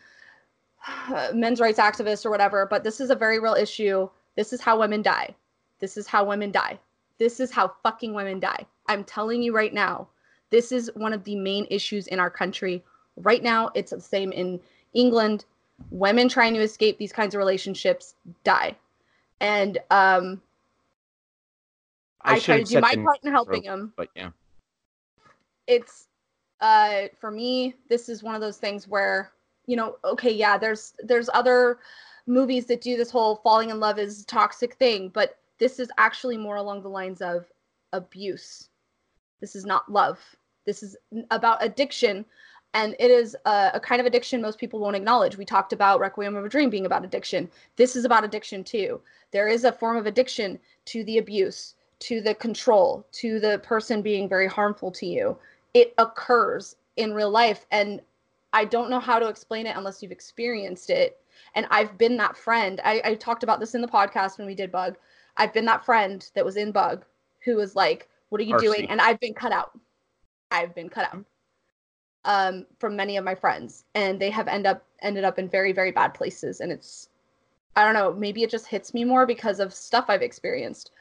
men's 1.34 1.60
rights 1.60 1.80
activists 1.80 2.26
or 2.26 2.30
whatever, 2.32 2.66
but 2.70 2.84
this 2.84 3.00
is 3.00 3.10
a 3.10 3.16
very 3.16 3.40
real 3.40 3.54
issue. 3.54 4.10
This 4.36 4.54
is 4.54 4.62
how 4.62 4.80
women 4.80 5.02
die. 5.02 5.36
This 5.80 5.98
is 5.98 6.08
how 6.08 6.24
women 6.26 6.52
die. 6.52 6.80
This 7.18 7.40
is 7.40 7.52
how 7.52 7.74
fucking 7.84 8.14
women 8.14 8.40
die. 8.40 8.66
I'm 8.88 9.04
telling 9.04 9.42
you 9.42 9.56
right 9.56 9.74
now, 9.74 10.08
this 10.50 10.72
is 10.72 10.92
one 10.96 11.14
of 11.14 11.24
the 11.24 11.36
main 11.36 11.68
issues 11.70 12.08
in 12.08 12.20
our 12.20 12.30
country. 12.30 12.84
Right 13.18 13.44
now, 13.44 13.72
it's 13.74 13.92
the 13.92 14.02
same 14.02 14.32
in 14.32 14.60
England. 14.94 15.46
Women 15.90 16.30
trying 16.30 16.54
to 16.54 16.62
escape 16.62 16.98
these 16.98 17.14
kinds 17.14 17.36
of 17.36 17.40
relationships 17.40 18.16
die. 18.44 18.76
And 19.42 19.78
um, 19.92 20.42
I, 22.26 22.40
try 22.40 22.58
to 22.60 22.64
do 22.64 22.80
my 22.80 22.96
part 22.96 23.20
in 23.24 23.32
helping 23.32 23.62
neutral, 23.62 23.78
them 23.78 23.94
But 23.96 24.10
yeah. 24.16 24.30
it's 25.68 26.08
uh 26.62 27.04
for 27.20 27.32
me 27.32 27.76
this 27.90 28.10
is 28.10 28.24
one 28.24 28.36
of 28.36 28.42
those 28.42 28.58
things 28.58 28.88
where 28.88 29.32
you 29.66 29.76
know 29.76 29.98
okay 30.04 30.32
yeah 30.32 30.58
there's 30.58 30.94
there's 31.04 31.30
other 31.34 31.80
movies 32.28 32.66
that 32.66 32.82
do 32.82 32.98
this 32.98 33.12
whole 33.12 33.38
falling 33.38 33.70
in 33.70 33.80
love 33.80 34.00
is 34.00 34.26
toxic 34.26 34.76
thing, 34.76 35.10
but 35.10 35.38
this 35.60 35.80
is 35.80 35.90
actually 35.98 36.38
more 36.38 36.58
along 36.58 36.82
the 36.82 36.90
lines 36.90 37.22
of 37.22 37.46
abuse. 37.94 38.70
This 39.42 39.56
is 39.56 39.66
not 39.66 39.92
love. 39.92 40.20
This 40.66 40.82
is 40.82 40.98
about 41.32 41.64
addiction, 41.64 42.26
and 42.74 42.96
it 43.00 43.12
is 43.12 43.38
a, 43.46 43.72
a, 43.76 43.80
kind 43.80 44.02
of 44.02 44.08
addiction 44.08 44.42
most 44.42 44.58
people 44.58 44.80
won't 44.80 44.96
acknowledge. 44.96 45.38
We 45.38 45.46
talked 45.46 45.72
about 45.72 46.00
Requiem 46.00 46.36
of 46.36 46.44
a 46.44 46.50
Dream 46.50 46.70
being 46.70 46.88
about 46.88 47.06
addiction. 47.06 47.50
This 47.76 47.96
is 47.96 48.06
about 48.06 48.24
addiction 48.24 48.64
too. 48.64 49.00
There 49.32 49.48
is 49.48 49.64
a 49.64 49.72
form 49.72 49.98
of 49.98 50.08
addiction 50.08 50.60
to 50.86 51.04
the 51.04 51.20
abuse, 51.20 51.76
to 52.00 52.22
the 52.22 52.36
control, 52.36 53.06
to 53.14 53.40
the 53.40 53.60
person 53.60 54.02
being 54.02 54.28
very 54.28 54.48
harmful 54.48 54.92
to 54.92 55.06
you. 55.06 55.38
It 55.74 55.94
occurs 55.98 56.76
in 56.98 57.14
real 57.14 57.30
life, 57.30 57.66
and 57.72 58.02
I 58.54 58.66
don't 58.66 58.90
know 58.90 59.00
how 59.00 59.20
to 59.20 59.28
explain 59.28 59.66
it 59.66 59.76
unless 59.76 60.02
you've 60.02 60.12
experienced 60.12 60.90
it. 60.90 61.20
And 61.56 61.68
I've 61.70 61.98
been 61.98 62.18
that 62.18 62.38
friend. 62.38 62.80
I, 62.84 63.02
I 63.04 63.16
talked 63.16 63.44
about 63.44 63.60
this 63.60 63.76
in 63.76 63.82
the 63.82 63.88
podcast 63.88 64.38
when 64.38 64.48
we 64.48 64.56
did 64.56 64.72
Bug. 64.72 64.98
I've 65.38 65.54
been 65.54 65.66
that 65.66 65.86
friend 65.86 66.28
that 66.36 66.46
was 66.46 66.58
in 66.58 66.72
Bug 66.72 67.06
who 67.44 67.56
was 67.56 67.76
like, 67.76 68.10
What 68.30 68.40
are 68.42 68.46
you 68.46 68.58
doing? 68.60 68.90
And 68.90 69.02
I've 69.02 69.20
been 69.20 69.34
cut 69.34 69.52
out. 69.52 69.78
I've 70.52 70.74
been 70.74 70.90
cut 70.90 71.14
out 71.14 71.26
um, 72.26 72.66
from 72.80 72.96
many 72.96 73.18
of 73.18 73.24
my 73.24 73.36
friends, 73.36 73.86
and 73.94 74.20
they 74.20 74.30
have 74.30 74.48
end 74.48 74.68
up 74.68 74.84
ended 75.02 75.24
up 75.24 75.40
in 75.40 75.48
very 75.48 75.72
very 75.72 75.92
bad 75.92 76.14
places. 76.14 76.60
And 76.60 76.72
it's 76.72 77.10
I 77.76 77.84
don't 77.84 77.94
know, 77.94 78.14
maybe 78.14 78.44
it 78.44 78.50
just 78.50 78.68
hits 78.68 78.94
me 78.94 79.04
more 79.04 79.26
because 79.26 79.60
of 79.60 79.74
stuff 79.74 80.06
I've 80.08 80.22
experienced. 80.22 80.92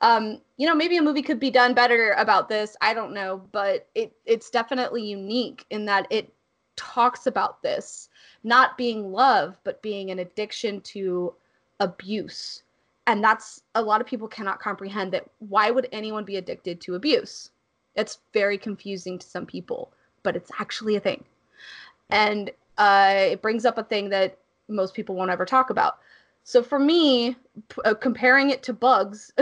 Um, 0.00 0.40
you 0.56 0.66
know, 0.66 0.74
maybe 0.74 0.96
a 0.96 1.02
movie 1.02 1.22
could 1.22 1.40
be 1.40 1.50
done 1.50 1.74
better 1.74 2.12
about 2.18 2.48
this. 2.48 2.76
I 2.80 2.94
don't 2.94 3.12
know, 3.12 3.42
but 3.52 3.88
it 3.94 4.12
it's 4.26 4.50
definitely 4.50 5.02
unique 5.02 5.64
in 5.70 5.84
that 5.86 6.06
it 6.10 6.32
talks 6.76 7.26
about 7.26 7.62
this 7.62 8.08
not 8.44 8.78
being 8.78 9.12
love, 9.12 9.58
but 9.64 9.82
being 9.82 10.10
an 10.10 10.20
addiction 10.20 10.80
to 10.82 11.34
abuse. 11.80 12.62
And 13.06 13.24
that's 13.24 13.62
a 13.74 13.82
lot 13.82 14.00
of 14.00 14.06
people 14.06 14.28
cannot 14.28 14.60
comprehend 14.60 15.12
that. 15.12 15.24
Why 15.40 15.70
would 15.70 15.88
anyone 15.92 16.24
be 16.24 16.36
addicted 16.36 16.80
to 16.82 16.94
abuse? 16.94 17.50
It's 17.96 18.18
very 18.32 18.58
confusing 18.58 19.18
to 19.18 19.26
some 19.26 19.46
people, 19.46 19.92
but 20.22 20.36
it's 20.36 20.50
actually 20.60 20.96
a 20.96 21.00
thing. 21.00 21.24
And 22.10 22.50
uh, 22.76 23.14
it 23.16 23.42
brings 23.42 23.64
up 23.64 23.78
a 23.78 23.82
thing 23.82 24.10
that 24.10 24.38
most 24.68 24.94
people 24.94 25.14
won't 25.14 25.30
ever 25.30 25.44
talk 25.44 25.70
about. 25.70 25.98
So 26.48 26.62
for 26.62 26.78
me, 26.78 27.36
p- 27.68 27.82
uh, 27.84 27.92
comparing 27.92 28.48
it 28.48 28.62
to 28.62 28.72
bugs, 28.72 29.30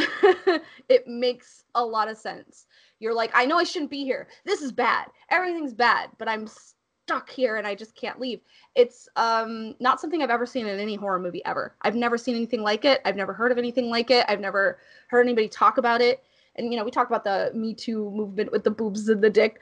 it 0.88 1.06
makes 1.06 1.62
a 1.76 1.84
lot 1.84 2.08
of 2.08 2.18
sense. 2.18 2.66
You're 2.98 3.14
like, 3.14 3.30
I 3.32 3.46
know 3.46 3.58
I 3.58 3.62
shouldn't 3.62 3.92
be 3.92 4.02
here. 4.02 4.26
This 4.44 4.60
is 4.60 4.72
bad. 4.72 5.06
Everything's 5.30 5.72
bad, 5.72 6.10
but 6.18 6.28
I'm 6.28 6.48
stuck 6.48 7.30
here 7.30 7.58
and 7.58 7.66
I 7.66 7.76
just 7.76 7.94
can't 7.94 8.18
leave. 8.18 8.40
It's 8.74 9.08
um 9.14 9.76
not 9.78 10.00
something 10.00 10.20
I've 10.20 10.30
ever 10.30 10.46
seen 10.46 10.66
in 10.66 10.80
any 10.80 10.96
horror 10.96 11.20
movie 11.20 11.44
ever. 11.44 11.76
I've 11.82 11.94
never 11.94 12.18
seen 12.18 12.34
anything 12.34 12.62
like 12.62 12.84
it. 12.84 13.02
I've 13.04 13.14
never 13.14 13.32
heard 13.32 13.52
of 13.52 13.58
anything 13.58 13.88
like 13.88 14.10
it. 14.10 14.24
I've 14.28 14.40
never 14.40 14.80
heard 15.06 15.24
anybody 15.24 15.46
talk 15.46 15.78
about 15.78 16.00
it 16.00 16.24
and 16.56 16.72
you 16.72 16.76
know 16.76 16.84
we 16.84 16.90
talk 16.90 17.06
about 17.06 17.22
the 17.22 17.52
me 17.54 17.72
too 17.72 18.10
movement 18.10 18.50
with 18.50 18.64
the 18.64 18.70
boobs 18.70 19.08
and 19.08 19.22
the 19.22 19.30
dick 19.30 19.60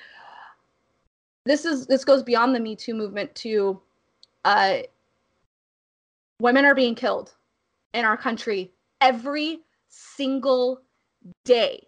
this 1.44 1.66
is 1.66 1.86
this 1.86 2.04
goes 2.06 2.22
beyond 2.22 2.54
the 2.54 2.60
me 2.60 2.74
too 2.74 2.94
movement 2.94 3.34
to 3.34 3.80
uh 4.46 4.78
women 6.40 6.64
are 6.64 6.74
being 6.74 6.94
killed 6.94 7.34
in 7.92 8.04
our 8.04 8.16
country 8.16 8.72
every 9.00 9.60
single 9.88 10.80
day 11.44 11.86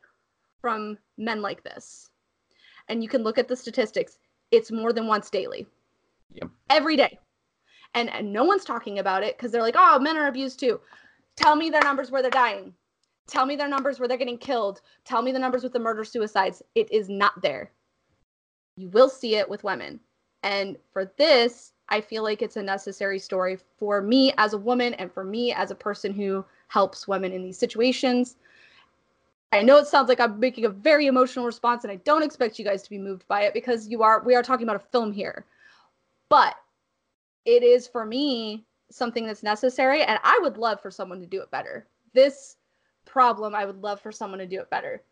from 0.60 0.96
men 1.18 1.42
like 1.42 1.62
this 1.62 2.10
and 2.88 3.02
you 3.02 3.08
can 3.08 3.22
look 3.22 3.38
at 3.38 3.48
the 3.48 3.56
statistics 3.56 4.18
it's 4.50 4.70
more 4.70 4.92
than 4.92 5.06
once 5.06 5.28
daily 5.30 5.66
yep. 6.32 6.48
every 6.70 6.96
day 6.96 7.18
and, 7.94 8.10
and 8.10 8.32
no 8.32 8.44
one's 8.44 8.64
talking 8.64 8.98
about 8.98 9.22
it 9.22 9.36
because 9.36 9.50
they're 9.50 9.62
like 9.62 9.76
oh 9.76 9.98
men 9.98 10.16
are 10.16 10.28
abused 10.28 10.60
too 10.60 10.80
tell 11.36 11.56
me 11.56 11.70
their 11.70 11.82
numbers 11.82 12.10
where 12.10 12.22
they're 12.22 12.30
dying 12.30 12.72
Tell 13.26 13.44
me 13.44 13.56
their 13.56 13.68
numbers 13.68 13.98
where 13.98 14.08
they're 14.08 14.16
getting 14.16 14.38
killed. 14.38 14.80
Tell 15.04 15.20
me 15.22 15.32
the 15.32 15.38
numbers 15.38 15.64
with 15.64 15.72
the 15.72 15.78
murder 15.78 16.04
suicides. 16.04 16.62
It 16.74 16.90
is 16.92 17.08
not 17.08 17.42
there. 17.42 17.72
You 18.76 18.88
will 18.90 19.08
see 19.08 19.36
it 19.36 19.48
with 19.48 19.64
women. 19.64 20.00
And 20.42 20.76
for 20.92 21.12
this, 21.18 21.72
I 21.88 22.00
feel 22.00 22.22
like 22.22 22.42
it's 22.42 22.56
a 22.56 22.62
necessary 22.62 23.18
story 23.18 23.58
for 23.78 24.02
me 24.02 24.32
as 24.38 24.52
a 24.52 24.58
woman 24.58 24.94
and 24.94 25.12
for 25.12 25.24
me 25.24 25.52
as 25.52 25.70
a 25.70 25.74
person 25.74 26.12
who 26.12 26.44
helps 26.68 27.06
women 27.06 27.32
in 27.32 27.42
these 27.42 27.58
situations. 27.58 28.36
I 29.52 29.62
know 29.62 29.76
it 29.78 29.86
sounds 29.86 30.08
like 30.08 30.20
I'm 30.20 30.40
making 30.40 30.64
a 30.64 30.70
very 30.70 31.06
emotional 31.06 31.46
response 31.46 31.84
and 31.84 31.92
I 31.92 31.96
don't 31.96 32.24
expect 32.24 32.58
you 32.58 32.64
guys 32.64 32.82
to 32.82 32.90
be 32.90 32.98
moved 32.98 33.26
by 33.28 33.42
it 33.42 33.54
because 33.54 33.88
you 33.88 34.02
are 34.02 34.22
we 34.24 34.34
are 34.34 34.42
talking 34.42 34.64
about 34.66 34.82
a 34.82 34.90
film 34.90 35.12
here. 35.12 35.46
But 36.28 36.56
it 37.44 37.62
is 37.62 37.86
for 37.86 38.04
me 38.04 38.64
something 38.90 39.24
that's 39.24 39.42
necessary 39.42 40.02
and 40.02 40.18
I 40.24 40.38
would 40.42 40.58
love 40.58 40.80
for 40.80 40.90
someone 40.90 41.20
to 41.20 41.26
do 41.26 41.40
it 41.40 41.50
better. 41.50 41.86
This 42.12 42.56
problem. 43.06 43.54
I 43.54 43.64
would 43.64 43.80
love 43.80 44.00
for 44.00 44.12
someone 44.12 44.40
to 44.40 44.46
do 44.46 44.60
it 44.60 44.68
better. 44.68 45.02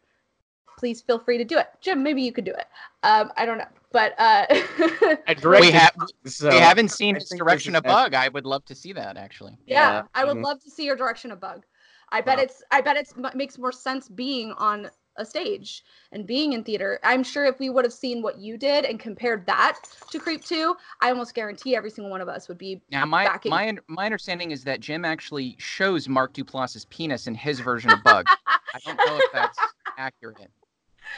Please 0.79 1.01
feel 1.01 1.19
free 1.19 1.39
to 1.39 1.45
do 1.45 1.59
it. 1.59 1.69
Jim, 1.81 2.03
maybe 2.03 2.23
you 2.23 2.33
could 2.33 2.45
do 2.45 2.53
it. 2.53 2.67
Um, 3.03 3.33
I 3.37 3.47
don't 3.47 3.59
know. 3.59 3.69
But 3.93 4.15
uh 4.19 4.47
we, 5.61 5.71
have, 5.71 5.93
so 6.27 6.49
we 6.49 6.57
haven't 6.57 6.89
seen 6.89 7.15
his 7.15 7.29
direction 7.29 7.77
of 7.77 7.85
bug. 7.85 8.15
I 8.15 8.29
would 8.29 8.45
love 8.45 8.65
to 8.65 8.75
see 8.75 8.93
that 8.93 9.17
actually. 9.17 9.57
Yeah, 9.67 9.93
yeah. 9.93 10.03
I 10.17 10.25
would 10.25 10.35
mm-hmm. 10.35 10.45
love 10.45 10.63
to 10.65 10.71
see 10.71 10.85
your 10.85 10.97
direction 10.97 11.31
of 11.31 11.41
bug. 11.41 11.65
I 12.11 12.21
bet 12.21 12.39
wow. 12.39 12.45
it's 12.45 12.63
I 12.73 12.81
bet 12.81 12.97
it's 12.97 13.15
makes 13.35 13.57
more 13.57 13.71
sense 13.71 14.09
being 14.09 14.53
on 14.53 14.91
a 15.17 15.25
stage 15.25 15.85
and 16.13 16.27
being 16.27 16.53
in 16.53 16.65
theater. 16.65 16.99
I'm 17.03 17.23
sure 17.23 17.45
if 17.45 17.59
we 17.59 17.71
would 17.71 17.85
have 17.85 17.93
seen 17.93 18.23
what 18.23 18.39
you 18.39 18.57
did 18.57 18.85
and 18.85 18.99
compared 18.99 19.47
that 19.47 19.79
to 20.11 20.19
Creep 20.19 20.45
2, 20.45 20.75
I 21.01 21.11
almost 21.11 21.35
guarantee 21.35 21.77
every 21.77 21.91
single 21.91 22.11
one 22.11 22.21
of 22.21 22.29
us 22.29 22.49
would 22.49 22.59
be 22.59 22.83
Now 22.91 23.05
my 23.05 23.25
backing. 23.25 23.51
my 23.51 23.77
my 23.89 24.05
understanding 24.07 24.51
is 24.51 24.65
that 24.65 24.81
Jim 24.81 25.05
actually 25.05 25.57
shows 25.59 26.09
Mark 26.09 26.33
Duplass's 26.33 26.85
penis 26.87 27.27
in 27.27 27.35
his 27.35 27.61
version 27.61 27.93
of 27.93 28.03
Bug. 28.03 28.27
I 28.47 28.79
don't 28.85 28.97
know 28.97 29.19
if 29.19 29.33
that's 29.33 29.59
accurate. 29.97 30.51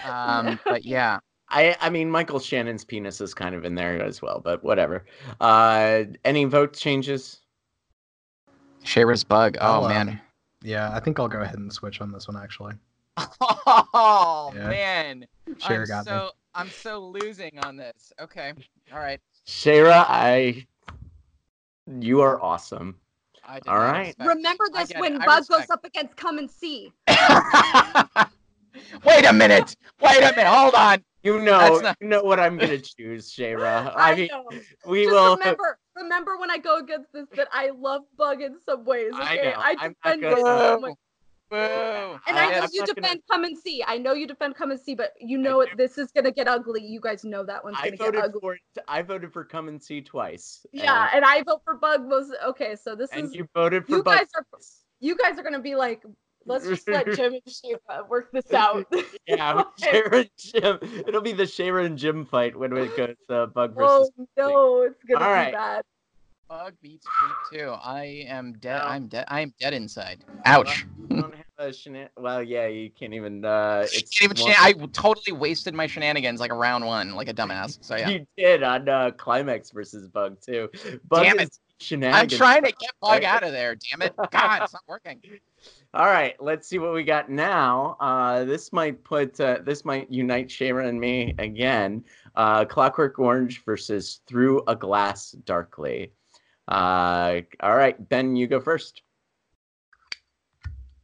Um, 0.05 0.59
but 0.65 0.85
yeah. 0.85 1.19
I 1.49 1.77
I 1.81 1.91
mean 1.91 2.11
Michael 2.11 2.41
Shannon's 2.41 2.85
penis 2.85 3.21
is 3.21 3.33
kind 3.33 3.55
of 3.55 3.65
in 3.65 3.75
there 3.75 4.03
as 4.03 4.21
well, 4.21 4.41
but 4.43 4.65
whatever. 4.65 5.05
Uh 5.41 6.05
any 6.25 6.45
vote 6.45 6.73
changes? 6.73 7.41
Shayra's 8.85 9.25
Bug. 9.25 9.57
Oh 9.61 9.85
um, 9.85 9.89
man. 9.89 10.21
Yeah, 10.63 10.91
I 10.93 11.01
think 11.01 11.21
I'll 11.21 11.29
go 11.29 11.41
ahead 11.41 11.59
and 11.59 11.73
switch 11.73 12.01
on 12.01 12.11
this 12.11 12.27
one 12.27 12.37
actually. 12.37 12.75
Oh 13.19 14.53
yeah. 14.55 14.69
man, 14.69 15.27
Shayra 15.55 15.83
I'm 15.83 15.87
got 15.87 16.05
so 16.05 16.17
me. 16.17 16.31
I'm 16.55 16.71
so 16.71 16.99
losing 16.99 17.59
on 17.61 17.77
this. 17.77 18.13
Okay, 18.21 18.53
all 18.93 18.99
right. 18.99 19.21
Shayra, 19.47 20.05
I, 20.09 20.67
you 22.01 22.21
are 22.21 22.43
awesome. 22.43 22.97
All 23.69 23.79
right. 23.79 24.09
Expect... 24.09 24.29
Remember 24.29 24.65
this 24.73 24.93
when 24.99 25.19
Bug 25.19 25.47
goes 25.47 25.71
up 25.71 25.85
against 25.85 26.17
Come 26.17 26.39
and 26.39 26.51
See. 26.51 26.93
Wait 29.05 29.25
a 29.25 29.33
minute. 29.33 29.77
Wait 30.01 30.19
a 30.19 30.31
minute. 30.37 30.47
Hold 30.47 30.75
on. 30.75 31.03
You 31.23 31.41
know, 31.41 31.79
not... 31.79 31.97
you 32.01 32.07
know 32.07 32.23
what 32.23 32.39
I'm 32.39 32.57
gonna 32.57 32.79
choose, 32.79 33.33
Shayra. 33.33 33.93
I, 33.97 34.13
I 34.13 34.15
mean, 34.15 34.29
know. 34.29 34.45
we 34.87 35.05
Just 35.05 35.15
will 35.15 35.37
remember. 35.37 35.79
Remember 35.97 36.39
when 36.39 36.51
I 36.51 36.59
go 36.59 36.79
against 36.79 37.13
this 37.13 37.27
that 37.35 37.49
I 37.51 37.71
love 37.77 38.03
Bug 38.17 38.43
in 38.43 38.57
some 38.65 38.85
ways. 38.85 39.13
Okay, 39.13 39.53
I 39.57 39.75
know. 39.75 39.91
I 40.05 40.11
defend 40.13 40.23
Bug 40.23 40.39
so 40.39 40.81
much. 40.81 40.95
Boo. 41.49 41.57
And 41.57 42.37
I, 42.37 42.55
I 42.55 42.61
know 42.61 42.67
you 42.73 42.85
defend 42.87 43.23
come 43.31 43.45
and 43.45 43.57
see. 43.57 43.83
I 43.87 43.99
know 43.99 44.15
you 44.15 44.27
defend 44.27 44.57
come 44.57 44.73
and 44.73 44.81
see, 44.81 44.95
but 44.95 45.13
you 45.21 45.39
know 45.39 45.61
it, 45.61 45.77
this 45.77 45.97
is 45.97 46.11
gonna 46.11 46.33
get 46.33 46.49
ugly. 46.49 46.85
You 46.85 47.01
guys 47.01 47.25
know 47.25 47.45
that 47.45 47.63
one's 47.63 47.77
gonna 47.77 47.97
get 47.97 48.17
ugly. 48.17 48.41
For, 48.41 48.57
I 48.89 49.03
voted 49.03 49.33
for 49.33 49.45
come 49.45 49.69
and 49.69 49.83
see 49.83 50.01
twice. 50.01 50.67
Yeah, 50.73 51.09
and, 51.13 51.17
and 51.17 51.25
I 51.25 51.43
vote 51.43 51.63
for 51.65 51.75
Bug 51.75 52.09
most. 52.09 52.33
Okay, 52.45 52.77
so 52.77 52.95
this 52.97 53.11
and 53.13 53.27
is. 53.27 53.35
you 53.35 53.49
voted 53.55 53.87
for 53.87 53.97
you 53.97 54.03
Bug. 54.03 54.19
guys 54.19 54.29
are. 54.37 54.45
You 54.99 55.17
guys 55.17 55.39
are 55.39 55.43
gonna 55.43 55.61
be 55.61 55.77
like, 55.77 56.03
let's 56.47 56.67
just 56.67 56.89
let 56.89 57.07
Jim 57.17 57.35
and 57.35 57.43
Shayra 57.45 58.09
work 58.09 58.31
this 58.33 58.53
out. 58.53 58.87
yeah, 59.27 59.63
Shayra 59.81 60.13
and 60.13 60.31
Jim. 60.37 60.79
It'll 61.07 61.21
be 61.21 61.33
the 61.33 61.45
Shayra 61.45 61.85
and 61.85 61.99
Jim 61.99 62.25
fight 62.25 62.57
when 62.57 62.77
it 62.77 62.97
goes 62.97 63.15
uh, 63.29 63.47
Bug 63.47 63.75
versus. 63.75 64.11
Oh 64.19 64.27
no, 64.37 64.83
it's 64.83 65.03
gonna 65.05 65.25
All 65.25 65.31
be 65.31 65.35
right. 65.35 65.53
bad. 65.53 65.85
Bug 66.49 66.75
beats 66.81 67.05
Creep 67.51 67.61
2. 67.61 67.71
I 67.71 68.25
am 68.29 68.53
dead. 68.61 68.81
I'm 68.81 69.09
dead. 69.09 69.25
I 69.27 69.41
am 69.41 69.53
dead 69.59 69.75
inside. 69.75 70.25
Ouch. 70.45 70.87
You 71.11 71.21
don't 71.21 71.35
have 71.35 71.45
a 71.59 72.09
well, 72.17 72.41
yeah, 72.41 72.69
you 72.69 72.89
can't 72.91 73.15
even. 73.15 73.45
Uh, 73.45 73.85
it's 73.93 74.17
can't 74.17 74.39
even 74.39 74.55
I 74.57 74.73
totally 74.93 75.37
wasted 75.37 75.75
my 75.75 75.89
shenanigans 75.89 76.39
like 76.39 76.53
a 76.53 76.55
round 76.55 76.87
one, 76.87 77.17
like 77.17 77.29
a 77.29 77.35
dumbass. 77.35 77.79
So 77.81 77.97
yeah. 77.97 78.11
You 78.11 78.27
did 78.37 78.63
on 78.63 78.89
uh, 78.89 79.11
Climax 79.17 79.71
versus 79.71 80.07
Bug 80.09 80.37
too. 80.41 80.69
Bug 81.09 81.25
damn 81.25 81.49
it! 81.81 82.05
I'm 82.05 82.29
trying 82.29 82.65
to 82.65 82.73
get 82.73 82.91
Bug 83.01 83.25
out 83.25 83.43
of 83.43 83.53
there. 83.53 83.77
Damn 83.77 84.03
it! 84.03 84.15
God, 84.31 84.63
it's 84.63 84.73
not 84.73 84.83
working. 84.87 85.21
All 85.95 86.07
right, 86.07 86.35
let's 86.41 86.69
see 86.69 86.79
what 86.79 86.93
we 86.93 87.05
got 87.05 87.31
now. 87.31 87.97
Uh, 88.01 88.45
this 88.45 88.73
might 88.73 89.03
put 89.05 89.39
uh, 89.41 89.59
this 89.65 89.85
might 89.85 90.11
unite 90.11 90.49
Shayra 90.49 90.89
and 90.89 91.01
me 91.01 91.35
again. 91.39 92.05
Uh, 92.35 92.65
Clockwork 92.65 93.19
Orange 93.19 93.65
versus 93.65 94.21
Through 94.27 94.63
a 94.67 94.77
Glass 94.77 95.33
Darkly. 95.33 96.13
Uh, 96.69 97.41
all 97.61 97.77
right, 97.77 98.09
Ben, 98.09 98.37
you 98.37 98.47
go 98.47 98.61
first. 98.61 99.03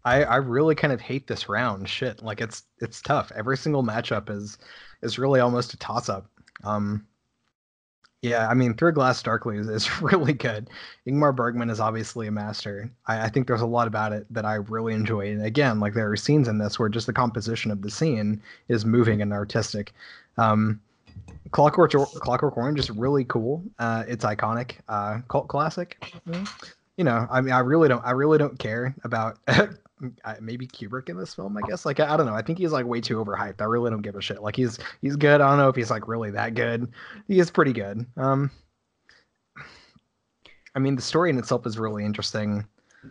I 0.04 0.24
I 0.24 0.36
really 0.36 0.74
kind 0.74 0.92
of 0.92 1.00
hate 1.00 1.26
this 1.26 1.48
round. 1.48 1.88
Shit, 1.88 2.22
like 2.22 2.40
it's 2.40 2.64
it's 2.80 3.00
tough. 3.00 3.32
Every 3.34 3.56
single 3.56 3.84
matchup 3.84 4.30
is 4.30 4.58
is 5.02 5.18
really 5.18 5.40
almost 5.40 5.74
a 5.74 5.76
toss 5.76 6.08
up. 6.08 6.28
Um, 6.64 7.06
Yeah, 8.22 8.46
I 8.48 8.54
mean, 8.54 8.74
Through 8.74 8.92
Glass 8.92 9.20
Darkly 9.20 9.58
is, 9.58 9.68
is 9.68 10.00
really 10.02 10.32
good. 10.32 10.70
Ingmar 11.06 11.34
Bergman 11.34 11.70
is 11.70 11.80
obviously 11.80 12.28
a 12.28 12.30
master. 12.30 12.90
I, 13.06 13.22
I, 13.22 13.28
think 13.28 13.48
there's 13.48 13.60
a 13.60 13.66
lot 13.66 13.88
about 13.88 14.12
it 14.12 14.26
that 14.32 14.44
I 14.44 14.54
really 14.54 14.94
enjoy. 14.94 15.32
And 15.32 15.44
again, 15.44 15.80
like 15.80 15.92
there 15.92 16.10
are 16.10 16.16
scenes 16.16 16.46
in 16.46 16.58
this 16.58 16.78
where 16.78 16.88
just 16.88 17.08
the 17.08 17.12
composition 17.12 17.72
of 17.72 17.82
the 17.82 17.90
scene 17.90 18.40
is 18.68 18.84
moving 18.84 19.22
and 19.22 19.32
artistic. 19.32 19.92
Um, 20.38 20.80
Clockwork 21.50 21.90
Clockwork 21.90 22.56
Orange 22.56 22.78
is 22.78 22.90
really 22.90 23.24
cool. 23.24 23.62
Uh, 23.78 24.04
it's 24.06 24.24
iconic, 24.24 24.76
uh, 24.88 25.18
cult 25.28 25.48
classic. 25.48 26.14
You 26.96 27.04
know, 27.04 27.26
I 27.30 27.40
mean, 27.40 27.52
I 27.52 27.58
really 27.58 27.88
don't, 27.88 28.04
I 28.04 28.12
really 28.12 28.38
don't 28.38 28.58
care 28.58 28.94
about 29.04 29.38
maybe 30.40 30.66
Kubrick 30.66 31.08
in 31.08 31.16
this 31.16 31.34
film. 31.34 31.56
I 31.56 31.60
guess, 31.68 31.84
like, 31.84 32.00
I, 32.00 32.16
don't 32.16 32.26
know. 32.26 32.34
I 32.34 32.42
think 32.42 32.58
he's 32.58 32.72
like 32.72 32.86
way 32.86 33.00
too 33.00 33.22
overhyped. 33.22 33.60
I 33.60 33.64
really 33.64 33.90
don't 33.90 34.02
give 34.02 34.16
a 34.16 34.20
shit. 34.20 34.42
Like, 34.42 34.56
he's 34.56 34.78
he's 35.00 35.16
good. 35.16 35.40
I 35.40 35.48
don't 35.48 35.58
know 35.58 35.68
if 35.68 35.76
he's 35.76 35.90
like 35.90 36.08
really 36.08 36.30
that 36.32 36.54
good. 36.54 36.92
He 37.28 37.38
is 37.38 37.50
pretty 37.50 37.72
good. 37.72 38.04
Um, 38.16 38.50
I 40.74 40.78
mean, 40.78 40.96
the 40.96 41.02
story 41.02 41.30
in 41.30 41.38
itself 41.38 41.66
is 41.66 41.78
really 41.78 42.04
interesting. 42.04 42.66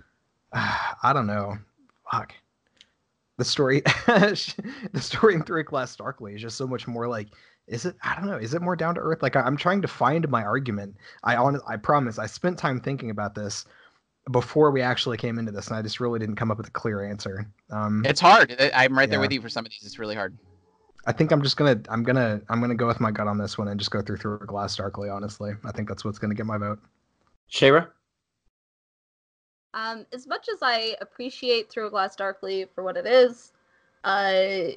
I 0.53 1.11
don't 1.13 1.27
know. 1.27 1.57
Fuck. 2.11 2.33
The 3.37 3.45
story, 3.45 3.81
the 4.05 5.01
story 5.01 5.35
in 5.35 5.43
Through 5.43 5.63
Glass 5.63 5.95
Darkly 5.95 6.35
is 6.35 6.41
just 6.41 6.57
so 6.57 6.67
much 6.67 6.87
more 6.87 7.07
like 7.07 7.29
is 7.67 7.85
it 7.85 7.95
i 8.03 8.15
don't 8.15 8.25
know 8.25 8.37
is 8.37 8.53
it 8.53 8.61
more 8.61 8.75
down 8.75 8.95
to 8.95 9.01
earth 9.01 9.21
like 9.21 9.35
I, 9.35 9.47
am 9.47 9.55
trying 9.55 9.81
to 9.81 9.87
find 9.87 10.27
my 10.29 10.43
argument 10.43 10.95
i 11.23 11.35
on 11.35 11.59
i 11.67 11.77
promise 11.77 12.19
i 12.19 12.25
spent 12.25 12.57
time 12.57 12.79
thinking 12.79 13.09
about 13.09 13.35
this 13.35 13.65
before 14.31 14.71
we 14.71 14.81
actually 14.81 15.17
came 15.17 15.37
into 15.37 15.51
this 15.51 15.67
and 15.67 15.75
i 15.75 15.81
just 15.81 15.99
really 15.99 16.19
didn't 16.19 16.35
come 16.35 16.51
up 16.51 16.57
with 16.57 16.67
a 16.67 16.71
clear 16.71 17.03
answer. 17.03 17.47
Um 17.69 18.03
it's 18.05 18.19
hard. 18.19 18.55
I'm 18.73 18.97
right 18.97 19.09
there 19.09 19.19
with 19.19 19.31
you 19.31 19.41
for 19.41 19.49
some 19.49 19.65
of 19.65 19.71
these. 19.71 19.83
It's 19.85 19.99
really 19.99 20.15
hard. 20.15 20.37
I 21.05 21.11
think 21.11 21.31
i'm 21.31 21.41
just 21.41 21.57
gonna 21.57 21.81
i'm 21.89 22.03
gonna 22.03 22.41
i'm 22.49 22.61
gonna 22.61 22.75
go 22.75 22.87
with 22.87 22.99
my 22.99 23.11
gut 23.11 23.27
on 23.27 23.37
this 23.37 23.57
one 23.57 23.67
and 23.67 23.79
just 23.79 23.91
go 23.91 24.01
through 24.01 24.17
through 24.17 24.39
a 24.41 24.45
glass 24.45 24.75
darkly 24.75 25.09
honestly. 25.09 25.53
I 25.65 25.71
think 25.71 25.87
that's 25.87 26.05
what's 26.05 26.19
gonna 26.19 26.35
get 26.35 26.45
my 26.45 26.57
vote. 26.57 26.79
Shayra? 27.51 27.89
Um 29.73 30.05
as 30.13 30.27
much 30.27 30.47
as 30.49 30.59
i 30.61 30.95
appreciate 31.01 31.69
through 31.69 31.87
a 31.87 31.89
glass 31.89 32.15
darkly 32.15 32.65
for 32.73 32.83
what 32.83 32.97
it 32.97 33.05
is 33.05 33.53
uh 34.03 34.71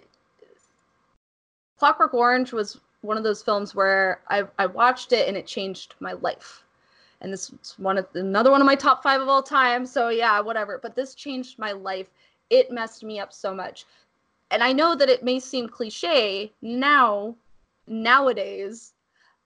Clockwork 1.79 2.15
Orange 2.15 2.53
was 2.53 2.81
one 3.03 3.19
of 3.19 3.25
those 3.25 3.43
films 3.43 3.75
where 3.75 4.21
I, 4.29 4.45
I 4.59 4.67
watched 4.67 5.13
it 5.13 5.29
and 5.29 5.37
it 5.37 5.47
changed 5.47 5.95
my 6.01 6.13
life. 6.15 6.64
And 7.25 7.33
this 7.33 7.51
is 7.51 7.75
one 7.79 7.97
of 7.97 8.07
another 8.13 8.51
one 8.51 8.61
of 8.61 8.67
my 8.67 8.75
top 8.75 9.03
five 9.03 9.23
of 9.23 9.29
all 9.29 9.43
time. 9.43 9.87
So 9.87 10.11
yeah, 10.11 10.41
whatever. 10.41 10.79
But 10.81 10.95
this 10.95 11.15
changed 11.15 11.59
my 11.59 11.73
life. 11.73 12.09
It 12.51 12.71
messed 12.71 13.03
me 13.03 13.19
up 13.19 13.33
so 13.33 13.55
much. 13.55 13.87
And 14.51 14.63
I 14.63 14.75
know 14.75 14.95
that 14.95 15.09
it 15.09 15.25
may 15.25 15.41
seem 15.41 15.67
cliche 15.67 16.53
now, 16.61 17.35
nowadays, 17.87 18.93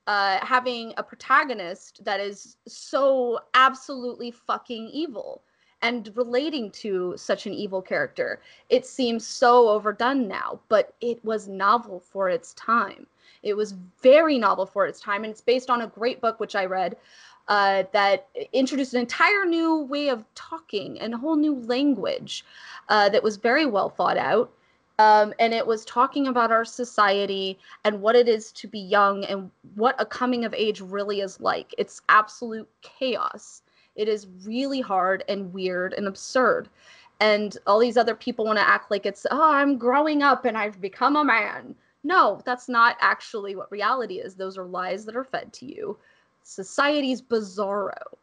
uh, 0.09 0.45
having 0.45 0.93
a 0.97 1.05
protagonist 1.05 2.05
that 2.05 2.19
is 2.19 2.57
so 2.67 3.39
absolutely 3.55 4.33
fucking 4.33 4.89
evil 4.89 5.41
and 5.81 6.11
relating 6.17 6.73
to 6.73 7.15
such 7.17 7.47
an 7.47 7.55
evil 7.55 7.81
character. 7.81 8.41
It 8.71 8.87
seems 8.87 9.25
so 9.25 9.69
overdone 9.69 10.27
now, 10.27 10.59
but 10.69 10.95
it 11.01 11.25
was 11.25 11.47
novel 11.47 12.01
for 12.01 12.29
its 12.29 12.55
time. 12.55 13.07
It 13.45 13.57
was 13.57 13.77
very 14.03 14.37
novel 14.37 14.67
for 14.67 14.87
its 14.87 14.99
time, 15.01 15.23
and 15.23 15.31
it's 15.31 15.41
based 15.41 15.71
on 15.71 15.83
a 15.83 15.87
great 15.87 16.21
book 16.21 16.41
which 16.41 16.57
I 16.57 16.65
read 16.65 16.97
uh, 17.49 17.85
that 17.93 18.29
introduced 18.53 18.95
an 18.95 19.01
entire 19.01 19.45
new 19.45 19.83
way 19.83 20.09
of 20.09 20.25
talking 20.35 21.01
and 21.01 21.15
a 21.15 21.19
whole 21.19 21.37
new 21.37 21.57
language 21.61 22.45
uh, 22.89 23.09
that 23.09 23.23
was 23.23 23.37
very 23.37 23.67
well 23.67 23.89
thought 23.89 24.19
out. 24.19 24.53
Um, 25.01 25.33
and 25.39 25.55
it 25.55 25.67
was 25.67 25.85
talking 25.85 26.27
about 26.27 26.51
our 26.51 26.65
society 26.65 27.57
and 27.85 28.03
what 28.03 28.17
it 28.17 28.29
is 28.29 28.51
to 28.53 28.67
be 28.67 28.81
young 28.81 29.25
and 29.27 29.51
what 29.77 29.95
a 29.99 30.05
coming 30.05 30.45
of 30.45 30.53
age 30.53 30.81
really 30.81 31.21
is 31.21 31.41
like. 31.41 31.73
It's 31.79 32.03
absolute 32.09 32.69
chaos. 32.83 33.63
It 33.95 34.09
is 34.09 34.27
really 34.45 34.81
hard 34.81 35.23
and 35.29 35.53
weird 35.53 35.93
and 35.95 36.09
absurd. 36.09 36.69
And 37.21 37.57
all 37.67 37.79
these 37.79 37.97
other 37.97 38.15
people 38.15 38.45
want 38.45 38.59
to 38.59 38.69
act 38.69 38.91
like 38.91 39.07
it's, 39.07 39.25
oh, 39.31 39.53
I'm 39.53 39.79
growing 39.79 40.23
up 40.23 40.45
and 40.45 40.59
I've 40.59 40.81
become 40.81 41.17
a 41.17 41.25
man. 41.25 41.77
No, 42.05 42.41
that's 42.45 42.69
not 42.69 42.97
actually 43.01 43.57
what 43.57 43.71
reality 43.71 44.17
is. 44.17 44.35
Those 44.35 44.59
are 44.59 44.65
lies 44.65 45.05
that 45.05 45.17
are 45.17 45.25
fed 45.25 45.53
to 45.55 45.67
you. 45.67 45.99
Society's 46.49 47.21
bizarro. 47.21 48.17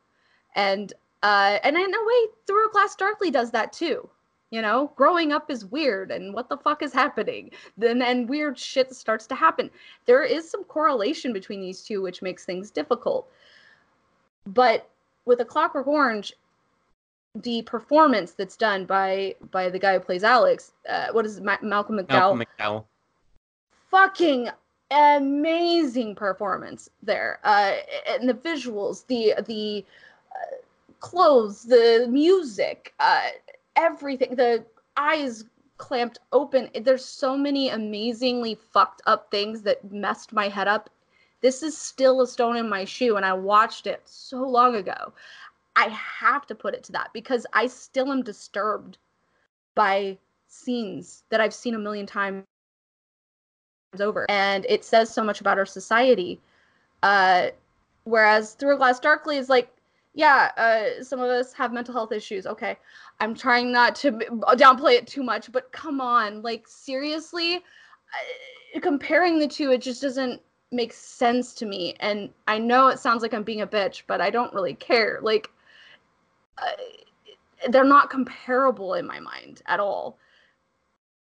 And 0.56 0.94
uh, 1.22 1.60
and 1.64 1.76
in 1.76 1.94
a 1.94 2.06
way, 2.06 2.28
Through 2.48 2.68
a 2.68 2.72
Glass 2.72 2.96
Darkly 2.96 3.32
does 3.32 3.52
that 3.52 3.72
too. 3.72 4.10
You 4.52 4.62
know, 4.62 4.92
growing 4.96 5.32
up 5.32 5.52
is 5.52 5.66
weird, 5.66 6.12
and 6.12 6.34
what 6.34 6.50
the 6.50 6.58
fuck 6.58 6.82
is 6.82 6.94
happening? 6.94 7.52
Then 7.78 8.02
and 8.02 8.28
weird 8.28 8.58
shit 8.58 8.94
starts 8.96 9.28
to 9.28 9.36
happen. 9.36 9.70
There 10.06 10.24
is 10.24 10.50
some 10.50 10.64
correlation 10.64 11.34
between 11.34 11.62
these 11.62 11.84
two, 11.84 12.02
which 12.02 12.22
makes 12.22 12.46
things 12.46 12.72
difficult. 12.72 13.30
But 14.48 14.90
with 15.26 15.40
a 15.42 15.46
Clockwork 15.46 15.88
Orange, 15.88 16.34
the 17.36 17.62
performance 17.64 18.32
that's 18.32 18.56
done 18.56 18.86
by 18.86 19.36
by 19.52 19.70
the 19.70 19.80
guy 19.80 19.94
who 19.94 20.00
plays 20.00 20.24
Alex, 20.24 20.74
uh, 20.90 21.08
what 21.12 21.26
is 21.26 21.38
it, 21.38 21.44
Ma- 21.44 21.58
Malcolm 21.62 21.98
McDowell? 21.98 22.08
Malcolm 22.08 22.44
McDowell. 22.60 22.84
Fucking 23.92 24.50
amazing 24.92 26.16
performance 26.16 26.90
there, 27.04 27.40
uh, 27.44 27.76
and 28.08 28.30
the 28.30 28.34
visuals, 28.34 29.06
the 29.08 29.34
the 29.46 29.86
uh, 30.32 30.56
clothes, 31.00 31.64
the 31.64 32.08
music, 32.10 32.94
uh, 33.00 33.30
everything, 33.76 34.36
the 34.36 34.66
eyes 34.98 35.46
clamped 35.78 36.20
open. 36.32 36.70
There's 36.82 37.06
so 37.06 37.38
many 37.38 37.70
amazingly 37.70 38.56
fucked 38.56 39.02
up 39.06 39.30
things 39.32 39.62
that 39.64 39.92
messed 39.92 40.34
my 40.34 40.48
head 40.48 40.68
up 40.68 40.90
this 41.46 41.62
is 41.62 41.78
still 41.78 42.22
a 42.22 42.28
stone 42.28 42.58
in 42.58 42.68
my 42.68 42.86
shoe, 42.86 43.18
and 43.18 43.26
I 43.26 43.34
watched 43.34 43.86
it 43.86 44.02
so 44.06 44.38
long 44.38 44.74
ago. 44.74 45.14
I 45.76 45.90
have 45.90 46.48
to 46.48 46.56
put 46.56 46.74
it 46.74 46.84
to 46.86 46.92
that 46.94 47.12
because 47.14 47.46
I 47.54 47.68
still 47.68 48.12
am 48.12 48.24
disturbed 48.24 48.98
by 49.76 50.18
scenes 50.48 51.24
that 51.30 51.42
I've 51.42 51.54
seen 51.54 51.76
a 51.76 51.78
million 51.78 52.08
times 52.08 52.46
over. 54.02 54.26
And 54.30 54.66
it 54.68 54.86
says 54.86 55.14
so 55.14 55.24
much 55.24 55.42
about 55.42 55.58
our 55.58 55.66
society. 55.66 56.40
Uh, 57.04 57.48
whereas 58.04 58.54
Through 58.54 58.76
a 58.76 58.78
Glass 58.78 59.00
Darkly 59.00 59.38
is 59.38 59.50
like, 59.50 59.70
yeah, 60.14 60.52
uh, 60.58 61.04
some 61.04 61.20
of 61.20 61.30
us 61.30 61.52
have 61.54 61.74
mental 61.74 61.94
health 61.94 62.12
issues. 62.12 62.48
Okay. 62.48 62.78
I'm 63.20 63.36
trying 63.36 63.72
not 63.72 63.96
to 63.98 64.12
downplay 64.12 64.94
it 64.94 65.08
too 65.08 65.24
much, 65.24 65.52
but 65.52 65.72
come 65.72 66.00
on. 66.00 66.42
Like, 66.42 66.68
seriously, 66.68 67.56
uh, 67.56 68.80
comparing 68.80 69.40
the 69.40 69.48
two, 69.48 69.72
it 69.72 69.82
just 69.82 70.02
doesn't 70.02 70.42
make 70.72 70.94
sense 70.94 71.54
to 71.56 71.66
me. 71.66 71.96
And 72.00 72.30
I 72.48 72.58
know 72.58 72.88
it 72.88 73.00
sounds 73.00 73.22
like 73.22 73.34
I'm 73.34 73.44
being 73.44 73.62
a 73.62 73.68
bitch, 73.68 74.04
but 74.08 74.22
I 74.22 74.30
don't 74.30 74.54
really 74.54 74.76
care. 74.76 75.20
Like, 75.22 75.50
uh, 76.58 76.72
they're 77.70 77.84
not 77.84 78.10
comparable 78.10 78.94
in 78.94 79.06
my 79.06 79.20
mind 79.20 79.62
at 79.68 79.80
all. 79.80 80.18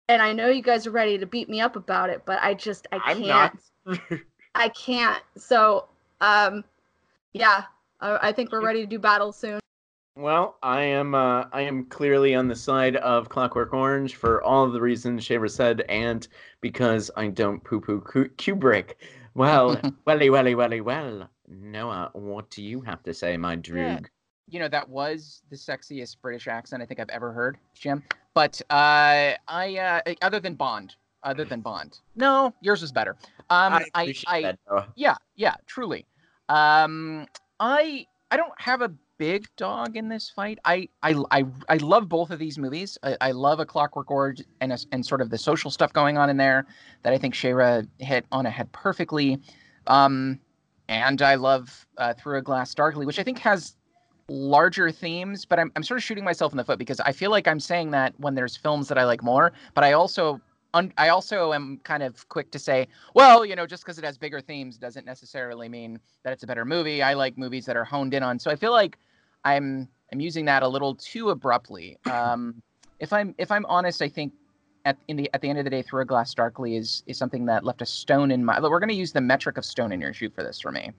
And 0.10 0.24
I 0.24 0.34
know 0.34 0.47
you 0.47 0.64
guys 0.64 0.88
are 0.88 0.91
ready 0.91 1.20
to 1.20 1.28
beat 1.28 1.49
me 1.49 1.62
up 1.62 1.76
about 1.76 2.10
it, 2.10 2.24
but 2.26 2.39
I 2.41 2.55
just 2.55 2.88
I 2.91 3.14
can't. 3.14 3.60
I 4.55 4.70
can't. 4.70 5.22
So, 5.38 5.88
um, 6.20 6.64
yeah, 7.34 7.66
I, 8.01 8.30
I 8.30 8.32
think 8.32 8.51
we're 8.51 8.66
ready 8.66 8.82
to 8.82 8.88
do 8.88 8.97
battle 8.97 9.32
soon. 9.32 9.60
Well, 10.16 10.57
I 10.64 10.82
am 10.82 11.14
uh, 11.14 11.45
I 11.53 11.62
am 11.62 11.86
clearly 11.86 12.34
on 12.34 12.47
the 12.47 12.55
side 12.55 12.95
of 12.95 13.30
Clockwork 13.30 13.72
Orange 13.72 14.16
for 14.16 14.43
all 14.43 14.66
of 14.66 14.74
the 14.74 14.82
reasons 14.82 15.28
Shayra 15.28 15.49
said, 15.49 15.82
and 15.88 16.28
because 16.60 17.12
I 17.16 17.28
don't 17.28 17.64
poo 17.64 17.80
poo 17.80 18.01
Kubrick. 18.01 18.95
Well, 19.36 19.80
welly, 20.05 20.32
welly, 20.32 20.55
welly, 20.55 20.82
well. 20.82 21.30
Noah, 21.47 22.10
what 22.14 22.49
do 22.49 22.64
you 22.64 22.82
have 22.82 23.03
to 23.03 23.14
say, 23.14 23.38
my 23.38 23.55
droog? 23.55 23.76
Yeah. 23.76 23.99
You 24.47 24.60
know, 24.60 24.70
that 24.70 24.89
was 24.89 25.43
the 25.51 25.55
sexiest 25.55 26.18
British 26.20 26.47
accent 26.47 26.82
I 26.82 26.88
think 26.88 26.99
I've 26.99 27.10
ever 27.10 27.32
heard, 27.32 27.60
Jim. 27.76 28.03
But 28.34 28.61
uh, 28.69 29.34
I, 29.47 30.01
uh, 30.07 30.13
other 30.21 30.39
than 30.39 30.55
Bond, 30.55 30.95
other 31.23 31.45
than 31.45 31.61
Bond, 31.61 31.99
no, 32.15 32.53
yours 32.61 32.82
was 32.82 32.91
better. 32.91 33.17
Um, 33.49 33.73
I, 33.73 33.86
I, 33.95 34.13
I 34.27 34.41
that, 34.43 34.59
yeah, 34.95 35.15
yeah, 35.36 35.55
truly. 35.65 36.05
Um, 36.47 37.25
I, 37.59 38.05
I 38.32 38.38
don't 38.38 38.53
have 38.59 38.82
a 38.82 38.91
big 39.17 39.47
dog 39.57 39.97
in 39.97 40.07
this 40.07 40.30
fight. 40.30 40.60
I 40.64 40.88
I 41.03 41.15
I, 41.31 41.45
I 41.68 41.77
love 41.77 42.07
both 42.07 42.31
of 42.31 42.39
these 42.39 42.57
movies. 42.57 42.97
I, 43.03 43.18
I 43.19 43.31
love 43.31 43.60
a 43.60 43.65
Clockwork 43.65 44.10
Orange 44.10 44.43
and 44.61 44.72
a, 44.72 44.77
and 44.91 45.06
sort 45.06 45.22
of 45.22 45.30
the 45.30 45.38
social 45.38 45.69
stuff 45.69 45.91
going 45.91 46.18
on 46.18 46.30
in 46.30 46.38
there 46.38 46.65
that 47.03 47.14
I 47.14 47.18
think 47.18 47.34
Shayra 47.34 47.88
hit 47.97 48.26
on 48.31 48.45
a 48.45 48.49
head 48.49 48.72
perfectly. 48.72 49.39
Um, 49.88 50.39
and 50.88 51.22
I 51.22 51.35
love 51.35 51.85
uh, 51.97 52.14
Through 52.14 52.38
a 52.38 52.41
Glass 52.41 52.73
Darkly, 52.73 53.06
which 53.06 53.19
I 53.19 53.23
think 53.23 53.39
has 53.39 53.76
larger 54.30 54.91
themes, 54.91 55.45
but 55.45 55.60
I'm 55.60 55.72
I'm 55.76 55.84
sort 55.84 55.97
of 55.97 56.03
shooting 56.03 56.23
myself 56.23 56.53
in 56.53 56.57
the 56.57 56.64
foot 56.64 56.80
because 56.80 56.99
I 57.01 57.11
feel 57.11 57.31
like 57.31 57.47
I'm 57.47 57.60
saying 57.60 57.91
that 57.91 58.14
when 58.18 58.35
there's 58.35 58.56
films 58.56 58.88
that 58.88 58.97
I 58.97 59.06
like 59.06 59.23
more, 59.23 59.51
but 59.73 59.84
I 59.84 59.93
also 59.93 60.39
un- 60.73 60.93
I 60.97 61.10
also 61.10 61.53
am 61.53 61.80
kind 61.84 62.03
of 62.03 62.27
quick 62.30 62.51
to 62.51 62.60
say, 62.60 62.88
well, 63.14 63.45
you 63.45 63.56
know, 63.56 63.65
just 63.65 63.84
because 63.84 63.97
it 63.97 64.06
has 64.06 64.18
bigger 64.18 64.41
themes 64.41 64.77
doesn't 64.77 65.06
necessarily 65.06 65.69
mean 65.69 65.99
that 66.23 66.34
it's 66.34 66.43
a 66.43 66.47
better 66.47 66.65
movie. 66.65 67.01
I 67.01 67.14
like 67.14 67.38
movies 67.38 67.65
that 67.65 67.76
are 67.76 67.85
honed 67.85 68.14
in 68.14 68.23
on. 68.23 68.39
So 68.39 68.51
I 68.51 68.56
feel 68.56 68.72
like 68.72 68.97
I'm 69.43 69.88
I'm 70.11 70.19
using 70.19 70.45
that 70.45 70.64
a 70.64 70.68
little 70.68 70.95
too 70.95 71.30
abruptly. 71.30 71.97
Um, 72.06 72.61
if 72.99 73.14
I'm 73.14 73.35
if 73.38 73.51
I'm 73.51 73.65
honest, 73.65 74.01
I 74.01 74.10
think 74.10 74.34
at 74.85 74.97
in 75.07 75.18
the 75.18 75.30
at 75.34 75.41
the 75.41 75.49
end 75.49 75.60
of 75.60 75.65
the 75.65 75.72
day, 75.72 75.81
through 75.81 76.01
a 76.01 76.06
glass 76.06 76.34
darkly 76.34 76.76
is 76.76 77.03
is 77.07 77.18
something 77.18 77.45
that 77.45 77.64
left 77.64 77.81
a 77.81 77.85
stone 77.85 78.31
in 78.31 78.43
my. 78.43 78.60
We're 78.60 78.80
going 78.80 78.89
to 78.89 78.95
use 78.95 79.11
the 79.11 79.22
metric 79.22 79.57
of 79.57 79.65
stone 79.65 79.91
in 79.91 80.01
your 80.01 80.14
shoe 80.14 80.30
for 80.30 80.43
this 80.43 80.60
for 80.60 80.72
me, 80.72 80.91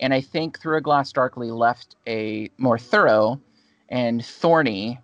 and 0.00 0.12
I 0.12 0.20
think 0.20 0.58
Through 0.60 0.76
a 0.78 0.80
Glass 0.80 1.12
Darkly 1.12 1.50
left 1.50 1.96
a 2.06 2.50
more 2.58 2.78
thorough 2.78 3.40
and 3.88 4.24
thorny 4.24 4.98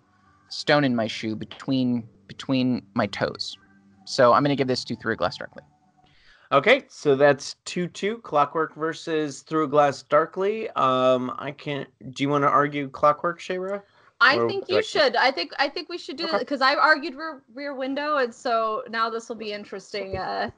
stone 0.49 0.83
in 0.83 0.95
my 0.95 1.07
shoe 1.07 1.35
between 1.35 2.07
between 2.27 2.85
my 2.93 3.07
toes. 3.07 3.57
So 4.05 4.33
I'm 4.33 4.43
going 4.43 4.49
to 4.49 4.55
give 4.55 4.67
this 4.67 4.83
to 4.85 4.95
Through 4.95 5.13
a 5.13 5.15
Glass 5.15 5.37
Darkly. 5.37 5.63
Okay, 6.51 6.85
so 6.87 7.15
that's 7.15 7.55
two 7.65 7.87
two 7.87 8.17
Clockwork 8.19 8.75
versus 8.75 9.41
Through 9.41 9.65
a 9.65 9.67
Glass 9.67 10.03
Darkly. 10.03 10.69
Um, 10.71 11.33
I 11.37 11.51
can't. 11.51 11.87
Do 12.13 12.23
you 12.23 12.29
want 12.29 12.43
to 12.43 12.49
argue 12.49 12.89
Clockwork, 12.89 13.39
Shayra? 13.39 13.81
I 14.19 14.37
Or 14.37 14.47
think 14.49 14.67
you 14.69 14.77
like- 14.77 14.85
should. 14.85 15.15
I 15.15 15.29
think 15.29 15.51
I 15.59 15.69
think 15.69 15.89
we 15.89 15.97
should 15.97 16.15
do 16.17 16.25
Okay. 16.25 16.37
it 16.37 16.39
because 16.39 16.61
I 16.61 16.73
argued 16.75 17.15
rear, 17.15 17.43
rear 17.53 17.75
window, 17.75 18.17
and 18.17 18.33
so 18.33 18.83
now 18.89 19.09
this 19.09 19.29
will 19.29 19.35
be 19.35 19.51
interesting. 19.53 20.17
Uh, 20.17 20.49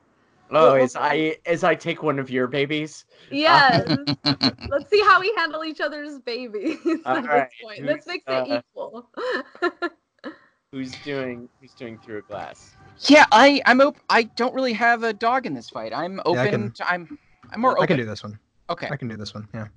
Oh, 0.52 0.74
as 0.76 0.96
I 0.96 1.38
as 1.46 1.64
I 1.64 1.76
take 1.76 2.02
one 2.04 2.18
of 2.20 2.30
your 2.30 2.48
babies. 2.48 3.06
yeah, 3.32 3.84
let's 4.26 4.90
see 4.90 5.02
how 5.02 5.20
we 5.20 5.32
handle 5.38 5.64
each 5.64 5.80
other's 5.80 6.20
babies 6.20 6.78
All 7.06 7.18
at 7.18 7.26
right, 7.26 7.50
this 7.50 7.62
point. 7.62 7.80
who's, 7.80 7.88
Let's 7.88 8.08
make 8.08 8.24
it 8.28 8.32
uh, 8.32 8.62
equal. 8.74 9.10
Who's 10.72 10.92
doing 11.04 11.50
Who's 11.60 11.74
doing 11.74 11.98
Through 11.98 12.20
a 12.20 12.22
Glass? 12.22 12.76
Yeah, 13.08 13.26
I 13.32 13.62
I'm 13.66 13.82
op- 13.82 13.98
I 14.10 14.24
don't 14.24 14.54
really 14.54 14.74
have 14.74 15.04
a 15.04 15.14
dog 15.14 15.46
in 15.48 15.54
this 15.56 15.70
fight. 15.70 15.94
I'm 15.94 16.20
open. 16.26 16.40
I 16.40 16.50
can- 16.50 16.72
to, 16.72 16.90
I'm 16.92 17.20
I'm 17.52 17.62
more 17.62 17.72
I 17.72 17.78
open. 17.78 17.88
can 17.88 17.98
do 17.98 18.06
this 18.06 18.24
one. 18.24 18.38
Okay. 18.70 18.88
I 18.92 18.96
can 18.96 19.08
do 19.08 19.18
this 19.18 19.34
one. 19.34 19.48
Yeah. 19.54 19.68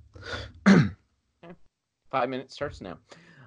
Five 2.11 2.29
minutes 2.29 2.53
starts 2.53 2.79
now. 2.79 2.99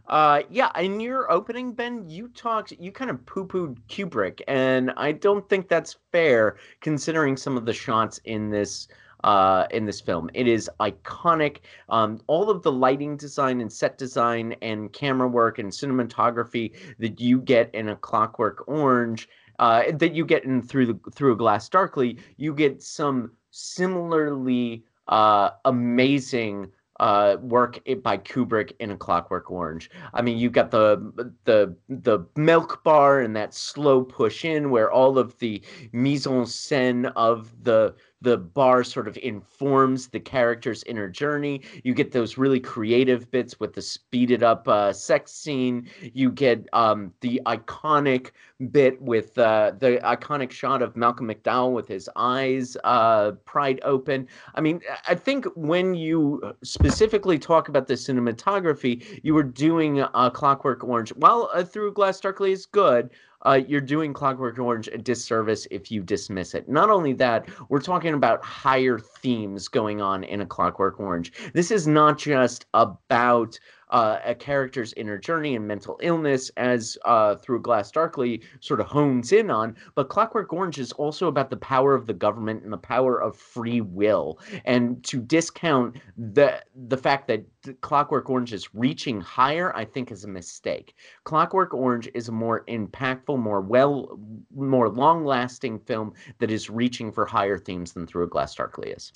Uh, 0.09 0.43
yeah, 0.51 0.71
in 0.79 1.01
your 1.01 1.31
opening, 1.31 1.73
Ben, 1.73 2.09
you 2.09 2.29
talked, 2.29 2.73
you 2.79 2.93
kind 2.93 3.11
of 3.11 3.25
poo-pooed 3.27 3.79
Kubrick, 3.89 4.41
and 4.47 4.93
I 4.97 5.13
don't 5.13 5.49
think 5.49 5.69
that's 5.69 5.97
fair 6.13 6.57
considering 6.81 7.37
some 7.37 7.57
of 7.57 7.67
the 7.67 7.73
shots 7.73 8.21
in 8.25 8.51
this 8.51 8.89
uh, 9.25 9.67
in 9.73 9.85
this 9.85 10.01
film. 10.01 10.31
It 10.35 10.47
is 10.47 10.71
iconic. 10.79 11.59
Um, 11.89 12.21
all 12.29 12.51
of 12.51 12.63
the 12.63 12.71
lighting 12.71 13.17
design 13.17 13.61
and 13.61 13.73
set 13.73 13.99
design 13.99 14.55
and 14.63 14.93
camera 14.93 15.27
work 15.27 15.59
and 15.59 15.73
cinematography 15.73 16.77
that 17.01 17.21
you 17.21 17.41
get 17.41 17.75
in 17.75 17.89
a 17.89 17.97
Clockwork 17.97 18.69
Orange, 18.69 19.29
uh, 19.59 19.85
that 19.95 20.15
you 20.15 20.25
get 20.25 20.45
in 20.45 20.63
through 20.63 20.87
the 20.87 21.11
through 21.13 21.33
a 21.33 21.37
Glass 21.37 21.69
Darkly, 21.69 22.19
you 22.37 22.55
get 22.55 22.83
some 22.83 23.33
similarly 23.51 24.85
uh, 25.09 25.51
amazing 25.65 26.71
uh, 27.01 27.37
work 27.41 27.81
by 28.03 28.19
Kubrick 28.19 28.73
in 28.81 28.91
A 28.91 28.97
Clockwork 28.97 29.51
Orange. 29.51 29.91
I 30.15 30.23
mean, 30.23 30.39
you've 30.39 30.53
got 30.53 30.71
the 30.71 31.31
the 31.45 31.77
the 31.89 32.21
milk 32.37 32.83
bar 32.85 33.21
and 33.21 33.35
that 33.37 33.55
slow 33.55 34.03
push 34.03 34.45
in 34.45 34.71
where 34.71 34.91
all 34.91 35.19
of 35.19 35.39
the 35.39 35.63
mise 35.93 36.27
en 36.27 36.45
scène 36.45 37.13
of 37.17 37.53
the 37.63 37.95
the 38.23 38.37
bar 38.37 38.83
sort 38.83 39.09
of 39.09 39.19
informs 39.19 40.09
the 40.09 40.21
character's 40.21 40.83
inner 40.85 41.09
journey. 41.09 41.63
You 41.85 41.95
get 41.95 42.13
those 42.13 42.39
really 42.39 42.61
creative 42.61 43.31
bits 43.31 43.61
with 43.61 43.75
the 43.75 43.83
speeded 43.83 44.43
up 44.43 44.67
uh, 44.69 44.93
sex 44.93 45.33
scene. 45.33 45.89
You 46.15 46.31
get 46.31 46.67
um, 46.73 47.13
the 47.21 47.41
iconic 47.47 48.31
bit 48.71 49.01
with 49.03 49.37
uh, 49.39 49.73
the 49.79 50.01
iconic 50.03 50.51
shot 50.51 50.81
of 50.81 50.97
Malcolm 50.97 51.29
McDowell 51.29 51.73
with 51.73 51.87
his 51.89 52.09
eyes 52.17 52.77
uh, 52.85 53.33
pried 53.45 53.81
open. 53.83 54.27
I 54.55 54.61
mean, 54.61 54.81
I 55.07 55.15
think 55.15 55.45
when 55.55 55.95
you 55.95 56.55
specifically 56.63 57.39
talk 57.39 57.69
about 57.69 57.87
the 57.87 57.95
cinematography, 57.95 59.21
you 59.23 59.35
were 59.35 59.43
doing 59.43 60.01
uh, 60.01 60.31
Clockwork 60.31 60.83
Orange. 60.85 61.11
While 61.11 61.51
uh, 61.53 61.65
Through 61.65 61.93
Glass 61.93 62.21
Darkly 62.21 62.53
is 62.53 62.65
good, 62.65 63.11
uh, 63.47 63.61
you're 63.69 63.81
doing 63.81 64.13
Clockwork 64.13 64.59
Orange 64.59 64.89
a 64.89 64.99
disservice 64.99 65.67
if 65.71 65.91
you 65.91 66.03
dismiss 66.03 66.55
it. 66.55 66.69
Not 66.69 66.91
only 66.91 67.13
that, 67.15 67.49
we're 67.69 67.81
talking 67.81 68.15
about 68.15 68.45
higher 68.45 68.99
themes 68.99 69.69
going 69.69 70.01
on 70.01 70.25
in 70.25 70.41
a 70.41 70.47
Clockwork 70.47 70.99
Orange. 70.99 71.33
This 71.53 71.71
is 71.71 71.87
not 71.87 72.19
just 72.19 72.67
about 72.75 73.59
uh, 73.91 74.19
a 74.25 74.35
character's 74.35 74.93
inner 74.95 75.19
journey 75.19 75.57
and 75.57 75.67
mental 75.67 75.99
illness, 76.03 76.51
as 76.57 76.99
uh, 77.05 77.37
Through 77.37 77.63
Glass 77.63 77.91
Darkly 77.91 78.43
sort 78.61 78.81
of 78.81 78.87
hones 78.87 79.33
in 79.33 79.51
on, 79.51 79.77
but 79.95 80.09
Clockwork 80.09 80.53
Orange 80.53 80.79
is 80.79 80.93
also 80.93 81.29
about 81.29 81.51
the 81.51 81.57
power 81.57 81.95
of 81.95 82.07
the 82.07 82.15
government 82.15 82.63
and 82.65 82.73
the 82.73 82.79
power 82.79 83.21
of 83.21 83.37
free 83.37 83.81
will. 83.81 84.39
And 84.65 85.03
to 85.05 85.21
discount 85.21 85.97
the 86.17 86.63
the 86.89 86.97
fact 86.97 87.29
that 87.29 87.45
Clockwork 87.81 88.31
Orange 88.31 88.53
is 88.53 88.75
reaching 88.75 89.21
higher, 89.21 89.75
I 89.77 89.85
think 89.85 90.11
is 90.11 90.25
a 90.25 90.29
mistake. 90.29 90.95
Clockwork 91.25 91.75
Orange 91.75 92.09
is 92.15 92.29
a 92.29 92.33
more 92.33 92.65
impactful, 92.67 93.39
more 93.39 93.61
well, 93.61 94.19
more 94.55 94.89
long-lasting 94.89 95.81
film 95.81 96.13
that 96.39 96.51
is 96.51 96.71
reaching 96.71 97.13
for 97.13 97.27
higher 97.27 97.59
themes 97.59 97.93
than 97.93 98.07
Through 98.07 98.25
a 98.25 98.29
Glass 98.29 98.55
Darkly 98.55 98.91
is. 98.91 99.13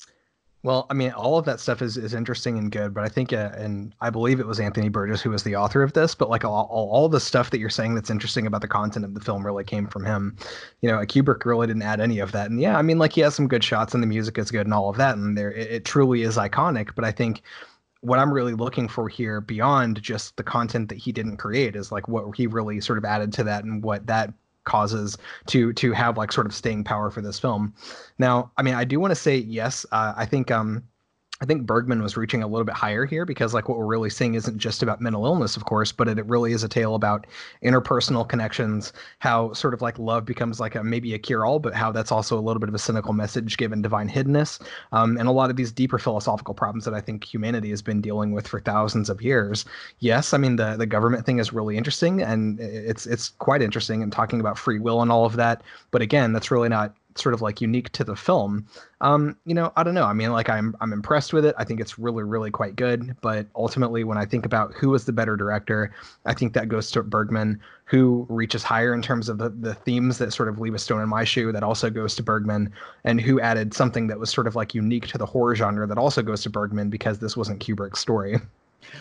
Well, 0.63 0.87
I 0.91 0.95
mean, 0.95 1.11
all 1.13 1.39
of 1.39 1.47
that 1.47 1.59
stuff 1.59 1.81
is, 1.81 1.97
is 1.97 2.13
interesting 2.13 2.59
and 2.59 2.71
good, 2.71 2.93
but 2.93 3.03
I 3.03 3.09
think, 3.09 3.33
uh, 3.33 3.51
and 3.55 3.95
I 4.03 4.11
believe 4.11 4.41
it 4.41 4.47
was 4.47 4.61
Anthony 4.61 4.91
Burgess 4.91 5.23
who 5.23 5.31
was 5.31 5.43
the 5.43 5.57
author 5.57 5.83
of 5.83 5.95
this, 5.95 6.15
but 6.15 6.29
like 6.29 6.45
all, 6.45 6.69
all, 6.71 7.09
the 7.09 7.19
stuff 7.19 7.51
that 7.51 7.59
you're 7.59 7.71
saying 7.71 7.95
that's 7.95 8.11
interesting 8.11 8.47
about 8.47 8.61
the 8.61 8.69
content 8.69 9.07
of 9.07 9.15
the 9.15 9.21
film 9.21 9.45
really 9.45 9.65
came 9.65 9.87
from 9.87 10.05
him. 10.05 10.37
You 10.83 10.91
know, 10.91 10.99
Kubrick 10.99 11.47
really 11.47 11.67
didn't 11.67 11.83
add 11.83 11.99
any 11.99 12.19
of 12.19 12.33
that. 12.33 12.51
And 12.51 12.61
yeah, 12.61 12.77
I 12.77 12.83
mean, 12.83 12.99
like 12.99 13.15
he 13.15 13.23
has 13.23 13.35
some 13.35 13.49
good 13.49 13.65
shots 13.65 13.95
and 13.95 14.03
the 14.03 14.07
music 14.07 14.37
is 14.37 14.51
good 14.51 14.67
and 14.67 14.75
all 14.75 14.91
of 14.91 14.99
that. 14.99 15.17
And 15.17 15.37
there, 15.37 15.51
it, 15.51 15.71
it 15.71 15.85
truly 15.87 16.23
is 16.23 16.37
iconic. 16.37 16.95
But 16.95 17.07
I 17.07 17.11
think 17.11 17.43
what 18.03 18.19
I'm 18.19 18.33
really 18.33 18.55
looking 18.55 18.87
for 18.87 19.09
here 19.09 19.41
beyond 19.41 20.03
just 20.03 20.37
the 20.37 20.43
content 20.43 20.91
that 20.91 20.99
he 20.99 21.11
didn't 21.11 21.39
create 21.39 21.75
is 21.75 21.91
like 21.91 22.07
what 22.07 22.37
he 22.37 22.47
really 22.47 22.83
sort 22.83 22.99
of 22.99 23.07
added 23.07 23.33
to 23.35 23.45
that 23.45 23.65
and 23.65 23.83
what 23.83 24.07
that 24.07 24.33
causes 24.65 25.17
to 25.47 25.73
to 25.73 25.93
have 25.93 26.17
like 26.17 26.33
sort 26.33 26.47
of 26.47 26.55
staying 26.55 26.85
power 26.85 27.11
for 27.11 27.21
this 27.21 27.39
film. 27.39 27.75
Now, 28.19 28.53
I 28.57 28.63
mean, 28.63 28.75
I 28.75 28.85
do 28.85 29.01
want 29.01 29.11
to 29.11 29.17
say 29.17 29.37
yes. 29.37 29.87
Uh, 29.93 30.15
I 30.17 30.27
think 30.27 30.51
um, 30.51 30.85
I 31.43 31.47
think 31.47 31.65
Bergman 31.65 32.03
was 32.03 32.19
reaching 32.19 32.43
a 32.43 32.47
little 32.47 32.67
bit 32.67 32.75
higher 32.75 33.07
here 33.07 33.25
because 33.25 33.55
like 33.55 33.67
what 33.67 33.79
we're 33.79 33.87
really 33.87 34.11
seeing 34.11 34.35
isn't 34.35 34.59
just 34.59 34.83
about 34.83 35.01
mental 35.01 35.25
illness, 35.25 35.57
of 35.57 35.65
course, 35.65 35.91
but 35.91 36.07
it, 36.07 36.21
really 36.27 36.53
is 36.53 36.63
a 36.63 36.69
tale 36.69 36.95
about 36.95 37.27
interpersonal 37.65 38.29
connections, 38.29 38.93
how 39.21 39.53
sort 39.55 39.73
of 39.73 39.81
like 39.81 39.99
love 39.99 40.27
becomes 40.27 40.61
like 40.61 40.75
a 40.75 40.85
maybe 40.85 41.15
a 41.15 41.19
cure-all, 41.19 41.59
but 41.59 41.75
how 41.75 41.91
that's 41.91 42.13
also 42.13 42.39
a 42.39 42.43
little 42.43 42.61
bit 42.61 42.69
of 42.69 42.75
a 42.75 42.79
cynical 42.79 43.15
message 43.15 43.57
given 43.57 43.81
divine 43.81 44.09
hiddenness, 44.09 44.61
um, 44.93 45.17
and 45.17 45.29
a 45.29 45.33
lot 45.33 45.49
of 45.49 45.57
these 45.57 45.73
deeper 45.73 45.99
philosophical 45.99 46.53
problems 46.53 46.85
that 46.85 46.93
I 46.93 47.01
think 47.01 47.25
humanity 47.25 47.71
has 47.71 47.81
been 47.81 48.03
dealing 48.03 48.33
with 48.33 48.47
for 48.47 48.61
thousands 48.61 49.09
of 49.09 49.23
years. 49.23 49.65
Yes, 50.01 50.35
I 50.35 50.39
mean 50.39 50.57
the 50.57 50.77
the 50.77 50.87
government 50.87 51.25
thing 51.25 51.39
is 51.39 51.55
really 51.55 51.79
interesting, 51.79 52.21
and 52.21 52.61
it's 52.61 53.07
it's 53.07 53.31
quite 53.39 53.63
interesting 53.63 54.03
and 54.03 54.13
talking 54.13 54.41
about 54.41 54.59
free 54.59 54.79
will 54.79 55.01
and 55.01 55.11
all 55.11 55.25
of 55.25 55.37
that. 55.37 55.63
But 55.91 56.03
again, 56.03 56.35
that's 56.35 56.51
really 56.51 56.69
not 56.69 56.95
sort 57.21 57.35
of 57.35 57.43
like 57.43 57.61
unique 57.61 57.91
to 57.93 58.05
the 58.05 58.17
film. 58.17 58.67
Um, 59.01 59.37
you 59.45 59.55
know, 59.55 59.73
I 59.77 59.83
don't 59.83 59.95
know. 59.95 60.05
I 60.05 60.13
mean, 60.13 60.33
like 60.33 60.49
I'm 60.49 60.77
I'm 60.81 60.93
impressed 60.93 61.33
with 61.33 61.45
it. 61.45 61.55
I 61.59 61.65
think 61.65 61.81
it's 61.81 61.99
really 61.99 62.23
really 62.23 62.51
quite 62.51 62.77
good. 62.77 63.17
But 63.21 63.47
ultimately, 63.55 64.05
when 64.05 64.19
I 64.19 64.25
think 64.25 64.47
about 64.47 64.73
who 64.75 64.91
was 64.91 65.05
the 65.05 65.13
better 65.13 65.37
director, 65.37 65.93
I 66.27 66.35
think 66.35 66.53
that 66.55 66.69
goes 66.69 66.91
to 66.93 67.03
Bergman. 67.03 67.61
Who 67.85 68.27
reaches 68.29 68.63
higher 68.63 68.95
in 68.95 69.03
terms 69.03 69.29
of 69.29 69.39
the 69.39 69.51
the 69.51 69.75
themes 69.75 70.19
that 70.19 70.33
sort 70.33 70.49
of 70.49 70.61
leave 70.61 70.75
a 70.75 70.79
stone 70.79 71.03
in 71.03 71.09
my 71.09 71.25
shoe? 71.25 71.53
That 71.53 71.63
also 71.63 71.91
goes 71.91 72.15
to 72.17 72.23
Bergman. 72.23 72.73
And 73.05 73.21
who 73.21 73.41
added 73.41 73.75
something 73.75 74.07
that 74.09 74.19
was 74.19 74.31
sort 74.31 74.47
of 74.47 74.57
like 74.57 74.75
unique 74.75 75.09
to 75.09 75.19
the 75.19 75.27
horror 75.27 75.55
genre? 75.55 75.87
That 75.87 75.99
also 75.99 76.23
goes 76.23 76.43
to 76.43 76.51
Bergman 76.51 76.91
because 76.91 77.19
this 77.19 77.37
wasn't 77.37 77.61
Kubrick's 77.61 78.01
story. 78.01 78.39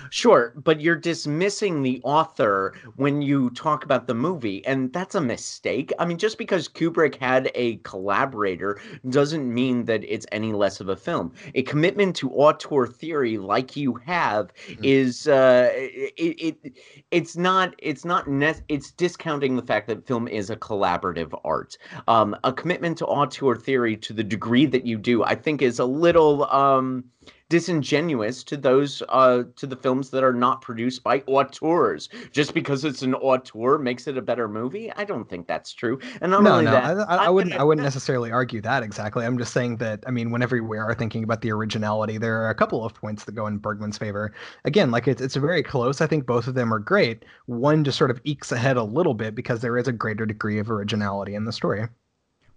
Sure, 0.10 0.53
but 0.56 0.81
you're 0.81 0.95
dismissing 0.95 1.81
the 1.81 2.01
author 2.03 2.73
when 2.95 3.22
you 3.22 3.49
talk 3.51 3.84
about 3.84 4.07
the 4.07 4.14
movie, 4.14 4.65
and 4.65 4.91
that's 4.93 5.15
a 5.15 5.22
mistake. 5.22 5.91
I 5.99 6.06
mean, 6.06 6.18
just 6.18 6.38
because 6.38 6.68
Kubrick 6.68 7.15
had 7.15 7.51
a 7.56 7.77
collaborator 7.77 8.80
doesn't 9.10 9.51
mean 9.51 9.85
that 9.85 10.03
it's 10.03 10.26
any 10.31 10.53
less 10.53 10.80
of 10.80 10.89
a 10.89 10.95
film. 10.95 11.34
A 11.56 11.64
commitment 11.64 12.15
to 12.18 12.31
auteur 12.31 12.88
theory, 12.88 13.38
like 13.38 13.76
you 13.76 13.95
have, 14.06 14.51
Mhm. 14.68 14.80
is 14.84 15.27
uh, 15.27 15.69
it, 15.73 16.57
it 16.64 16.73
it's 17.11 17.35
not 17.38 17.76
it's 17.80 18.06
not 18.06 18.27
ne- 18.27 18.53
it's 18.68 18.91
discounting 18.91 19.56
the 19.56 19.61
fact 19.64 19.88
that 19.88 20.06
film 20.06 20.27
is 20.27 20.49
a 20.49 20.56
collaborative 20.56 21.39
art. 21.43 21.77
Um, 22.07 22.35
a 22.43 22.51
commitment 22.53 22.97
to 22.99 23.06
auteur 23.06 23.56
theory 23.56 23.95
to 23.97 24.14
the 24.14 24.23
degree 24.23 24.65
that 24.68 24.85
you 24.85 24.97
do, 24.97 25.23
I 25.23 25.35
think, 25.35 25.61
is 25.61 25.80
a 25.80 25.85
little 25.85 26.45
um 26.51 27.06
disingenuous 27.49 28.43
to 28.43 28.55
those 28.55 29.01
uh 29.09 29.43
to 29.55 29.65
the 29.65 29.76
films 29.76 30.09
that 30.11 30.23
are 30.23 30.34
not 30.34 30.61
produced 30.61 31.03
by 31.03 31.19
auteurs 31.21 32.07
just 32.31 32.53
because 32.53 32.85
it's 32.85 33.01
an 33.01 33.15
auteur 33.15 33.77
makes 33.77 34.07
it 34.07 34.17
a 34.17 34.21
better 34.21 34.47
movie 34.47 34.91
i 34.93 35.03
don't 35.03 35.27
think 35.27 35.47
that's 35.47 35.73
true 35.73 35.99
and 36.21 36.31
not 36.31 36.43
no, 36.43 36.51
only 36.51 36.65
no, 36.65 36.71
that 36.71 36.84
I, 36.84 37.15
I, 37.15 37.26
I 37.26 37.30
wouldn't. 37.30 37.55
I 37.55 37.63
wouldn't 37.63 37.84
necessarily 37.84 38.31
argue 38.31 38.61
that 38.61 38.84
exactly. 38.84 39.26
I'm 39.26 39.38
just 39.38 39.53
saying 39.53 39.77
that. 39.77 40.03
I 40.07 40.11
mean, 40.11 40.31
whenever 40.31 40.61
we 40.63 40.77
are 40.77 40.93
thinking 40.93 41.23
about 41.23 41.41
the 41.41 41.51
originality, 41.51 42.17
there 42.17 42.41
are 42.43 42.49
a 42.49 42.55
couple 42.55 42.84
of 42.85 42.93
points 42.93 43.26
that 43.26 43.34
go 43.34 43.47
in 43.47 43.57
Bergman's 43.57 43.97
favor. 43.97 44.34
Again, 44.65 44.91
like 44.91 45.07
it's 45.07 45.21
it's 45.21 45.35
very 45.35 45.63
close. 45.63 46.01
I 46.01 46.07
think 46.07 46.26
both 46.26 46.47
of 46.47 46.55
them 46.55 46.73
are 46.73 46.80
great. 46.80 47.26
One 47.47 47.84
just 47.84 47.97
sort 47.97 48.11
of 48.11 48.21
ekes 48.23 48.51
ahead 48.51 48.77
a 48.77 48.84
little 48.84 49.13
bit 49.13 49.35
because 49.35 49.61
there 49.61 49.77
is 49.77 49.88
a 49.88 49.91
greater 49.91 50.26
degree 50.26 50.59
of 50.59 50.69
originality 50.71 51.35
in 51.35 51.45
the 51.45 51.53
story. 51.53 51.88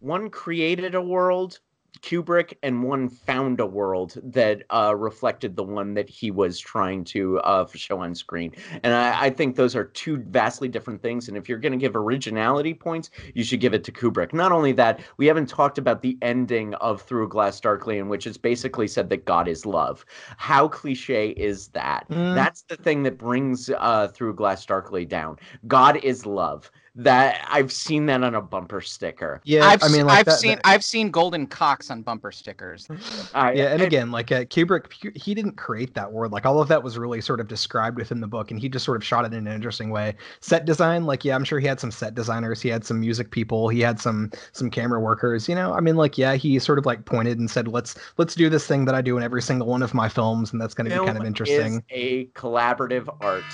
one 0.00 0.30
created 0.30 0.94
a 0.94 1.02
world 1.02 1.60
Kubrick 2.00 2.54
and 2.62 2.82
one 2.82 3.08
found 3.08 3.60
a 3.60 3.66
world 3.66 4.16
that 4.22 4.62
uh, 4.70 4.94
reflected 4.96 5.56
the 5.56 5.62
one 5.62 5.94
that 5.94 6.08
he 6.08 6.30
was 6.30 6.58
trying 6.58 7.04
to 7.04 7.38
uh, 7.40 7.66
show 7.74 8.00
on 8.00 8.14
screen. 8.14 8.52
And 8.82 8.94
I, 8.94 9.26
I, 9.26 9.30
think 9.30 9.56
those 9.56 9.76
are 9.76 9.84
two 9.84 10.16
vastly 10.16 10.68
different 10.68 11.02
things. 11.02 11.28
And 11.28 11.36
if 11.36 11.48
you're 11.48 11.58
going 11.58 11.72
to 11.72 11.78
give 11.78 11.94
originality 11.94 12.72
points, 12.72 13.10
you 13.34 13.44
should 13.44 13.60
give 13.60 13.74
it 13.74 13.84
to 13.84 13.92
Kubrick. 13.92 14.32
Not 14.32 14.52
only 14.52 14.72
that, 14.72 15.00
we 15.18 15.26
haven't 15.26 15.48
talked 15.48 15.76
about 15.76 16.00
the 16.00 16.16
ending 16.22 16.74
of 16.74 17.02
Through 17.02 17.26
a 17.26 17.28
Glass 17.28 17.60
Darkly, 17.60 17.98
in 17.98 18.08
which 18.08 18.26
it's 18.26 18.38
basically 18.38 18.88
said 18.88 19.10
that 19.10 19.26
God 19.26 19.46
is 19.46 19.66
love. 19.66 20.04
How 20.38 20.68
cliche 20.68 21.30
is 21.30 21.68
that? 21.68 22.06
Mm. 22.08 22.34
That's 22.34 22.62
the 22.62 22.76
thing 22.76 23.02
that 23.02 23.18
brings 23.18 23.70
uh, 23.70 24.08
Through 24.08 24.34
Glass 24.34 24.64
Darkly 24.64 25.04
down. 25.04 25.36
God 25.66 26.02
is 26.02 26.24
love 26.24 26.70
that 26.94 27.46
I've 27.50 27.72
seen 27.72 28.06
that 28.06 28.22
on 28.22 28.34
a 28.34 28.42
bumper 28.42 28.82
sticker. 28.82 29.40
Yeah, 29.44 29.64
I've, 29.64 29.82
I 29.82 29.88
mean, 29.88 30.06
like 30.06 30.18
I've 30.18 30.26
that, 30.26 30.38
seen 30.38 30.56
that... 30.56 30.66
I've 30.66 30.84
seen 30.84 31.10
golden 31.10 31.46
cocks 31.46 31.90
on 31.90 32.02
bumper 32.02 32.30
stickers. 32.30 32.86
I, 33.34 33.52
yeah, 33.52 33.72
and 33.72 33.80
I, 33.80 33.86
again, 33.86 34.10
like 34.10 34.30
uh, 34.30 34.44
Kubrick, 34.44 34.92
he 35.16 35.34
didn't 35.34 35.56
create 35.56 35.94
that 35.94 36.12
word. 36.12 36.32
Like 36.32 36.44
all 36.44 36.60
of 36.60 36.68
that 36.68 36.82
was 36.82 36.98
really 36.98 37.22
sort 37.22 37.40
of 37.40 37.48
described 37.48 37.96
within 37.96 38.20
the 38.20 38.26
book, 38.26 38.50
and 38.50 38.60
he 38.60 38.68
just 38.68 38.84
sort 38.84 38.96
of 38.96 39.04
shot 39.04 39.24
it 39.24 39.32
in 39.32 39.46
an 39.46 39.52
interesting 39.52 39.90
way. 39.90 40.14
Set 40.40 40.66
design, 40.66 41.06
like 41.06 41.24
yeah, 41.24 41.34
I'm 41.34 41.44
sure 41.44 41.58
he 41.58 41.66
had 41.66 41.80
some 41.80 41.90
set 41.90 42.14
designers, 42.14 42.60
he 42.60 42.68
had 42.68 42.84
some 42.84 43.00
music 43.00 43.30
people, 43.30 43.68
he 43.68 43.80
had 43.80 43.98
some 43.98 44.30
some 44.52 44.68
camera 44.68 45.00
workers. 45.00 45.48
You 45.48 45.54
know, 45.54 45.72
I 45.72 45.80
mean, 45.80 45.96
like 45.96 46.18
yeah, 46.18 46.34
he 46.34 46.58
sort 46.58 46.78
of 46.78 46.84
like 46.84 47.06
pointed 47.06 47.38
and 47.38 47.50
said, 47.50 47.68
let's 47.68 47.96
let's 48.18 48.34
do 48.34 48.50
this 48.50 48.66
thing 48.66 48.84
that 48.84 48.94
I 48.94 49.00
do 49.00 49.16
in 49.16 49.22
every 49.22 49.42
single 49.42 49.66
one 49.66 49.82
of 49.82 49.94
my 49.94 50.10
films, 50.10 50.52
and 50.52 50.60
that's 50.60 50.74
going 50.74 50.90
to 50.90 51.00
be 51.00 51.06
kind 51.06 51.16
of 51.16 51.24
interesting. 51.24 51.82
a 51.90 52.26
collaborative 52.34 53.08
art. 53.22 53.44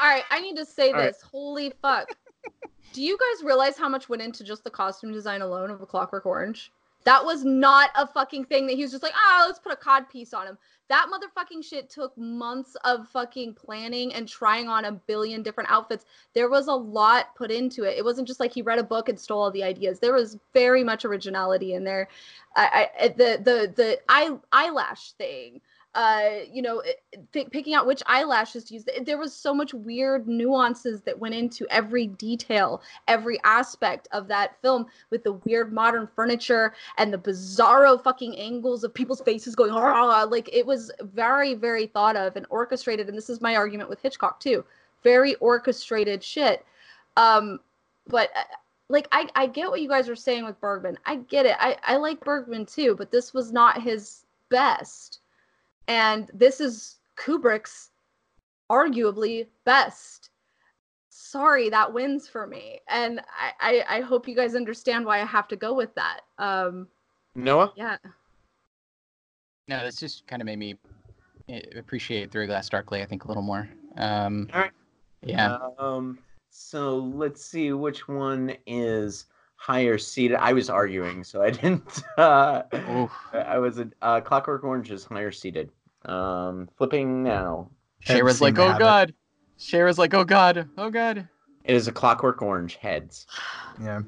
All 0.00 0.08
right, 0.08 0.24
I 0.30 0.40
need 0.40 0.56
to 0.56 0.66
say 0.66 0.92
All 0.92 1.00
this. 1.00 1.18
Right. 1.22 1.30
Holy 1.30 1.72
fuck. 1.82 2.08
Do 2.92 3.02
you 3.02 3.18
guys 3.18 3.44
realize 3.44 3.76
how 3.76 3.88
much 3.88 4.08
went 4.08 4.22
into 4.22 4.44
just 4.44 4.64
the 4.64 4.70
costume 4.70 5.12
design 5.12 5.42
alone 5.42 5.70
of 5.70 5.82
a 5.82 5.86
Clockwork 5.86 6.24
Orange? 6.24 6.70
That 7.04 7.24
was 7.24 7.44
not 7.44 7.90
a 7.94 8.06
fucking 8.06 8.46
thing 8.46 8.66
that 8.66 8.74
he 8.74 8.82
was 8.82 8.90
just 8.90 9.02
like, 9.02 9.12
ah, 9.14 9.42
oh, 9.42 9.46
let's 9.46 9.60
put 9.60 9.72
a 9.72 9.76
cod 9.76 10.08
piece 10.08 10.34
on 10.34 10.46
him. 10.46 10.58
That 10.88 11.06
motherfucking 11.08 11.64
shit 11.64 11.88
took 11.88 12.16
months 12.18 12.76
of 12.84 13.08
fucking 13.08 13.54
planning 13.54 14.12
and 14.14 14.26
trying 14.26 14.68
on 14.68 14.86
a 14.86 14.92
billion 14.92 15.42
different 15.42 15.70
outfits. 15.70 16.04
There 16.32 16.48
was 16.48 16.66
a 16.66 16.72
lot 16.72 17.34
put 17.36 17.50
into 17.50 17.84
it. 17.84 17.96
It 17.96 18.04
wasn't 18.04 18.26
just 18.26 18.40
like 18.40 18.52
he 18.52 18.62
read 18.62 18.78
a 18.78 18.84
book 18.84 19.08
and 19.08 19.18
stole 19.18 19.42
all 19.42 19.50
the 19.52 19.62
ideas. 19.62 20.00
There 20.00 20.14
was 20.14 20.38
very 20.52 20.82
much 20.82 21.04
originality 21.04 21.74
in 21.74 21.84
there. 21.84 22.08
I, 22.56 22.88
I 23.00 23.08
the 23.08 23.40
the 23.42 23.72
the 23.74 23.98
eye, 24.08 24.36
eyelash 24.50 25.12
thing 25.12 25.60
uh, 25.96 26.40
you 26.52 26.60
know, 26.60 26.82
picking 27.32 27.72
out 27.72 27.86
which 27.86 28.02
eyelashes 28.06 28.64
to 28.64 28.74
use. 28.74 28.84
There 29.04 29.16
was 29.16 29.32
so 29.32 29.54
much 29.54 29.72
weird 29.72 30.28
nuances 30.28 31.00
that 31.02 31.18
went 31.18 31.34
into 31.34 31.66
every 31.70 32.06
detail, 32.06 32.82
every 33.08 33.40
aspect 33.44 34.06
of 34.12 34.28
that 34.28 34.60
film 34.60 34.86
with 35.08 35.24
the 35.24 35.32
weird 35.32 35.72
modern 35.72 36.06
furniture 36.14 36.74
and 36.98 37.10
the 37.10 37.16
bizarro 37.16 38.00
fucking 38.00 38.38
angles 38.38 38.84
of 38.84 38.92
people's 38.92 39.22
faces 39.22 39.54
going, 39.54 39.72
like 39.72 40.50
it 40.52 40.66
was 40.66 40.92
very, 41.00 41.54
very 41.54 41.86
thought 41.86 42.14
of 42.14 42.36
and 42.36 42.44
orchestrated. 42.50 43.08
And 43.08 43.16
this 43.16 43.30
is 43.30 43.40
my 43.40 43.56
argument 43.56 43.88
with 43.88 44.02
Hitchcock 44.02 44.38
too. 44.38 44.66
Very 45.02 45.34
orchestrated 45.36 46.22
shit. 46.22 46.66
Um, 47.16 47.58
but 48.06 48.28
uh, 48.36 48.42
like 48.90 49.08
I, 49.12 49.28
I 49.34 49.46
get 49.46 49.70
what 49.70 49.80
you 49.80 49.88
guys 49.88 50.10
are 50.10 50.14
saying 50.14 50.44
with 50.44 50.60
Bergman. 50.60 50.98
I 51.06 51.16
get 51.16 51.46
it. 51.46 51.56
I, 51.58 51.78
I 51.82 51.96
like 51.96 52.20
Bergman 52.20 52.66
too, 52.66 52.94
but 52.98 53.10
this 53.10 53.32
was 53.32 53.50
not 53.50 53.80
his 53.80 54.26
best 54.50 55.20
and 55.88 56.30
this 56.34 56.60
is 56.60 56.96
Kubrick's 57.16 57.90
arguably 58.70 59.46
best. 59.64 60.30
Sorry, 61.10 61.70
that 61.70 61.92
wins 61.92 62.28
for 62.28 62.46
me. 62.46 62.80
And 62.88 63.20
I, 63.38 63.84
I, 63.88 63.98
I 63.98 64.00
hope 64.00 64.28
you 64.28 64.36
guys 64.36 64.54
understand 64.54 65.04
why 65.04 65.20
I 65.20 65.24
have 65.24 65.48
to 65.48 65.56
go 65.56 65.74
with 65.74 65.94
that. 65.94 66.20
Um, 66.38 66.88
Noah? 67.34 67.72
Yeah. 67.76 67.96
No, 69.68 69.84
this 69.84 69.96
just 69.96 70.26
kind 70.26 70.40
of 70.42 70.46
made 70.46 70.58
me 70.58 70.76
eh, 71.48 71.60
appreciate 71.76 72.30
Through 72.30 72.46
Glass 72.46 72.68
Darkly, 72.68 73.02
I 73.02 73.06
think, 73.06 73.24
a 73.24 73.28
little 73.28 73.42
more. 73.42 73.68
Um, 73.96 74.48
All 74.52 74.60
right. 74.60 74.70
Yeah. 75.22 75.58
Um, 75.78 76.18
so 76.50 76.98
let's 76.98 77.44
see 77.44 77.72
which 77.72 78.08
one 78.08 78.54
is 78.66 79.26
higher 79.56 79.98
seated. 79.98 80.36
I 80.36 80.52
was 80.52 80.70
arguing, 80.70 81.24
so 81.24 81.42
I 81.42 81.50
didn't. 81.50 82.02
Uh, 82.16 82.62
I 83.34 83.58
was 83.58 83.78
a 83.78 83.90
uh, 84.00 84.20
Clockwork 84.22 84.64
Orange 84.64 84.90
is 84.90 85.04
higher 85.04 85.30
seated. 85.30 85.70
Um, 86.06 86.68
flipping 86.78 87.22
now. 87.22 87.70
Shayra's 88.04 88.40
like, 88.40 88.58
oh 88.58 88.78
god. 88.78 89.14
Shayra's 89.58 89.98
like, 89.98 90.14
oh 90.14 90.24
god, 90.24 90.68
oh 90.78 90.90
god. 90.90 91.28
It 91.64 91.74
is 91.74 91.88
a 91.88 91.92
Clockwork 91.92 92.42
Orange 92.42 92.76
heads. 92.76 93.26
Yeah. 93.80 94.02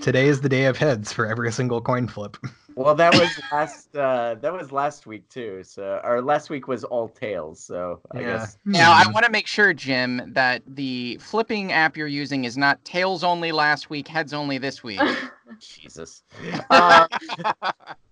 Today 0.00 0.28
is 0.28 0.40
the 0.40 0.48
day 0.48 0.66
of 0.66 0.76
heads 0.76 1.12
for 1.12 1.26
every 1.26 1.50
single 1.52 1.80
coin 1.80 2.06
flip. 2.08 2.36
Well, 2.76 2.94
that 2.94 3.14
was 3.14 3.30
last. 3.50 3.96
Uh, 3.96 4.36
that 4.40 4.52
was 4.52 4.72
last 4.72 5.06
week 5.06 5.28
too. 5.28 5.62
So, 5.64 6.00
our 6.02 6.20
last 6.20 6.50
week 6.50 6.68
was 6.68 6.84
all 6.84 7.08
tails. 7.08 7.60
So, 7.60 8.00
I 8.12 8.20
yeah. 8.20 8.26
guess. 8.38 8.58
Now, 8.64 8.92
I 8.92 9.10
want 9.10 9.24
to 9.26 9.32
make 9.32 9.46
sure, 9.46 9.72
Jim, 9.72 10.22
that 10.34 10.62
the 10.66 11.18
flipping 11.20 11.72
app 11.72 11.96
you're 11.96 12.06
using 12.06 12.44
is 12.44 12.56
not 12.56 12.84
tails 12.84 13.24
only 13.24 13.52
last 13.52 13.90
week, 13.90 14.08
heads 14.08 14.32
only 14.32 14.58
this 14.58 14.82
week. 14.82 15.00
Jesus. 15.58 16.22
Uh, 16.70 17.06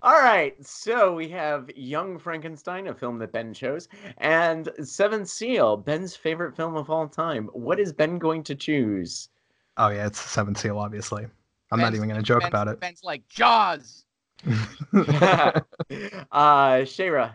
all 0.03 0.21
right. 0.21 0.55
So 0.65 1.15
we 1.15 1.29
have 1.31 1.71
Young 1.75 2.19
Frankenstein, 2.19 2.89
a 2.89 2.95
film 2.95 3.19
that 3.19 3.33
Ben 3.33 3.53
chose, 3.53 3.89
and 4.19 4.69
Seven 4.83 5.25
Seal, 5.27 5.77
Ben's 5.77 6.15
favorite 6.15 6.55
film 6.55 6.77
of 6.77 6.91
all 6.91 7.09
time. 7.09 7.49
What 7.53 7.81
is 7.81 7.93
Ben 7.93 8.19
going 8.19 8.43
to 8.45 8.55
choose? 8.55 9.29
Oh 9.77 9.89
yeah, 9.89 10.07
it's 10.07 10.21
Seven 10.21 10.55
Seal, 10.55 10.79
obviously. 10.79 11.25
I'm 11.73 11.79
Ben's, 11.79 11.83
not 11.83 11.95
even 11.95 12.09
going 12.09 12.21
to 12.21 12.27
joke 12.27 12.41
Ben's, 12.41 12.51
about 12.51 12.69
it. 12.69 12.81
Ben's 12.81 13.03
like 13.03 13.27
Jaws. 13.29 14.05
uh, 14.93 15.61
Shayra, 16.83 17.35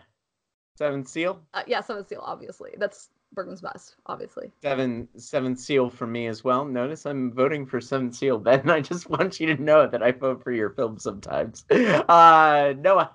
Seven 0.76 1.04
Seal. 1.04 1.40
Uh, 1.54 1.62
yeah, 1.66 1.80
Seven 1.80 2.06
Seal. 2.06 2.22
Obviously, 2.24 2.74
that's 2.78 3.10
Bergman's 3.32 3.60
best. 3.60 3.96
Obviously. 4.06 4.50
Seven 4.62 5.08
Seven 5.16 5.56
Seal 5.56 5.90
for 5.90 6.06
me 6.06 6.26
as 6.26 6.42
well. 6.42 6.64
Notice 6.64 7.06
I'm 7.06 7.32
voting 7.32 7.66
for 7.66 7.80
Seven 7.80 8.12
Seal, 8.12 8.38
Ben. 8.38 8.68
I 8.70 8.80
just 8.80 9.08
want 9.08 9.40
you 9.40 9.54
to 9.54 9.62
know 9.62 9.86
that 9.86 10.02
I 10.02 10.12
vote 10.12 10.42
for 10.42 10.52
your 10.52 10.70
film 10.70 10.98
sometimes. 10.98 11.64
Uh, 12.08 12.74
Noah. 12.78 13.10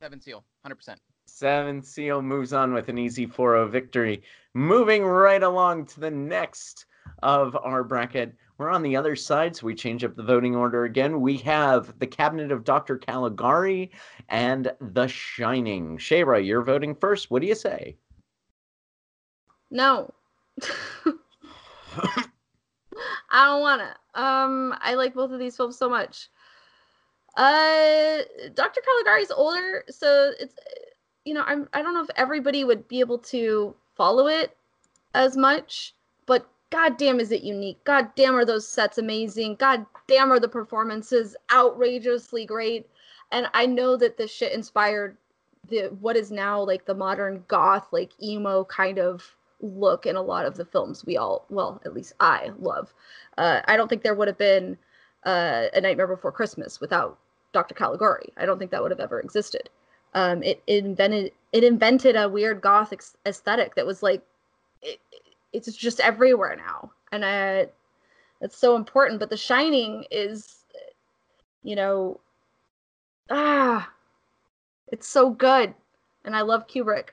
Seven 0.00 0.20
Seal, 0.20 0.44
hundred 0.62 0.76
percent. 0.76 1.00
Seven 1.26 1.82
Seal 1.82 2.22
moves 2.22 2.52
on 2.52 2.74
with 2.74 2.88
an 2.88 2.98
easy 2.98 3.26
4-0 3.26 3.70
victory. 3.70 4.22
Moving 4.54 5.04
right 5.04 5.42
along 5.42 5.86
to 5.86 6.00
the 6.00 6.10
next 6.10 6.86
of 7.22 7.56
our 7.56 7.82
bracket. 7.82 8.34
We're 8.62 8.70
on 8.70 8.82
the 8.82 8.94
other 8.94 9.16
side, 9.16 9.56
so 9.56 9.66
we 9.66 9.74
change 9.74 10.04
up 10.04 10.14
the 10.14 10.22
voting 10.22 10.54
order 10.54 10.84
again. 10.84 11.20
We 11.20 11.36
have 11.38 11.98
The 11.98 12.06
Cabinet 12.06 12.52
of 12.52 12.62
Dr. 12.62 12.96
Caligari 12.96 13.90
and 14.28 14.72
The 14.80 15.08
Shining. 15.08 15.98
Shayra, 15.98 16.46
you're 16.46 16.62
voting 16.62 16.94
first. 16.94 17.28
What 17.28 17.42
do 17.42 17.48
you 17.48 17.56
say? 17.56 17.96
No. 19.72 20.14
I 20.60 21.16
don't 23.32 23.62
want 23.62 23.82
to. 23.82 24.22
Um, 24.22 24.76
I 24.80 24.94
like 24.94 25.12
both 25.12 25.32
of 25.32 25.40
these 25.40 25.56
films 25.56 25.76
so 25.76 25.90
much. 25.90 26.28
Uh, 27.36 28.18
Dr. 28.54 28.80
Caligari's 28.80 29.32
older, 29.32 29.82
so 29.90 30.34
it's 30.38 30.54
you 31.24 31.34
know 31.34 31.42
I'm 31.44 31.68
I 31.72 31.82
don't 31.82 31.94
know 31.94 32.04
if 32.04 32.10
everybody 32.14 32.62
would 32.62 32.86
be 32.86 33.00
able 33.00 33.18
to 33.18 33.74
follow 33.96 34.28
it 34.28 34.56
as 35.14 35.36
much, 35.36 35.96
but 36.26 36.48
god 36.72 36.96
damn 36.96 37.20
is 37.20 37.30
it 37.30 37.42
unique? 37.42 37.82
God 37.84 38.08
damn 38.16 38.34
are 38.34 38.44
those 38.44 38.66
sets 38.66 38.98
amazing? 38.98 39.56
God 39.56 39.86
damn 40.08 40.32
are 40.32 40.40
the 40.40 40.48
performances 40.48 41.36
outrageously 41.52 42.46
great? 42.46 42.88
And 43.30 43.46
i 43.54 43.64
know 43.66 43.96
that 43.96 44.16
this 44.16 44.30
shit 44.32 44.52
inspired 44.52 45.16
the 45.68 45.88
what 46.00 46.16
is 46.16 46.30
now 46.32 46.60
like 46.60 46.84
the 46.86 46.94
modern 46.94 47.44
goth 47.48 47.86
like 47.92 48.10
emo 48.22 48.64
kind 48.64 48.98
of 48.98 49.36
look 49.60 50.06
in 50.06 50.16
a 50.16 50.22
lot 50.22 50.44
of 50.44 50.56
the 50.56 50.64
films 50.64 51.06
we 51.06 51.16
all 51.16 51.46
well 51.50 51.80
at 51.84 51.94
least 51.94 52.14
i 52.20 52.50
love. 52.58 52.92
Uh, 53.38 53.60
i 53.66 53.76
don't 53.76 53.88
think 53.88 54.02
there 54.02 54.14
would 54.14 54.28
have 54.28 54.38
been 54.38 54.76
uh, 55.24 55.66
a 55.74 55.80
nightmare 55.80 56.08
before 56.08 56.32
christmas 56.32 56.80
without 56.80 57.18
dr 57.52 57.74
caligari. 57.74 58.32
I 58.36 58.46
don't 58.46 58.58
think 58.58 58.70
that 58.70 58.82
would 58.82 58.90
have 58.90 59.00
ever 59.00 59.20
existed. 59.20 59.68
Um, 60.14 60.42
it, 60.42 60.62
it 60.66 60.84
invented 60.84 61.32
it 61.52 61.64
invented 61.64 62.16
a 62.16 62.28
weird 62.28 62.60
gothic 62.60 63.02
aesthetic 63.24 63.74
that 63.76 63.86
was 63.86 64.02
like 64.02 64.22
it, 64.82 64.98
it's 65.52 65.72
just 65.74 66.00
everywhere 66.00 66.56
now. 66.56 66.90
And 67.12 67.24
I, 67.24 67.66
it's 68.40 68.56
so 68.58 68.76
important 68.76 69.20
but 69.20 69.30
the 69.30 69.36
shining 69.36 70.04
is 70.10 70.64
you 71.62 71.76
know 71.76 72.18
ah 73.30 73.88
it's 74.88 75.08
so 75.08 75.30
good. 75.30 75.74
And 76.24 76.36
i 76.36 76.42
love 76.42 76.66
kubrick. 76.66 77.10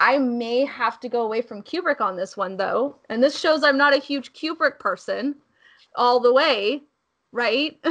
I 0.00 0.18
may 0.18 0.64
have 0.64 1.00
to 1.00 1.08
go 1.08 1.22
away 1.22 1.40
from 1.42 1.62
kubrick 1.62 2.00
on 2.00 2.16
this 2.16 2.36
one 2.36 2.56
though. 2.56 2.96
And 3.08 3.22
this 3.22 3.38
shows 3.38 3.62
i'm 3.62 3.78
not 3.78 3.94
a 3.94 3.98
huge 3.98 4.32
kubrick 4.32 4.78
person 4.78 5.36
all 5.94 6.20
the 6.20 6.32
way 6.32 6.82
right? 7.32 7.78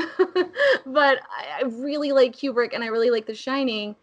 But 0.86 1.20
I, 1.36 1.60
I 1.60 1.64
really 1.64 2.12
like 2.12 2.36
kubrick 2.36 2.74
and 2.74 2.84
i 2.84 2.88
really 2.88 3.10
like 3.10 3.26
the 3.26 3.36
shining 3.36 3.96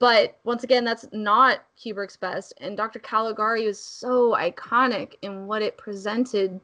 but 0.00 0.38
once 0.44 0.64
again, 0.64 0.82
that's 0.82 1.06
not 1.12 1.60
Kubrick's 1.78 2.16
best. 2.16 2.54
And 2.58 2.76
Dr. 2.76 2.98
Caligari 2.98 3.66
is 3.66 3.78
so 3.78 4.34
iconic 4.34 5.14
in 5.20 5.46
what 5.46 5.60
it 5.60 5.76
presented. 5.76 6.58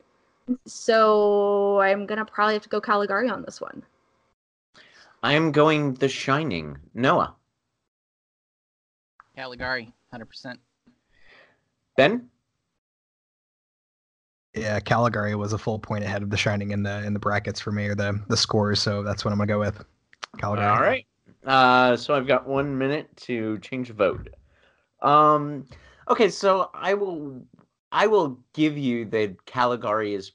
So 0.66 1.78
I'm 1.80 2.06
gonna 2.06 2.24
probably 2.24 2.54
have 2.54 2.62
to 2.62 2.68
go 2.68 2.80
Caligari 2.80 3.28
on 3.28 3.42
this 3.42 3.60
one. 3.60 3.84
I 5.22 5.34
am 5.34 5.52
going 5.52 5.94
The 5.94 6.08
Shining. 6.08 6.78
Noah. 6.94 7.34
Caligari, 9.36 9.92
hundred 10.10 10.26
percent. 10.26 10.58
Ben. 11.96 12.30
Yeah, 14.54 14.80
Caligari 14.80 15.34
was 15.34 15.52
a 15.52 15.58
full 15.58 15.78
point 15.78 16.04
ahead 16.04 16.22
of 16.22 16.30
The 16.30 16.38
Shining 16.38 16.70
in 16.70 16.82
the 16.82 17.04
in 17.04 17.12
the 17.12 17.18
brackets 17.18 17.60
for 17.60 17.70
me 17.70 17.86
or 17.86 17.94
the 17.94 18.18
the 18.28 18.36
scores, 18.36 18.80
so 18.80 19.02
that's 19.02 19.26
what 19.26 19.32
I'm 19.32 19.38
gonna 19.38 19.48
go 19.48 19.58
with. 19.58 19.84
Caligari. 20.38 20.74
All 20.74 20.80
right. 20.80 21.06
Uh, 21.46 21.96
so 21.96 22.14
I've 22.14 22.26
got 22.26 22.46
one 22.46 22.76
minute 22.76 23.16
to 23.18 23.58
change 23.60 23.88
a 23.88 23.92
vote. 23.92 24.28
Um, 25.00 25.66
okay, 26.10 26.28
so 26.28 26.70
I 26.74 26.94
will 26.94 27.42
I 27.92 28.08
will 28.08 28.40
give 28.52 28.76
you 28.76 29.04
that 29.06 29.46
Caligari 29.46 30.14
is 30.14 30.32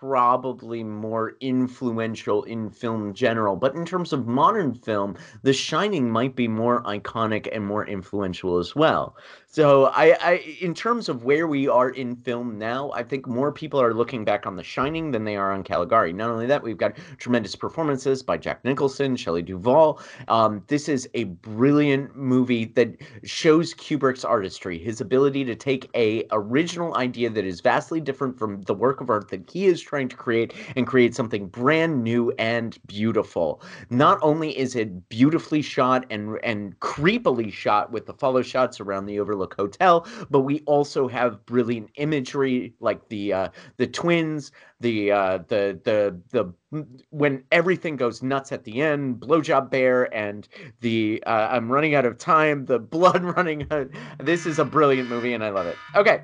probably 0.00 0.82
more 0.82 1.36
influential 1.40 2.42
in 2.44 2.70
film 2.70 3.12
general, 3.14 3.56
but 3.56 3.74
in 3.74 3.84
terms 3.84 4.12
of 4.12 4.26
modern 4.26 4.74
film, 4.74 5.16
The 5.42 5.52
Shining 5.52 6.10
might 6.10 6.36
be 6.36 6.48
more 6.48 6.82
iconic 6.84 7.48
and 7.52 7.64
more 7.64 7.86
influential 7.86 8.58
as 8.58 8.74
well. 8.74 9.16
So 9.56 9.86
I, 9.86 10.18
I 10.20 10.32
in 10.60 10.74
terms 10.74 11.08
of 11.08 11.24
where 11.24 11.46
we 11.46 11.66
are 11.66 11.88
in 11.88 12.14
film 12.16 12.58
now, 12.58 12.90
I 12.92 13.02
think 13.02 13.26
more 13.26 13.50
people 13.50 13.80
are 13.80 13.94
looking 13.94 14.22
back 14.22 14.44
on 14.44 14.54
The 14.54 14.62
Shining 14.62 15.12
than 15.12 15.24
they 15.24 15.34
are 15.34 15.50
on 15.50 15.64
Caligari. 15.64 16.12
Not 16.12 16.28
only 16.28 16.44
that, 16.44 16.62
we've 16.62 16.76
got 16.76 16.94
tremendous 17.16 17.56
performances 17.56 18.22
by 18.22 18.36
Jack 18.36 18.62
Nicholson, 18.66 19.16
Shelley 19.16 19.40
Duvall. 19.40 19.98
Um, 20.28 20.62
this 20.66 20.90
is 20.90 21.08
a 21.14 21.24
brilliant 21.24 22.14
movie 22.14 22.66
that 22.66 23.00
shows 23.24 23.72
Kubrick's 23.72 24.26
artistry, 24.26 24.78
his 24.78 25.00
ability 25.00 25.42
to 25.46 25.54
take 25.54 25.88
a 25.96 26.26
original 26.32 26.94
idea 26.94 27.30
that 27.30 27.46
is 27.46 27.62
vastly 27.62 27.98
different 27.98 28.38
from 28.38 28.60
the 28.60 28.74
work 28.74 29.00
of 29.00 29.08
art 29.08 29.30
that 29.30 29.50
he 29.50 29.64
is 29.64 29.80
trying 29.80 30.10
to 30.10 30.16
create 30.16 30.52
and 30.76 30.86
create 30.86 31.14
something 31.14 31.48
brand 31.48 32.04
new 32.04 32.30
and 32.38 32.76
beautiful. 32.88 33.62
Not 33.88 34.18
only 34.20 34.50
is 34.58 34.76
it 34.76 35.08
beautifully 35.08 35.62
shot 35.62 36.04
and 36.10 36.38
and 36.44 36.78
creepily 36.80 37.50
shot 37.50 37.90
with 37.90 38.04
the 38.04 38.12
follow 38.12 38.42
shots 38.42 38.80
around 38.80 39.06
the 39.06 39.18
Overlook 39.18 39.45
Hotel, 39.54 40.06
but 40.30 40.40
we 40.40 40.60
also 40.60 41.08
have 41.08 41.44
brilliant 41.46 41.90
imagery 41.96 42.74
like 42.80 43.08
the 43.08 43.32
uh, 43.32 43.48
the 43.76 43.86
twins, 43.86 44.52
the 44.80 45.12
uh, 45.12 45.38
the 45.48 45.80
the 45.84 46.20
the 46.30 46.84
when 47.10 47.42
everything 47.52 47.96
goes 47.96 48.22
nuts 48.22 48.52
at 48.52 48.64
the 48.64 48.82
end, 48.82 49.20
blowjob 49.20 49.70
bear, 49.70 50.14
and 50.14 50.48
the 50.80 51.22
uh, 51.26 51.48
I'm 51.50 51.70
running 51.70 51.94
out 51.94 52.04
of 52.04 52.18
time, 52.18 52.66
the 52.66 52.78
blood 52.96 53.24
running. 53.24 53.66
Out. 53.70 53.88
This 54.20 54.46
is 54.46 54.58
a 54.58 54.64
brilliant 54.64 55.08
movie, 55.08 55.34
and 55.34 55.44
I 55.44 55.50
love 55.50 55.66
it. 55.66 55.76
Okay, 55.94 56.22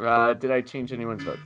uh, 0.00 0.34
did 0.34 0.50
I 0.50 0.60
change 0.60 0.92
anyone's 0.92 1.22
vote? 1.22 1.38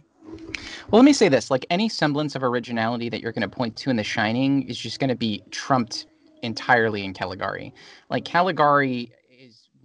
Well, 0.91 1.01
let 1.01 1.05
me 1.05 1.13
say 1.13 1.29
this: 1.29 1.51
like 1.51 1.67
any 1.71 1.89
semblance 1.89 2.35
of 2.35 2.43
originality 2.43 3.09
that 3.09 3.21
you're 3.21 3.33
going 3.33 3.49
to 3.49 3.49
point 3.49 3.77
to 3.77 3.91
in 3.91 3.97
The 3.97 4.05
Shining 4.05 4.63
is 4.69 4.79
just 4.79 4.99
going 4.99 5.11
to 5.11 5.17
be 5.17 5.43
trumped 5.51 6.07
entirely 6.43 7.05
in 7.05 7.13
Caligari. 7.13 7.75
Like 8.11 8.25
Caligari 8.25 9.13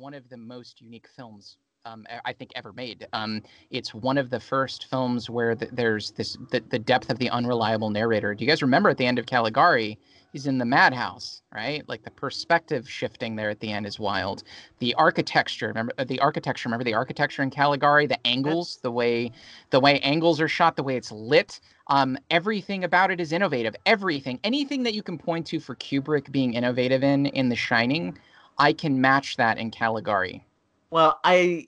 one 0.02 0.14
of 0.16 0.28
the 0.30 0.38
most 0.38 0.82
unique 0.82 1.08
films 1.16 1.58
um, 1.86 2.06
I 2.26 2.34
think 2.34 2.52
ever 2.56 2.74
made. 2.74 3.08
Um, 3.14 3.42
it's 3.70 3.94
one 3.94 4.18
of 4.18 4.30
the 4.30 4.40
first 4.40 4.86
films 4.86 5.30
where 5.30 5.56
the, 5.56 5.68
there's 5.72 6.12
this 6.12 6.38
the, 6.52 6.60
the 6.70 6.80
depth 6.80 7.10
of 7.10 7.18
the 7.20 7.30
unreliable 7.30 7.90
narrator. 7.90 8.36
Do 8.36 8.44
you 8.44 8.50
guys 8.50 8.62
remember 8.62 8.90
at 8.90 8.98
the 8.98 9.06
end 9.06 9.20
of 9.20 9.26
Caligari? 9.26 9.98
He's 10.32 10.48
in 10.48 10.60
the 10.60 10.66
madhouse, 10.66 11.42
right? 11.54 11.88
Like 11.90 12.04
the 12.04 12.12
perspective 12.12 12.90
shifting 12.90 13.36
there 13.36 13.50
at 13.50 13.60
the 13.60 13.72
end 13.72 13.86
is 13.86 14.00
wild. 14.00 14.44
The 14.80 14.94
architecture, 14.96 15.68
remember 15.68 15.94
uh, 15.98 16.06
the 16.06 16.20
architecture. 16.20 16.70
Remember 16.70 16.86
the 16.86 16.94
architecture 16.94 17.44
in 17.44 17.50
Caligari, 17.50 18.08
the 18.08 18.26
angles, 18.26 18.80
the 18.82 18.92
way 18.92 19.32
the 19.72 19.80
way 19.80 20.00
angles 20.00 20.40
are 20.40 20.48
shot, 20.48 20.76
the 20.76 20.84
way 20.84 20.96
it's 20.98 21.12
lit. 21.12 21.60
Um, 21.88 22.18
everything 22.30 22.84
about 22.84 23.12
it 23.12 23.20
is 23.20 23.34
innovative. 23.34 23.76
Everything, 23.86 24.40
anything 24.44 24.84
that 24.84 24.94
you 24.94 25.04
can 25.04 25.18
point 25.18 25.48
to 25.48 25.60
for 25.60 25.76
Kubrick 25.76 26.32
being 26.32 26.54
innovative 26.54 27.04
in 27.04 27.26
in 27.26 27.50
The 27.50 27.56
Shining, 27.56 28.18
I 28.62 28.74
can 28.74 29.02
match 29.02 29.38
that 29.38 29.58
in 29.58 29.72
Caligari. 29.72 30.46
Well, 30.92 31.20
I 31.24 31.66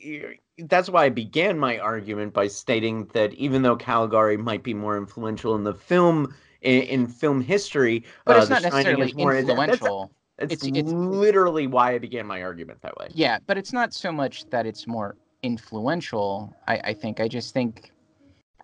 that's 0.60 0.90
why 0.90 1.06
I 1.06 1.10
began 1.10 1.58
my 1.58 1.80
argument 1.80 2.34
by 2.34 2.48
stating 2.48 3.06
that 3.14 3.34
even 3.34 3.64
though 3.64 3.76
Caligari 3.76 4.38
might 4.38 4.62
be 4.62 4.76
more 4.76 4.96
influential 4.98 5.56
in 5.56 5.64
the 5.64 5.74
film 5.74 6.34
in, 6.62 6.84
in 6.84 7.08
film 7.08 7.42
history, 7.42 8.04
But 8.26 8.38
uh, 8.38 8.40
it's 8.42 8.50
not 8.52 8.62
necessarily 8.62 9.08
is 9.10 9.16
more 9.16 9.34
that's- 9.34 9.50
influential. 9.50 10.12
That's, 10.38 10.54
It's- 10.54 10.68
it's- 10.78 10.94
literally 10.94 11.68
why 11.68 11.94
I 11.94 12.00
began 12.00 12.26
my 12.28 12.42
argument 12.44 12.82
that 12.82 12.96
way. 12.98 13.08
Yeah, 13.12 13.40
but 13.48 13.58
it's 13.58 13.74
not 13.74 13.94
so 13.94 14.12
much 14.12 14.46
that 14.52 14.66
it's 14.66 14.86
more 14.88 15.16
influential. 15.42 16.56
I, 16.68 16.78
I 16.78 16.94
think 16.94 17.20
I 17.20 17.28
just 17.28 17.54
think 17.54 17.92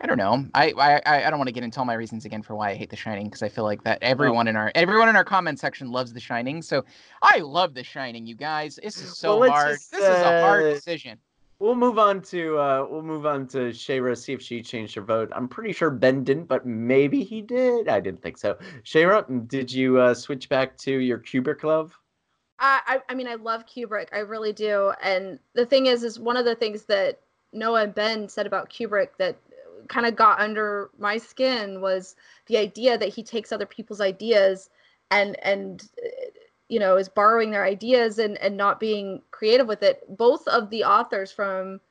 I 0.02 0.08
don't 0.08 0.18
know. 0.18 0.46
I 0.54 0.72
I, 1.06 1.26
I 1.26 1.30
don't 1.30 1.40
want 1.40 1.50
to 1.50 1.54
get 1.54 1.64
into 1.64 1.80
all 1.80 1.86
my 1.86 1.94
reasons 1.94 2.24
again 2.26 2.42
for 2.42 2.56
why 2.56 2.70
I 2.70 2.76
hate 2.76 2.90
The 2.90 2.96
Shining 2.96 3.26
because 3.26 3.44
I 3.44 3.50
feel 3.50 3.66
like 3.66 3.84
that 3.84 4.00
everyone 4.02 4.48
in 4.48 4.56
our 4.56 4.72
everyone 4.76 5.10
in 5.10 5.16
our 5.16 5.26
comment 5.26 5.60
section 5.60 5.92
loves 5.92 6.14
The 6.14 6.20
Shining. 6.22 6.62
So 6.62 6.86
I 7.22 7.40
love 7.40 7.74
The 7.74 7.84
Shining, 7.84 8.26
you 8.26 8.36
guys. 8.36 8.80
This 8.82 8.98
is 8.98 9.18
so 9.18 9.40
Well, 9.40 9.52
hard. 9.52 9.74
just, 9.74 9.92
this 9.92 10.02
is 10.02 10.08
a 10.08 10.42
hard 10.42 10.64
uh, 10.66 10.74
decision. 10.74 11.18
We'll 11.60 11.76
move 11.76 12.00
on 12.00 12.22
to 12.22 12.58
uh, 12.58 12.88
we'll 12.90 13.02
move 13.02 13.26
on 13.26 13.46
to 13.48 13.58
Shayra 13.72 14.18
see 14.18 14.32
if 14.32 14.42
she 14.42 14.62
changed 14.62 14.96
her 14.96 15.02
vote. 15.02 15.30
I'm 15.34 15.50
pretty 15.50 15.74
sure 15.74 15.90
Ben 15.90 16.24
didn't, 16.24 16.46
but 16.46 16.66
maybe 16.66 17.22
he 17.22 17.42
did. 17.42 17.90
I 17.90 18.00
didn't 18.00 18.22
think 18.22 18.38
so. 18.38 18.58
Shayra, 18.86 19.48
did 19.50 19.72
you 19.72 20.00
uh, 20.00 20.14
switch 20.14 20.48
back 20.48 20.78
to 20.78 20.94
your 20.94 21.20
Kubrick 21.20 21.64
love? 21.64 22.00
I, 22.60 22.80
I 22.88 23.02
I 23.10 23.16
mean 23.16 23.28
I 23.28 23.36
love 23.36 23.66
Kubrick, 23.66 24.08
I 24.14 24.20
really 24.20 24.54
do. 24.54 24.94
And 25.04 25.40
the 25.54 25.66
thing 25.66 25.88
is, 25.88 26.04
is 26.04 26.18
one 26.18 26.38
of 26.38 26.46
the 26.46 26.56
things 26.56 26.84
that 26.84 27.20
Noah 27.52 27.84
and 27.84 27.96
Ben 27.96 28.30
said 28.30 28.46
about 28.46 28.70
Kubrick 28.70 29.10
that 29.18 29.36
kind 29.90 30.06
of 30.06 30.16
got 30.16 30.40
under 30.40 30.90
my 30.98 31.18
skin 31.18 31.82
was 31.82 32.16
the 32.46 32.58
idea 32.58 32.98
that 32.98 33.10
he 33.10 33.24
takes 33.24 33.52
other 33.52 33.66
people's 33.66 34.00
ideas 34.00 34.70
and 35.12 35.36
and 35.44 35.90
you 36.70 36.80
know 36.80 36.96
is 36.96 37.10
borrowing 37.10 37.52
their 37.52 37.66
ideas 37.66 38.20
and 38.20 38.38
and 38.38 38.56
not 38.56 38.80
being 38.80 39.22
creative 39.32 39.68
with 39.68 39.84
it. 39.84 40.04
Both 40.18 40.48
of 40.48 40.70
the 40.70 40.84
authors 40.86 41.32
from 41.32 41.82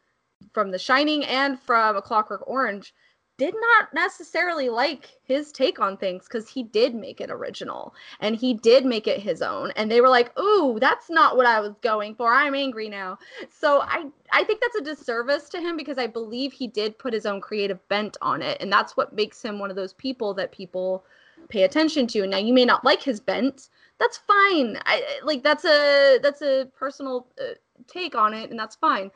from 0.55 0.71
The 0.71 0.79
Shining 0.79 1.25
and 1.25 1.61
from 1.61 1.97
A 1.97 2.03
Clockwork 2.03 2.45
Orange 2.47 2.95
did 3.39 3.55
not 3.55 3.95
necessarily 3.95 4.69
like 4.69 5.17
his 5.23 5.53
take 5.53 5.81
on 5.81 5.97
things 5.97 6.25
because 6.25 6.49
he 6.49 6.65
did 6.65 6.95
make 6.95 7.21
it 7.21 7.31
original 7.31 7.95
and 8.21 8.35
he 8.35 8.53
did 8.53 8.85
make 8.85 9.07
it 9.07 9.21
his 9.21 9.41
own. 9.41 9.71
And 9.77 9.91
they 9.91 10.01
were 10.01 10.09
like 10.09 10.37
ooh 10.39 10.79
that's 10.81 11.09
not 11.09 11.37
what 11.37 11.47
i 11.47 11.61
was 11.61 11.75
going 11.81 12.17
for. 12.17 12.35
I'm 12.35 12.55
angry 12.55 12.89
now. 12.89 13.19
So 13.49 13.81
i 13.83 14.07
i 14.33 14.45
think 14.45 14.61
that's 14.61 14.77
a 14.77 14.83
disservice 14.83 15.49
to 15.51 15.61
him 15.61 15.77
because 15.77 15.99
i 15.99 16.07
believe 16.07 16.53
he 16.53 16.67
did 16.67 16.99
put 16.99 17.15
his 17.15 17.27
own 17.27 17.41
creative 17.41 17.87
bent 17.89 18.17
on 18.21 18.43
it. 18.43 18.61
And 18.61 18.71
that's 18.73 18.97
what 18.97 19.15
makes 19.15 19.41
him 19.41 19.59
one 19.59 19.71
of 19.71 19.77
those 19.77 19.93
people 19.95 20.35
that 20.35 20.53
people 20.53 21.05
pay 21.49 21.63
attention 21.63 22.09
to. 22.09 22.23
And 22.23 22.33
now 22.33 22.39
you 22.39 22.53
may 22.53 22.65
not 22.65 22.85
like 22.85 23.03
his 23.03 23.21
bent. 23.21 23.69
That's 23.99 24.19
fine. 24.19 24.79
I 24.85 25.03
like 25.23 25.45
that's 25.45 25.65
a 25.65 26.19
that's 26.23 26.43
a 26.43 26.67
personal 26.77 27.29
uh, 27.41 27.55
take 27.87 28.17
on 28.17 28.35
it 28.35 28.51
and 28.51 28.59
that's 28.59 28.75
fine 28.75 29.13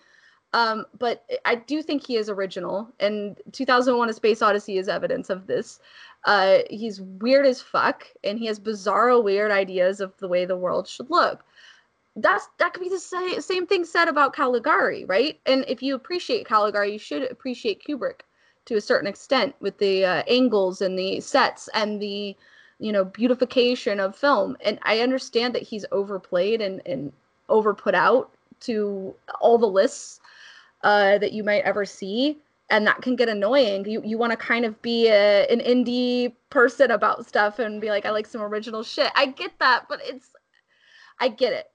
um, 0.53 0.85
but 0.99 1.25
I 1.45 1.55
do 1.55 1.83
think 1.83 2.07
he 2.07 2.17
is 2.17 2.29
original, 2.29 2.89
and 3.01 3.41
2001: 3.53 4.09
A 4.09 4.13
Space 4.13 4.43
Odyssey 4.43 4.77
is 4.79 4.89
evidence 4.89 5.31
of 5.31 5.47
this. 5.47 5.81
Uh, 6.25 6.59
he's 6.69 7.01
weird 7.01 7.47
as 7.47 7.63
fuck, 7.63 8.07
and 8.23 8.39
he 8.39 8.47
has 8.47 8.61
bizarro, 8.61 9.23
weird 9.23 9.51
ideas 9.51 10.01
of 10.01 10.17
the 10.19 10.29
way 10.29 10.45
the 10.45 10.57
world 10.57 10.87
should 10.87 11.11
look. 11.11 11.45
That's 12.17 12.49
that 12.59 12.75
could 12.75 12.83
be 12.83 12.91
the 12.91 12.99
same 12.99 13.41
same 13.41 13.67
thing 13.67 13.85
said 13.85 14.09
about 14.09 14.35
Caligari, 14.35 15.07
right? 15.07 15.41
And 15.47 15.65
if 15.69 15.83
you 15.83 15.95
appreciate 15.95 16.47
Caligari, 16.47 16.93
you 16.93 16.99
should 16.99 17.31
appreciate 17.31 17.83
Kubrick 17.87 18.21
to 18.67 18.77
a 18.77 18.81
certain 18.81 19.09
extent 19.09 19.55
with 19.61 19.79
the 19.79 20.05
uh, 20.05 20.23
angles 20.29 20.83
and 20.83 20.99
the 20.99 21.21
sets 21.21 21.69
and 21.75 22.01
the 22.01 22.37
you 22.79 22.93
know 22.93 23.05
beautification 23.07 24.01
of 24.01 24.15
film. 24.15 24.59
And 24.61 24.79
I 24.83 25.01
understand 25.01 25.55
that 25.55 25.63
he's 25.63 25.87
overplayed 25.93 26.61
and 26.61 26.83
and 26.85 27.13
over 27.49 27.73
put 27.73 27.95
out 27.95 28.31
to 28.61 29.15
all 29.41 29.59
the 29.59 29.67
lists 29.67 30.21
uh, 30.83 31.19
that 31.19 31.33
you 31.33 31.45
might 31.45 31.65
ever 31.65 31.85
see 31.85 32.39
and 32.71 32.87
that 32.87 33.03
can 33.03 33.17
get 33.17 33.29
annoying. 33.29 33.85
You 33.87 34.03
you 34.05 34.19
want 34.19 34.33
to 34.33 34.37
kind 34.37 34.65
of 34.65 34.81
be 34.83 35.09
a, 35.09 35.47
an 35.49 35.61
indie 35.61 36.35
person 36.51 36.91
about 36.91 37.27
stuff 37.27 37.59
and 37.59 37.81
be 37.81 37.91
like 37.91 38.07
i 38.07 38.11
like 38.11 38.27
some 38.27 38.43
original 38.43 38.83
shit. 38.83 39.13
I 39.15 39.27
get 39.27 39.53
that 39.61 39.87
but 39.89 40.01
it's 40.03 40.31
i 41.21 41.29
get 41.29 41.53
it. 41.53 41.67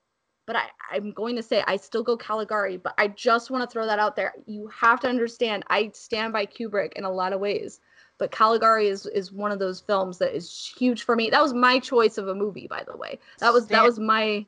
But 0.46 0.56
I, 0.56 0.64
i'm 0.92 1.12
going 1.12 1.36
to 1.36 1.44
say 1.44 1.64
i 1.68 1.78
still 1.78 2.04
go 2.04 2.18
caligari 2.18 2.78
but 2.78 2.94
i 2.98 3.08
just 3.08 3.52
want 3.52 3.68
to 3.68 3.72
throw 3.72 3.86
that 3.86 4.00
out 4.00 4.16
there. 4.16 4.34
You 4.46 4.68
have 4.70 5.00
to 5.02 5.08
understand 5.08 5.64
i 5.70 5.92
stand 5.94 6.34
by 6.34 6.46
kubrick 6.46 6.94
in 6.94 7.04
a 7.04 7.12
lot 7.12 7.34
of 7.34 7.40
ways 7.40 7.80
but 8.18 8.32
caligari 8.32 8.88
is 8.88 9.06
is 9.08 9.32
one 9.32 9.52
of 9.52 9.60
those 9.60 9.80
films 9.80 10.18
that 10.18 10.36
is 10.36 10.74
huge 10.78 11.04
for 11.04 11.16
me. 11.16 11.30
That 11.30 11.42
was 11.42 11.54
my 11.54 11.80
choice 11.80 12.18
of 12.18 12.28
a 12.28 12.36
movie 12.36 12.68
by 12.68 12.84
the 12.84 12.98
way. 12.98 13.20
That 13.40 13.54
was 13.54 13.68
that 13.68 13.84
was 13.84 14.00
my 14.00 14.46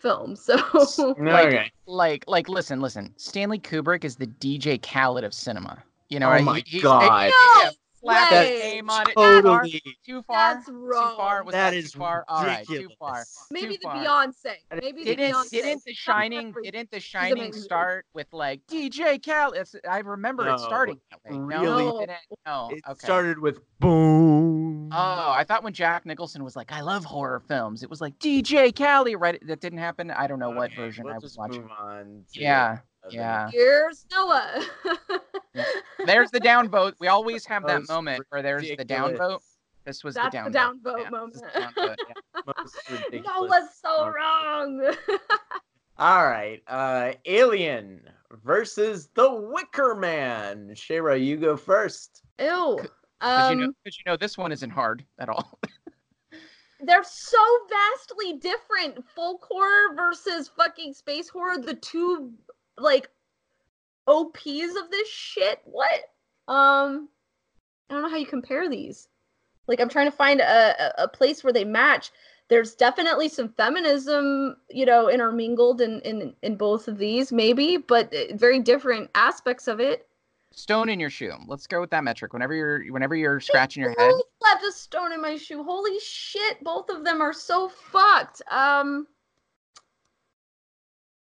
film 0.00 0.34
so 0.36 0.56
Like- 1.18 1.46
okay. 1.46 1.72
Like 1.86 2.24
like 2.26 2.48
listen 2.48 2.80
listen. 2.80 3.12
Stanley 3.16 3.58
Kubrick 3.58 4.04
is 4.04 4.16
the 4.16 4.26
DJ 4.26 4.80
Khaled 4.82 5.24
of 5.24 5.34
cinema. 5.34 5.82
You 6.08 6.18
know, 6.20 6.26
Oh 6.26 6.30
right? 6.30 6.44
my 6.44 6.56
He- 6.66 6.78
he's- 6.78 6.82
God. 6.82 7.30
yeah, 7.62 7.70
slap 8.02 8.30
way. 8.32 8.52
his 8.52 8.60
name 8.62 8.90
on 8.90 9.10
it. 9.10 9.14
Totally. 9.14 9.82
Too 10.06 10.22
far. 10.22 10.54
That's 10.54 10.66
Too 10.66 10.72
wrong. 10.72 11.16
far. 11.16 11.42
Was 11.44 11.52
That 11.52 11.70
that, 11.70 11.76
is 11.76 11.92
too 11.92 11.98
far? 11.98 12.24
All 12.28 12.44
right, 12.44 12.66
too 12.66 12.88
far. 12.98 13.24
Maybe 13.50 13.74
Too 13.74 13.80
the 13.82 13.88
far. 13.88 13.96
Beyonce. 13.96 14.54
Maybe 14.80 15.04
the 15.04 15.16
Didn't 15.16 15.34
Beyonce. 15.34 15.50
didn't 15.50 15.84
the 15.84 15.94
Shining 15.94 16.54
didn't 16.62 16.90
the 16.90 17.00
Shining 17.00 17.52
start 17.52 18.06
with 18.14 18.26
like 18.32 18.60
DJ 18.66 19.24
Khaled? 19.24 19.56
It's, 19.56 19.74
I 19.88 19.98
remember 19.98 20.44
No, 20.44 20.54
it 20.54 20.58
starting 20.60 21.00
that 21.10 21.20
way. 21.32 21.38
No, 21.38 21.44
really 21.46 21.86
it 21.88 22.00
didn't. 22.00 22.18
No. 22.46 22.68
It 22.72 22.82
okay. 22.88 22.98
started 23.06 23.38
with 23.38 23.60
boom. 23.78 24.88
Oh, 24.92 25.30
I 25.36 25.44
thought 25.44 25.62
when 25.62 25.72
Jack 25.72 26.04
Nicholson 26.04 26.42
was 26.42 26.56
like, 26.56 26.72
"I 26.72 26.80
love 26.80 27.04
horror 27.04 27.40
films," 27.46 27.84
it 27.84 27.90
was 27.90 28.00
like 28.00 28.18
DJ 28.18 28.72
Khaled. 28.76 29.20
Right? 29.20 29.38
That 29.46 29.60
didn't 29.60 29.78
happen. 29.78 30.10
I 30.10 30.26
don't 30.26 30.40
know 30.40 30.50
what 30.50 30.72
version 30.74 31.04
we'll 31.04 31.12
I 31.14 31.16
was 31.16 31.22
just 31.24 31.38
watching. 31.38 31.62
Move 31.62 31.70
on 31.78 32.24
to 32.34 32.40
Yeah, 32.40 32.66
other- 32.72 32.84
yeah. 33.10 33.48
Here's 33.50 34.04
Noah. 34.12 34.62
There's 36.06 36.30
the 36.30 36.40
downvote. 36.40 36.94
We 37.00 37.08
always 37.08 37.44
have 37.46 37.66
that 37.66 37.88
moment 37.88 38.24
where 38.28 38.42
there's 38.42 38.62
the 38.68 38.76
downvote. 38.84 39.06
ridiculous- 39.12 39.56
This 39.84 40.04
was 40.04 40.14
That's 40.14 40.34
the 40.34 40.42
the 40.50 40.58
downvote. 40.58 40.82
downvote 40.84 41.02
Yeah, 41.04 41.10
moment. 41.10 41.34
this 41.34 41.42
is 42.88 43.00
the 43.10 43.16
yeah. 43.16 43.20
Noah's 43.26 43.68
so 43.82 44.12
moment. 44.12 44.16
wrong. 44.16 44.94
All 45.98 46.24
right, 46.26 46.62
uh, 46.66 47.12
Alien 47.26 48.02
versus 48.42 49.08
the 49.14 49.30
Wicker 49.30 49.94
Man. 49.94 50.70
Shayra, 50.74 51.22
you 51.22 51.36
go 51.36 51.56
first. 51.56 52.22
Ew. 52.38 52.78
Because 53.20 53.50
you 53.50 53.56
know, 53.56 53.64
Um, 53.66 53.76
'cause 53.84 53.98
you 53.98 54.04
know 54.10 54.16
this 54.16 54.38
one 54.38 54.50
isn't 54.52 54.70
hard 54.70 55.04
at 55.18 55.28
all. 55.28 55.58
they're 56.80 57.04
so 57.04 57.38
vastly 57.68 58.38
different. 58.38 59.06
Folk 59.14 59.44
horror 59.44 59.94
versus 59.94 60.48
fucking 60.48 60.94
space 60.94 61.28
horror. 61.28 61.58
The 61.58 61.74
two 61.74 62.32
like 62.80 63.08
OPs 64.06 64.76
of 64.76 64.90
this 64.90 65.08
shit. 65.08 65.60
What? 65.64 66.10
Um, 66.48 67.08
I 67.88 67.94
don't 67.94 68.02
know 68.02 68.10
how 68.10 68.16
you 68.16 68.26
compare 68.26 68.68
these. 68.68 69.08
Like, 69.66 69.80
I'm 69.80 69.88
trying 69.88 70.10
to 70.10 70.16
find 70.16 70.40
a, 70.40 71.02
a, 71.02 71.06
place 71.06 71.44
where 71.44 71.52
they 71.52 71.64
match. 71.64 72.10
There's 72.48 72.74
definitely 72.74 73.28
some 73.28 73.50
feminism, 73.50 74.56
you 74.68 74.84
know, 74.84 75.08
intermingled 75.08 75.80
in 75.80 76.00
in 76.00 76.34
in 76.42 76.56
both 76.56 76.88
of 76.88 76.98
these, 76.98 77.30
maybe, 77.30 77.76
but 77.76 78.12
uh, 78.12 78.34
very 78.34 78.58
different 78.58 79.10
aspects 79.14 79.68
of 79.68 79.78
it. 79.78 80.08
Stone 80.52 80.88
in 80.88 80.98
your 80.98 81.10
shoe. 81.10 81.34
Let's 81.46 81.68
go 81.68 81.80
with 81.80 81.90
that 81.90 82.02
metric. 82.02 82.32
Whenever 82.32 82.54
you're 82.54 82.92
whenever 82.92 83.14
you're 83.14 83.38
scratching 83.38 83.84
your 83.84 83.94
head, 83.96 84.12
left 84.42 84.64
a 84.64 84.72
stone 84.72 85.12
in 85.12 85.22
my 85.22 85.36
shoe. 85.36 85.62
Holy 85.62 86.00
shit! 86.00 86.62
Both 86.64 86.90
of 86.90 87.04
them 87.04 87.20
are 87.20 87.32
so 87.32 87.68
fucked. 87.68 88.42
Um, 88.50 89.06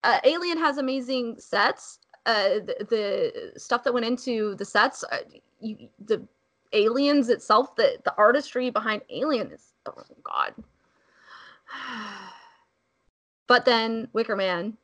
uh, 0.08 0.20
Alien 0.24 0.58
has 0.58 0.78
amazing 0.78 1.38
sets. 1.38 2.00
Uh, 2.26 2.60
the, 2.66 2.88
the 2.90 3.60
stuff 3.60 3.84
that 3.84 3.94
went 3.94 4.06
into 4.06 4.56
the 4.56 4.66
sets, 4.66 5.04
uh, 5.12 5.18
you, 5.60 5.90
the 6.06 6.26
aliens 6.74 7.30
itself, 7.30 7.76
the 7.76 7.98
the 8.04 8.14
artistry 8.18 8.70
behind 8.70 9.02
Alien 9.10 9.52
is 9.52 9.74
oh 9.86 9.94
god. 10.24 10.54
But 13.48 13.64
then 13.64 14.10
Wicker 14.12 14.36
Man. 14.36 14.78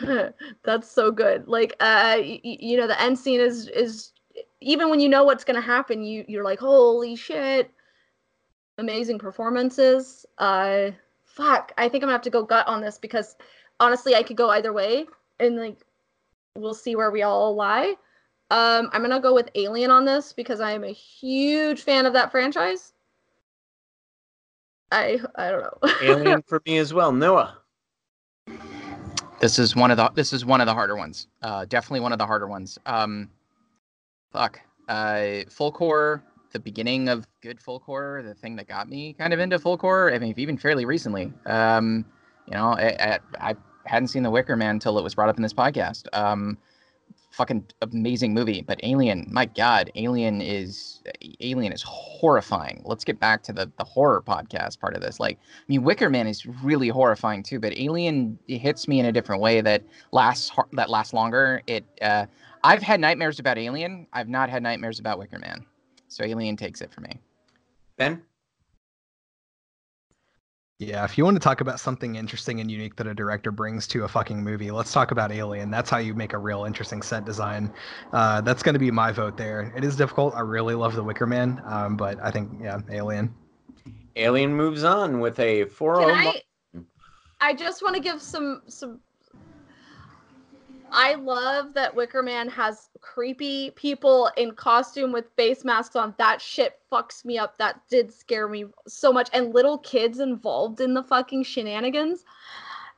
That's 0.64 0.90
so 0.90 1.12
good. 1.12 1.46
Like 1.46 1.72
uh 1.80 2.16
y- 2.18 2.40
you 2.42 2.76
know 2.76 2.88
the 2.88 3.00
end 3.00 3.16
scene 3.18 3.40
is 3.40 3.68
is 3.68 4.12
even 4.60 4.90
when 4.90 4.98
you 4.98 5.08
know 5.08 5.22
what's 5.22 5.44
going 5.44 5.54
to 5.54 5.60
happen 5.66 6.02
you 6.02 6.24
you're 6.26 6.42
like 6.44 6.58
holy 6.58 7.14
shit. 7.14 7.70
Amazing 8.78 9.20
performances. 9.20 10.26
Uh 10.38 10.90
fuck, 11.38 11.72
I 11.78 11.88
think 11.88 12.02
I'm 12.02 12.08
going 12.08 12.14
to 12.14 12.14
have 12.14 12.22
to 12.22 12.30
go 12.30 12.42
gut 12.42 12.66
on 12.66 12.80
this 12.80 12.98
because 12.98 13.36
honestly 13.80 14.14
I 14.14 14.22
could 14.22 14.36
go 14.36 14.50
either 14.50 14.72
way 14.72 15.06
and 15.40 15.56
like 15.56 15.84
we'll 16.54 16.74
see 16.74 16.96
where 16.96 17.10
we 17.10 17.22
all 17.22 17.54
lie. 17.54 17.94
Um 18.50 18.90
I'm 18.92 19.00
going 19.02 19.10
to 19.10 19.20
go 19.20 19.34
with 19.34 19.50
Alien 19.54 19.90
on 19.90 20.04
this 20.04 20.32
because 20.32 20.60
I 20.60 20.72
am 20.72 20.84
a 20.84 20.92
huge 20.92 21.82
fan 21.82 22.06
of 22.06 22.12
that 22.14 22.30
franchise. 22.30 22.92
I 24.90 25.20
I 25.36 25.50
don't 25.50 25.62
know. 25.62 25.92
Alien 26.02 26.42
for 26.46 26.62
me 26.66 26.78
as 26.78 26.94
well. 26.94 27.12
Noah. 27.12 27.58
this 29.40 29.58
is 29.58 29.76
one 29.76 29.90
of 29.90 29.96
the 29.96 30.08
this 30.14 30.32
is 30.32 30.44
one 30.44 30.60
of 30.60 30.66
the 30.66 30.74
harder 30.74 30.96
ones. 30.96 31.28
Uh, 31.42 31.64
definitely 31.66 32.00
one 32.00 32.12
of 32.12 32.18
the 32.18 32.26
harder 32.26 32.46
ones. 32.46 32.78
Um, 32.86 33.30
fuck. 34.32 34.60
Uh, 34.88 35.40
folk 35.50 35.76
horror. 35.76 36.22
The 36.52 36.58
beginning 36.58 37.10
of 37.10 37.26
good 37.42 37.60
folk 37.60 37.82
horror. 37.82 38.22
The 38.22 38.34
thing 38.34 38.56
that 38.56 38.66
got 38.66 38.88
me 38.88 39.12
kind 39.12 39.34
of 39.34 39.40
into 39.40 39.58
folk 39.58 39.82
horror. 39.82 40.12
I 40.12 40.18
mean, 40.18 40.32
even 40.38 40.56
fairly 40.56 40.86
recently. 40.86 41.32
Um, 41.44 42.06
you 42.48 42.56
know, 42.56 42.68
I, 42.72 43.18
I, 43.40 43.50
I 43.50 43.54
hadn't 43.84 44.08
seen 44.08 44.22
The 44.22 44.30
Wicker 44.30 44.56
Man 44.56 44.70
until 44.70 44.98
it 44.98 45.04
was 45.04 45.14
brought 45.14 45.28
up 45.28 45.36
in 45.36 45.42
this 45.42 45.52
podcast. 45.52 46.06
Um, 46.12 46.58
fucking 47.30 47.64
amazing 47.82 48.34
movie. 48.34 48.62
But 48.62 48.80
Alien, 48.82 49.26
my 49.30 49.46
God, 49.46 49.90
Alien 49.94 50.40
is 50.40 51.02
Alien 51.40 51.72
is 51.72 51.82
horrifying. 51.82 52.82
Let's 52.84 53.04
get 53.04 53.20
back 53.20 53.42
to 53.44 53.52
the 53.52 53.70
the 53.78 53.84
horror 53.84 54.22
podcast 54.26 54.80
part 54.80 54.94
of 54.94 55.02
this. 55.02 55.20
Like, 55.20 55.38
I 55.40 55.64
mean, 55.68 55.82
Wicker 55.84 56.10
Man 56.10 56.26
is 56.26 56.46
really 56.46 56.88
horrifying 56.88 57.42
too, 57.42 57.60
but 57.60 57.78
Alien 57.78 58.38
it 58.48 58.58
hits 58.58 58.88
me 58.88 58.98
in 58.98 59.06
a 59.06 59.12
different 59.12 59.42
way 59.42 59.60
that 59.60 59.82
lasts 60.12 60.50
that 60.72 60.90
lasts 60.90 61.12
longer. 61.12 61.62
It 61.66 61.84
uh, 62.02 62.26
I've 62.64 62.82
had 62.82 63.00
nightmares 63.00 63.38
about 63.38 63.58
Alien. 63.58 64.06
I've 64.12 64.28
not 64.28 64.50
had 64.50 64.62
nightmares 64.62 64.98
about 64.98 65.18
Wicker 65.18 65.38
Man. 65.38 65.64
So 66.08 66.24
Alien 66.24 66.56
takes 66.56 66.80
it 66.80 66.92
for 66.92 67.02
me. 67.02 67.20
Ben. 67.96 68.22
Yeah, 70.78 71.04
if 71.04 71.18
you 71.18 71.24
want 71.24 71.34
to 71.34 71.40
talk 71.40 71.60
about 71.60 71.80
something 71.80 72.14
interesting 72.14 72.60
and 72.60 72.70
unique 72.70 72.94
that 72.96 73.08
a 73.08 73.14
director 73.14 73.50
brings 73.50 73.84
to 73.88 74.04
a 74.04 74.08
fucking 74.08 74.44
movie, 74.44 74.70
let's 74.70 74.92
talk 74.92 75.10
about 75.10 75.32
Alien. 75.32 75.72
That's 75.72 75.90
how 75.90 75.98
you 75.98 76.14
make 76.14 76.34
a 76.34 76.38
real 76.38 76.66
interesting 76.66 77.02
set 77.02 77.24
design. 77.24 77.72
Uh, 78.12 78.40
that's 78.42 78.62
going 78.62 78.74
to 78.74 78.78
be 78.78 78.92
my 78.92 79.10
vote 79.10 79.36
there. 79.36 79.72
It 79.76 79.82
is 79.82 79.96
difficult. 79.96 80.36
I 80.36 80.40
really 80.40 80.76
love 80.76 80.94
The 80.94 81.02
Wicker 81.02 81.26
Man, 81.26 81.60
um, 81.64 81.96
but 81.96 82.20
I 82.22 82.30
think 82.30 82.52
yeah, 82.62 82.78
Alien. 82.92 83.34
Alien 84.14 84.54
moves 84.54 84.84
on 84.84 85.18
with 85.18 85.40
a 85.40 85.64
4 85.64 85.96
Can 85.96 86.04
0. 86.04 86.14
I? 86.16 86.42
I 87.40 87.54
just 87.54 87.82
want 87.82 87.96
to 87.96 88.00
give 88.00 88.22
some 88.22 88.62
some. 88.68 89.00
I 90.92 91.14
love 91.14 91.74
that 91.74 91.94
Wicker 91.94 92.22
Man 92.22 92.48
has 92.48 92.88
creepy 93.00 93.70
people 93.70 94.30
in 94.36 94.52
costume 94.52 95.12
with 95.12 95.26
face 95.36 95.64
masks 95.64 95.96
on. 95.96 96.14
That 96.18 96.40
shit 96.40 96.78
fucks 96.90 97.24
me 97.24 97.38
up. 97.38 97.58
That 97.58 97.80
did 97.88 98.12
scare 98.12 98.48
me 98.48 98.66
so 98.86 99.12
much. 99.12 99.28
And 99.32 99.54
little 99.54 99.78
kids 99.78 100.20
involved 100.20 100.80
in 100.80 100.94
the 100.94 101.02
fucking 101.02 101.44
shenanigans. 101.44 102.24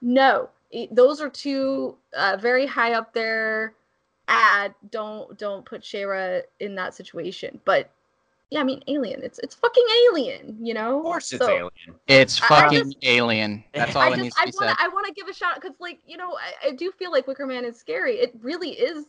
No, 0.00 0.48
those 0.90 1.20
are 1.20 1.30
two 1.30 1.96
uh, 2.16 2.36
very 2.40 2.66
high 2.66 2.92
up 2.92 3.12
there. 3.12 3.74
Ad 4.28 4.74
don't 4.90 5.36
don't 5.38 5.64
put 5.64 5.82
Shayra 5.82 6.42
in 6.60 6.76
that 6.76 6.94
situation. 6.94 7.60
But 7.64 7.90
yeah, 8.50 8.60
I 8.60 8.64
mean, 8.64 8.82
Alien. 8.88 9.22
It's 9.22 9.38
it's 9.40 9.54
fucking 9.54 9.84
Alien. 10.10 10.56
You 10.60 10.74
know. 10.74 10.98
Of 10.98 11.02
course, 11.04 11.32
it's 11.32 11.44
So- 11.44 11.50
Alien. 11.50 11.70
It's 12.08 12.42
I- 12.42 12.44
I 12.44 12.48
fucking 12.48 12.78
just- 12.92 12.96
Alien. 13.02 13.64
That's 13.72 13.94
all 13.96 14.02
I 14.02 14.10
that 14.10 14.16
just 14.16 14.22
needs 14.24 14.34
to 14.36 14.40
I 14.42 14.44
be 14.46 14.52
want 14.60 14.68
said. 14.70 14.74
to 14.76 14.82
I 14.82 14.88
want 14.88 15.06
to 15.06 15.12
give 15.12 15.28
a 15.28 15.32
shout 15.32 15.54
out 15.56 15.60
because 15.62 15.76
like 15.80 16.00
you 16.06 16.16
know 16.16 16.36
I, 16.36 16.68
I 16.68 16.70
do 16.72 16.90
feel 16.92 17.10
like 17.12 17.26
Wicker 17.26 17.46
Man 17.46 17.64
is 17.64 17.78
scary. 17.78 18.16
It 18.18 18.32
really 18.42 18.70
is 18.70 19.06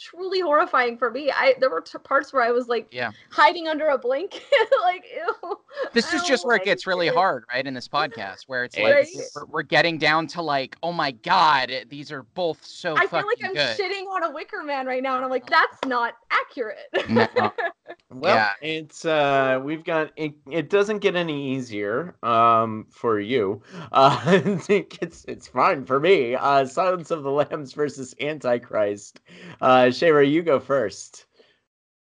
truly 0.00 0.38
horrifying 0.38 0.96
for 0.96 1.10
me. 1.10 1.28
I 1.28 1.54
there 1.58 1.70
were 1.70 1.80
t- 1.80 1.98
parts 1.98 2.32
where 2.32 2.42
I 2.42 2.52
was 2.52 2.68
like 2.68 2.86
Yeah. 2.92 3.10
hiding 3.32 3.66
under 3.66 3.88
a 3.88 3.98
blanket, 3.98 4.42
like 4.82 5.04
ew. 5.12 5.58
This 5.92 6.14
is 6.14 6.22
just 6.22 6.42
don't 6.44 6.48
where 6.48 6.56
it 6.56 6.62
gets 6.64 6.86
really 6.86 7.08
it. 7.08 7.14
hard, 7.14 7.44
right? 7.52 7.66
In 7.66 7.74
this 7.74 7.88
podcast, 7.98 8.44
where 8.46 8.62
it's 8.62 8.76
like 8.78 8.94
It's- 9.08 9.32
we're, 9.34 9.46
we're 9.46 9.62
getting 9.62 9.98
down 9.98 10.28
to 10.28 10.42
like, 10.42 10.76
oh 10.84 10.92
my 10.92 11.10
god, 11.10 11.72
these 11.88 12.12
are 12.12 12.22
both 12.22 12.64
so 12.64 12.94
I 12.96 13.08
fucking 13.08 13.18
feel 13.18 13.26
like 13.26 13.38
I'm 13.44 13.54
good. 13.54 13.76
shitting 13.76 14.06
on 14.06 14.22
a 14.22 14.30
Wicker 14.30 14.62
Man 14.62 14.86
right 14.86 15.02
now, 15.02 15.16
and 15.16 15.24
I'm 15.24 15.30
like 15.32 15.50
that's 15.50 15.78
not 15.84 16.14
accurate. 16.30 16.78
No. 17.08 17.26
Well, 18.10 18.34
Yeah. 18.34 18.52
it's 18.62 19.04
uh 19.04 19.60
we've 19.62 19.84
got 19.84 20.12
it, 20.16 20.32
it 20.50 20.70
doesn't 20.70 20.98
get 21.00 21.14
any 21.14 21.54
easier 21.54 22.16
um 22.22 22.86
for 22.90 23.20
you. 23.20 23.62
Uh 23.92 24.20
it's 24.68 25.24
it's 25.26 25.48
fine 25.48 25.84
for 25.84 26.00
me. 26.00 26.34
Uh 26.34 26.64
Silence 26.64 27.10
of 27.10 27.22
the 27.22 27.30
Lambs 27.30 27.72
versus 27.74 28.14
Antichrist. 28.20 29.20
Uh 29.60 29.84
Shayra, 29.86 30.28
you 30.28 30.42
go 30.42 30.58
first. 30.58 31.26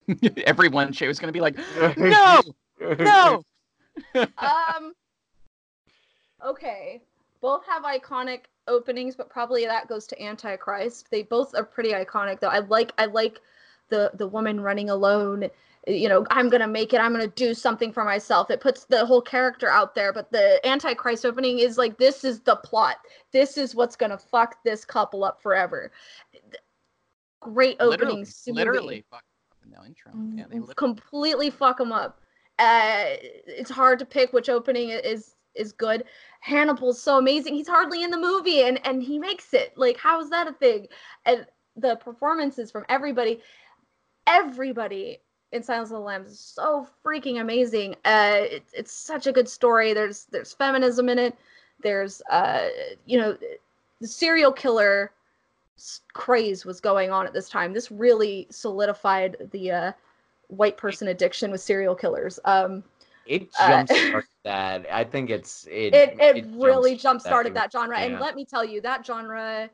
Everyone, 0.46 0.92
Shay 0.92 1.08
was 1.08 1.18
gonna 1.18 1.32
be 1.32 1.40
like, 1.40 1.58
no, 1.96 2.42
no. 2.80 3.42
um. 4.38 4.92
Okay, 6.44 7.02
both 7.40 7.64
have 7.66 7.82
iconic 7.82 8.42
openings, 8.68 9.16
but 9.16 9.30
probably 9.30 9.64
that 9.64 9.88
goes 9.88 10.06
to 10.06 10.22
Antichrist. 10.22 11.10
They 11.10 11.22
both 11.22 11.54
are 11.54 11.64
pretty 11.64 11.92
iconic, 11.92 12.40
though. 12.40 12.48
I 12.48 12.60
like 12.60 12.92
I 12.98 13.06
like 13.06 13.40
the 13.88 14.10
the 14.14 14.28
woman 14.28 14.60
running 14.60 14.90
alone. 14.90 15.48
You 15.86 16.08
know, 16.08 16.26
I'm 16.30 16.48
gonna 16.48 16.66
make 16.66 16.92
it. 16.92 17.00
I'm 17.00 17.12
gonna 17.12 17.28
do 17.28 17.54
something 17.54 17.92
for 17.92 18.04
myself. 18.04 18.50
It 18.50 18.60
puts 18.60 18.84
the 18.86 19.06
whole 19.06 19.22
character 19.22 19.70
out 19.70 19.94
there. 19.94 20.12
But 20.12 20.32
the 20.32 20.60
Antichrist 20.66 21.24
opening 21.24 21.60
is 21.60 21.78
like 21.78 21.96
this 21.96 22.24
is 22.24 22.40
the 22.40 22.56
plot. 22.56 22.96
This 23.32 23.56
is 23.56 23.74
what's 23.74 23.94
gonna 23.94 24.18
fuck 24.18 24.62
this 24.64 24.84
couple 24.84 25.22
up 25.22 25.40
forever. 25.40 25.92
Great 27.40 27.78
literally, 27.80 28.12
opening. 28.12 28.24
to 28.24 28.32
movie 28.48 28.58
literally, 28.58 29.04
fuck 29.10 29.22
in 29.64 29.70
the 29.70 29.86
intro. 29.86 30.12
Yeah, 30.34 30.44
they 30.48 30.56
Mm, 30.56 30.66
literally, 30.66 30.74
completely 30.74 31.50
fuck 31.50 31.78
them 31.78 31.92
up. 31.92 32.20
Uh, 32.58 33.04
it's 33.46 33.70
hard 33.70 33.98
to 34.00 34.06
pick 34.06 34.32
which 34.32 34.48
opening 34.48 34.90
is 34.90 35.34
is 35.54 35.72
good. 35.72 36.04
Hannibal's 36.40 37.00
so 37.00 37.18
amazing. 37.18 37.54
He's 37.54 37.68
hardly 37.68 38.02
in 38.02 38.10
the 38.10 38.18
movie, 38.18 38.62
and 38.62 38.84
and 38.84 39.02
he 39.02 39.20
makes 39.20 39.54
it. 39.54 39.72
Like, 39.76 39.98
how 39.98 40.20
is 40.20 40.30
that 40.30 40.48
a 40.48 40.52
thing? 40.52 40.88
And 41.24 41.46
the 41.76 41.96
performances 41.96 42.70
from 42.72 42.84
everybody, 42.88 43.40
everybody 44.26 45.20
in 45.52 45.62
Silence 45.62 45.90
of 45.90 45.97
the 45.97 46.01
Lambs 46.01 46.31
is 46.31 46.40
so 46.40 46.86
freaking 47.05 47.40
amazing. 47.40 47.94
Uh, 48.05 48.39
it, 48.40 48.64
it's 48.73 48.93
such 48.93 49.27
a 49.27 49.32
good 49.32 49.48
story. 49.48 49.93
There's 49.93 50.27
there's 50.31 50.52
feminism 50.52 51.09
in 51.09 51.18
it. 51.18 51.36
There's 51.82 52.23
uh, 52.31 52.68
you 53.05 53.18
know, 53.18 53.36
the 54.01 54.06
serial 54.06 54.52
killer 54.52 55.12
craze 56.12 56.64
was 56.64 56.81
going 56.81 57.10
on 57.10 57.27
at 57.27 57.32
this 57.32 57.48
time. 57.48 57.73
This 57.73 57.90
really 57.90 58.47
solidified 58.51 59.36
the 59.52 59.70
uh, 59.70 59.93
white 60.48 60.77
person 60.77 61.09
addiction 61.09 61.51
with 61.51 61.60
serial 61.60 61.94
killers. 61.94 62.39
Um, 62.44 62.82
it 63.27 63.52
jump 63.52 63.89
started 63.89 64.14
uh, 64.14 64.20
that. 64.44 64.86
I 64.90 65.05
think 65.05 65.31
it's 65.31 65.66
it. 65.70 65.94
It, 65.94 66.16
it, 66.20 66.36
it 66.36 66.47
really 66.55 66.97
jump 66.97 67.20
started 67.20 67.55
that, 67.55 67.73
that 67.73 67.78
genre, 67.78 67.98
yeah. 67.98 68.06
and 68.06 68.20
let 68.20 68.36
me 68.36 68.44
tell 68.44 68.64
you, 68.64 68.81
that 68.82 69.05
genre 69.05 69.70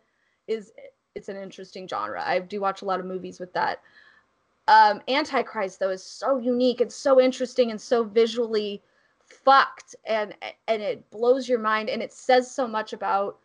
is 0.49 0.73
it's 1.15 1.29
an 1.29 1.37
interesting 1.37 1.87
genre. 1.87 2.23
I 2.25 2.39
do 2.41 2.61
watch 2.61 2.83
a 2.83 2.85
lot 2.85 3.01
of 3.01 3.07
movies 3.07 3.39
with 3.39 3.53
that. 3.53 3.81
Um, 4.69 5.01
Antichrist 5.09 5.81
though 5.81 5.91
is 5.91 6.05
so 6.05 6.39
unique 6.39 6.81
and 6.81 6.93
so 6.93 7.21
interesting 7.21 7.71
and 7.71 7.81
so 7.81 8.05
visually 8.05 8.83
fucked, 9.25 9.95
and 10.05 10.35
and 10.69 10.83
it 10.83 11.11
blows 11.11 11.49
your 11.49 11.59
mind, 11.59 11.89
and 11.89 12.03
it 12.03 12.13
says 12.13 12.51
so 12.51 12.67
much 12.67 12.93
about 12.93 13.39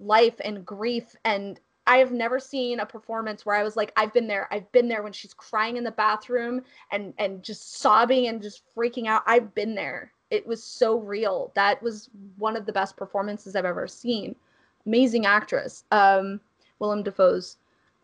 life 0.00 0.40
and 0.44 0.64
grief 0.64 1.16
and 1.24 1.60
I 1.88 1.96
have 1.96 2.12
never 2.12 2.38
seen 2.38 2.80
a 2.80 2.86
performance 2.86 3.46
where 3.46 3.56
I 3.56 3.62
was 3.62 3.74
like, 3.74 3.94
I've 3.96 4.12
been 4.12 4.26
there. 4.26 4.46
I've 4.52 4.70
been 4.72 4.88
there 4.88 5.02
when 5.02 5.14
she's 5.14 5.32
crying 5.32 5.78
in 5.78 5.84
the 5.84 5.90
bathroom 5.90 6.60
and 6.92 7.14
and 7.16 7.42
just 7.42 7.78
sobbing 7.80 8.26
and 8.28 8.42
just 8.42 8.62
freaking 8.76 9.06
out. 9.06 9.22
I've 9.26 9.54
been 9.54 9.74
there. 9.74 10.12
It 10.30 10.46
was 10.46 10.62
so 10.62 10.98
real. 10.98 11.50
That 11.54 11.82
was 11.82 12.10
one 12.36 12.56
of 12.56 12.66
the 12.66 12.74
best 12.74 12.98
performances 12.98 13.56
I've 13.56 13.64
ever 13.64 13.88
seen. 13.88 14.36
Amazing 14.84 15.24
actress. 15.24 15.84
Um, 15.90 16.42
Willem 16.78 17.02
Dafoe's 17.02 17.56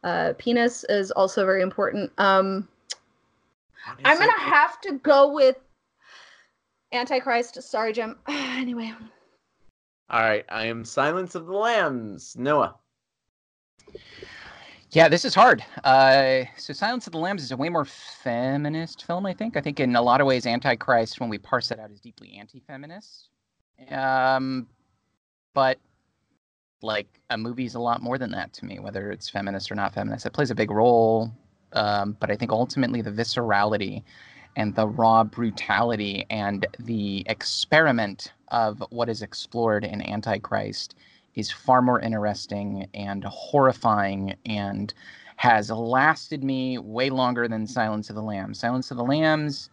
uh, 0.05 0.35
penis 0.39 0.85
is 0.89 1.11
also 1.11 1.45
very 1.45 1.63
important. 1.63 2.13
Um, 2.19 2.69
I'm 4.05 4.19
gonna 4.19 4.33
have 4.39 4.81
to 4.83 4.93
go 4.99 5.33
with 5.33 5.57
Antichrist. 6.93 7.61
Sorry, 7.63 7.93
Jim. 7.93 8.17
anyway. 8.29 8.93
All 10.11 10.21
right, 10.21 10.45
I 10.51 10.67
am 10.67 10.85
Silence 10.85 11.35
of 11.35 11.47
the 11.47 11.55
Lambs. 11.55 12.37
Noah. 12.37 12.77
Yeah, 14.91 15.09
this 15.09 15.25
is 15.25 15.35
hard. 15.35 15.65
Uh, 15.83 16.45
so, 16.57 16.73
Silence 16.73 17.07
of 17.07 17.13
the 17.13 17.19
Lambs 17.19 17.43
is 17.43 17.51
a 17.51 17.57
way 17.57 17.69
more 17.69 17.85
feminist 17.85 19.05
film, 19.05 19.27
I 19.27 19.33
think. 19.33 19.57
I 19.57 19.61
think 19.61 19.81
in 19.81 19.97
a 19.97 20.03
lot 20.03 20.21
of 20.21 20.27
ways, 20.27 20.47
Antichrist, 20.47 21.19
when 21.19 21.29
we 21.29 21.39
parse 21.39 21.71
it 21.73 21.81
out, 21.81 21.91
is 21.91 22.01
deeply 22.01 22.37
anti-feminist. 22.39 23.31
Um, 23.91 24.69
but 25.53 25.79
like 26.85 27.09
a 27.31 27.39
movie's 27.39 27.75
a 27.75 27.81
lot 27.81 28.03
more 28.03 28.19
than 28.19 28.31
that 28.33 28.53
to 28.55 28.65
me, 28.65 28.79
whether 28.79 29.11
it's 29.11 29.29
feminist 29.29 29.73
or 29.73 29.75
not 29.75 29.95
feminist. 29.95 30.27
It 30.27 30.33
plays 30.33 30.51
a 30.51 30.55
big 30.55 30.71
role, 30.71 31.33
um, 31.73 32.17
but 32.21 32.31
I 32.31 32.37
think 32.37 32.53
ultimately 32.53 33.03
the 33.03 33.11
viscerality 33.11 34.03
and 34.57 34.75
the 34.75 34.87
raw 34.87 35.25
brutality 35.25 36.27
and 36.31 36.67
the 36.79 37.25
experiment 37.27 38.33
of 38.49 38.83
what 38.91 39.09
is 39.09 39.23
explored 39.23 39.85
in 39.85 40.01
Antichrist 40.03 40.95
is 41.35 41.51
far 41.51 41.83
more 41.83 42.01
interesting 42.01 42.87
and 42.95 43.25
horrifying 43.25 44.37
and 44.47 44.95
has 45.37 45.71
lasted 45.71 46.45
me 46.45 46.79
way 46.79 47.11
longer 47.11 47.49
than 47.49 47.67
Silence 47.67 48.09
of 48.09 48.15
the 48.15 48.23
Lambs. 48.23 48.61
Silence 48.61 48.91
of 48.93 48.97
the 48.97 49.05
Lambs 49.05 49.71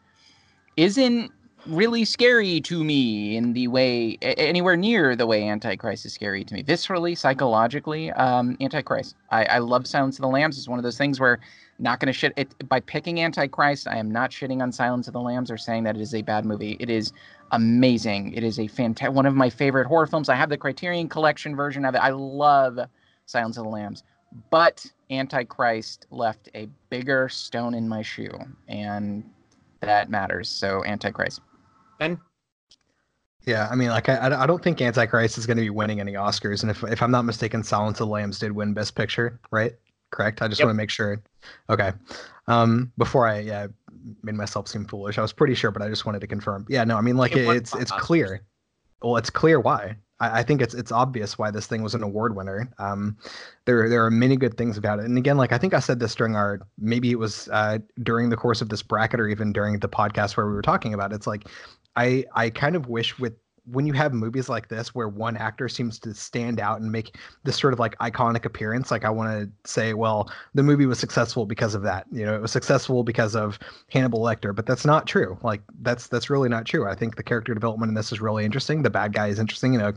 isn't 0.77 1.31
really 1.65 2.05
scary 2.05 2.59
to 2.61 2.83
me 2.83 3.35
in 3.35 3.53
the 3.53 3.67
way 3.67 4.17
anywhere 4.21 4.75
near 4.75 5.15
the 5.15 5.27
way 5.27 5.47
Antichrist 5.47 6.05
is 6.05 6.13
scary 6.13 6.43
to 6.43 6.53
me. 6.53 6.63
Viscerally, 6.63 7.17
psychologically, 7.17 8.11
um, 8.11 8.57
Antichrist. 8.59 9.15
I, 9.29 9.45
I 9.45 9.57
love 9.59 9.87
Silence 9.87 10.17
of 10.17 10.23
the 10.23 10.27
Lambs. 10.27 10.57
It's 10.57 10.67
one 10.67 10.79
of 10.79 10.83
those 10.83 10.97
things 10.97 11.19
where 11.19 11.39
not 11.79 11.99
going 11.99 12.07
to 12.07 12.13
shit 12.13 12.33
it 12.35 12.67
by 12.69 12.79
picking 12.79 13.21
Antichrist. 13.21 13.87
I 13.87 13.97
am 13.97 14.11
not 14.11 14.31
shitting 14.31 14.61
on 14.61 14.71
Silence 14.71 15.07
of 15.07 15.13
the 15.13 15.21
Lambs 15.21 15.49
or 15.51 15.57
saying 15.57 15.83
that 15.83 15.95
it 15.95 16.01
is 16.01 16.13
a 16.13 16.21
bad 16.21 16.45
movie. 16.45 16.77
It 16.79 16.89
is 16.89 17.11
amazing. 17.51 18.33
It 18.33 18.43
is 18.43 18.59
a 18.59 18.67
fantastic 18.67 19.15
one 19.15 19.25
of 19.25 19.35
my 19.35 19.49
favorite 19.49 19.87
horror 19.87 20.07
films. 20.07 20.29
I 20.29 20.35
have 20.35 20.49
the 20.49 20.57
Criterion 20.57 21.09
Collection 21.09 21.55
version 21.55 21.85
of 21.85 21.95
it. 21.95 21.99
I 21.99 22.09
love 22.09 22.79
Silence 23.25 23.57
of 23.57 23.63
the 23.63 23.69
Lambs, 23.69 24.03
but 24.49 24.85
Antichrist 25.09 26.07
left 26.11 26.49
a 26.55 26.67
bigger 26.89 27.29
stone 27.29 27.73
in 27.73 27.87
my 27.87 28.01
shoe, 28.01 28.37
and 28.67 29.23
that 29.81 30.09
matters. 30.09 30.49
So 30.49 30.83
Antichrist. 30.85 31.41
Ben. 32.01 32.19
Yeah, 33.45 33.67
I 33.71 33.75
mean, 33.75 33.89
like 33.89 34.09
I, 34.09 34.43
I 34.43 34.47
don't 34.47 34.63
think 34.63 34.81
Antichrist 34.81 35.37
is 35.37 35.45
going 35.45 35.57
to 35.57 35.61
be 35.61 35.69
winning 35.69 35.99
any 35.99 36.13
Oscars, 36.13 36.63
and 36.63 36.71
if 36.71 36.83
if 36.83 37.01
I'm 37.01 37.11
not 37.11 37.25
mistaken, 37.25 37.63
Silence 37.63 37.99
of 37.99 38.07
the 38.07 38.11
Lambs 38.11 38.39
did 38.39 38.51
win 38.51 38.73
Best 38.73 38.95
Picture, 38.95 39.39
right? 39.51 39.73
Correct. 40.09 40.41
I 40.41 40.47
just 40.47 40.59
yep. 40.59 40.65
want 40.65 40.75
to 40.75 40.77
make 40.77 40.89
sure. 40.89 41.21
Okay. 41.69 41.91
Um, 42.47 42.91
before 42.97 43.27
I 43.27 43.39
yeah 43.39 43.67
made 44.23 44.35
myself 44.35 44.67
seem 44.67 44.85
foolish. 44.85 45.19
I 45.19 45.21
was 45.21 45.31
pretty 45.31 45.53
sure, 45.53 45.69
but 45.69 45.83
I 45.83 45.89
just 45.89 46.05
wanted 46.05 46.21
to 46.21 46.27
confirm. 46.27 46.65
Yeah, 46.69 46.83
no, 46.83 46.97
I 46.97 47.01
mean 47.01 47.17
like 47.17 47.35
it, 47.35 47.47
it's 47.47 47.75
it's 47.75 47.91
clear. 47.91 48.41
Well, 49.03 49.17
it's 49.17 49.29
clear 49.29 49.59
why. 49.59 49.95
I, 50.19 50.39
I, 50.39 50.43
think 50.43 50.61
it's 50.61 50.73
it's 50.73 50.91
obvious 50.91 51.37
why 51.37 51.51
this 51.51 51.65
thing 51.67 51.81
was 51.81 51.95
an 51.95 52.03
award 52.03 52.35
winner. 52.35 52.71
Um, 52.77 53.17
there 53.65 53.89
there 53.89 54.05
are 54.05 54.11
many 54.11 54.37
good 54.37 54.55
things 54.57 54.77
about 54.77 54.99
it, 54.99 55.05
and 55.05 55.17
again, 55.17 55.37
like 55.37 55.51
I 55.51 55.57
think 55.57 55.73
I 55.73 55.79
said 55.79 55.99
this 55.99 56.15
during 56.15 56.35
our 56.35 56.61
maybe 56.77 57.11
it 57.11 57.19
was 57.19 57.49
uh, 57.51 57.79
during 58.03 58.29
the 58.29 58.37
course 58.37 58.61
of 58.61 58.69
this 58.69 58.83
bracket 58.83 59.19
or 59.19 59.27
even 59.27 59.51
during 59.51 59.79
the 59.79 59.89
podcast 59.89 60.37
where 60.37 60.47
we 60.47 60.53
were 60.53 60.61
talking 60.61 60.93
about 60.93 61.11
it. 61.11 61.15
It's 61.15 61.27
like 61.27 61.47
I 61.95 62.25
I 62.35 62.49
kind 62.49 62.75
of 62.75 62.87
wish 62.87 63.17
with 63.19 63.33
when 63.65 63.85
you 63.85 63.93
have 63.93 64.13
movies 64.13 64.49
like 64.49 64.67
this 64.69 64.95
where 64.95 65.07
one 65.07 65.37
actor 65.37 65.69
seems 65.69 65.99
to 65.99 66.13
stand 66.13 66.59
out 66.59 66.81
and 66.81 66.91
make 66.91 67.17
this 67.43 67.57
sort 67.57 67.73
of 67.73 67.79
like 67.79 67.97
iconic 67.99 68.43
appearance 68.43 68.89
like 68.89 69.05
i 69.05 69.09
want 69.09 69.29
to 69.29 69.69
say 69.69 69.93
well 69.93 70.31
the 70.55 70.63
movie 70.63 70.85
was 70.85 70.97
successful 70.97 71.45
because 71.45 71.75
of 71.75 71.83
that 71.83 72.05
you 72.11 72.25
know 72.25 72.33
it 72.33 72.41
was 72.41 72.51
successful 72.51 73.03
because 73.03 73.35
of 73.35 73.59
hannibal 73.89 74.19
lecter 74.19 74.55
but 74.55 74.65
that's 74.65 74.85
not 74.85 75.05
true 75.05 75.37
like 75.43 75.61
that's 75.81 76.07
that's 76.07 76.29
really 76.29 76.49
not 76.49 76.65
true. 76.65 76.87
I 76.87 76.95
think 76.95 77.15
the 77.15 77.23
character 77.23 77.53
development 77.53 77.89
in 77.89 77.95
this 77.95 78.11
is 78.11 78.19
really 78.19 78.45
interesting 78.45 78.81
the 78.81 78.89
bad 78.89 79.13
guy 79.13 79.27
is 79.27 79.39
interesting 79.39 79.73
you 79.73 79.79
know 79.79 79.93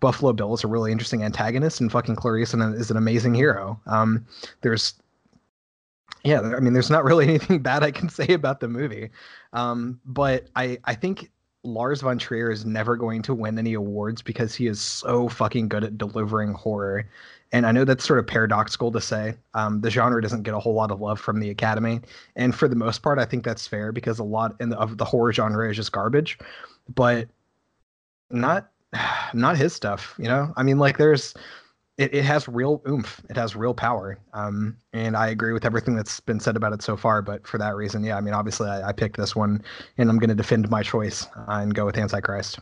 buffalo 0.00 0.32
bill 0.32 0.54
is 0.54 0.64
a 0.64 0.68
really 0.68 0.92
interesting 0.92 1.22
antagonist 1.22 1.80
and 1.80 1.90
fucking 1.90 2.16
clarice 2.16 2.54
is 2.54 2.90
an 2.90 2.96
amazing 2.96 3.34
hero 3.34 3.80
um 3.86 4.26
there's 4.60 4.94
yeah 6.22 6.40
i 6.40 6.60
mean 6.60 6.72
there's 6.74 6.90
not 6.90 7.04
really 7.04 7.24
anything 7.28 7.60
bad 7.60 7.82
i 7.82 7.90
can 7.90 8.08
say 8.08 8.26
about 8.34 8.60
the 8.60 8.68
movie 8.68 9.10
um 9.52 9.98
but 10.04 10.48
i 10.54 10.78
i 10.84 10.94
think 10.94 11.30
Lars 11.66 12.00
von 12.00 12.18
Trier 12.18 12.50
is 12.50 12.64
never 12.64 12.96
going 12.96 13.22
to 13.22 13.34
win 13.34 13.58
any 13.58 13.74
awards 13.74 14.22
because 14.22 14.54
he 14.54 14.66
is 14.66 14.80
so 14.80 15.28
fucking 15.28 15.68
good 15.68 15.84
at 15.84 15.98
delivering 15.98 16.52
horror. 16.54 17.08
And 17.52 17.66
I 17.66 17.72
know 17.72 17.84
that's 17.84 18.04
sort 18.04 18.18
of 18.18 18.26
paradoxical 18.26 18.90
to 18.92 19.00
say. 19.00 19.36
Um, 19.54 19.80
the 19.80 19.90
genre 19.90 20.22
doesn't 20.22 20.42
get 20.42 20.54
a 20.54 20.58
whole 20.58 20.74
lot 20.74 20.90
of 20.90 21.00
love 21.00 21.20
from 21.20 21.40
the 21.40 21.50
Academy, 21.50 22.00
and 22.34 22.54
for 22.54 22.68
the 22.68 22.76
most 22.76 23.02
part, 23.02 23.18
I 23.18 23.24
think 23.24 23.44
that's 23.44 23.66
fair 23.66 23.92
because 23.92 24.18
a 24.18 24.24
lot 24.24 24.56
in 24.60 24.70
the, 24.70 24.78
of 24.78 24.98
the 24.98 25.04
horror 25.04 25.32
genre 25.32 25.68
is 25.70 25.76
just 25.76 25.92
garbage. 25.92 26.38
But 26.94 27.28
not, 28.30 28.70
not 29.34 29.56
his 29.56 29.74
stuff. 29.74 30.14
You 30.18 30.28
know, 30.28 30.52
I 30.56 30.62
mean, 30.62 30.78
like 30.78 30.98
there's 30.98 31.34
it, 31.98 32.14
it 32.14 32.24
has 32.24 32.46
real 32.48 32.82
oomph. 32.88 33.22
It 33.30 33.36
has 33.36 33.56
real 33.56 33.74
power. 33.74 34.18
Um, 34.32 34.76
and 34.92 35.16
I 35.16 35.28
agree 35.28 35.52
with 35.52 35.64
everything 35.64 35.96
that's 35.96 36.20
been 36.20 36.40
said 36.40 36.56
about 36.56 36.72
it 36.72 36.82
so 36.82 36.96
far. 36.96 37.22
But 37.22 37.46
for 37.46 37.58
that 37.58 37.74
reason, 37.74 38.04
yeah, 38.04 38.16
I 38.16 38.20
mean, 38.20 38.34
obviously, 38.34 38.68
I, 38.68 38.88
I 38.88 38.92
picked 38.92 39.16
this 39.16 39.34
one, 39.34 39.62
and 39.98 40.10
I'm 40.10 40.18
going 40.18 40.28
to 40.28 40.34
defend 40.34 40.68
my 40.70 40.82
choice 40.82 41.26
and 41.48 41.74
go 41.74 41.86
with 41.86 41.96
Antichrist. 41.96 42.58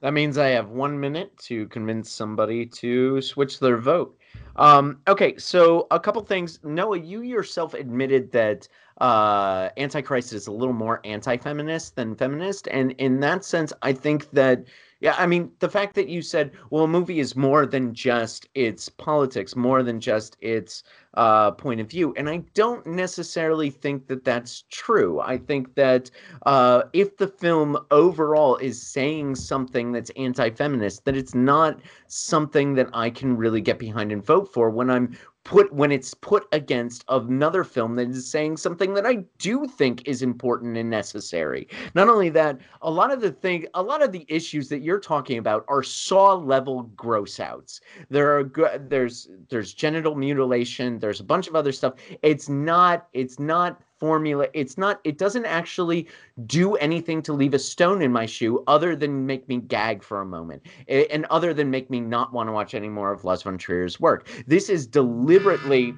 That 0.00 0.12
means 0.12 0.36
I 0.36 0.48
have 0.48 0.68
one 0.68 1.00
minute 1.00 1.34
to 1.44 1.66
convince 1.68 2.10
somebody 2.10 2.66
to 2.66 3.22
switch 3.22 3.58
their 3.58 3.78
vote. 3.78 4.18
Um, 4.56 5.00
okay, 5.08 5.38
so 5.38 5.86
a 5.90 5.98
couple 5.98 6.20
things. 6.22 6.58
Noah, 6.62 6.98
you 6.98 7.22
yourself 7.22 7.72
admitted 7.72 8.30
that 8.32 8.68
uh, 9.00 9.70
Antichrist 9.78 10.34
is 10.34 10.46
a 10.46 10.52
little 10.52 10.74
more 10.74 11.00
anti-feminist 11.04 11.96
than 11.96 12.14
feminist, 12.14 12.68
and 12.68 12.92
in 12.92 13.20
that 13.20 13.46
sense, 13.46 13.72
I 13.80 13.94
think 13.94 14.30
that 14.32 14.64
yeah, 15.04 15.14
I 15.18 15.26
mean, 15.26 15.52
the 15.58 15.68
fact 15.68 15.94
that 15.96 16.08
you 16.08 16.22
said, 16.22 16.52
well, 16.70 16.84
a 16.84 16.88
movie 16.88 17.20
is 17.20 17.36
more 17.36 17.66
than 17.66 17.92
just 17.92 18.48
its 18.54 18.88
politics, 18.88 19.54
more 19.54 19.82
than 19.82 20.00
just 20.00 20.38
its 20.40 20.82
uh, 21.16 21.52
point 21.52 21.80
of 21.80 21.88
view. 21.88 22.14
And 22.16 22.28
I 22.28 22.38
don't 22.54 22.84
necessarily 22.86 23.70
think 23.70 24.06
that 24.08 24.24
that's 24.24 24.64
true. 24.70 25.20
I 25.20 25.38
think 25.38 25.74
that 25.74 26.10
uh, 26.46 26.84
if 26.92 27.16
the 27.16 27.28
film 27.28 27.78
overall 27.90 28.56
is 28.56 28.80
saying 28.80 29.36
something 29.36 29.92
that's 29.92 30.10
anti 30.16 30.50
feminist, 30.50 31.04
that 31.04 31.16
it's 31.16 31.34
not 31.34 31.80
something 32.08 32.74
that 32.74 32.88
I 32.92 33.10
can 33.10 33.36
really 33.36 33.60
get 33.60 33.78
behind 33.78 34.12
and 34.12 34.24
vote 34.24 34.52
for 34.52 34.70
when 34.70 34.90
I'm 34.90 35.16
put 35.44 35.70
when 35.72 35.92
it's 35.92 36.14
put 36.14 36.46
against 36.52 37.04
another 37.08 37.64
film 37.64 37.96
that 37.96 38.08
is 38.08 38.28
saying 38.28 38.56
something 38.56 38.94
that 38.94 39.06
I 39.06 39.16
do 39.38 39.66
think 39.66 40.06
is 40.08 40.22
important 40.22 40.76
and 40.76 40.88
necessary. 40.88 41.68
Not 41.94 42.08
only 42.08 42.30
that, 42.30 42.58
a 42.80 42.90
lot 42.90 43.12
of 43.12 43.20
the 43.20 43.30
thing, 43.30 43.66
a 43.74 43.82
lot 43.82 44.02
of 44.02 44.10
the 44.10 44.24
issues 44.28 44.68
that 44.70 44.80
you're 44.80 44.98
talking 44.98 45.38
about 45.38 45.64
are 45.68 45.82
saw 45.82 46.32
level 46.34 46.84
gross 46.96 47.38
outs. 47.38 47.80
There 48.08 48.38
are 48.38 48.78
there's 48.78 49.28
there's 49.50 49.74
genital 49.74 50.14
mutilation, 50.14 50.98
there's 51.04 51.20
a 51.20 51.24
bunch 51.24 51.48
of 51.48 51.54
other 51.54 51.72
stuff. 51.72 51.94
It's 52.22 52.48
not 52.48 53.08
it's 53.12 53.38
not 53.38 53.80
formula. 54.04 54.46
It's 54.52 54.76
not, 54.76 55.00
it 55.04 55.16
doesn't 55.16 55.46
actually 55.46 56.08
do 56.46 56.74
anything 56.74 57.22
to 57.22 57.32
leave 57.32 57.54
a 57.54 57.58
stone 57.58 58.02
in 58.02 58.12
my 58.12 58.26
shoe 58.26 58.62
other 58.66 58.94
than 58.94 59.24
make 59.24 59.48
me 59.48 59.56
gag 59.58 60.02
for 60.02 60.20
a 60.20 60.26
moment 60.26 60.62
and 60.88 61.24
other 61.26 61.54
than 61.54 61.70
make 61.70 61.88
me 61.88 62.00
not 62.00 62.30
want 62.30 62.48
to 62.48 62.52
watch 62.52 62.74
any 62.74 62.90
more 62.90 63.12
of 63.12 63.24
Lars 63.24 63.42
von 63.42 63.56
Trier's 63.56 63.98
work. 63.98 64.28
This 64.46 64.68
is 64.68 64.86
deliberately, 64.86 65.94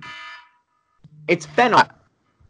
it's 1.27 1.47
fennel. 1.47 1.83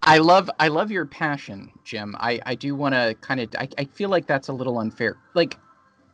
I 0.03 0.19
love 0.19 0.51
I 0.61 0.69
love 0.69 0.91
your 0.91 1.07
passion, 1.07 1.73
Jim. 1.85 2.15
I 2.21 2.39
I 2.45 2.55
do 2.55 2.75
want 2.77 2.95
to 2.95 3.17
kind 3.23 3.41
of 3.41 3.49
I, 3.59 3.67
I 3.79 3.85
feel 3.87 4.11
like 4.11 4.27
that's 4.27 4.49
a 4.49 4.53
little 4.53 4.79
unfair. 4.79 5.17
Like 5.35 5.59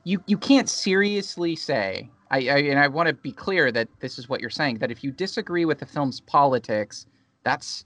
you 0.05 0.23
you 0.27 0.39
can't 0.39 0.69
seriously 0.69 1.57
say 1.57 2.09
I, 2.33 2.39
I 2.49 2.59
and 2.59 2.81
I 2.81 2.89
want 2.89 3.09
to 3.09 3.15
be 3.15 3.33
clear 3.33 3.73
that 3.73 3.89
this 4.01 4.19
is 4.19 4.29
what 4.29 4.41
you're 4.41 4.51
saying 4.51 4.79
that 4.79 4.91
if 4.91 5.05
you 5.05 5.13
disagree 5.13 5.67
with 5.67 5.79
the 5.81 5.87
film's 5.87 6.21
politics, 6.21 7.07
that's 7.45 7.85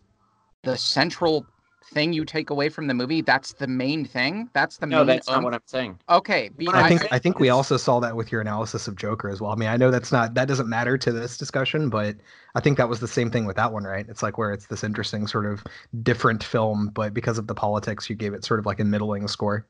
the 0.65 0.77
central 0.77 1.47
thing 1.93 2.13
you 2.13 2.25
take 2.25 2.51
away 2.51 2.69
from 2.69 2.87
the 2.89 2.95
movie. 2.95 3.23
That's 3.23 3.55
the 3.55 3.67
main 3.69 4.05
thing. 4.07 4.51
That's 4.55 4.79
the 4.79 4.87
No, 4.91 5.05
main. 5.05 5.07
No, 5.07 5.13
that's 5.15 5.31
not 5.31 5.39
um, 5.39 5.45
what 5.45 5.55
I'm 5.55 5.63
saying. 5.67 6.01
okay. 6.09 6.51
Be, 6.57 6.75
I 6.75 6.83
think 6.83 7.03
saying 7.03 7.11
I 7.13 7.19
think 7.19 7.41
we 7.41 7.51
also 7.51 7.77
saw 7.77 8.01
that 8.01 8.17
with 8.17 8.33
your 8.33 8.41
analysis 8.41 8.89
of 8.89 8.97
Joker 8.97 9.29
as 9.31 9.41
well. 9.41 9.53
I 9.53 9.57
mean, 9.57 9.69
I 9.69 9.77
know 9.77 9.91
that's 9.91 10.13
not 10.13 10.35
that 10.35 10.49
doesn't 10.49 10.69
matter 10.69 10.99
to 10.99 11.13
this 11.13 11.39
discussion, 11.39 11.91
but 11.91 12.17
I 12.55 12.61
think 12.61 12.79
that 12.79 12.89
was 12.89 13.01
the 13.01 13.09
same 13.09 13.31
thing 13.31 13.47
with 13.47 13.57
that 13.57 13.73
one, 13.73 13.85
right? 13.85 14.07
It's 14.09 14.23
like 14.23 14.39
where 14.39 14.53
it's 14.53 14.67
this 14.67 14.85
interesting 14.85 15.27
sort 15.29 15.47
of 15.47 15.65
different 16.03 16.43
film, 16.45 16.91
but 16.95 17.15
because 17.15 17.39
of 17.39 17.47
the 17.47 17.55
politics, 17.55 18.11
you 18.11 18.17
gave 18.17 18.35
it 18.35 18.45
sort 18.45 18.61
of 18.61 18.67
like 18.67 18.81
a 18.81 18.85
middling 18.85 19.29
score. 19.29 19.67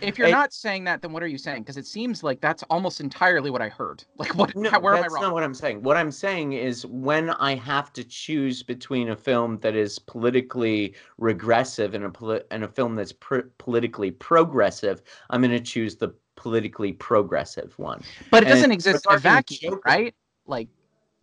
If 0.00 0.18
you're 0.18 0.28
It- 0.28 0.32
not 0.32 0.52
saying 0.52 0.84
that, 0.84 1.02
then 1.02 1.12
what 1.12 1.22
are 1.22 1.26
you 1.26 1.38
saying? 1.38 1.62
Because 1.62 1.76
it 1.76 1.86
seems 1.86 2.22
like 2.22 2.40
that's 2.40 2.62
almost 2.70 3.00
entirely 3.00 3.50
what 3.50 3.62
I 3.62 3.68
heard. 3.68 4.04
Like 4.18 4.34
what? 4.34 4.54
No, 4.56 4.70
how, 4.70 4.80
where 4.80 4.94
am 4.94 4.98
I 4.98 5.06
wrong? 5.06 5.12
that's 5.14 5.22
not 5.22 5.32
what 5.34 5.42
I'm 5.42 5.54
saying. 5.54 5.82
What 5.82 5.96
I'm 5.96 6.10
saying 6.10 6.52
is 6.54 6.84
when 6.86 7.30
I 7.30 7.54
have 7.54 7.92
to 7.94 8.04
choose 8.04 8.62
between 8.62 9.10
a 9.10 9.16
film 9.16 9.58
that 9.60 9.74
is 9.76 9.98
politically 9.98 10.94
regressive 11.18 11.94
and 11.94 12.04
a 12.04 12.10
poli- 12.10 12.42
and 12.50 12.64
a 12.64 12.68
film 12.68 12.96
that's 12.96 13.12
pr- 13.12 13.48
politically 13.58 14.10
progressive, 14.10 15.02
I'm 15.30 15.40
going 15.40 15.50
to 15.52 15.60
choose 15.60 15.96
the 15.96 16.14
politically 16.36 16.92
progressive 16.92 17.74
one. 17.78 18.02
But 18.30 18.42
it 18.42 18.46
And 18.46 18.54
doesn't 18.54 18.72
exist 18.72 19.06
in 19.08 19.14
a 19.16 19.18
vacuum, 19.18 19.74
Joker- 19.74 19.82
right? 19.84 20.14
Like 20.46 20.68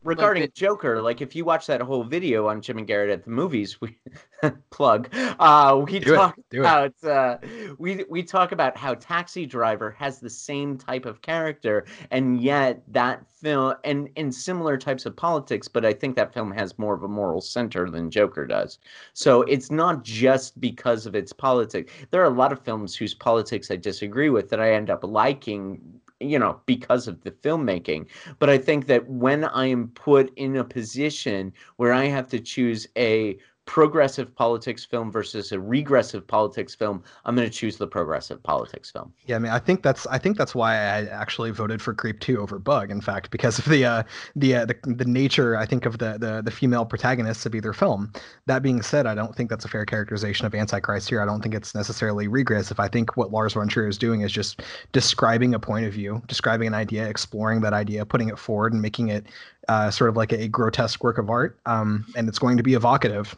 Regarding 0.05 0.41
the- 0.43 0.47
Joker, 0.49 1.01
like 1.01 1.21
if 1.21 1.35
you 1.35 1.43
watch 1.43 1.65
that 1.67 1.81
whole 1.81 2.03
video 2.03 2.47
on 2.47 2.61
Jim 2.61 2.77
and 2.77 2.85
Garrett 2.87 3.09
at 3.09 3.23
the 3.23 3.31
movies, 3.31 3.81
we 3.81 3.97
plug. 4.69 5.09
Uh, 5.39 5.83
we 5.85 5.99
talk 5.99 6.37
it. 6.51 6.59
about 6.59 6.93
uh, 7.03 7.37
we 7.79 8.05
we 8.09 8.21
talk 8.23 8.51
about 8.51 8.77
how 8.77 8.93
Taxi 8.93 9.45
Driver 9.45 9.91
has 9.91 10.19
the 10.19 10.29
same 10.29 10.77
type 10.77 11.05
of 11.05 11.21
character, 11.21 11.85
and 12.11 12.39
yet 12.41 12.83
that 12.89 13.25
film 13.29 13.73
and 13.83 14.09
in 14.15 14.31
similar 14.31 14.77
types 14.77 15.05
of 15.05 15.15
politics, 15.15 15.67
but 15.67 15.83
I 15.85 15.93
think 15.93 16.15
that 16.15 16.33
film 16.33 16.51
has 16.51 16.77
more 16.77 16.93
of 16.93 17.03
a 17.03 17.07
moral 17.07 17.41
center 17.41 17.89
than 17.89 18.11
Joker 18.11 18.45
does. 18.45 18.79
So 19.13 19.41
it's 19.43 19.71
not 19.71 20.03
just 20.03 20.59
because 20.61 21.05
of 21.05 21.15
its 21.15 21.33
politics. 21.33 21.91
There 22.11 22.21
are 22.21 22.25
a 22.25 22.29
lot 22.29 22.51
of 22.51 22.59
films 22.61 22.95
whose 22.95 23.13
politics 23.15 23.71
I 23.71 23.75
disagree 23.75 24.29
with 24.29 24.49
that 24.49 24.59
I 24.61 24.73
end 24.73 24.89
up 24.89 25.03
liking, 25.03 25.99
you 26.19 26.39
know, 26.39 26.61
because 26.65 27.07
of 27.07 27.21
the 27.21 27.31
filmmaking. 27.31 28.07
But 28.39 28.49
I 28.49 28.57
think 28.57 28.87
that 28.87 29.07
when 29.09 29.43
I 29.45 29.67
am 29.67 29.89
put 29.89 30.31
in 30.37 30.55
a 30.55 30.63
position 30.63 31.53
where 31.77 31.93
I 31.93 32.05
have 32.05 32.27
to 32.29 32.39
choose 32.39 32.87
a 32.97 33.37
progressive 33.65 34.33
politics 34.35 34.85
film 34.85 35.11
versus 35.11 35.51
a 35.51 35.59
regressive 35.59 36.25
politics 36.25 36.75
film, 36.75 37.03
I'm 37.25 37.35
going 37.35 37.49
to 37.49 37.53
choose 37.53 37.77
the 37.77 37.87
progressive 37.87 38.41
politics 38.41 38.91
film. 38.91 39.11
Yeah, 39.25 39.37
I 39.37 39.39
mean, 39.39 39.51
I 39.51 39.59
think 39.59 39.81
that's 39.81 40.05
I 40.07 40.17
think 40.17 40.37
that's 40.37 40.53
why 40.53 40.73
I 40.75 41.05
actually 41.05 41.51
voted 41.51 41.81
for 41.81 41.93
Creep 41.93 42.19
2 42.19 42.39
over 42.39 42.59
Bug. 42.59 42.91
In 42.91 43.01
fact, 43.01 43.31
because 43.31 43.59
of 43.59 43.65
the 43.65 43.85
uh, 43.85 44.03
the, 44.35 44.55
uh, 44.55 44.65
the 44.65 44.75
the 44.83 45.05
nature 45.05 45.57
I 45.57 45.65
think 45.65 45.85
of 45.85 45.97
the, 45.97 46.17
the 46.19 46.41
the 46.43 46.51
female 46.51 46.85
protagonists 46.85 47.45
of 47.45 47.55
either 47.55 47.73
film. 47.73 48.11
That 48.45 48.61
being 48.61 48.81
said, 48.81 49.07
I 49.07 49.15
don't 49.15 49.35
think 49.35 49.49
that's 49.49 49.65
a 49.65 49.69
fair 49.69 49.85
characterization 49.85 50.45
of 50.45 50.53
Antichrist 50.53 51.09
here. 51.09 51.21
I 51.21 51.25
don't 51.25 51.41
think 51.41 51.55
it's 51.55 51.73
necessarily 51.73 52.27
regressive. 52.27 52.79
I 52.79 52.87
think 52.87 53.17
what 53.17 53.31
Lars 53.31 53.53
von 53.53 53.67
Trier 53.67 53.87
is 53.87 53.97
doing 53.97 54.21
is 54.21 54.31
just 54.31 54.61
describing 54.91 55.53
a 55.53 55.59
point 55.59 55.85
of 55.85 55.93
view, 55.93 56.21
describing 56.27 56.67
an 56.67 56.73
idea, 56.73 57.07
exploring 57.07 57.61
that 57.61 57.73
idea, 57.73 58.05
putting 58.05 58.29
it 58.29 58.37
forward, 58.37 58.73
and 58.73 58.81
making 58.81 59.09
it 59.09 59.25
uh, 59.67 59.89
sort 59.89 60.09
of 60.09 60.17
like 60.17 60.31
a, 60.31 60.47
grotesque 60.47 61.03
work 61.03 61.17
of 61.17 61.29
art. 61.29 61.59
Um, 61.65 62.05
and 62.15 62.29
it's 62.29 62.39
going 62.39 62.57
to 62.57 62.63
be 62.63 62.75
evocative. 62.75 63.35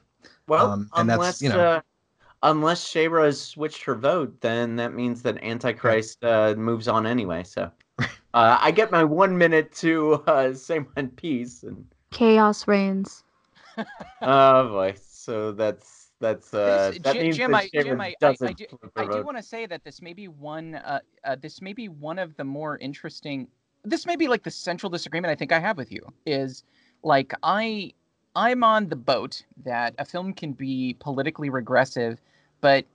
Well, 0.47 0.71
Um, 0.71 0.89
and 0.95 1.09
that's, 1.09 1.17
unless 1.17 1.41
you 1.41 1.49
know- 1.49 1.59
uh, 1.59 1.81
unless 2.43 2.83
Shayra 2.87 3.25
has 3.25 3.41
switched 3.41 3.83
her 3.83 3.95
vote, 3.95 4.39
then 4.41 4.75
that 4.77 4.93
means 4.93 5.21
that 5.23 5.43
Antichrist 5.43 6.23
uh, 6.23 6.55
moves 6.57 6.87
on 6.87 7.05
anyway. 7.05 7.43
So 7.43 7.71
uh, 7.99 8.05
I 8.33 8.71
get 8.71 8.91
my 8.91 9.03
one 9.03 9.37
minute 9.37 9.71
to 9.75 10.13
uh, 10.27 10.53
say 10.53 10.79
my 10.95 11.03
piece, 11.15 11.63
and 11.63 11.85
Chaos 12.11 12.67
reigns. 12.67 13.23
oh 14.21 14.69
boy, 14.69 14.95
so 15.01 15.51
that's 15.51 16.11
that's 16.19 16.53
uh, 16.53 16.91
This- 16.91 17.01
that 17.03 17.13
Jim- 17.13 17.21
means 17.23 17.37
Jim, 17.37 17.51
that 17.51 17.57
I- 17.57 17.69
Jim, 17.73 17.97
Shayra 17.97 18.01
I- 18.01 18.27
I- 18.27 18.37
I 18.49 18.53
do- 18.53 18.65
I 18.95 19.05
do 19.05 19.23
want 19.23 19.37
to 19.37 19.43
say 19.43 19.65
that 19.65 19.83
this 19.83 20.01
may 20.01 20.13
be 20.13 20.27
one. 20.27 20.75
Uh, 20.75 20.99
uh, 21.25 21.35
this 21.35 21.61
may 21.61 21.73
be 21.73 21.89
one 21.89 22.17
of 22.19 22.35
the 22.37 22.43
more 22.43 22.77
interesting. 22.77 23.47
This 23.83 24.05
may 24.05 24.15
be 24.15 24.27
like 24.27 24.43
the 24.43 24.51
central 24.51 24.89
disagreement 24.89 25.31
I 25.31 25.35
think 25.35 25.51
I 25.51 25.59
have 25.59 25.77
with 25.77 25.91
you 25.91 26.01
is 26.25 26.63
like 27.03 27.33
I 27.43 27.93
I'm 28.37 28.63
on 28.63 28.87
the 28.87 28.95
boat 28.95 29.43
that 29.65 29.95
a 29.97 30.05
film 30.05 30.31
can 30.31 30.53
be 30.53 30.95
politically 30.99 31.49
regressive, 31.49 32.21
but 32.61 32.85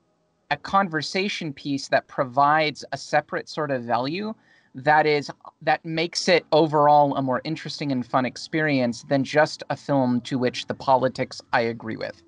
a 0.53 0.57
conversation 0.57 1.53
piece 1.53 1.89
that 1.89 2.07
provides 2.07 2.85
a 2.93 2.97
separate 2.97 3.49
sort 3.49 3.73
of 3.73 3.83
value 3.83 4.35
that 4.77 5.05
is 5.05 5.33
that 5.61 5.85
makes 5.85 6.29
it 6.29 6.47
overall 6.53 7.17
a 7.17 7.23
more 7.23 7.41
interesting 7.43 7.91
and 7.91 8.07
fun 8.07 8.25
experience 8.25 9.03
than 9.09 9.25
just 9.25 9.65
a 9.69 9.77
film 9.77 10.21
to 10.21 10.39
which 10.39 10.69
the 10.69 10.75
politics 10.75 11.43
I 11.53 11.63
agree 11.63 11.97
with. 11.97 12.23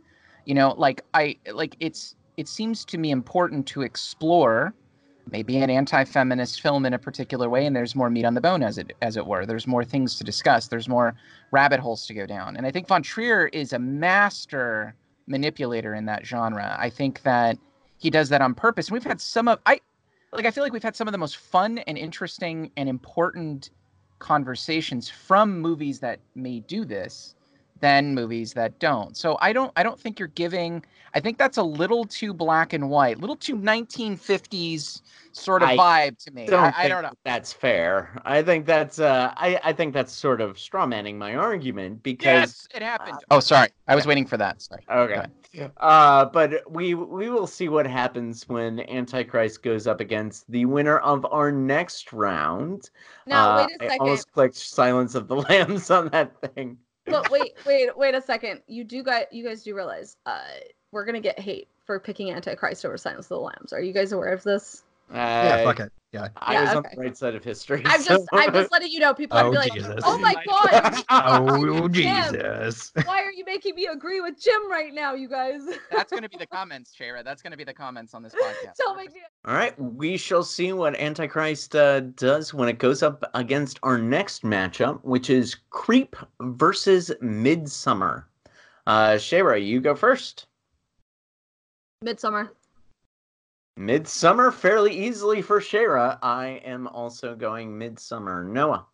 You 0.44 0.54
know 0.54 0.74
like 0.76 1.02
i 1.14 1.36
like 1.52 1.76
it's 1.78 2.16
it 2.36 2.48
seems 2.48 2.84
to 2.86 2.98
me 2.98 3.12
important 3.12 3.64
to 3.68 3.82
explore 3.82 4.74
maybe 5.30 5.56
an 5.58 5.70
anti-feminist 5.70 6.60
film 6.60 6.86
in 6.86 6.94
a 6.94 6.98
particular 6.98 7.48
way 7.48 7.66
and 7.66 7.74
there's 7.74 7.94
more 7.94 8.10
meat 8.10 8.24
on 8.24 8.34
the 8.34 8.40
bone 8.40 8.62
as 8.62 8.78
it 8.78 8.92
as 9.02 9.16
it 9.16 9.26
were. 9.26 9.46
There's 9.46 9.66
more 9.66 9.84
things 9.84 10.16
to 10.16 10.24
discuss. 10.24 10.68
There's 10.68 10.88
more 10.88 11.14
rabbit 11.50 11.80
holes 11.80 12.06
to 12.06 12.14
go 12.14 12.26
down. 12.26 12.56
And 12.56 12.66
i 12.66 12.70
think 12.70 12.88
von 12.88 13.02
trier 13.02 13.46
is 13.48 13.72
a 13.72 13.78
master 13.78 14.94
manipulator 15.26 15.94
in 15.94 16.04
that 16.06 16.26
genre. 16.26 16.76
I 16.78 16.90
think 16.90 17.22
that 17.22 17.58
he 17.98 18.10
does 18.10 18.28
that 18.28 18.42
on 18.42 18.54
purpose. 18.54 18.88
And 18.88 18.94
we've 18.94 19.04
had 19.04 19.20
some 19.20 19.48
of 19.48 19.58
i 19.66 19.80
like 20.32 20.46
i 20.46 20.50
feel 20.50 20.64
like 20.64 20.72
we've 20.72 20.82
had 20.82 20.96
some 20.96 21.08
of 21.08 21.12
the 21.12 21.18
most 21.18 21.36
fun 21.36 21.78
and 21.78 21.96
interesting 21.96 22.70
and 22.76 22.88
important 22.88 23.70
conversations 24.18 25.08
from 25.08 25.60
movies 25.60 26.00
that 26.00 26.20
may 26.34 26.60
do 26.60 26.84
this 26.84 27.34
than 27.80 28.14
movies 28.14 28.52
that 28.54 28.78
don't. 28.78 29.16
So 29.16 29.36
I 29.40 29.52
don't 29.52 29.72
I 29.76 29.82
don't 29.82 29.98
think 29.98 30.18
you're 30.18 30.28
giving 30.28 30.84
I 31.12 31.20
think 31.20 31.38
that's 31.38 31.58
a 31.58 31.62
little 31.62 32.04
too 32.04 32.32
black 32.34 32.72
and 32.72 32.88
white, 32.90 33.18
little 33.20 33.36
too 33.36 33.56
1950s 33.56 35.02
sort 35.32 35.62
of 35.62 35.68
I 35.70 35.76
vibe 35.76 36.18
to 36.24 36.30
me. 36.32 36.46
don't 36.46 36.64
I, 36.64 36.84
I 36.84 36.88
don't 36.88 37.02
know. 37.02 37.12
that's 37.24 37.52
fair. 37.52 38.20
I 38.24 38.42
think 38.42 38.66
that's 38.66 38.98
uh, 38.98 39.32
I 39.36 39.60
I 39.62 39.72
think 39.72 39.94
that's 39.94 40.12
sort 40.12 40.40
of 40.40 40.56
strawmanning 40.56 41.16
my 41.16 41.34
argument 41.34 42.02
because 42.02 42.24
Yes, 42.24 42.68
it 42.74 42.82
happened. 42.82 43.20
oh, 43.30 43.40
sorry. 43.40 43.68
I 43.86 43.94
was 43.94 44.06
waiting 44.06 44.26
for 44.26 44.36
that. 44.36 44.62
Sorry. 44.62 44.82
Okay. 44.90 45.14
ahead. 45.14 45.32
Uh, 45.76 46.24
but 46.26 46.70
we 46.70 46.94
we 46.94 47.30
will 47.30 47.46
see 47.46 47.68
what 47.68 47.86
happens 47.86 48.48
when 48.48 48.80
Antichrist 48.88 49.62
goes 49.62 49.86
up 49.86 50.00
against 50.00 50.50
the 50.50 50.64
winner 50.64 50.98
of 50.98 51.24
our 51.30 51.52
next 51.52 52.12
round. 52.12 52.90
Now 53.26 53.50
Uh, 53.50 53.66
wait 53.66 53.70
a 53.70 53.84
I 53.84 53.88
second. 53.88 54.00
I 54.00 54.04
almost 54.04 54.32
clicked 54.32 54.56
Silence 54.56 55.14
of 55.14 55.28
the 55.28 55.36
Lambs 55.48 55.90
on 55.90 56.08
that 56.10 56.40
thing. 56.54 56.78
But 57.06 57.30
wait, 57.30 57.54
wait, 57.66 57.96
wait 57.96 58.14
a 58.14 58.20
second. 58.20 58.62
You 58.66 58.84
do 58.84 59.02
guys, 59.02 59.26
you 59.30 59.44
guys 59.44 59.62
do 59.62 59.74
realize 59.74 60.16
uh, 60.26 60.40
we're 60.92 61.04
gonna 61.04 61.20
get 61.20 61.38
hate 61.38 61.68
for 61.84 62.00
picking 62.00 62.30
Antichrist 62.30 62.84
over 62.84 62.96
Silence 62.96 63.26
of 63.26 63.30
the 63.30 63.40
Lambs. 63.40 63.72
Are 63.72 63.82
you 63.82 63.92
guys 63.92 64.12
aware 64.12 64.32
of 64.32 64.42
this? 64.42 64.84
Yeah, 65.12 65.56
I- 65.60 65.64
fuck 65.64 65.80
it. 65.80 65.92
Yeah. 66.12 66.28
I 66.36 66.52
Yeah, 66.52 66.60
was 66.62 66.74
on 66.76 66.82
the 66.94 67.00
right 67.02 67.16
side 67.16 67.34
of 67.34 67.42
history. 67.42 67.82
I'm 67.86 68.00
so- 68.00 68.18
just, 68.18 68.28
I'm 68.32 68.52
just 68.52 68.70
letting 68.70 68.92
you 68.92 69.00
know. 69.00 69.12
People 69.14 69.36
are 69.36 69.46
Oh, 69.46 69.50
be 69.50 69.56
like, 69.56 69.72
Jesus. 69.72 70.00
oh 70.04 70.16
my 70.16 70.32
god, 70.46 71.02
Oh 71.10 71.88
Jim. 71.88 72.32
Jesus. 72.32 72.92
why 73.04 73.20
are 73.20 73.32
you 73.32 73.44
making 73.44 73.74
me 73.74 73.86
agree 73.86 74.20
with 74.20 74.40
Jim 74.40 74.70
right 74.70 74.94
now, 74.94 75.14
you 75.14 75.28
guys? 75.28 75.62
That's 75.90 76.12
going 76.12 76.22
to 76.22 76.28
be 76.28 76.36
the 76.36 76.46
comments, 76.46 76.94
Shayra. 76.96 77.24
That's 77.24 77.42
going 77.42 77.50
to 77.50 77.56
be 77.56 77.64
the 77.64 77.74
comments 77.74 78.14
on 78.14 78.22
this 78.22 78.32
podcast. 78.40 78.76
Don't 78.78 78.96
make 78.96 79.12
me. 79.12 79.22
All 79.44 79.54
right, 79.54 79.76
we 79.80 80.16
shall 80.16 80.44
see 80.44 80.72
what 80.72 80.94
Antichrist 81.00 81.74
uh, 81.74 81.98
does 82.00 82.54
when 82.54 82.68
it 82.68 82.78
goes 82.78 83.02
up 83.02 83.28
against 83.34 83.80
our 83.82 83.98
next 83.98 84.44
matchup, 84.44 85.00
which 85.02 85.30
is 85.30 85.56
Creep 85.70 86.14
versus 86.40 87.10
Midsommar. 87.20 88.22
Uh, 88.86 89.14
Shayra, 89.14 89.60
you 89.66 89.80
go 89.80 89.96
first. 89.96 90.46
Midsommar. 92.04 92.50
Midsommar 93.78 94.52
fairly 94.52 94.96
easily 94.96 95.42
for 95.42 95.60
Shayra. 95.60 96.18
I 96.22 96.60
am 96.64 96.86
also 96.86 97.34
going 97.34 97.78
Midsommar. 97.78 98.46
Noah. 98.46 98.86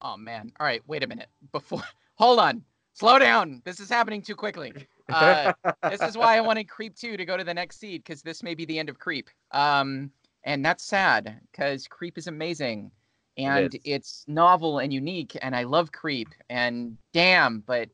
Oh 0.00 0.16
man. 0.16 0.52
All 0.58 0.66
right, 0.66 0.82
wait 0.86 1.02
a 1.02 1.06
minute. 1.06 1.28
Before 1.52 1.82
Hold 2.16 2.38
on. 2.38 2.62
Slow 2.94 3.18
down. 3.18 3.62
This 3.64 3.80
is 3.80 3.88
happening 3.88 4.20
too 4.20 4.34
quickly. 4.36 4.72
Uh, 5.08 5.52
this 5.88 6.02
is 6.02 6.16
why 6.16 6.36
I 6.36 6.40
wanted 6.42 6.68
Creep 6.68 6.94
2 6.94 7.16
to 7.16 7.24
go 7.24 7.36
to 7.36 7.44
the 7.44 7.54
next 7.54 7.80
seed 7.80 8.04
because 8.04 8.22
this 8.22 8.42
may 8.42 8.54
be 8.54 8.64
the 8.66 8.78
end 8.78 8.90
of 8.90 8.98
Creep. 8.98 9.30
Um, 9.50 10.10
and 10.44 10.64
that's 10.64 10.84
sad 10.84 11.40
because 11.50 11.86
Creep 11.88 12.18
is 12.18 12.26
amazing 12.26 12.90
and 13.38 13.74
is. 13.74 13.80
it's 13.84 14.24
novel 14.28 14.80
and 14.80 14.92
unique. 14.92 15.38
And 15.40 15.56
I 15.56 15.62
love 15.62 15.90
Creep. 15.90 16.28
And 16.50 16.98
damn, 17.14 17.60
but 17.60 17.88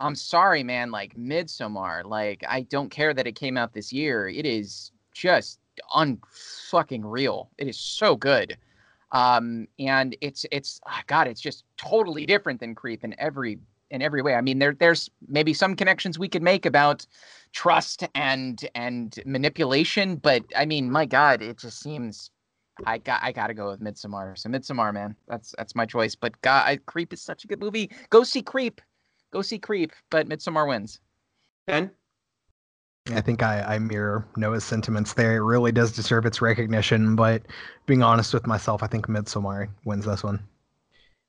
I'm 0.00 0.14
sorry, 0.14 0.62
man. 0.62 0.90
Like 0.90 1.14
Midsommar, 1.16 2.04
like 2.04 2.42
I 2.48 2.62
don't 2.62 2.90
care 2.90 3.14
that 3.14 3.26
it 3.26 3.34
came 3.36 3.56
out 3.56 3.74
this 3.74 3.92
year. 3.92 4.28
It 4.28 4.46
is 4.46 4.92
just 5.12 5.60
unfucking 5.94 7.02
real. 7.04 7.50
It 7.58 7.68
is 7.68 7.78
so 7.78 8.16
good. 8.16 8.56
Um, 9.12 9.66
and 9.78 10.16
it's 10.20 10.46
it's 10.50 10.80
ah, 10.86 11.02
God, 11.06 11.28
it's 11.28 11.40
just 11.40 11.64
totally 11.76 12.26
different 12.26 12.60
than 12.60 12.74
Creep 12.74 13.04
in 13.04 13.14
every 13.18 13.58
in 13.90 14.02
every 14.02 14.22
way. 14.22 14.34
I 14.34 14.40
mean, 14.40 14.58
there 14.58 14.74
there's 14.74 15.10
maybe 15.28 15.52
some 15.52 15.76
connections 15.76 16.18
we 16.18 16.28
could 16.28 16.42
make 16.42 16.64
about 16.64 17.06
trust 17.52 18.04
and 18.14 18.64
and 18.74 19.18
manipulation, 19.26 20.16
but 20.16 20.44
I 20.56 20.64
mean, 20.64 20.90
my 20.90 21.06
God, 21.06 21.42
it 21.42 21.58
just 21.58 21.80
seems 21.80 22.30
I 22.86 22.98
got 22.98 23.22
I 23.22 23.32
gotta 23.32 23.54
go 23.54 23.70
with 23.70 23.80
Midsommar. 23.80 24.38
So 24.38 24.48
Midsommar, 24.48 24.94
man, 24.94 25.16
that's 25.28 25.54
that's 25.58 25.74
my 25.74 25.86
choice. 25.86 26.14
But 26.14 26.40
God, 26.42 26.64
I, 26.66 26.76
Creep 26.76 27.12
is 27.12 27.20
such 27.20 27.44
a 27.44 27.48
good 27.48 27.60
movie. 27.60 27.90
Go 28.10 28.22
see 28.22 28.42
Creep, 28.42 28.80
go 29.30 29.42
see 29.42 29.58
Creep. 29.58 29.92
But 30.10 30.28
Midsommar 30.28 30.68
wins. 30.68 31.00
Ben, 31.66 31.90
I 33.12 33.20
think 33.20 33.42
I, 33.42 33.62
I 33.62 33.78
mirror 33.78 34.26
Noah's 34.36 34.64
sentiments 34.64 35.14
there. 35.14 35.36
It 35.36 35.40
really 35.40 35.72
does 35.72 35.92
deserve 35.92 36.26
its 36.26 36.42
recognition, 36.42 37.16
but 37.16 37.42
being 37.86 38.02
honest 38.02 38.34
with 38.34 38.46
myself, 38.46 38.82
I 38.82 38.86
think 38.86 39.06
Midsommar 39.06 39.68
wins 39.84 40.04
this 40.04 40.22
one. 40.22 40.40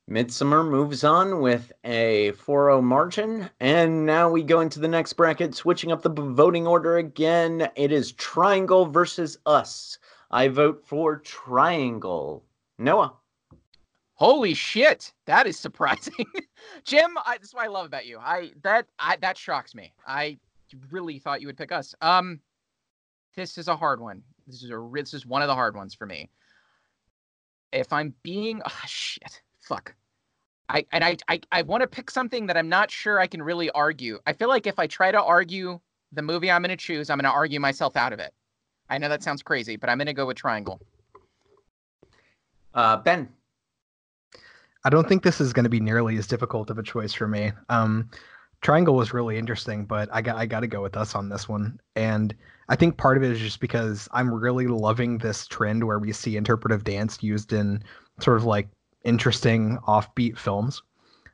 Midsommar 0.10 0.68
moves 0.68 1.04
on 1.04 1.40
with 1.40 1.72
a 1.84 2.34
4-0 2.34 2.84
margin, 2.84 3.50
and 3.60 4.06
now 4.06 4.30
we 4.30 4.44
go 4.44 4.60
into 4.60 4.80
the 4.80 4.88
next 4.88 5.14
bracket, 5.14 5.56
switching 5.56 5.92
up 5.92 6.02
the 6.02 6.10
voting 6.10 6.68
order 6.68 6.98
again. 6.98 7.70
It 7.76 7.92
is 7.92 8.12
Triangle 8.12 8.86
versus 8.86 9.38
Us. 9.46 9.98
I 10.30 10.50
vote 10.50 10.84
for 10.86 11.18
Triangle. 11.18 12.44
Noah. 12.78 13.14
Holy 14.22 14.54
shit, 14.54 15.14
that 15.26 15.48
is 15.48 15.58
surprising, 15.58 16.14
Jim. 16.84 17.18
I, 17.26 17.40
this 17.40 17.48
is 17.48 17.56
what 17.56 17.64
I 17.64 17.70
love 17.70 17.88
about 17.88 18.06
you. 18.06 18.20
I 18.20 18.52
that 18.62 18.86
I 19.00 19.16
that 19.16 19.36
shocks 19.36 19.74
me. 19.74 19.94
I 20.06 20.38
really 20.92 21.18
thought 21.18 21.42
you 21.42 21.48
would 21.48 21.58
pick 21.58 21.72
us. 21.72 21.96
Um, 22.02 22.40
this 23.36 23.58
is 23.58 23.68
a 23.68 23.76
hard 23.76 24.00
one. 24.00 24.22
This 24.46 24.62
is 24.62 24.70
a 24.70 24.90
this 24.94 25.16
is 25.16 25.26
one 25.26 25.42
of 25.42 25.48
the 25.48 25.56
hard 25.56 25.76
ones 25.76 25.96
for 25.96 26.06
me. 26.06 26.30
If 27.74 27.92
I'm 27.92 28.14
being 28.22 28.62
oh, 28.64 28.82
shit, 28.86 29.42
fuck. 29.60 29.96
I 30.70 30.86
and 30.92 31.04
I 31.04 31.18
I, 31.28 31.42
I 31.52 31.64
want 31.64 31.82
to 31.82 31.88
pick 31.88 32.12
something 32.12 32.46
that 32.46 32.58
I'm 32.58 32.70
not 32.70 32.92
sure 32.92 33.20
I 33.20 33.26
can 33.26 33.42
really 33.42 33.72
argue. 33.72 34.20
I 34.28 34.34
feel 34.34 34.50
like 34.50 34.68
if 34.68 34.78
I 34.78 34.86
try 34.86 35.12
to 35.12 35.24
argue 35.24 35.80
the 36.12 36.22
movie 36.22 36.52
I'm 36.52 36.62
going 36.62 36.70
to 36.70 36.78
choose, 36.78 37.10
I'm 37.10 37.18
going 37.18 37.24
to 37.24 37.36
argue 37.36 37.60
myself 37.60 37.98
out 37.98 38.14
of 38.14 38.20
it. 38.20 38.36
I 38.88 39.00
know 39.00 39.10
that 39.10 39.24
sounds 39.24 39.42
crazy, 39.42 39.78
but 39.78 39.90
I'm 39.90 39.98
going 39.98 40.06
to 40.06 40.14
go 40.14 40.28
with 40.28 40.38
Triangle. 40.38 40.80
Uh, 42.76 42.98
ben. 42.98 43.28
I 44.84 44.90
don't 44.90 45.08
think 45.08 45.24
this 45.24 45.40
is 45.40 45.54
going 45.54 45.64
to 45.64 45.70
be 45.70 45.80
nearly 45.80 46.18
as 46.18 46.28
difficult 46.28 46.70
of 46.70 46.78
a 46.78 46.84
choice 46.84 47.14
for 47.14 47.28
me. 47.28 47.52
Um, 47.70 48.10
Triangle 48.62 48.96
was 48.96 49.14
really 49.14 49.38
interesting, 49.38 49.86
but 49.86 50.08
I 50.12 50.22
got 50.22 50.38
I 50.38 50.46
got 50.46 50.60
to 50.60 50.68
go 50.68 50.82
with 50.82 50.96
us 50.96 51.16
on 51.16 51.30
this 51.30 51.50
one. 51.50 51.80
And 51.96 52.36
I 52.70 52.76
think 52.76 52.98
part 52.98 53.18
of 53.18 53.24
it 53.24 53.32
is 53.32 53.40
just 53.40 53.60
because 53.60 54.08
I'm 54.12 54.34
really 54.34 54.68
loving 54.68 55.18
this 55.18 55.48
trend 55.48 55.84
where 55.84 56.00
we 56.00 56.12
see 56.14 56.38
interpretive 56.38 56.84
dance 56.84 57.22
used 57.22 57.54
in 57.54 57.84
sort 58.20 58.38
of 58.38 58.46
like 58.46 58.70
interesting 59.04 59.78
offbeat 59.88 60.38
films. 60.38 60.82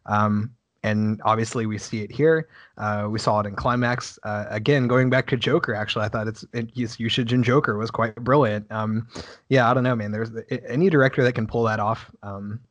Um, 0.06 0.52
and 0.84 1.22
obviously 1.26 1.66
we 1.66 1.78
see 1.78 2.02
it 2.02 2.12
here. 2.12 2.48
Uh, 2.78 3.08
we 3.10 3.20
saw 3.20 3.42
it 3.42 3.46
in 3.46 3.56
Climax. 3.56 4.18
Uh, 4.24 4.46
again, 4.50 4.88
going 4.88 5.10
back 5.10 5.28
to 5.28 5.36
Joker, 5.36 5.76
actually, 5.76 6.06
I 6.06 6.10
thought 6.10 6.28
its, 6.28 6.46
its 6.54 7.00
usage 7.00 7.34
in 7.34 7.44
Joker 7.44 7.78
was 7.78 7.92
quite 7.92 8.16
brilliant. 8.16 8.72
Um, 8.72 9.08
yeah, 9.50 9.70
I 9.70 9.74
don't 9.74 9.84
know, 9.84 9.96
man. 9.96 10.12
There's 10.12 10.32
any 10.66 10.90
director 10.90 11.24
that 11.24 11.34
can 11.34 11.46
pull 11.46 11.64
that 11.64 11.82
off. 11.82 12.10
Um, 12.24 12.62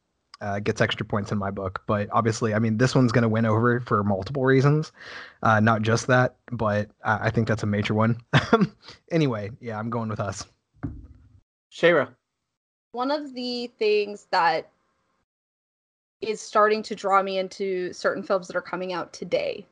uh, 0.40 0.58
gets 0.60 0.80
extra 0.80 1.06
points 1.06 1.32
in 1.32 1.38
my 1.38 1.50
book. 1.50 1.82
But 1.86 2.08
obviously, 2.12 2.54
I 2.54 2.58
mean, 2.58 2.78
this 2.78 2.94
one's 2.94 3.12
going 3.12 3.22
to 3.22 3.28
win 3.28 3.46
over 3.46 3.80
for 3.80 4.02
multiple 4.04 4.44
reasons, 4.44 4.92
uh, 5.42 5.60
not 5.60 5.82
just 5.82 6.06
that. 6.08 6.36
But 6.52 6.90
I, 7.04 7.26
I 7.26 7.30
think 7.30 7.48
that's 7.48 7.62
a 7.62 7.66
major 7.66 7.94
one. 7.94 8.20
anyway, 9.10 9.50
yeah, 9.60 9.78
I'm 9.78 9.90
going 9.90 10.08
with 10.08 10.20
us. 10.20 10.44
Shayra. 11.72 12.08
One 12.92 13.10
of 13.10 13.34
the 13.34 13.70
things 13.78 14.26
that 14.30 14.70
is 16.22 16.40
starting 16.40 16.82
to 16.82 16.94
draw 16.94 17.22
me 17.22 17.38
into 17.38 17.92
certain 17.92 18.22
films 18.22 18.46
that 18.46 18.56
are 18.56 18.62
coming 18.62 18.92
out 18.92 19.12
today 19.12 19.66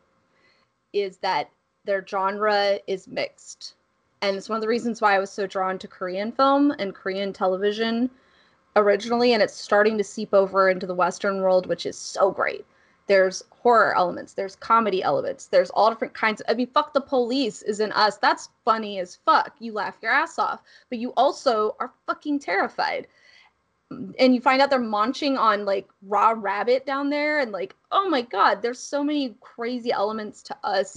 is 0.93 1.17
that 1.19 1.51
their 1.85 2.07
genre 2.07 2.79
is 2.87 3.09
mixed. 3.09 3.75
And 4.23 4.37
it's 4.37 4.49
one 4.49 4.57
of 4.57 4.63
the 4.63 4.69
reasons 4.69 5.01
why 5.01 5.17
I 5.17 5.19
was 5.19 5.31
so 5.31 5.47
drawn 5.47 5.79
to 5.79 5.89
Korean 5.89 6.33
film 6.33 6.71
and 6.79 6.95
Korean 6.95 7.33
television 7.33 8.11
originally, 8.77 9.33
and 9.33 9.43
it's 9.43 9.55
starting 9.55 9.99
to 9.99 10.05
seep 10.05 10.35
over 10.35 10.69
into 10.69 10.87
the 10.87 10.95
Western 10.95 11.41
world, 11.41 11.67
which 11.67 11.87
is 11.87 11.97
so 11.97 12.31
great. 12.31 12.65
There's 13.07 13.43
horror 13.51 13.95
elements, 13.97 14.33
there's 14.33 14.57
comedy 14.57 15.03
elements, 15.03 15.47
there's 15.47 15.71
all 15.71 15.91
different 15.91 16.15
kinds. 16.15 16.41
Of, 16.41 16.47
I 16.49 16.55
mean, 16.55 16.69
fuck 16.69 16.95
the 16.95 17.01
police 17.01 17.63
is 17.63 17.81
in 17.81 17.93
us. 17.93 18.17
That's 18.17 18.49
funny 18.65 18.99
as 18.99 19.19
fuck. 19.27 19.55
You 19.59 19.73
laugh 19.73 19.97
your 20.01 20.13
ass 20.13 20.39
off, 20.39 20.63
but 20.89 20.99
you 20.99 21.13
also 21.17 21.77
are 21.81 21.93
fucking 22.07 22.39
terrified. 22.39 23.07
And 24.19 24.35
you 24.35 24.41
find 24.41 24.63
out 24.63 24.71
they're 24.71 24.81
munching 24.81 25.37
on 25.37 25.67
like 25.67 25.87
raw 26.03 26.35
rabbit 26.35 26.87
down 26.87 27.11
there, 27.11 27.41
and 27.41 27.53
like, 27.53 27.77
oh 27.93 28.09
my 28.09 28.23
god, 28.23 28.63
there's 28.63 28.81
so 28.81 29.05
many 29.05 29.35
crazy 29.41 29.93
elements 29.93 30.43
to 30.45 30.57
us. 30.65 30.97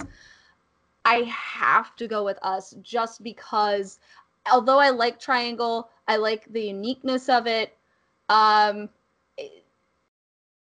I 1.04 1.24
have 1.24 1.96
to 1.98 2.08
go 2.08 2.24
with 2.24 2.40
us 2.42 2.74
just 2.82 3.22
because 3.22 4.00
although 4.52 4.80
I 4.80 4.90
like 4.90 5.20
Triangle, 5.20 5.90
I 6.08 6.18
like 6.18 6.52
the 6.52 6.68
uniqueness 6.68 7.30
of 7.30 7.48
it. 7.48 7.76
Um, 8.30 8.90
it, 9.38 9.64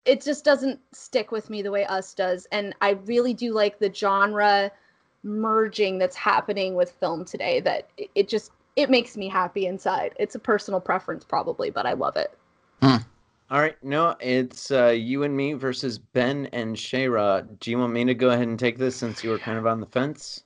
it 0.05 0.23
just 0.23 0.45
doesn't 0.45 0.81
stick 0.93 1.31
with 1.31 1.51
me 1.51 1.63
the 1.63 1.71
way 1.71 1.85
Us 1.87 2.15
does, 2.15 2.47
and 2.53 2.75
I 2.81 2.91
really 2.91 3.35
do 3.35 3.53
like 3.53 3.79
the 3.79 3.93
genre 3.93 4.71
merging 5.23 5.99
that's 5.99 6.17
happening 6.17 6.75
with 6.75 6.93
film 6.93 7.25
today. 7.25 7.61
That 7.61 7.89
it, 7.97 8.11
it 8.15 8.29
just 8.29 8.53
it 8.77 8.91
makes 8.91 9.17
me 9.17 9.29
happy 9.29 9.67
inside. 9.67 10.15
It's 10.19 10.35
a 10.35 10.39
personal 10.39 10.81
preference, 10.81 11.25
probably, 11.25 11.71
but 11.71 11.85
I 11.85 11.95
love 11.95 12.17
it. 12.17 12.37
Hmm. 12.83 12.97
All 13.51 13.61
right, 13.61 13.83
no, 13.83 14.15
it's 14.21 14.71
uh, 14.71 14.89
you 14.89 15.23
and 15.23 15.35
me 15.35 15.55
versus 15.55 15.99
Ben 15.99 16.47
and 16.53 16.77
Shayra. 16.77 17.47
Do 17.61 17.71
you 17.71 17.79
want 17.79 17.95
me 17.95 18.05
to 18.05 18.15
go 18.15 18.29
ahead 18.29 18.47
and 18.47 18.59
take 18.59 18.77
this 18.77 18.95
since 18.95 19.25
you 19.25 19.31
were 19.31 19.39
kind 19.39 19.59
of 19.59 19.67
on 19.67 19.81
the 19.81 19.87
fence? 19.87 20.45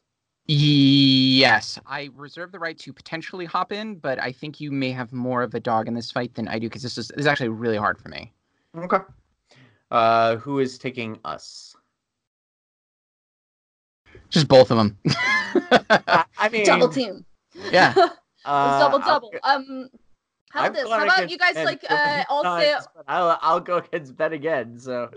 Yes, 0.55 1.79
I 1.87 2.11
reserve 2.15 2.53
the 2.53 2.59
right 2.59 2.79
to 2.81 2.93
potentially 2.93 3.47
hop 3.47 3.73
in, 3.73 3.95
but 3.95 4.21
I 4.21 4.33
think 4.33 4.61
you 4.61 4.71
may 4.71 4.91
have 4.91 5.11
more 5.11 5.43
of 5.43 5.55
a 5.55 5.61
dog 5.61 5.89
in 5.89 5.95
this 5.95 6.11
fight 6.11 6.35
than 6.35 6.47
I 6.47 6.59
do 6.59 6.69
because 6.69 6.83
this 6.83 6.99
is, 6.99 7.09
this 7.09 7.21
is 7.21 7.27
actually 7.27 7.49
really 7.49 7.79
hard 7.79 7.99
for 7.99 8.11
me. 8.11 8.31
Okay. 8.77 8.99
Uh, 9.91 10.37
who 10.37 10.59
is 10.59 10.77
taking 10.77 11.19
us? 11.25 11.75
Just 14.29 14.47
both 14.47 14.71
of 14.71 14.77
them. 14.77 14.99
I, 15.71 16.25
I 16.39 16.49
mean, 16.51 16.67
double 16.67 16.91
team. 16.91 17.25
Yeah. 17.71 17.95
uh, 18.45 18.79
double 18.79 18.99
double. 18.99 19.33
I'll, 19.43 19.57
Um, 19.57 19.89
how 20.51 20.67
about 20.67 20.75
this? 20.75 20.91
How 20.91 21.05
about 21.05 21.31
you 21.31 21.39
guys 21.39 21.55
Ben 21.55 21.65
like 21.65 21.83
uh 21.89 22.25
all 22.29 22.43
say 22.59 22.75
I'll 23.09 23.39
I'll 23.41 23.61
go 23.61 23.79
against 23.79 24.17
Ben 24.19 24.35
again. 24.35 24.79
So 24.79 25.11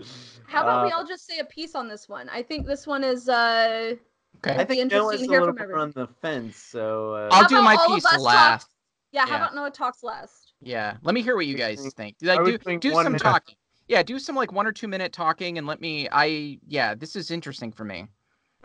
how 0.46 0.62
about 0.62 0.86
we 0.86 0.92
uh, 0.92 0.96
all 0.96 1.06
just 1.06 1.26
say 1.26 1.40
a 1.40 1.44
piece 1.44 1.74
on 1.74 1.88
this 1.88 2.08
one? 2.08 2.30
I 2.30 2.42
think 2.42 2.66
this 2.66 2.86
one 2.86 3.04
is 3.04 3.28
uh 3.28 3.96
Okay. 4.38 4.56
I 4.56 4.64
think 4.64 4.80
interesting 4.80 4.88
Noah's 4.98 5.20
to 5.20 5.26
a 5.26 5.30
little 5.30 5.46
from 5.54 5.68
bit 5.68 5.76
on 5.76 5.92
the 5.92 6.06
fence. 6.20 6.56
So 6.56 7.14
uh, 7.14 7.28
I'll 7.32 7.48
do 7.48 7.60
my 7.62 7.76
piece 7.86 8.04
us 8.04 8.12
talk- 8.12 8.20
last. 8.20 8.68
yeah, 9.12 9.26
how 9.26 9.36
about 9.36 9.54
Noah 9.54 9.70
talks 9.70 10.02
last? 10.02 10.52
Yeah. 10.60 10.96
Let 11.02 11.14
me 11.14 11.22
hear 11.22 11.36
what 11.36 11.46
you 11.46 11.56
guys 11.56 11.80
think- 11.80 11.94
think. 11.94 12.16
I 12.22 12.34
Like 12.34 12.44
do 12.64 12.78
do 12.78 12.92
some 12.92 13.04
minute. 13.04 13.20
talking. 13.22 13.56
Yeah, 13.88 14.02
do 14.02 14.18
some 14.18 14.34
like 14.34 14.52
one 14.52 14.66
or 14.66 14.72
two 14.72 14.88
minute 14.88 15.12
talking 15.12 15.58
and 15.58 15.66
let 15.66 15.80
me 15.80 16.08
I 16.10 16.58
yeah, 16.66 16.94
this 16.94 17.14
is 17.16 17.30
interesting 17.30 17.70
for 17.72 17.84
me. 17.84 18.06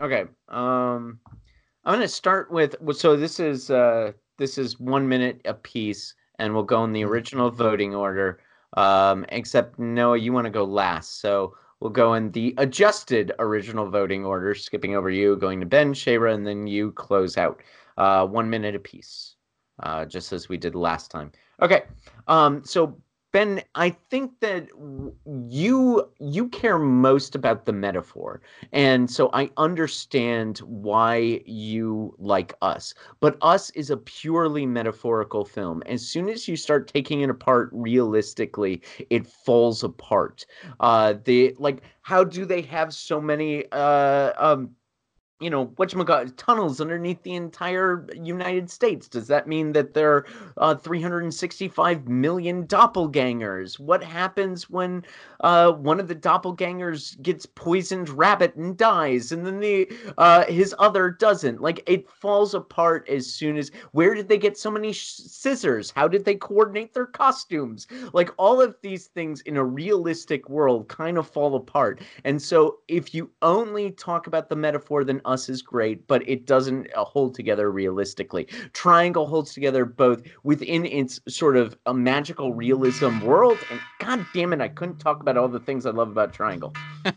Okay. 0.00 0.22
Um, 0.48 1.20
I'm 1.84 1.94
gonna 1.94 2.08
start 2.08 2.50
with 2.50 2.74
so 2.96 3.16
this 3.16 3.38
is 3.40 3.70
uh 3.70 4.12
this 4.38 4.58
is 4.58 4.80
one 4.80 5.06
minute 5.08 5.40
a 5.44 5.54
piece, 5.54 6.14
and 6.38 6.52
we'll 6.54 6.64
go 6.64 6.82
in 6.84 6.92
the 6.92 7.04
original 7.04 7.50
voting 7.50 7.94
order. 7.94 8.40
Um, 8.76 9.26
except 9.28 9.78
Noah, 9.78 10.16
you 10.16 10.32
want 10.32 10.46
to 10.46 10.50
go 10.50 10.64
last, 10.64 11.20
so 11.20 11.54
we'll 11.82 11.90
go 11.90 12.14
in 12.14 12.30
the 12.30 12.54
adjusted 12.58 13.32
original 13.40 13.90
voting 13.90 14.24
order, 14.24 14.54
skipping 14.54 14.94
over 14.94 15.10
you, 15.10 15.36
going 15.36 15.58
to 15.58 15.66
Ben, 15.66 15.92
Shayra, 15.92 16.32
and 16.32 16.46
then 16.46 16.66
you 16.66 16.92
close 16.92 17.36
out. 17.36 17.60
Uh, 17.98 18.24
one 18.26 18.48
minute 18.48 18.74
apiece, 18.74 19.34
uh, 19.82 20.04
just 20.04 20.32
as 20.32 20.48
we 20.48 20.56
did 20.56 20.74
last 20.74 21.10
time. 21.10 21.30
Okay. 21.60 21.82
Um, 22.28 22.64
so 22.64 22.96
Ben, 23.32 23.62
I 23.74 23.90
think 23.90 24.40
that 24.40 24.68
you 25.48 26.06
you 26.20 26.48
care 26.50 26.78
most 26.78 27.34
about 27.34 27.64
the 27.64 27.72
metaphor. 27.72 28.42
And 28.72 29.10
so 29.10 29.30
I 29.32 29.50
understand 29.56 30.58
why 30.58 31.40
you 31.46 32.14
like 32.18 32.52
Us. 32.60 32.92
But 33.20 33.38
Us 33.40 33.70
is 33.70 33.88
a 33.90 33.96
purely 33.96 34.66
metaphorical 34.66 35.46
film. 35.46 35.82
As 35.86 36.06
soon 36.06 36.28
as 36.28 36.46
you 36.46 36.56
start 36.56 36.88
taking 36.88 37.22
it 37.22 37.30
apart 37.30 37.70
realistically, 37.72 38.82
it 39.08 39.26
falls 39.26 39.82
apart. 39.82 40.44
Uh 40.80 41.14
the 41.24 41.54
like 41.58 41.82
how 42.02 42.24
do 42.24 42.44
they 42.44 42.60
have 42.62 42.92
so 42.92 43.18
many 43.20 43.64
uh 43.72 44.32
um 44.36 44.70
you 45.42 45.50
know, 45.50 45.66
whatchamacallit, 45.66 46.34
tunnels 46.36 46.80
underneath 46.80 47.22
the 47.22 47.34
entire 47.34 48.06
United 48.14 48.70
States. 48.70 49.08
Does 49.08 49.26
that 49.26 49.48
mean 49.48 49.72
that 49.72 49.94
there 49.94 50.12
are 50.12 50.26
uh, 50.58 50.74
365 50.74 52.08
million 52.08 52.66
doppelgangers? 52.66 53.78
What 53.78 54.04
happens 54.04 54.70
when 54.70 55.04
uh, 55.40 55.72
one 55.72 55.98
of 55.98 56.08
the 56.08 56.14
doppelgangers 56.14 57.20
gets 57.22 57.46
poisoned 57.46 58.08
rabbit 58.10 58.54
and 58.54 58.76
dies, 58.76 59.32
and 59.32 59.44
then 59.44 59.60
the 59.60 59.90
uh, 60.18 60.44
his 60.44 60.74
other 60.78 61.10
doesn't? 61.10 61.60
Like 61.60 61.82
it 61.86 62.08
falls 62.08 62.54
apart 62.54 63.08
as 63.08 63.26
soon 63.26 63.56
as. 63.56 63.70
Where 63.92 64.14
did 64.14 64.28
they 64.28 64.38
get 64.38 64.56
so 64.56 64.70
many 64.70 64.92
sh- 64.92 65.06
scissors? 65.06 65.90
How 65.90 66.08
did 66.08 66.24
they 66.24 66.34
coordinate 66.34 66.94
their 66.94 67.06
costumes? 67.06 67.86
Like 68.12 68.30
all 68.36 68.60
of 68.60 68.76
these 68.82 69.06
things 69.06 69.40
in 69.42 69.56
a 69.56 69.64
realistic 69.64 70.48
world 70.48 70.88
kind 70.88 71.18
of 71.18 71.28
fall 71.28 71.56
apart. 71.56 72.00
And 72.24 72.40
so 72.40 72.78
if 72.88 73.14
you 73.14 73.30
only 73.42 73.90
talk 73.90 74.26
about 74.26 74.48
the 74.48 74.56
metaphor, 74.56 75.04
then 75.04 75.20
us 75.32 75.48
is 75.48 75.62
great, 75.62 76.06
but 76.06 76.26
it 76.28 76.46
doesn't 76.46 76.88
uh, 76.94 77.04
hold 77.04 77.34
together 77.34 77.70
realistically. 77.70 78.44
Triangle 78.72 79.26
holds 79.26 79.52
together 79.52 79.84
both 79.84 80.22
within 80.44 80.86
its 80.86 81.20
sort 81.28 81.56
of 81.56 81.76
a 81.86 81.94
magical 81.94 82.54
realism 82.54 83.18
world, 83.20 83.58
and 83.70 83.80
god 83.98 84.24
damn 84.32 84.52
it, 84.52 84.60
I 84.60 84.68
couldn't 84.68 84.98
talk 84.98 85.20
about 85.20 85.36
all 85.36 85.48
the 85.48 85.60
things 85.60 85.86
I 85.86 85.90
love 85.90 86.10
about 86.10 86.32
Triangle. 86.32 86.72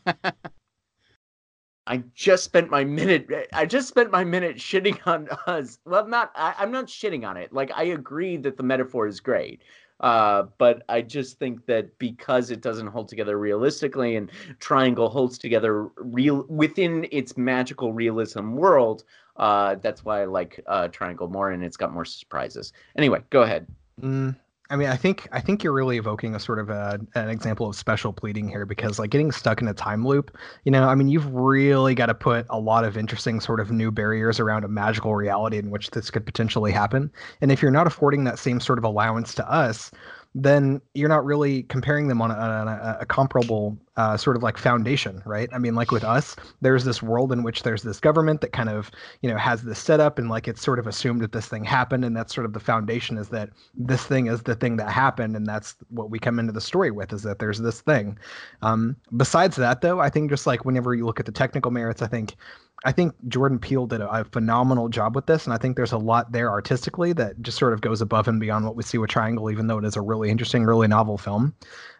I 1.87 2.03
just 2.15 2.43
spent 2.43 2.71
my 2.71 2.83
minute. 2.83 3.29
I 3.53 3.65
just 3.65 3.87
spent 3.87 4.09
my 4.09 4.23
minute 4.23 4.57
shitting 4.57 4.97
on 5.05 5.27
us. 5.45 5.77
Well, 5.85 6.07
not. 6.07 6.31
I, 6.35 6.55
I'm 6.57 6.71
not 6.71 6.87
shitting 6.87 7.27
on 7.27 7.37
it. 7.37 7.53
Like 7.53 7.71
I 7.75 7.83
agree 7.83 8.37
that 8.37 8.57
the 8.57 8.63
metaphor 8.63 9.05
is 9.05 9.19
great. 9.19 9.61
Uh, 10.01 10.43
but 10.57 10.83
I 10.89 11.01
just 11.01 11.39
think 11.39 11.65
that 11.67 11.97
because 11.99 12.51
it 12.51 12.61
doesn't 12.61 12.87
hold 12.87 13.07
together 13.07 13.39
realistically, 13.39 14.17
and 14.17 14.29
Triangle 14.59 15.09
holds 15.09 15.37
together 15.37 15.89
real 15.95 16.45
within 16.49 17.07
its 17.11 17.37
magical 17.37 17.93
realism 17.93 18.53
world, 18.53 19.03
uh, 19.37 19.75
that's 19.75 20.03
why 20.03 20.21
I 20.21 20.25
like 20.25 20.59
uh, 20.67 20.89
Triangle 20.89 21.29
more, 21.29 21.51
and 21.51 21.63
it's 21.63 21.77
got 21.77 21.93
more 21.93 22.05
surprises. 22.05 22.73
Anyway, 22.97 23.21
go 23.29 23.43
ahead. 23.43 23.67
Mm, 24.01 24.35
I 24.69 24.75
mean, 24.77 24.87
I 24.87 24.95
think 24.95 25.27
I 25.31 25.41
think 25.41 25.63
you're 25.63 25.73
really 25.73 25.97
evoking 25.97 26.33
a 26.33 26.39
sort 26.39 26.57
of 26.57 26.71
a, 26.71 26.99
an 27.13 27.29
example 27.29 27.67
of 27.67 27.75
special 27.75 28.11
pleading 28.11 28.49
here 28.49 28.65
because 28.65 28.97
like 28.97 29.11
getting 29.11 29.31
stuck 29.31 29.61
in 29.61 29.67
a 29.67 29.75
time 29.75 30.05
loop, 30.05 30.35
you 30.63 30.71
know, 30.71 30.89
I 30.89 30.95
mean, 30.95 31.07
you've 31.07 31.31
really 31.33 31.93
got 31.93 32.07
to 32.07 32.15
put 32.15 32.47
a 32.49 32.59
lot 32.59 32.83
of 32.83 32.97
interesting 32.97 33.39
sort 33.39 33.59
of 33.59 33.69
new 33.69 33.91
barriers 33.91 34.39
around 34.39 34.63
a 34.63 34.67
magical 34.67 35.13
reality 35.13 35.59
in 35.59 35.69
which 35.69 35.91
this 35.91 36.09
could 36.09 36.25
potentially 36.25 36.71
happen. 36.71 37.11
And 37.41 37.51
if 37.51 37.61
you're 37.61 37.69
not 37.69 37.85
affording 37.85 38.23
that 38.23 38.39
same 38.39 38.59
sort 38.59 38.79
of 38.79 38.83
allowance 38.83 39.35
to 39.35 39.47
us, 39.51 39.91
then 40.37 40.81
you're 40.93 41.09
not 41.09 41.23
really 41.23 41.63
comparing 41.63 42.09
them 42.09 42.21
on 42.21 42.29
a, 42.29 42.33
a, 42.33 42.97
a 43.01 43.05
comparable 43.05 43.77
uh, 43.95 44.17
sort 44.17 44.35
of 44.35 44.43
like 44.43 44.57
foundation, 44.57 45.23
right? 45.25 45.47
I 45.53 45.57
mean, 45.57 45.75
like 45.75 45.91
with 45.91 46.03
us, 46.03 46.35
there's 46.59 46.83
this 46.83 47.01
world 47.01 47.31
in 47.31 47.41
which 47.41 47.63
there's 47.63 47.83
this 47.83 48.01
government 48.01 48.41
that 48.41 48.51
kind 48.51 48.67
of, 48.67 48.91
you 49.21 49.29
know, 49.29 49.37
has 49.37 49.63
this 49.63 49.79
setup 49.79 50.19
and 50.19 50.29
like 50.29 50.49
it's 50.49 50.61
sort 50.61 50.77
of 50.77 50.87
assumed 50.87 51.21
that 51.21 51.31
this 51.31 51.47
thing 51.47 51.63
happened. 51.63 52.03
And 52.03 52.17
that's 52.17 52.35
sort 52.35 52.43
of 52.43 52.51
the 52.51 52.59
foundation 52.59 53.17
is 53.17 53.29
that 53.29 53.49
this 53.73 54.03
thing 54.03 54.27
is 54.27 54.43
the 54.43 54.55
thing 54.55 54.75
that 54.75 54.89
happened. 54.89 55.37
And 55.37 55.47
that's 55.47 55.75
what 55.89 56.09
we 56.09 56.19
come 56.19 56.37
into 56.37 56.51
the 56.51 56.59
story 56.59 56.91
with 56.91 57.13
is 57.13 57.23
that 57.23 57.39
there's 57.39 57.59
this 57.59 57.79
thing. 57.79 58.19
Um, 58.61 58.97
besides 59.15 59.55
that, 59.55 59.79
though, 59.79 60.01
I 60.01 60.09
think 60.09 60.29
just 60.29 60.45
like 60.45 60.65
whenever 60.65 60.93
you 60.93 61.05
look 61.05 61.21
at 61.21 61.25
the 61.25 61.31
technical 61.31 61.71
merits, 61.71 62.01
I 62.01 62.07
think 62.07 62.35
I 62.83 62.91
think 62.91 63.15
Jordan 63.27 63.57
Peele 63.57 63.87
did 63.87 64.01
a, 64.01 64.09
a, 64.09 64.23
phenomenal 64.25 64.89
job 64.89 65.15
with 65.15 65.25
this, 65.25 65.45
and 65.45 65.53
I 65.53 65.57
think 65.57 65.75
there's 65.75 65.91
a 65.91 65.97
lot 65.97 66.31
there 66.31 66.49
artistically 66.49 67.13
that 67.13 67.41
just 67.41 67.57
sort 67.57 67.73
of 67.73 67.81
goes 67.81 68.01
above 68.01 68.27
and 68.27 68.39
beyond 68.39 68.65
what 68.65 68.75
we 68.75 68.83
see 68.83 68.97
with 68.97 69.09
Triangle, 69.09 69.49
even 69.49 69.67
though 69.67 69.77
it 69.77 69.85
is 69.85 69.95
a 69.95 70.01
really 70.01 70.29
interesting, 70.29 70.63
really 70.65 70.87
novel 70.87 71.17
film. 71.17 71.55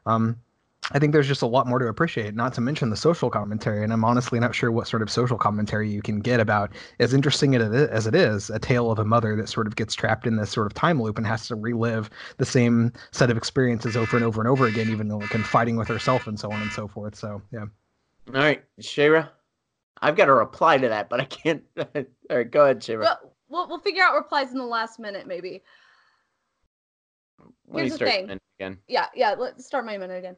Um, 0.05 0.37
I 0.91 0.99
think 0.99 1.13
there's 1.13 1.27
just 1.27 1.41
a 1.41 1.47
lot 1.47 1.65
more 1.65 1.79
to 1.79 1.87
appreciate, 1.87 2.35
not 2.35 2.53
to 2.53 2.61
mention 2.61 2.91
the 2.91 2.95
social 2.95 3.31
commentary. 3.31 3.83
And 3.83 3.91
I'm 3.91 4.05
honestly 4.05 4.39
not 4.39 4.53
sure 4.53 4.71
what 4.71 4.87
sort 4.87 5.01
of 5.01 5.09
social 5.09 5.37
commentary 5.37 5.89
you 5.89 6.03
can 6.03 6.19
get 6.19 6.39
about, 6.39 6.71
as 6.99 7.11
interesting 7.11 7.55
as 7.55 8.05
it 8.05 8.13
is, 8.13 8.51
a 8.51 8.59
tale 8.59 8.91
of 8.91 8.99
a 8.99 9.05
mother 9.05 9.35
that 9.35 9.49
sort 9.49 9.65
of 9.65 9.75
gets 9.75 9.95
trapped 9.95 10.27
in 10.27 10.35
this 10.35 10.51
sort 10.51 10.67
of 10.67 10.75
time 10.75 11.01
loop 11.01 11.17
and 11.17 11.25
has 11.25 11.47
to 11.47 11.55
relive 11.55 12.11
the 12.37 12.45
same 12.45 12.93
set 13.11 13.31
of 13.31 13.37
experiences 13.37 13.97
over 13.97 14.15
and 14.15 14.23
over 14.23 14.41
and 14.41 14.47
over 14.47 14.67
again, 14.67 14.89
even 14.89 15.07
though 15.07 15.17
like, 15.17 15.31
fighting 15.31 15.75
with 15.75 15.87
herself 15.87 16.27
and 16.27 16.39
so 16.39 16.51
on 16.51 16.61
and 16.61 16.71
so 16.71 16.87
forth. 16.87 17.15
So, 17.15 17.41
yeah. 17.51 17.65
All 18.27 18.33
right, 18.33 18.63
Shayra. 18.79 19.29
I've 20.01 20.15
got 20.15 20.27
a 20.27 20.33
reply 20.33 20.77
to 20.77 20.89
that, 20.89 21.09
but 21.09 21.21
I 21.21 21.25
can't. 21.25 21.63
All 21.77 22.37
right, 22.37 22.49
go 22.49 22.63
ahead, 22.63 22.81
Shayra. 22.81 23.01
Well, 23.01 23.33
we'll, 23.49 23.67
we'll 23.67 23.79
figure 23.79 24.03
out 24.03 24.15
replies 24.15 24.51
in 24.51 24.57
the 24.57 24.65
last 24.65 24.99
minute, 24.99 25.27
maybe. 25.27 25.63
Let 27.67 27.85
Here's 27.85 27.97
the 27.97 28.05
thing. 28.05 28.39
Again. 28.59 28.77
Yeah, 28.87 29.07
yeah. 29.15 29.35
Let's 29.37 29.65
start 29.65 29.85
my 29.85 29.97
minute 29.97 30.17
again. 30.17 30.35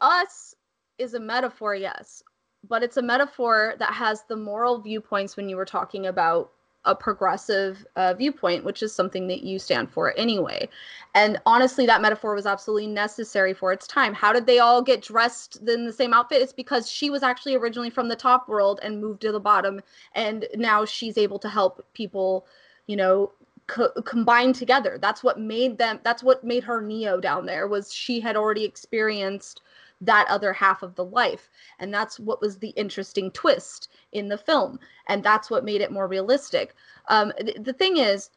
Us 0.00 0.54
is 0.98 1.14
a 1.14 1.20
metaphor, 1.20 1.74
yes, 1.74 2.22
but 2.68 2.82
it's 2.82 2.96
a 2.96 3.02
metaphor 3.02 3.74
that 3.78 3.92
has 3.92 4.24
the 4.28 4.36
moral 4.36 4.80
viewpoints 4.80 5.36
when 5.36 5.48
you 5.48 5.56
were 5.56 5.64
talking 5.64 6.06
about 6.06 6.52
a 6.88 6.94
progressive 6.94 7.86
uh, 7.94 8.14
viewpoint, 8.14 8.64
which 8.64 8.82
is 8.82 8.92
something 8.92 9.28
that 9.28 9.42
you 9.42 9.58
stand 9.58 9.90
for 9.90 10.18
anyway. 10.18 10.68
And 11.14 11.38
honestly, 11.46 11.86
that 11.86 12.02
metaphor 12.02 12.34
was 12.34 12.46
absolutely 12.46 12.88
necessary 12.88 13.54
for 13.54 13.72
its 13.72 13.86
time. 13.86 14.14
How 14.14 14.32
did 14.32 14.46
they 14.46 14.58
all 14.58 14.82
get 14.82 15.02
dressed 15.02 15.56
in 15.68 15.86
the 15.86 15.92
same 15.92 16.12
outfit? 16.12 16.42
It's 16.42 16.52
because 16.52 16.90
she 16.90 17.10
was 17.10 17.22
actually 17.22 17.54
originally 17.54 17.90
from 17.90 18.08
the 18.08 18.16
top 18.16 18.48
world 18.48 18.80
and 18.82 19.00
moved 19.00 19.20
to 19.20 19.32
the 19.32 19.38
bottom, 19.38 19.80
and 20.14 20.46
now 20.56 20.84
she's 20.84 21.18
able 21.18 21.38
to 21.38 21.48
help 21.48 21.84
people, 21.92 22.46
you 22.86 22.96
know, 22.96 23.30
co- 23.66 23.92
combine 24.02 24.52
together. 24.52 24.98
That's 25.00 25.22
what 25.22 25.38
made 25.38 25.78
them. 25.78 26.00
That's 26.02 26.22
what 26.22 26.42
made 26.42 26.64
her 26.64 26.80
Neo 26.80 27.20
down 27.20 27.46
there. 27.46 27.68
Was 27.68 27.92
she 27.92 28.18
had 28.20 28.36
already 28.36 28.64
experienced 28.64 29.62
that 30.00 30.26
other 30.28 30.52
half 30.52 30.82
of 30.82 30.94
the 30.94 31.04
life. 31.04 31.48
And 31.78 31.92
that's 31.92 32.20
what 32.20 32.40
was 32.40 32.58
the 32.58 32.70
interesting 32.70 33.30
twist 33.30 33.88
in 34.12 34.28
the 34.28 34.38
film. 34.38 34.78
And 35.08 35.22
that's 35.22 35.50
what 35.50 35.64
made 35.64 35.80
it 35.80 35.92
more 35.92 36.06
realistic. 36.06 36.74
Um, 37.08 37.32
th- 37.40 37.58
the 37.60 37.72
thing 37.72 37.96
is, 37.96 38.30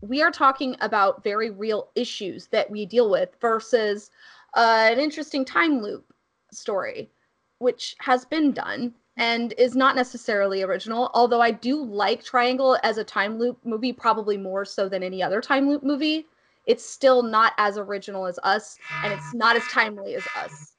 we 0.00 0.22
are 0.22 0.30
talking 0.30 0.76
about 0.80 1.24
very 1.24 1.50
real 1.50 1.88
issues 1.94 2.48
that 2.48 2.70
we 2.70 2.86
deal 2.86 3.10
with 3.10 3.30
versus 3.40 4.10
uh, 4.54 4.88
an 4.90 4.98
interesting 4.98 5.44
time 5.44 5.80
loop 5.80 6.12
story, 6.52 7.10
which 7.58 7.96
has 8.00 8.24
been 8.24 8.52
done 8.52 8.94
and 9.16 9.54
is 9.56 9.74
not 9.74 9.96
necessarily 9.96 10.62
original. 10.62 11.10
Although 11.14 11.40
I 11.40 11.50
do 11.50 11.82
like 11.82 12.22
Triangle 12.22 12.78
as 12.82 12.98
a 12.98 13.04
time 13.04 13.38
loop 13.38 13.58
movie, 13.64 13.92
probably 13.92 14.36
more 14.36 14.64
so 14.64 14.88
than 14.88 15.02
any 15.02 15.22
other 15.22 15.40
time 15.40 15.68
loop 15.68 15.82
movie 15.82 16.26
it's 16.66 16.84
still 16.84 17.22
not 17.22 17.52
as 17.58 17.78
original 17.78 18.26
as 18.26 18.38
us 18.42 18.76
and 19.04 19.12
it's 19.12 19.32
not 19.32 19.56
as 19.56 19.62
timely 19.68 20.16
as 20.16 20.26
us. 20.36 20.72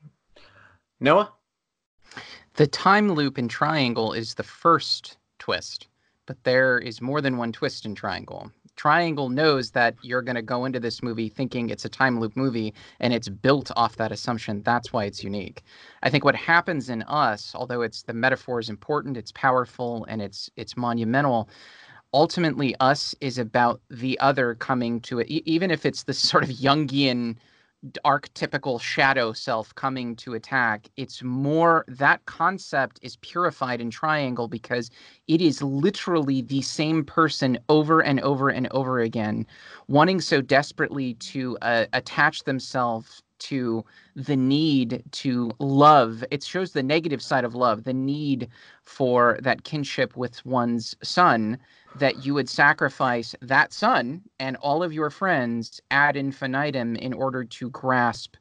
Noah? 1.00 1.32
The 2.56 2.68
time 2.68 3.12
loop 3.12 3.38
in 3.38 3.48
Triangle 3.48 4.14
is 4.14 4.34
the 4.34 4.44
first 4.44 5.18
twist, 5.38 5.88
but 6.26 6.44
there 6.44 6.80
is 6.80 7.02
more 7.02 7.22
than 7.22 7.38
one 7.38 7.52
twist 7.52 7.86
in 7.86 7.94
Triangle. 7.94 8.52
Triangle 8.76 9.30
knows 9.30 9.72
that 9.72 9.96
you're 10.02 10.22
going 10.22 10.36
to 10.36 10.42
go 10.42 10.66
into 10.66 10.80
this 10.80 11.04
movie 11.04 11.30
thinking 11.30 11.70
it's 11.70 11.86
a 11.86 11.90
time 11.90 12.20
loop 12.20 12.36
movie 12.36 12.74
and 13.00 13.14
it's 13.14 13.30
built 13.30 13.72
off 13.76 13.96
that 13.98 14.12
assumption. 14.12 14.62
That's 14.64 14.92
why 14.92 15.06
it's 15.06 15.24
unique. 15.24 15.64
I 16.04 16.10
think 16.10 16.24
what 16.26 16.36
happens 16.36 16.90
in 16.90 17.04
us, 17.04 17.54
although 17.54 17.82
it's 17.82 18.04
the 18.04 18.14
metaphor 18.14 18.60
is 18.60 18.70
important, 18.70 19.18
it's 19.18 19.32
powerful 19.32 20.06
and 20.06 20.22
it's 20.22 20.50
it's 20.56 20.78
monumental, 20.78 21.50
ultimately 22.14 22.76
us 22.80 23.14
is 23.22 23.38
about 23.38 23.82
the 23.90 24.20
other 24.20 24.56
coming 24.56 25.00
to 25.02 25.20
it 25.20 25.28
even 25.28 25.70
if 25.70 25.86
it's 25.86 26.04
this 26.04 26.18
sort 26.18 26.44
of 26.44 26.50
jungian 26.50 27.36
archetypical 28.06 28.80
shadow 28.80 29.34
self 29.34 29.74
coming 29.76 30.16
to 30.16 30.34
attack 30.34 30.88
it's 30.98 31.24
more 31.24 31.86
that 31.88 32.26
concept 32.26 33.00
is 33.02 33.18
purified 33.18 33.82
in 33.82 33.90
triangle 33.90 34.48
because 34.48 34.90
it 35.28 35.42
is 35.42 35.62
literally 35.62 36.42
the 36.42 36.62
same 36.62 37.04
person 37.04 37.58
over 37.70 38.02
and 38.02 38.20
over 38.22 38.50
and 38.50 38.68
over 38.72 39.00
again 39.00 39.46
wanting 39.88 40.22
so 40.22 40.42
desperately 40.42 41.14
to 41.16 41.58
uh, 41.62 41.86
attach 41.94 42.44
themselves 42.44 43.24
to 43.40 43.86
the 44.16 44.36
need 44.36 45.04
to 45.12 45.52
love. 45.60 46.24
It 46.32 46.44
shows 46.44 46.72
the 46.72 46.84
negative 46.84 47.22
side 47.22 47.46
of 47.46 47.56
love, 47.56 47.84
the 47.84 47.94
need 47.94 48.48
for 48.84 49.38
that 49.42 49.64
kinship 49.64 50.16
with 50.18 50.44
one's 50.46 50.96
son 51.04 51.58
that 51.96 52.26
you 52.26 52.34
would 52.34 52.50
sacrifice 52.50 53.36
that 53.42 53.74
son 53.74 54.22
and 54.40 54.56
all 54.58 54.84
of 54.84 54.94
your 54.94 55.10
friends 55.10 55.82
ad 55.92 56.16
infinitum 56.16 56.96
in 56.96 57.14
order 57.14 57.44
to 57.44 57.70
grasp 57.72 58.36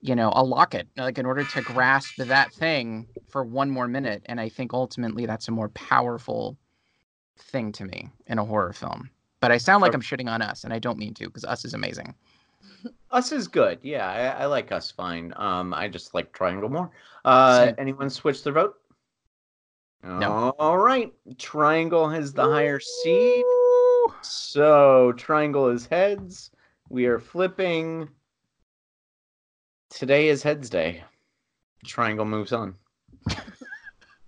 you 0.00 0.14
know 0.14 0.32
a 0.36 0.44
locket 0.44 0.86
like 0.96 1.18
in 1.18 1.26
order 1.26 1.44
to 1.44 1.62
grasp 1.62 2.16
that 2.16 2.52
thing 2.52 3.08
for 3.28 3.42
one 3.42 3.70
more 3.70 3.88
minute. 3.88 4.22
And 4.26 4.40
i 4.40 4.48
think 4.48 4.72
ultimately 4.72 5.26
that's 5.26 5.48
a 5.48 5.50
more 5.50 5.70
powerful 5.70 6.56
thing 7.36 7.72
to 7.72 7.84
me 7.84 8.10
in 8.26 8.38
a 8.38 8.44
horror 8.44 8.72
film. 8.72 9.10
But 9.40 9.50
i 9.50 9.56
sound 9.56 9.82
like 9.82 9.94
i'm 9.94 10.02
shitting 10.02 10.30
on 10.30 10.42
us 10.42 10.62
and 10.64 10.72
i 10.72 10.78
don't 10.78 10.98
mean 10.98 11.14
to 11.14 11.26
because 11.26 11.44
us 11.44 11.64
is 11.64 11.74
amazing. 11.74 12.14
Us 13.10 13.32
is 13.32 13.48
good. 13.48 13.78
Yeah 13.82 14.06
I, 14.08 14.42
I, 14.42 14.46
like 14.46 14.70
us 14.72 14.90
fine. 14.90 15.32
Um 15.36 15.72
i 15.74 15.88
just 15.88 16.14
like 16.14 16.32
triangle 16.32 16.68
more. 16.68 16.90
Uh 17.24 17.72
anyone 17.78 18.10
switch 18.10 18.42
the 18.42 18.52
vote 18.52 18.76
no. 20.04 20.54
All 20.58 20.78
right. 20.78 21.12
Triangle 21.38 22.08
has 22.08 22.32
the 22.32 22.44
Ooh. 22.46 22.52
higher 22.52 22.80
seed. 22.80 23.44
So 24.22 25.12
triangle 25.16 25.68
is 25.68 25.86
heads. 25.86 26.50
We 26.88 27.06
are 27.06 27.18
flipping. 27.18 28.08
Today 29.90 30.28
is 30.28 30.42
heads 30.42 30.68
day. 30.68 31.02
Triangle 31.84 32.24
moves 32.24 32.52
on. 32.52 32.74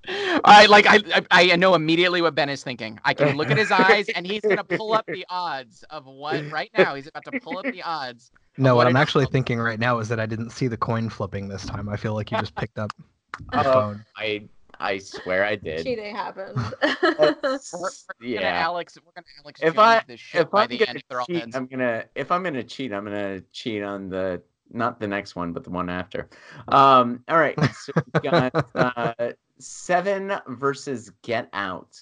I 0.09 0.67
like 0.67 0.87
I, 0.89 1.01
I 1.31 1.53
I 1.53 1.57
know 1.57 1.75
immediately 1.75 2.23
what 2.23 2.35
Ben 2.35 2.49
is 2.49 2.63
thinking. 2.63 2.99
I 3.05 3.15
can 3.15 3.37
look 3.37 3.51
at 3.51 3.59
his 3.59 3.71
eyes 3.73 4.09
and 4.15 4.27
he's 4.27 4.43
gonna 4.43 4.65
pull 4.65 4.93
up 4.93 5.07
the 5.07 5.27
odds 5.29 5.85
of 5.91 6.07
what 6.07 6.49
right 6.51 6.71
now 6.77 6.95
he's 6.95 7.09
about 7.09 7.25
to 7.25 7.41
pull 7.41 7.59
up 7.59 7.65
the 7.65 7.83
odds. 7.83 8.31
No, 8.57 8.75
what 8.75 8.85
what 8.85 8.87
I'm 8.87 8.97
is. 8.97 9.03
actually 9.03 9.27
thinking 9.27 9.59
right 9.59 9.79
now 9.81 9.99
is 9.99 10.09
that 10.09 10.21
I 10.21 10.27
didn't 10.27 10.51
see 10.51 10.69
the 10.69 10.77
coin 10.77 11.09
flipping 11.09 11.49
this 11.49 11.67
time. 11.67 11.89
I 11.89 11.97
feel 11.97 12.15
like 12.15 12.31
you 12.31 12.39
just 12.39 12.55
picked 12.55 12.79
up 12.79 12.91
the 13.53 13.59
Oh, 13.59 13.63
phone. 13.63 14.05
I 14.17 14.49
I 14.81 14.99
swear 14.99 15.45
I 15.45 15.57
did. 15.57 15.85
Cheating 15.85 16.15
happened. 16.15 16.57
We're, 16.83 17.17
we're 17.19 17.31
gonna 17.73 17.91
yeah. 18.21 18.61
Alex 18.61 18.97
we're 19.05 19.13
gonna 19.15 19.27
Alex 19.45 19.61
If 19.63 19.79
I- 19.79 20.03
this 20.07 20.21
shit 20.21 20.43
If 20.43 20.51
by 20.51 20.63
I'm 20.65 20.69
the 20.69 20.79
gonna 20.79 20.89
end 20.91 20.97
if 20.99 21.09
they're 21.09 21.21
all 21.21 21.27
cheat. 21.27 21.55
I'm 21.57 21.67
gonna 21.67 22.05
if 22.15 22.31
I'm 22.33 22.43
gonna 22.43 22.63
cheat, 22.65 22.93
I'm 22.93 23.05
gonna 23.05 23.41
cheat 23.53 23.83
on 23.83 24.09
the 24.09 24.43
not 24.71 24.99
the 24.99 25.07
next 25.07 25.37
one, 25.37 25.53
but 25.53 25.63
the 25.65 25.71
one 25.71 25.89
after. 25.89 26.29
Um, 26.69 27.23
all 27.29 27.39
right, 27.39 27.57
so 27.75 27.93
we 28.15 28.21
got 28.31 28.53
uh, 28.75 29.15
Seven 29.61 30.33
versus 30.49 31.11
Get 31.23 31.49
Out. 31.53 31.97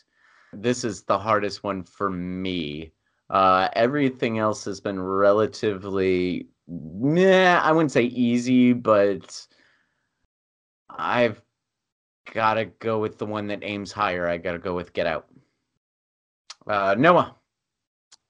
This 0.54 0.82
is 0.82 1.02
the 1.02 1.18
hardest 1.18 1.62
one 1.62 1.82
for 1.84 2.08
me. 2.08 2.92
Uh, 3.28 3.68
everything 3.74 4.38
else 4.38 4.64
has 4.64 4.80
been 4.80 4.98
relatively, 5.00 6.48
meh, 6.66 7.60
I 7.62 7.70
wouldn't 7.72 7.92
say 7.92 8.04
easy, 8.04 8.72
but 8.72 9.46
I've 10.88 11.42
got 12.32 12.54
to 12.54 12.66
go 12.66 12.98
with 12.98 13.18
the 13.18 13.26
one 13.26 13.46
that 13.48 13.60
aims 13.62 13.92
higher. 13.92 14.28
I 14.28 14.38
got 14.38 14.52
to 14.52 14.58
go 14.58 14.74
with 14.74 14.92
Get 14.92 15.06
Out. 15.06 15.26
Uh, 16.66 16.94
Noah. 16.98 17.36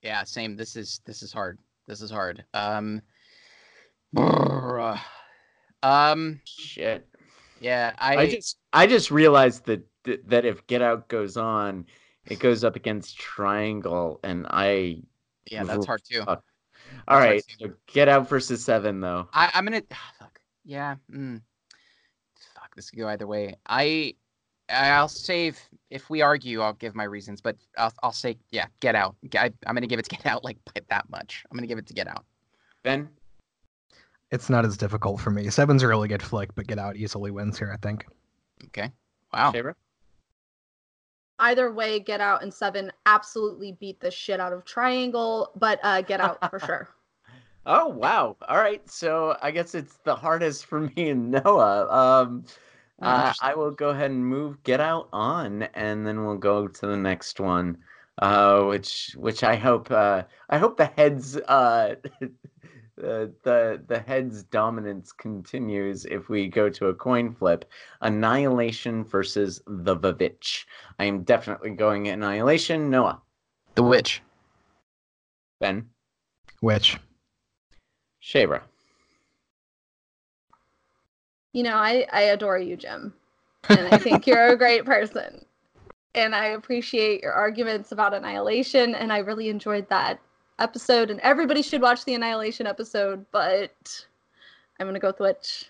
Yeah, 0.01 0.23
same. 0.23 0.55
This 0.55 0.75
is 0.75 1.01
this 1.05 1.23
is 1.23 1.31
hard. 1.33 1.57
This 1.87 2.01
is 2.01 2.11
hard. 2.11 2.43
Um, 2.53 3.01
brr, 4.13 4.99
um, 5.81 6.41
Shit. 6.45 7.07
yeah, 7.59 7.93
I, 7.97 8.17
I 8.17 8.29
just 8.29 8.57
I 8.73 8.87
just 8.87 9.09
realized 9.11 9.65
that 9.65 9.87
that 10.27 10.45
if 10.45 10.65
Get 10.67 10.81
Out 10.81 11.07
goes 11.07 11.37
on, 11.37 11.85
it 12.27 12.39
goes 12.39 12.63
up 12.63 12.75
against 12.75 13.17
Triangle, 13.17 14.19
and 14.23 14.45
I. 14.49 15.01
yeah, 15.49 15.63
that's 15.63 15.85
hard 15.85 16.01
too. 16.03 16.23
That's 16.25 16.41
All 17.07 17.17
hard 17.17 17.29
right, 17.29 17.43
too. 17.59 17.67
so 17.67 17.73
Get 17.87 18.07
Out 18.07 18.29
versus 18.29 18.63
Seven 18.63 18.99
though. 18.99 19.27
I, 19.33 19.49
I'm 19.53 19.63
gonna 19.65 19.81
fuck. 20.19 20.39
Yeah. 20.63 20.95
Mm. 21.11 21.41
This 22.75 22.89
could 22.89 22.99
go 22.99 23.07
either 23.07 23.27
way. 23.27 23.55
I 23.67 24.15
I'll 24.69 25.07
save 25.07 25.59
if 25.89 26.09
we 26.09 26.21
argue. 26.21 26.61
I'll 26.61 26.73
give 26.73 26.95
my 26.95 27.03
reasons, 27.03 27.41
but 27.41 27.55
I'll 27.77 27.93
I'll 28.03 28.11
say 28.11 28.37
yeah. 28.51 28.65
Get 28.79 28.95
out. 28.95 29.15
I, 29.37 29.51
I'm 29.65 29.75
gonna 29.75 29.87
give 29.87 29.99
it 29.99 30.05
to 30.09 30.15
Get 30.15 30.25
Out 30.25 30.43
like 30.43 30.57
by 30.65 30.81
that 30.89 31.09
much. 31.09 31.45
I'm 31.49 31.57
gonna 31.57 31.67
give 31.67 31.77
it 31.77 31.87
to 31.87 31.93
Get 31.93 32.07
Out. 32.07 32.25
Ben. 32.83 33.09
It's 34.31 34.49
not 34.49 34.65
as 34.65 34.75
difficult 34.75 35.21
for 35.21 35.29
me. 35.29 35.49
Seven's 35.49 35.83
a 35.83 35.87
really 35.87 36.07
good 36.07 36.21
flick, 36.21 36.53
but 36.55 36.67
Get 36.67 36.79
Out 36.79 36.97
easily 36.97 37.31
wins 37.31 37.57
here, 37.57 37.71
I 37.71 37.77
think. 37.77 38.05
Okay. 38.65 38.91
Wow. 39.33 39.51
Shayra? 39.51 39.75
Either 41.39 41.71
way, 41.71 41.99
Get 41.99 42.21
Out 42.21 42.41
and 42.43 42.53
Seven 42.53 42.91
absolutely 43.05 43.73
beat 43.73 43.99
the 43.99 44.09
shit 44.09 44.39
out 44.39 44.53
of 44.53 44.65
Triangle, 44.65 45.51
but 45.55 45.79
uh, 45.83 46.01
Get 46.01 46.21
Out 46.21 46.49
for 46.49 46.59
sure. 46.65 46.89
Oh 47.67 47.87
wow! 47.87 48.37
All 48.47 48.57
right, 48.57 48.87
so 48.89 49.37
I 49.41 49.49
guess 49.49 49.73
it's 49.73 49.97
the 50.03 50.15
hardest 50.15 50.65
for 50.67 50.81
me 50.81 51.09
and 51.09 51.31
Noah. 51.31 51.87
Um, 51.89 52.45
uh. 53.01 53.33
I 53.41 53.55
will 53.55 53.71
go 53.71 53.89
ahead 53.89 54.11
and 54.11 54.23
move 54.23 54.61
Get 54.63 54.79
Out 54.79 55.09
on, 55.11 55.63
and 55.73 56.05
then 56.05 56.25
we'll 56.25 56.37
go 56.37 56.67
to 56.67 56.85
the 56.85 56.95
next 56.95 57.39
one, 57.39 57.77
uh, 58.21 58.61
which 58.63 59.15
which 59.17 59.43
I 59.43 59.55
hope 59.55 59.89
uh, 59.89 60.23
I 60.49 60.59
hope 60.59 60.77
the 60.77 60.85
heads 60.85 61.37
uh, 61.37 61.95
the 62.97 63.33
the 63.41 63.83
the 63.87 63.99
heads 63.99 64.43
dominance 64.43 65.11
continues 65.11 66.05
if 66.05 66.29
we 66.29 66.47
go 66.47 66.69
to 66.69 66.87
a 66.89 66.93
coin 66.93 67.33
flip. 67.33 67.65
Annihilation 68.01 69.03
versus 69.03 69.59
the 69.65 69.97
Vavitch. 69.97 70.65
I 70.99 71.05
am 71.05 71.23
definitely 71.23 71.71
going 71.71 72.09
Annihilation. 72.09 72.91
Noah, 72.91 73.23
The 73.73 73.81
Witch. 73.81 74.21
Ben, 75.59 75.89
Witch 76.61 76.99
Shayra. 78.25 78.61
You 81.53 81.63
know, 81.63 81.75
I, 81.75 82.05
I 82.11 82.21
adore 82.23 82.57
you, 82.57 82.75
Jim. 82.75 83.13
And 83.69 83.87
I 83.93 83.97
think 83.97 84.25
you're 84.25 84.47
a 84.47 84.57
great 84.57 84.83
person. 84.93 85.45
And 86.15 86.33
I 86.33 86.47
appreciate 86.47 87.21
your 87.21 87.33
arguments 87.33 87.91
about 87.91 88.13
Annihilation. 88.13 88.95
And 88.95 89.13
I 89.13 89.19
really 89.19 89.49
enjoyed 89.49 89.87
that 89.89 90.19
episode. 90.59 91.11
And 91.11 91.19
everybody 91.19 91.61
should 91.61 91.81
watch 91.81 92.03
the 92.03 92.15
Annihilation 92.15 92.65
episode, 92.65 93.25
but 93.31 94.05
I'm 94.79 94.87
going 94.87 94.95
to 94.95 94.99
go 94.99 95.07
with 95.09 95.19
Witch. 95.19 95.69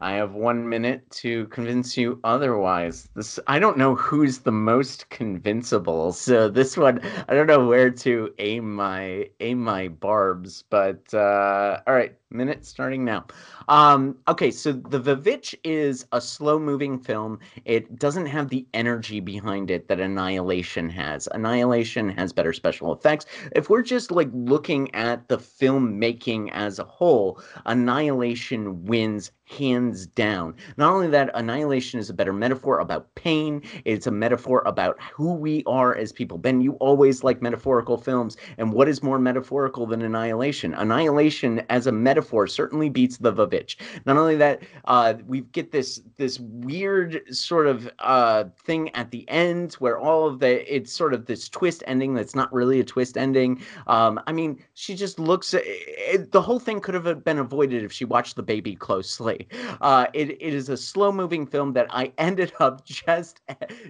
I 0.00 0.12
have 0.12 0.34
one 0.34 0.68
minute 0.68 1.10
to 1.10 1.46
convince 1.48 1.96
you 1.96 2.20
otherwise. 2.22 3.08
This 3.16 3.40
I 3.48 3.58
don't 3.58 3.76
know 3.76 3.96
who's 3.96 4.38
the 4.38 4.52
most 4.52 5.10
convincible. 5.10 6.12
So 6.12 6.48
this 6.48 6.76
one 6.76 7.00
I 7.28 7.34
don't 7.34 7.48
know 7.48 7.66
where 7.66 7.90
to 7.90 8.32
aim 8.38 8.76
my 8.76 9.28
aim 9.40 9.58
my 9.58 9.88
barbs, 9.88 10.62
but 10.70 11.12
uh 11.12 11.80
all 11.84 11.94
right, 11.94 12.16
minute 12.30 12.64
starting 12.64 13.04
now. 13.04 13.26
Um 13.66 14.16
okay, 14.28 14.52
so 14.52 14.70
The 14.70 15.00
Vivitch 15.00 15.56
is 15.64 16.06
a 16.12 16.20
slow-moving 16.20 17.00
film. 17.00 17.40
It 17.64 17.98
doesn't 17.98 18.26
have 18.26 18.50
the 18.50 18.66
energy 18.74 19.18
behind 19.18 19.68
it 19.68 19.88
that 19.88 19.98
Annihilation 19.98 20.88
has. 20.90 21.28
Annihilation 21.32 22.08
has 22.10 22.32
better 22.32 22.52
special 22.52 22.92
effects. 22.92 23.26
If 23.56 23.68
we're 23.68 23.82
just 23.82 24.12
like 24.12 24.30
looking 24.32 24.94
at 24.94 25.26
the 25.26 25.38
filmmaking 25.38 26.50
as 26.52 26.78
a 26.78 26.84
whole, 26.84 27.42
Annihilation 27.66 28.84
wins 28.84 29.32
hands 29.48 30.06
down. 30.06 30.54
Not 30.76 30.92
only 30.92 31.08
that, 31.08 31.30
Annihilation 31.34 31.98
is 31.98 32.10
a 32.10 32.14
better 32.14 32.32
metaphor 32.32 32.80
about 32.80 33.14
pain, 33.14 33.62
it's 33.84 34.06
a 34.06 34.10
metaphor 34.10 34.62
about 34.66 35.00
who 35.12 35.32
we 35.32 35.62
are 35.66 35.94
as 35.96 36.12
people. 36.12 36.38
Ben, 36.38 36.60
you 36.60 36.72
always 36.74 37.24
like 37.24 37.42
metaphorical 37.42 37.96
films, 37.96 38.36
and 38.58 38.72
what 38.72 38.88
is 38.88 39.02
more 39.02 39.18
metaphorical 39.18 39.86
than 39.86 40.02
Annihilation? 40.02 40.74
Annihilation 40.74 41.62
as 41.70 41.86
a 41.86 41.92
metaphor 41.92 42.46
certainly 42.46 42.88
beats 42.88 43.18
The 43.18 43.32
Vavitch. 43.32 43.76
Not 44.06 44.16
only 44.16 44.36
that, 44.36 44.62
uh, 44.86 45.14
we 45.26 45.42
get 45.42 45.70
this 45.70 46.00
this 46.16 46.38
weird 46.40 47.22
sort 47.34 47.66
of 47.66 47.88
uh, 48.00 48.44
thing 48.64 48.94
at 48.94 49.10
the 49.10 49.28
end 49.28 49.74
where 49.74 49.98
all 49.98 50.26
of 50.26 50.38
the 50.40 50.74
it's 50.74 50.92
sort 50.92 51.14
of 51.14 51.26
this 51.26 51.48
twist 51.48 51.82
ending 51.86 52.14
that's 52.14 52.34
not 52.34 52.52
really 52.52 52.80
a 52.80 52.84
twist 52.84 53.16
ending. 53.16 53.60
Um, 53.86 54.20
I 54.26 54.32
mean, 54.32 54.62
she 54.74 54.94
just 54.94 55.18
looks. 55.18 55.54
It, 55.54 56.32
the 56.32 56.40
whole 56.40 56.58
thing 56.58 56.80
could 56.80 56.94
have 56.94 57.24
been 57.24 57.38
avoided 57.38 57.84
if 57.84 57.92
she 57.92 58.04
watched 58.04 58.36
the 58.36 58.42
baby 58.42 58.74
closely. 58.74 59.37
Uh, 59.80 60.06
it, 60.14 60.30
it 60.30 60.54
is 60.54 60.68
a 60.68 60.76
slow 60.76 61.12
moving 61.12 61.46
film 61.46 61.72
that 61.72 61.86
I 61.90 62.12
ended 62.18 62.52
up 62.60 62.84
just 62.84 63.40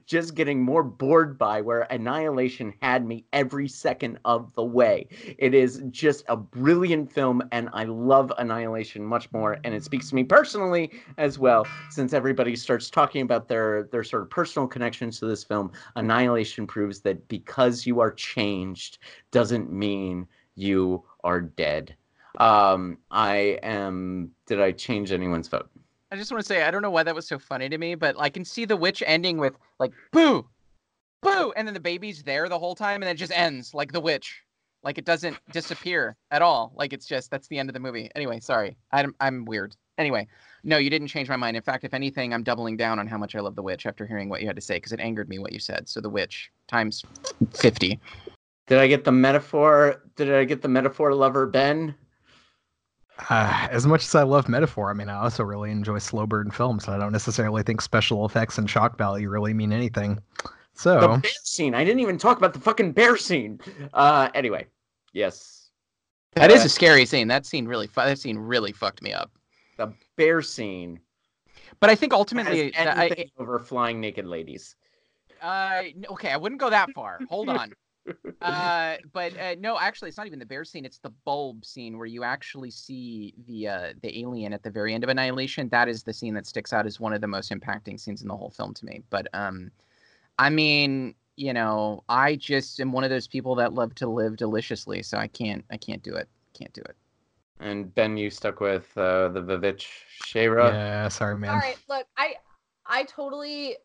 just 0.07 0.35
getting 0.35 0.63
more 0.63 0.83
bored 0.83 1.39
by, 1.39 1.61
where 1.61 1.83
Annihilation 1.91 2.75
had 2.83 3.07
me 3.07 3.25
every 3.33 3.69
second 3.69 4.19
of 4.25 4.55
the 4.55 4.65
way. 4.65 5.07
It 5.39 5.55
is 5.55 5.83
just 5.91 6.25
a 6.29 6.37
brilliant 6.37 7.11
film, 7.13 7.43
and 7.53 7.69
I 7.73 7.85
love 7.85 8.33
Annihilation 8.39 9.05
much 9.05 9.31
more, 9.33 9.59
and 9.65 9.75
it 9.75 9.85
speaks 9.85 10.09
to 10.11 10.15
me 10.15 10.25
personally 10.25 10.93
as 11.17 11.39
well. 11.39 11.67
Since 11.91 12.13
everybody 12.13 12.57
starts 12.57 12.91
talking 12.91 13.23
about 13.23 13.49
their 13.49 13.85
their 13.85 14.05
sort 14.05 14.23
of 14.23 14.31
personal 14.31 14.69
connections 14.69 15.19
to 15.21 15.27
this 15.27 15.45
film, 15.45 15.73
Annihilation 15.97 16.67
proves 16.67 17.01
that 17.01 17.27
because 17.29 17.87
you 17.87 18.01
are 18.01 18.13
changed 18.13 18.99
doesn't 19.31 19.73
mean 19.73 20.27
you 20.55 21.03
are 21.25 21.41
dead. 21.41 21.95
Um, 22.39 22.99
I 23.11 23.59
am. 23.63 24.31
Did 24.47 24.61
I 24.61 24.73
change 24.73 25.13
anyone's 25.13 25.49
vote? 25.49 25.69
I 26.11 26.17
just 26.17 26.33
want 26.33 26.43
to 26.43 26.47
say 26.47 26.63
I 26.63 26.71
don't 26.71 26.83
know 26.83 26.91
why 26.91 27.03
that 27.03 27.15
was 27.15 27.27
so 27.27 27.39
funny 27.39 27.69
to 27.69 27.77
me, 27.77 27.95
but 27.95 28.17
I 28.19 28.31
can 28.31 28.45
see 28.45 28.65
the 28.65 28.77
witch 28.77 29.03
ending 29.07 29.39
with 29.39 29.55
like 29.79 29.93
boo, 30.13 30.47
boo, 31.21 31.53
and 31.57 31.67
then 31.67 31.75
the 31.75 31.81
baby's 31.81 32.23
there 32.23 32.49
the 32.49 32.59
whole 32.59 32.75
time, 32.75 33.03
and 33.03 33.11
it 33.11 33.17
just 33.17 33.33
ends 33.33 33.75
like 33.75 33.93
the 33.93 34.01
witch, 34.01 34.43
like 34.83 34.99
it 34.99 35.05
doesn't 35.05 35.37
disappear 35.53 36.17
at 36.31 36.41
all. 36.41 36.73
Like 36.75 36.93
it's 36.93 37.07
just 37.07 37.31
that's 37.31 37.49
the 37.49 37.59
end 37.59 37.69
of 37.69 37.75
the 37.75 37.81
movie. 37.81 38.11
Anyway, 38.15 38.41
sorry, 38.41 38.77
I'm 38.93 39.15
I'm 39.21 39.45
weird. 39.45 39.77
Anyway, 39.99 40.29
no, 40.63 40.79
you 40.79 40.91
didn't 40.91 41.09
change 41.09 41.29
my 41.29 41.37
mind. 41.37 41.57
In 41.57 41.63
fact, 41.63 41.83
if 41.83 41.93
anything, 41.93 42.33
I'm 42.33 42.45
doubling 42.45 42.77
down 42.77 43.01
on 43.01 43.09
how 43.09 43.19
much 43.19 43.35
I 43.35 43.41
love 43.41 43.57
the 43.57 43.63
witch 43.63 43.85
after 43.85 44.07
hearing 44.07 44.29
what 44.29 44.41
you 44.41 44.47
had 44.47 44.57
to 44.57 44.63
say 44.63 44.77
because 44.77 44.93
it 44.93 45.01
angered 45.01 45.29
me 45.29 45.41
what 45.41 45.53
you 45.53 45.59
said. 45.59 45.89
So 45.89 46.01
the 46.01 46.09
witch 46.09 46.51
times 46.69 47.05
fifty. 47.53 47.99
Did 48.69 48.79
I 48.79 48.87
get 48.87 49.05
the 49.05 49.13
metaphor? 49.13 50.05
Did 50.15 50.33
I 50.33 50.45
get 50.45 50.63
the 50.63 50.69
metaphor 50.69 51.13
lover, 51.15 51.47
Ben? 51.47 51.95
Uh, 53.31 53.69
as 53.71 53.87
much 53.87 54.05
as 54.05 54.15
I 54.15 54.23
love 54.23 54.49
metaphor, 54.49 54.91
I 54.91 54.95
mean, 54.95 55.09
I 55.09 55.15
also 55.15 55.45
really 55.45 55.71
enjoy 55.71 55.99
slow 55.99 56.27
burn 56.27 56.51
films, 56.51 56.87
and 56.87 56.95
I 56.95 56.99
don't 56.99 57.13
necessarily 57.13 57.63
think 57.63 57.81
special 57.81 58.25
effects 58.27 58.59
and 58.59 58.69
shock 58.69 58.97
value 58.99 59.29
really 59.29 59.55
mean 59.55 59.73
anything. 59.73 60.19
So 60.75 60.95
The 60.95 61.01
So, 61.01 61.17
bear 61.19 61.31
scene. 61.43 61.75
I 61.75 61.85
didn't 61.85 62.01
even 62.01 62.19
talk 62.19 62.39
about 62.39 62.55
the 62.55 62.61
fucking 62.61 62.93
bear 62.93 63.17
scene. 63.17 63.61
Uh, 63.93 64.29
anyway, 64.35 64.67
yes, 65.13 65.71
That 66.35 66.51
is 66.53 66.63
Uh, 66.63 66.67
a 66.67 66.69
scary 66.69 67.05
scene. 67.05 67.27
That 67.27 67.47
scene 67.47 67.67
really 67.67 67.89
fu- 67.89 68.03
that 68.03 68.19
scene 68.19 68.39
really 68.39 68.71
fucked 68.73 69.03
me 69.03 69.13
up. 69.13 69.31
the 69.77 69.93
bear 70.17 70.43
scene. 70.43 71.01
But 71.81 71.91
I 71.91 71.95
think 71.95 72.13
ultimately, 72.13 72.77
I, 72.77 73.27
over 73.39 73.59
flying 73.59 74.01
naked 74.01 74.27
ladies. 74.27 74.77
Uh, 75.41 75.83
okay, 76.11 76.31
I 76.31 76.37
wouldn't 76.37 76.61
go 76.61 76.71
that 76.71 76.91
far. 76.95 77.21
Hold 77.29 77.49
on. 77.49 77.73
Uh, 78.43 78.97
but 79.13 79.39
uh, 79.39 79.55
no, 79.59 79.79
actually, 79.79 80.09
it's 80.09 80.19
not 80.19 80.27
even 80.27 80.39
the 80.39 80.47
bear 80.47 80.65
scene. 80.65 80.85
It's 80.85 80.99
the 80.99 81.13
bulb 81.25 81.65
scene 81.65 81.99
where 81.99 82.07
you 82.07 82.25
actually 82.25 82.71
see 82.71 83.35
the 83.47 83.69
uh, 83.69 83.93
the 84.03 84.21
alien 84.21 84.53
at 84.53 84.63
the 84.63 84.71
very 84.71 84.95
end 84.95 85.05
of 85.05 85.11
Annihilation. 85.11 85.69
That 85.71 85.89
is 85.89 86.03
the 86.03 86.13
scene 86.13 86.35
that 86.35 86.47
sticks 86.47 86.73
out 86.73 86.87
as 86.87 87.01
one 87.01 87.13
of 87.13 87.21
the 87.21 87.27
most 87.27 87.51
impacting 87.51 87.99
scenes 87.99 88.23
in 88.23 88.29
the 88.29 88.37
whole 88.37 88.51
film 88.51 88.75
to 88.75 88.85
me. 88.85 89.03
But 89.11 89.27
um, 89.33 89.71
I 90.39 90.51
mean, 90.51 91.15
you 91.37 91.53
know, 91.53 92.05
I 92.09 92.37
just 92.37 92.81
am 92.81 92.93
one 92.93 93.05
of 93.05 93.11
those 93.11 93.27
people 93.27 93.55
that 93.57 93.75
love 93.75 93.95
to 93.97 94.09
live 94.09 94.37
deliciously, 94.37 95.03
so 95.03 95.19
I 95.19 95.29
can't 95.29 95.65
I 95.71 95.77
can't 95.77 96.03
do 96.03 96.15
it. 96.15 96.29
Can't 96.55 96.73
do 96.73 96.83
it. 96.83 96.97
And 97.61 97.93
Ben, 97.95 98.17
you 98.17 98.31
stuck 98.31 98.61
with 98.61 98.87
uh, 98.97 99.29
the 99.29 99.41
Vivitch 99.41 99.87
Shayra. 100.23 100.73
Yeah, 100.73 101.09
sorry, 101.09 101.37
man. 101.37 101.51
All 101.51 101.57
right, 101.57 101.79
look, 101.89 102.07
I 102.17 102.35
I 102.87 103.05
totally 103.05 103.77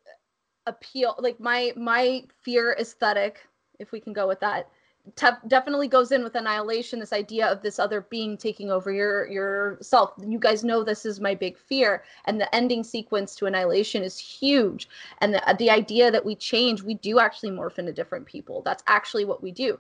appeal 0.66 1.16
like 1.20 1.40
my 1.40 1.74
my 1.76 2.24
fear 2.42 2.76
aesthetic, 2.80 3.40
if 3.80 3.92
we 3.92 4.00
can 4.00 4.14
go 4.14 4.28
with 4.28 4.40
that, 4.40 4.70
te- 5.16 5.48
definitely 5.48 5.88
goes 5.88 6.12
in 6.12 6.24
with 6.24 6.36
annihilation. 6.36 7.00
This 7.00 7.14
idea 7.14 7.48
of 7.48 7.62
this 7.62 7.80
other 7.80 8.02
being 8.02 8.38
taking 8.38 8.72
over 8.72 8.92
your 8.92 9.30
yourself. 9.30 10.14
You 10.26 10.40
guys 10.40 10.64
know 10.64 10.84
this 10.84 11.06
is 11.06 11.20
my 11.20 11.36
big 11.36 11.58
fear, 11.58 12.04
and 12.26 12.40
the 12.40 12.54
ending 12.56 12.84
sequence 12.84 13.36
to 13.36 13.46
annihilation 13.46 14.04
is 14.04 14.18
huge. 14.18 14.90
And 15.20 15.34
the 15.34 15.56
the 15.58 15.70
idea 15.70 16.12
that 16.12 16.26
we 16.26 16.36
change, 16.36 16.82
we 16.82 16.96
do 16.96 17.20
actually 17.20 17.52
morph 17.52 17.80
into 17.80 17.94
different 17.94 18.26
people. 18.26 18.62
That's 18.64 18.84
actually 18.88 19.26
what 19.26 19.44
we 19.44 19.52
do. 19.52 19.80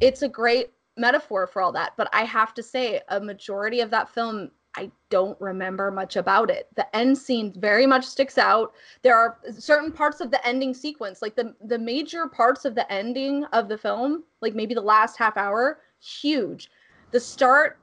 It's 0.00 0.22
a 0.22 0.28
great 0.28 0.70
metaphor 0.96 1.46
for 1.46 1.60
all 1.60 1.72
that, 1.72 1.94
but 1.96 2.08
I 2.12 2.24
have 2.24 2.54
to 2.54 2.62
say, 2.62 3.00
a 3.08 3.20
majority 3.20 3.80
of 3.80 3.90
that 3.90 4.08
film 4.08 4.50
I 4.76 4.90
don't 5.08 5.40
remember 5.40 5.90
much 5.90 6.16
about 6.16 6.50
it. 6.50 6.68
The 6.74 6.94
end 6.96 7.16
scene 7.16 7.52
very 7.56 7.86
much 7.86 8.04
sticks 8.04 8.38
out. 8.38 8.72
There 9.02 9.16
are 9.16 9.38
certain 9.56 9.92
parts 9.92 10.20
of 10.20 10.30
the 10.30 10.44
ending 10.46 10.74
sequence, 10.74 11.22
like 11.22 11.36
the 11.36 11.54
the 11.64 11.78
major 11.78 12.26
parts 12.26 12.64
of 12.64 12.74
the 12.74 12.90
ending 12.92 13.44
of 13.52 13.68
the 13.68 13.78
film, 13.78 14.24
like 14.40 14.54
maybe 14.54 14.74
the 14.74 14.80
last 14.80 15.16
half 15.16 15.36
hour, 15.36 15.80
huge. 16.00 16.70
The 17.12 17.20
start, 17.20 17.78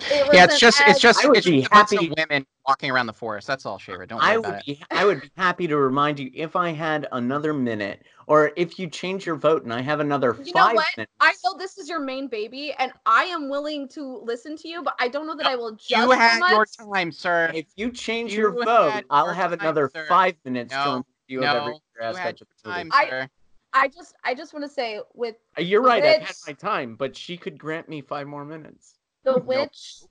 it 0.00 0.10
Yeah, 0.32 0.44
it's 0.44 0.54
wasn't 0.54 0.60
just 0.60 0.80
it's 0.86 1.00
just, 1.00 1.24
it's 1.24 1.46
be 1.46 1.60
just 1.62 1.72
of 1.72 1.78
happy- 1.78 2.12
women 2.16 2.46
walking 2.66 2.90
around 2.90 3.06
the 3.06 3.12
forest. 3.12 3.46
That's 3.46 3.64
all, 3.66 3.78
Shayra. 3.78 4.06
Don't 4.06 4.18
worry 4.20 4.28
I 4.30 4.36
about 4.36 4.50
would 4.52 4.58
it. 4.60 4.66
be 4.66 4.84
I 4.90 5.04
would 5.04 5.20
be 5.22 5.30
happy 5.36 5.66
to 5.66 5.76
remind 5.76 6.18
you 6.18 6.30
if 6.34 6.54
I 6.56 6.70
had 6.70 7.08
another 7.12 7.52
minute, 7.54 8.02
or 8.26 8.52
if 8.56 8.78
you 8.78 8.88
change 8.88 9.24
your 9.26 9.36
vote 9.36 9.64
and 9.64 9.72
I 9.72 9.80
have 9.80 10.00
another 10.00 10.36
You 10.44 10.52
know 10.52 10.66
what? 10.74 10.86
minutes. 10.96 11.12
I 11.20 11.34
know 11.44 11.56
this 11.58 11.78
is 11.78 11.88
your 11.88 12.00
main 12.00 12.28
baby, 12.28 12.72
and 12.78 12.92
I 13.06 13.24
am 13.24 13.48
willing 13.48 13.88
to 13.90 14.02
listen 14.24 14.56
to 14.58 14.68
you, 14.68 14.82
but 14.82 14.94
I 14.98 15.08
don't 15.08 15.26
know 15.26 15.36
that 15.36 15.46
I 15.46 15.56
will 15.56 15.72
judge 15.72 15.90
You 15.90 16.10
had 16.10 16.40
much. 16.40 16.50
your 16.50 16.66
time, 16.66 17.10
sir. 17.12 17.50
If 17.54 17.66
you 17.76 17.90
change 17.90 18.32
You 18.32 18.40
your 18.40 18.64
vote, 18.64 18.90
had 18.92 19.04
I'll 19.10 19.32
have 19.32 19.50
time, 19.50 19.60
another 19.60 19.90
sir. 19.94 20.06
five 20.08 20.34
minutes 20.44 20.72
No, 20.72 20.82
to 20.84 20.88
remind 20.90 21.04
you 21.28 21.40
no, 21.40 21.46
of 21.48 21.56
every 21.56 21.72
you 21.72 21.80
aspect 22.02 22.24
had 22.24 22.42
of 22.42 22.48
the 22.48 22.68
your 22.68 22.74
time, 22.74 22.86
movie. 22.86 22.96
I- 22.96 23.08
sir. 23.10 23.28
I 23.74 23.88
just, 23.88 24.14
I 24.24 24.34
just 24.34 24.54
want 24.54 24.64
to 24.64 24.68
say 24.70 25.00
with 25.14 25.36
Uh, 25.58 25.60
You're 25.60 25.82
The 25.82 25.88
right. 25.88 26.02
I've 26.04 26.22
had 26.22 26.36
my 26.46 26.52
time, 26.54 26.96
but 26.96 27.14
she 27.14 27.36
could 27.36 27.58
grant 27.58 27.86
me 27.88 28.00
five 28.00 28.26
more 28.26 28.44
minutes. 28.44 28.97
The 29.28 29.38
Nope. 29.40 29.46
Witch 29.46 30.02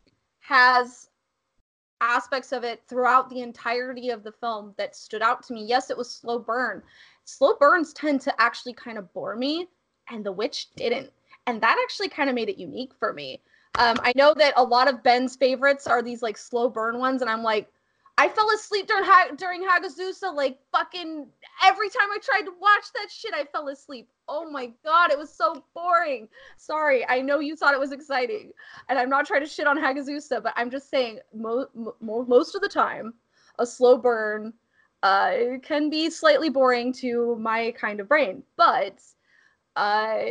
has 0.42 1.10
aspects 2.00 2.52
of 2.52 2.64
it 2.64 2.84
throughout 2.88 3.30
the 3.30 3.42
entirety 3.42 4.10
of 4.10 4.24
the 4.24 4.32
film 4.32 4.76
that 4.78 4.96
stood 4.96 5.24
out 5.24 5.42
to 5.44 5.54
me. 5.54 5.66
Yes, 5.66 5.90
it 5.90 5.98
was 5.98 6.10
slow 6.10 6.38
burn. 6.38 6.84
Slow 7.26 7.56
burns 7.60 7.94
tend 7.94 8.22
to 8.22 8.42
actually 8.42 8.74
kind 8.74 8.98
of 8.98 9.12
bore 9.14 9.36
me, 9.36 9.68
and 10.10 10.24
The 10.24 10.32
Witch 10.32 10.68
didn't. 10.76 11.12
And 11.48 11.60
that 11.62 11.80
actually 11.82 12.10
kind 12.10 12.30
of 12.30 12.36
made 12.36 12.50
it 12.50 12.60
unique 12.60 12.94
for 13.00 13.14
me. 13.14 13.42
Um, 13.80 13.98
I 14.02 14.14
know 14.16 14.34
that 14.36 14.54
a 14.56 14.64
lot 14.64 14.88
of 14.88 15.02
Ben's 15.02 15.36
favorites 15.36 15.88
are 15.88 16.04
these 16.04 16.22
like 16.22 16.38
slow 16.38 16.70
burn 16.70 17.00
ones, 17.00 17.22
and 17.22 17.30
I'm 17.30 17.44
like, 17.44 17.72
I 18.20 18.30
fell 18.30 18.50
asleep 18.50 18.88
during 18.88 19.04
ha- 19.04 19.30
during 19.38 19.64
Hagazussa 19.64 20.34
like 20.34 20.58
fucking 20.72 21.28
every 21.64 21.90
time 21.90 22.10
I 22.12 22.18
tried 22.22 22.46
to 22.46 22.54
watch 22.60 22.86
that 22.96 23.12
shit. 23.12 23.34
I 23.34 23.44
fell 23.46 23.68
asleep. 23.68 24.10
Oh 24.28 24.50
my 24.50 24.72
god, 24.84 25.12
it 25.12 25.18
was 25.18 25.32
so 25.32 25.64
boring. 25.76 26.28
Sorry, 26.58 27.08
I 27.08 27.22
know 27.22 27.40
you 27.40 27.56
thought 27.56 27.76
it 27.76 27.80
was 27.80 27.92
exciting, 27.92 28.52
and 28.90 28.98
I'm 28.98 29.10
not 29.10 29.28
trying 29.28 29.42
to 29.42 29.48
shit 29.48 29.68
on 29.68 29.78
Hagazussa, 29.78 30.42
but 30.42 30.54
I'm 30.56 30.72
just 30.72 30.90
saying 30.90 31.20
mo- 31.34 31.70
mo- 31.74 32.26
most 32.28 32.56
of 32.56 32.62
the 32.62 32.70
time, 32.70 33.14
a 33.60 33.66
slow 33.66 33.98
burn 33.98 34.54
uh, 35.04 35.34
can 35.62 35.90
be 35.90 36.10
slightly 36.10 36.50
boring 36.50 36.92
to 36.94 37.36
my 37.40 37.72
kind 37.80 38.00
of 38.00 38.08
brain. 38.08 38.42
But 38.56 39.00
uh, 39.78 40.24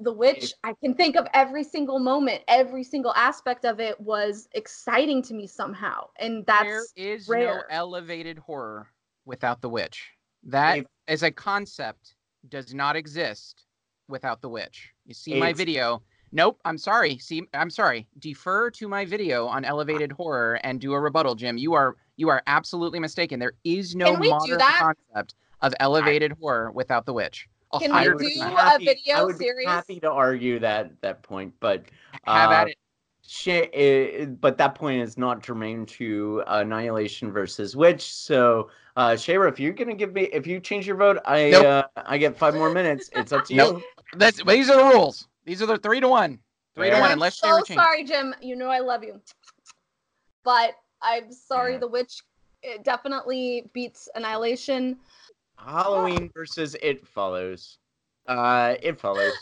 The 0.00 0.12
Witch, 0.12 0.54
I 0.64 0.72
can 0.82 0.94
think 0.94 1.14
of 1.14 1.28
every 1.34 1.62
single 1.62 1.98
moment, 1.98 2.42
every 2.48 2.82
single 2.82 3.12
aspect 3.14 3.64
of 3.64 3.78
it 3.78 4.00
was 4.00 4.48
exciting 4.52 5.22
to 5.24 5.34
me 5.34 5.46
somehow, 5.46 6.08
and 6.18 6.44
there 6.46 6.64
that's 6.64 6.92
is 6.96 7.28
no 7.28 7.62
elevated 7.70 8.38
horror 8.38 8.88
without 9.26 9.60
the 9.60 9.68
witch. 9.68 10.10
That 10.44 10.78
If- 10.78 10.86
as 11.06 11.22
a 11.22 11.30
concept 11.30 12.16
does 12.48 12.72
not 12.74 12.96
exist 12.96 13.66
without 14.08 14.40
the 14.40 14.48
witch. 14.48 14.92
You 15.04 15.14
see 15.14 15.34
my 15.34 15.52
video. 15.52 16.02
Nope, 16.32 16.60
I'm 16.64 16.78
sorry. 16.78 17.18
See, 17.18 17.46
I'm 17.52 17.70
sorry. 17.70 18.08
Defer 18.18 18.70
to 18.72 18.88
my 18.88 19.04
video 19.04 19.46
on 19.46 19.64
elevated 19.64 20.12
horror 20.12 20.58
and 20.64 20.80
do 20.80 20.92
a 20.94 21.00
rebuttal, 21.00 21.34
Jim. 21.34 21.58
You 21.58 21.74
are 21.74 21.96
you 22.16 22.28
are 22.30 22.42
absolutely 22.46 23.00
mistaken. 23.00 23.38
There 23.38 23.54
is 23.64 23.94
no 23.94 24.12
Can 24.12 24.20
we 24.20 24.28
do 24.28 24.34
modern 24.34 24.58
concept 24.58 25.34
of 25.60 25.74
elevated 25.78 26.32
horror 26.40 26.70
without 26.72 27.06
the 27.06 27.12
witch. 27.12 27.48
A 27.74 27.78
Can 27.80 27.90
we 27.92 27.96
hundred 27.98 28.14
would 28.14 28.18
do 28.20 28.24
be 28.28 28.34
percent. 28.34 28.52
a 28.52 28.56
happy- 28.56 28.84
video 28.86 29.14
I 29.16 29.22
would 29.24 29.38
be 29.38 29.50
happy 29.64 30.00
to 30.00 30.10
argue 30.10 30.58
that 30.60 31.00
that 31.02 31.22
point, 31.22 31.52
but 31.60 31.84
Have 32.24 32.50
uh, 32.50 32.54
at 32.54 32.68
it. 32.68 32.78
Shay, 33.26 34.22
uh, 34.22 34.26
but 34.26 34.58
that 34.58 34.74
point 34.74 35.00
is 35.00 35.16
not 35.16 35.42
germane 35.42 35.86
to 35.86 36.42
Annihilation 36.46 37.32
versus 37.32 37.74
Witch. 37.74 38.12
So, 38.12 38.68
uh, 38.96 39.12
Shayra, 39.12 39.48
if 39.50 39.58
you're 39.58 39.72
gonna 39.72 39.94
give 39.94 40.12
me, 40.12 40.24
if 40.24 40.46
you 40.46 40.60
change 40.60 40.86
your 40.86 40.96
vote, 40.96 41.18
I 41.24 41.50
Nope. 41.50 41.64
uh, 41.64 41.84
I 41.96 42.18
get 42.18 42.36
five 42.36 42.54
more 42.54 42.70
minutes. 42.72 43.08
It's 43.14 43.32
up 43.32 43.44
to 43.46 43.54
Nope. 43.54 43.76
you. 43.76 43.82
That's 44.18 44.42
these 44.44 44.68
are 44.68 44.76
the 44.76 44.94
rules. 44.94 45.26
These 45.46 45.62
are 45.62 45.66
the 45.66 45.78
three 45.78 46.00
to 46.00 46.08
one. 46.08 46.38
Three 46.74 46.90
to 46.90 46.92
Fair. 46.92 47.00
one, 47.00 47.10
I'm 47.12 47.16
unless 47.18 47.38
so 47.38 47.46
Shayra 47.48 47.66
changes. 47.66 47.84
sorry, 47.84 48.04
Jim. 48.04 48.34
You 48.42 48.56
know 48.56 48.68
I 48.68 48.80
love 48.80 49.02
you, 49.02 49.20
but 50.44 50.74
I'm 51.00 51.32
sorry. 51.32 51.72
Yeah. 51.74 51.78
The 51.80 51.88
Witch 51.88 52.22
it 52.62 52.84
definitely 52.84 53.70
beats 53.72 54.08
Annihilation. 54.14 54.98
Halloween 55.56 56.30
versus 56.34 56.76
It 56.82 57.06
Follows. 57.06 57.78
Uh, 58.26 58.74
It 58.82 58.98
Follows. 59.00 59.32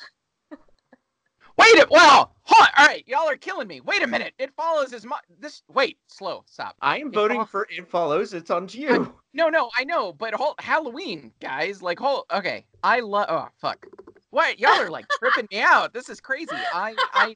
Wait 1.59 1.75
a 1.79 1.87
well, 1.91 2.35
hold 2.45 2.69
all 2.79 2.87
right, 2.87 3.05
y'all 3.07 3.29
are 3.29 3.37
killing 3.37 3.69
me. 3.69 3.81
Wait 3.83 4.03
a 4.03 4.07
minute. 4.07 4.33
It 4.39 4.53
follows 4.57 4.93
as 4.95 5.05
much 5.05 5.23
this 5.39 5.63
wait, 5.69 5.99
slow, 6.07 6.45
stop. 6.47 6.77
I 6.81 6.99
am 6.99 7.09
It 7.09 7.15
voting 7.15 7.37
fol- 7.41 7.45
for 7.47 7.69
It 7.71 7.87
Follows. 7.89 8.33
It's 8.33 8.51
on 8.51 8.67
to 8.69 8.79
you. 8.79 9.15
No, 9.35 9.49
no, 9.49 9.71
I 9.79 9.85
know, 9.85 10.13
but 10.13 10.35
hold 10.35 10.57
Halloween, 10.59 11.33
guys. 11.41 11.81
Like 11.81 11.99
hold 11.99 12.25
okay. 12.31 12.67
I 12.83 13.01
love 13.01 13.27
oh 13.31 13.49
fuck. 13.59 13.87
What? 14.29 14.59
Y'all 14.59 14.73
are 14.79 14.91
like 14.91 15.07
tripping 15.19 15.49
me 15.51 15.61
out. 15.61 15.95
This 15.95 16.11
is 16.11 16.21
crazy. 16.21 16.51
I 16.53 16.95
I 17.15 17.35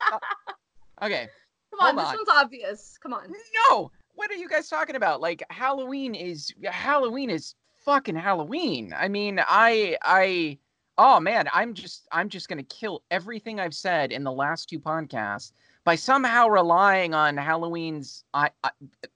Okay. 1.03 1.27
Come 1.71 1.81
on, 1.81 1.95
Hold 1.95 1.99
this 1.99 2.09
on. 2.13 2.17
one's 2.17 2.29
obvious. 2.29 2.99
Come 3.03 3.15
on. 3.15 3.33
No. 3.71 3.91
What 4.15 4.31
are 4.31 4.35
you 4.35 4.47
guys 4.47 4.69
talking 4.69 4.97
about? 4.97 5.23
Like 5.23 5.43
Halloween 5.49 6.15
is 6.15 6.53
Halloween 6.65 7.31
is 7.31 7.55
fucking 7.87 8.17
Halloween. 8.17 8.93
I 8.95 9.09
mean, 9.09 9.41
I 9.47 9.97
I 10.03 10.59
oh 10.99 11.21
man, 11.21 11.49
I'm 11.55 11.73
just 11.73 12.07
I'm 12.13 12.29
just 12.29 12.49
to 12.59 12.65
kill 12.65 13.03
everything 13.11 13.59
I've 13.59 13.75
said 13.75 14.13
in 14.13 14.25
the 14.25 14.33
last 14.33 14.69
two 14.69 14.81
podcasts 14.81 15.53
by 15.85 15.95
somehow 15.95 16.49
relying 16.49 17.15
on 17.15 17.37
Halloween's 17.37 18.25
I, 18.35 18.51
I, 18.65 18.71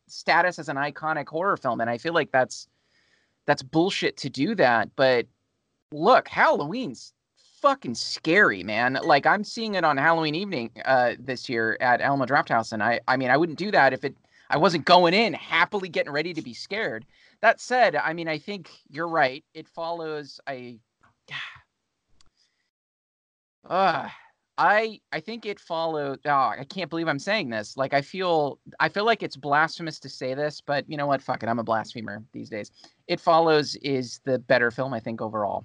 status 0.06 0.58
as 0.58 0.68
an 0.68 0.76
iconic 0.76 1.28
horror 1.28 1.56
film 1.56 1.80
and 1.80 1.90
I 1.90 1.98
feel 1.98 2.14
like 2.14 2.30
that's 2.30 2.68
that's 3.44 3.62
bullshit 3.62 4.16
to 4.18 4.30
do 4.30 4.54
that, 4.54 4.90
but 4.94 5.26
look, 5.90 6.28
Halloween's 6.28 7.12
fucking 7.60 7.96
scary, 7.96 8.62
man. 8.62 8.98
Like 9.02 9.26
I'm 9.26 9.42
seeing 9.42 9.74
it 9.74 9.84
on 9.84 9.96
Halloween 9.96 10.36
evening 10.36 10.70
uh 10.84 11.14
this 11.18 11.48
year 11.48 11.76
at 11.80 12.00
Alamo 12.00 12.24
Drafthouse 12.24 12.72
and 12.72 12.82
I 12.82 13.00
I 13.08 13.16
mean 13.16 13.30
I 13.30 13.36
wouldn't 13.36 13.58
do 13.58 13.72
that 13.72 13.92
if 13.92 14.04
it 14.04 14.16
I 14.50 14.58
wasn't 14.58 14.84
going 14.84 15.14
in 15.14 15.32
happily 15.32 15.88
getting 15.88 16.12
ready 16.12 16.34
to 16.34 16.42
be 16.42 16.54
scared. 16.54 17.06
That 17.42 17.60
said, 17.60 17.96
I 17.96 18.12
mean 18.12 18.28
I 18.28 18.38
think 18.38 18.70
you're 18.88 19.08
right. 19.08 19.44
It 19.54 19.68
follows 19.68 20.40
a 20.48 20.78
uh 23.68 24.08
I 24.58 25.00
I 25.10 25.20
think 25.20 25.46
it 25.46 25.58
followed 25.58 26.20
oh, 26.26 26.30
I 26.30 26.66
can't 26.68 26.90
believe 26.90 27.08
I'm 27.08 27.18
saying 27.18 27.48
this. 27.48 27.76
Like 27.76 27.94
I 27.94 28.02
feel 28.02 28.58
I 28.78 28.88
feel 28.88 29.06
like 29.06 29.22
it's 29.22 29.36
blasphemous 29.36 29.98
to 30.00 30.08
say 30.08 30.34
this, 30.34 30.60
but 30.60 30.88
you 30.88 30.96
know 30.96 31.06
what? 31.06 31.22
Fuck 31.22 31.42
it. 31.42 31.48
I'm 31.48 31.58
a 31.58 31.64
blasphemer 31.64 32.22
these 32.32 32.50
days. 32.50 32.70
It 33.08 33.20
follows 33.20 33.76
is 33.76 34.20
the 34.24 34.38
better 34.38 34.70
film 34.70 34.92
I 34.92 35.00
think 35.00 35.22
overall. 35.22 35.64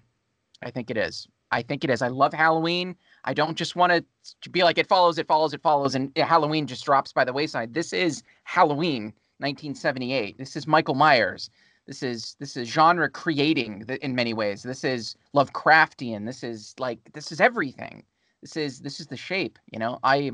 I 0.64 0.72
think 0.72 0.89
it 0.89 0.97
is. 0.97 1.27
I 1.52 1.61
think 1.61 1.84
it 1.84 1.89
is. 1.89 2.02
I 2.02 2.07
love 2.07 2.34
Halloween. 2.34 2.95
I 3.23 3.34
don't 3.34 3.57
just 3.57 3.76
want 3.76 4.06
to 4.41 4.49
be 4.49 4.64
like 4.64 4.77
it 4.77 4.88
follows, 4.88 5.18
it 5.18 5.27
follows, 5.27 5.53
it 5.53 5.61
follows, 5.61 5.95
and 5.95 6.15
Halloween 6.18 6.68
just 6.68 6.85
drops 6.85 7.14
by 7.14 7.23
the 7.23 7.34
wayside. 7.34 7.73
This 7.73 7.93
is 7.93 8.23
Halloween, 8.43 9.06
1978. 9.38 10.38
This 10.38 10.56
is 10.56 10.68
Michael 10.68 10.95
Myers. 10.95 11.49
This 11.88 12.02
is 12.02 12.36
this 12.40 12.57
is 12.57 12.68
genre 12.68 13.10
creating 13.10 13.86
in 14.02 14.16
many 14.16 14.34
ways. 14.34 14.64
This 14.64 14.84
is 14.84 15.16
Lovecraftian. 15.36 16.26
This 16.26 16.44
is 16.44 16.74
like 16.80 16.99
this 17.14 17.32
is 17.32 17.40
everything. 17.40 18.03
This 18.41 18.57
is 18.57 18.80
this 18.80 18.99
is 18.99 19.07
the 19.07 19.18
shape. 19.18 19.60
You 19.72 19.80
know, 19.80 19.99
I 20.03 20.32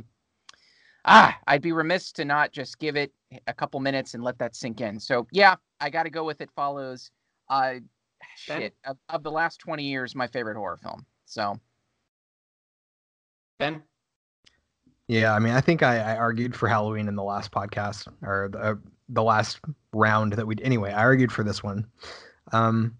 ah, 1.06 1.38
I'd 1.48 1.61
be 1.61 1.73
remiss 1.73 2.11
to 2.14 2.26
not 2.26 2.53
just 2.53 2.80
give 2.80 2.95
it 2.95 3.11
a 3.48 3.53
couple 3.53 3.80
minutes 3.80 4.14
and 4.14 4.23
let 4.23 4.40
that 4.40 4.56
sink 4.56 4.80
in. 4.80 4.99
So 4.99 5.28
yeah, 5.32 5.56
I 5.82 5.90
got 5.90 6.03
to 6.03 6.10
go 6.10 6.23
with 6.23 6.41
it 6.41 6.49
follows. 6.56 7.11
Uh, 7.49 7.76
shit 8.36 8.73
of, 8.86 8.98
of 9.10 9.23
the 9.23 9.32
last 9.32 9.60
20 9.60 9.84
years, 9.84 10.15
my 10.15 10.28
favorite 10.28 10.56
horror 10.56 10.78
film. 10.78 11.06
So, 11.26 11.60
Ben. 13.60 13.82
Yeah, 15.07 15.34
I 15.34 15.40
mean, 15.40 15.53
I 15.53 15.60
think 15.60 15.84
I, 15.84 15.98
I 15.98 16.15
argued 16.15 16.56
for 16.56 16.69
Halloween 16.69 17.10
in 17.10 17.15
the 17.15 17.23
last 17.23 17.52
podcast 17.52 18.07
or 18.22 18.49
the, 18.52 18.60
uh, 18.60 18.76
the 19.11 19.23
last 19.23 19.59
round 19.93 20.33
that 20.33 20.47
we'd 20.47 20.61
Anyway, 20.61 20.91
I 20.91 21.01
argued 21.01 21.31
for 21.31 21.43
this 21.43 21.61
one, 21.61 21.85
um, 22.51 22.95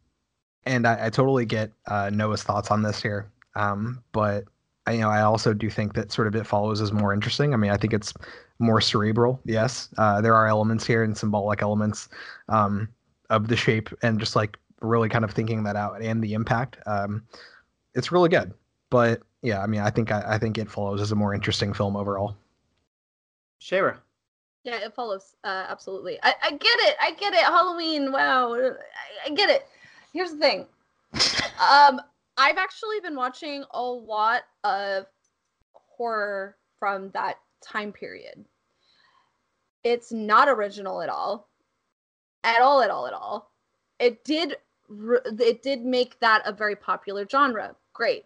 and 0.65 0.88
I, 0.88 1.07
I 1.07 1.09
totally 1.09 1.45
get 1.45 1.71
uh, 1.88 2.09
Noah's 2.13 2.43
thoughts 2.43 2.69
on 2.71 2.83
this 2.83 3.01
here. 3.01 3.31
Um, 3.55 4.03
but 4.11 4.45
I, 4.85 4.93
you 4.93 4.99
know, 4.99 5.09
I 5.09 5.21
also 5.21 5.53
do 5.53 5.69
think 5.69 5.93
that 5.93 6.11
sort 6.11 6.27
of 6.27 6.35
it 6.35 6.45
follows 6.45 6.81
is 6.81 6.91
more 6.91 7.13
interesting. 7.13 7.53
I 7.53 7.57
mean, 7.57 7.71
I 7.71 7.77
think 7.77 7.93
it's 7.93 8.13
more 8.59 8.81
cerebral. 8.81 9.39
Yes, 9.45 9.89
uh, 9.97 10.21
there 10.21 10.35
are 10.35 10.47
elements 10.47 10.85
here 10.85 11.03
and 11.03 11.17
symbolic 11.17 11.61
elements 11.61 12.09
um, 12.49 12.88
of 13.29 13.47
the 13.47 13.55
shape 13.55 13.89
and 14.01 14.19
just 14.19 14.35
like 14.35 14.57
really 14.81 15.09
kind 15.09 15.23
of 15.23 15.31
thinking 15.31 15.63
that 15.63 15.75
out 15.75 16.01
and 16.01 16.23
the 16.23 16.33
impact. 16.33 16.77
Um, 16.85 17.23
it's 17.93 18.11
really 18.11 18.29
good, 18.29 18.53
but 18.89 19.21
yeah, 19.41 19.61
I 19.61 19.67
mean, 19.67 19.81
I 19.81 19.89
think 19.89 20.11
I, 20.11 20.23
I 20.25 20.38
think 20.38 20.57
it 20.57 20.69
follows 20.69 21.01
as 21.01 21.11
a 21.11 21.15
more 21.15 21.33
interesting 21.33 21.73
film 21.73 21.95
overall. 21.95 22.35
Shayra. 23.61 23.97
Yeah, 24.63 24.77
it 24.77 24.93
follows. 24.93 25.35
Uh, 25.43 25.65
absolutely. 25.69 26.19
I, 26.21 26.33
I 26.43 26.51
get 26.51 26.79
it. 26.79 26.95
I 27.01 27.11
get 27.13 27.33
it. 27.33 27.39
Halloween. 27.39 28.11
Wow. 28.11 28.53
I, 28.53 28.71
I 29.25 29.29
get 29.31 29.49
it. 29.49 29.65
Here's 30.13 30.31
the 30.31 30.38
thing. 30.38 30.67
um, 31.59 31.99
I've 32.38 32.57
actually 32.57 32.99
been 33.01 33.15
watching 33.15 33.63
a 33.71 33.81
lot 33.81 34.43
of 34.63 35.05
horror 35.73 36.57
from 36.79 37.09
that 37.11 37.38
time 37.61 37.91
period. 37.91 38.45
It's 39.83 40.11
not 40.11 40.47
original 40.47 41.01
at 41.01 41.09
all. 41.09 41.49
At 42.43 42.61
all, 42.61 42.81
at 42.81 42.89
all, 42.89 43.07
at 43.07 43.13
all. 43.13 43.51
It 43.99 44.23
did 44.23 44.57
it 44.89 45.63
did 45.63 45.85
make 45.85 46.19
that 46.19 46.41
a 46.45 46.51
very 46.51 46.75
popular 46.75 47.25
genre. 47.29 47.75
Great. 47.93 48.25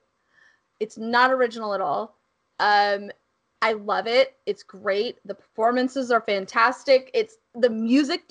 It's 0.80 0.98
not 0.98 1.32
original 1.32 1.74
at 1.74 1.82
all. 1.82 2.18
Um, 2.60 3.12
I 3.62 3.74
love 3.74 4.08
it. 4.08 4.36
It's 4.46 4.64
great. 4.64 5.18
The 5.26 5.36
performances 5.36 6.12
are 6.12 6.22
fantastic. 6.22 7.10
It's 7.14 7.38
the 7.56 7.70
music. 7.70 8.24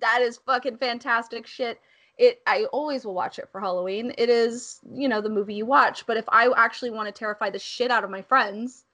That 0.00 0.22
is 0.22 0.38
fucking 0.38 0.78
fantastic 0.78 1.46
shit. 1.46 1.80
It. 2.18 2.40
I 2.46 2.64
always 2.72 3.04
will 3.04 3.14
watch 3.14 3.38
it 3.38 3.48
for 3.50 3.60
Halloween. 3.60 4.12
It 4.18 4.28
is, 4.28 4.80
you 4.92 5.08
know, 5.08 5.20
the 5.20 5.28
movie 5.28 5.54
you 5.54 5.66
watch. 5.66 6.06
But 6.06 6.16
if 6.16 6.24
I 6.28 6.50
actually 6.56 6.90
want 6.90 7.06
to 7.06 7.12
terrify 7.12 7.50
the 7.50 7.58
shit 7.58 7.90
out 7.90 8.04
of 8.04 8.10
my 8.10 8.22
friends, 8.22 8.84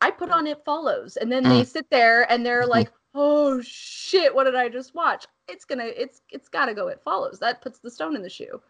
I 0.00 0.10
put 0.10 0.30
on 0.30 0.46
It 0.46 0.64
Follows, 0.64 1.16
and 1.16 1.30
then 1.30 1.42
they 1.42 1.64
sit 1.64 1.90
there 1.90 2.30
and 2.30 2.44
they're 2.46 2.66
like, 2.66 2.90
"Oh 3.14 3.60
shit, 3.62 4.34
what 4.34 4.44
did 4.44 4.54
I 4.54 4.68
just 4.68 4.94
watch?" 4.94 5.26
It's 5.48 5.64
gonna. 5.64 5.84
It's. 5.86 6.22
It's 6.30 6.48
gotta 6.48 6.74
go. 6.74 6.88
It 6.88 7.00
Follows. 7.04 7.38
That 7.40 7.60
puts 7.62 7.78
the 7.80 7.90
stone 7.90 8.14
in 8.16 8.22
the 8.22 8.30
shoe. 8.30 8.60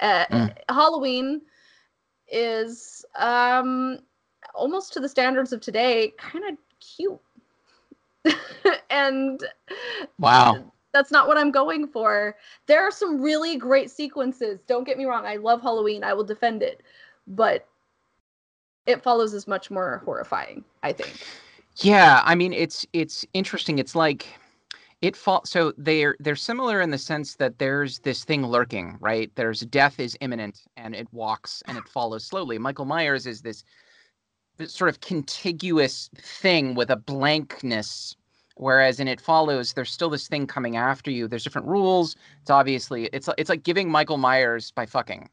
Uh, 0.00 0.26
Mm. 0.26 0.56
Halloween 0.68 1.42
is 2.28 3.04
um 3.16 3.98
almost 4.54 4.92
to 4.92 5.00
the 5.00 5.08
standards 5.08 5.52
of 5.52 5.60
today 5.60 6.12
kind 6.18 6.44
of 6.44 6.56
cute 6.80 7.20
and 8.90 9.44
wow. 10.18 10.72
that's 10.92 11.10
not 11.10 11.28
what 11.28 11.38
i'm 11.38 11.50
going 11.50 11.86
for 11.86 12.36
there 12.66 12.82
are 12.82 12.90
some 12.90 13.20
really 13.20 13.56
great 13.56 13.90
sequences 13.90 14.60
don't 14.66 14.84
get 14.84 14.98
me 14.98 15.04
wrong 15.04 15.24
i 15.26 15.36
love 15.36 15.62
halloween 15.62 16.04
i 16.04 16.12
will 16.12 16.24
defend 16.24 16.62
it 16.62 16.82
but 17.28 17.66
it 18.86 19.02
follows 19.02 19.34
is 19.34 19.46
much 19.46 19.70
more 19.70 20.02
horrifying 20.04 20.64
i 20.82 20.92
think 20.92 21.10
Yeah, 21.82 22.22
I 22.24 22.34
mean 22.34 22.52
it's 22.52 22.86
it's 22.92 23.26
interesting. 23.34 23.78
It's 23.78 23.94
like 23.94 24.26
it 25.02 25.16
fall 25.16 25.44
so 25.44 25.72
they're 25.76 26.16
they're 26.20 26.36
similar 26.36 26.80
in 26.80 26.90
the 26.90 26.98
sense 26.98 27.36
that 27.36 27.58
there's 27.58 27.98
this 28.00 28.24
thing 28.24 28.46
lurking, 28.46 28.96
right? 29.00 29.30
There's 29.34 29.60
death 29.60 30.00
is 30.00 30.16
imminent 30.20 30.62
and 30.76 30.94
it 30.94 31.06
walks 31.12 31.62
and 31.66 31.76
it 31.76 31.88
follows 31.88 32.24
slowly. 32.24 32.58
Michael 32.58 32.86
Myers 32.86 33.26
is 33.26 33.42
this 33.42 33.62
this 33.62 33.64
sort 34.66 34.88
of 34.88 35.00
contiguous 35.00 36.08
thing 36.16 36.74
with 36.74 36.90
a 36.90 36.96
blankness 36.96 38.16
whereas 38.58 38.98
in 39.00 39.06
it 39.06 39.20
follows 39.20 39.74
there's 39.74 39.90
still 39.92 40.08
this 40.08 40.28
thing 40.28 40.46
coming 40.46 40.76
after 40.76 41.10
you. 41.10 41.28
There's 41.28 41.44
different 41.44 41.68
rules. 41.68 42.16
It's 42.40 42.50
obviously 42.50 43.04
it's 43.12 43.28
it's 43.36 43.50
like 43.50 43.62
giving 43.64 43.90
michael 43.90 44.16
myers 44.16 44.70
by 44.70 44.86
fucking. 44.86 45.28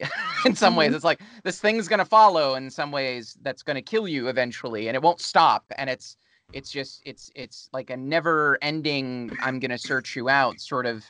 In 0.44 0.56
some 0.56 0.74
ways 0.74 0.90
Mhm. 0.90 0.96
it's 0.96 1.04
like 1.04 1.20
this 1.44 1.60
thing's 1.60 1.86
going 1.86 2.00
to 2.00 2.04
follow 2.04 2.56
in 2.56 2.68
some 2.68 2.90
ways 2.90 3.38
that's 3.42 3.62
going 3.62 3.76
to 3.76 3.82
kill 3.82 4.08
you 4.08 4.26
eventually 4.26 4.88
and 4.88 4.96
it 4.96 5.02
won't 5.02 5.20
stop 5.20 5.64
and 5.78 5.88
it's 5.88 6.16
it's 6.52 6.70
just 6.72 7.00
it's 7.06 7.30
it's 7.36 7.68
like 7.72 7.90
a 7.90 7.96
never 7.96 8.58
ending 8.60 9.30
i'm 9.40 9.60
going 9.60 9.70
to 9.70 9.78
search 9.78 10.16
you 10.16 10.28
out 10.28 10.58
sort 10.60 10.84
of 10.84 11.04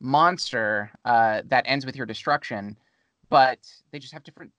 monster 0.00 0.90
uh 1.04 1.42
that 1.46 1.62
ends 1.66 1.86
with 1.86 1.94
your 1.96 2.06
destruction 2.06 2.76
but 3.30 3.58
they 3.92 3.98
just 4.00 4.12
have 4.12 4.24
different 4.24 4.50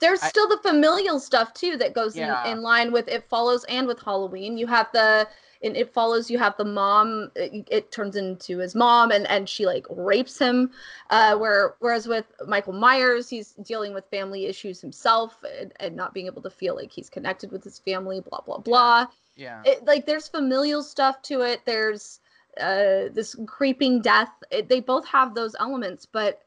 there's 0.00 0.22
I- 0.22 0.28
still 0.28 0.48
the 0.48 0.58
familial 0.58 1.18
stuff 1.18 1.54
too 1.54 1.76
that 1.78 1.94
goes 1.94 2.16
Yeah. 2.16 2.44
in, 2.44 2.58
in 2.58 2.62
line 2.62 2.92
with 2.92 3.08
it 3.08 3.28
follows 3.28 3.64
and 3.64 3.86
with 3.86 4.00
halloween. 4.00 4.56
You 4.58 4.66
have 4.66 4.90
the 4.92 5.28
in 5.62 5.74
it 5.74 5.92
follows 5.92 6.30
you 6.30 6.38
have 6.38 6.54
the 6.58 6.64
mom 6.66 7.30
it, 7.34 7.66
it 7.70 7.90
turns 7.90 8.14
into 8.14 8.58
his 8.58 8.74
mom 8.74 9.10
and 9.10 9.26
and 9.28 9.48
she 9.48 9.64
like 9.64 9.86
rapes 9.88 10.38
him 10.38 10.70
uh 11.08 11.34
where 11.34 11.76
whereas 11.78 12.06
with 12.06 12.26
michael 12.46 12.74
myers 12.74 13.30
he's 13.30 13.52
dealing 13.64 13.94
with 13.94 14.04
family 14.10 14.44
issues 14.44 14.82
himself 14.82 15.38
and, 15.58 15.72
and 15.80 15.96
not 15.96 16.12
being 16.12 16.26
able 16.26 16.42
to 16.42 16.50
feel 16.50 16.76
like 16.76 16.92
he's 16.92 17.08
connected 17.08 17.50
with 17.50 17.64
his 17.64 17.78
family 17.78 18.20
blah 18.20 18.40
blah 18.42 18.58
blah. 18.58 19.06
Yeah. 19.34 19.62
It, 19.64 19.84
like 19.86 20.04
there's 20.06 20.28
familial 20.28 20.82
stuff 20.82 21.22
to 21.22 21.40
it. 21.40 21.62
There's 21.64 22.20
uh 22.60 23.08
this 23.12 23.34
creeping 23.46 24.02
death. 24.02 24.30
It, 24.50 24.68
they 24.68 24.80
both 24.80 25.06
have 25.06 25.34
those 25.34 25.56
elements 25.58 26.04
but 26.06 26.42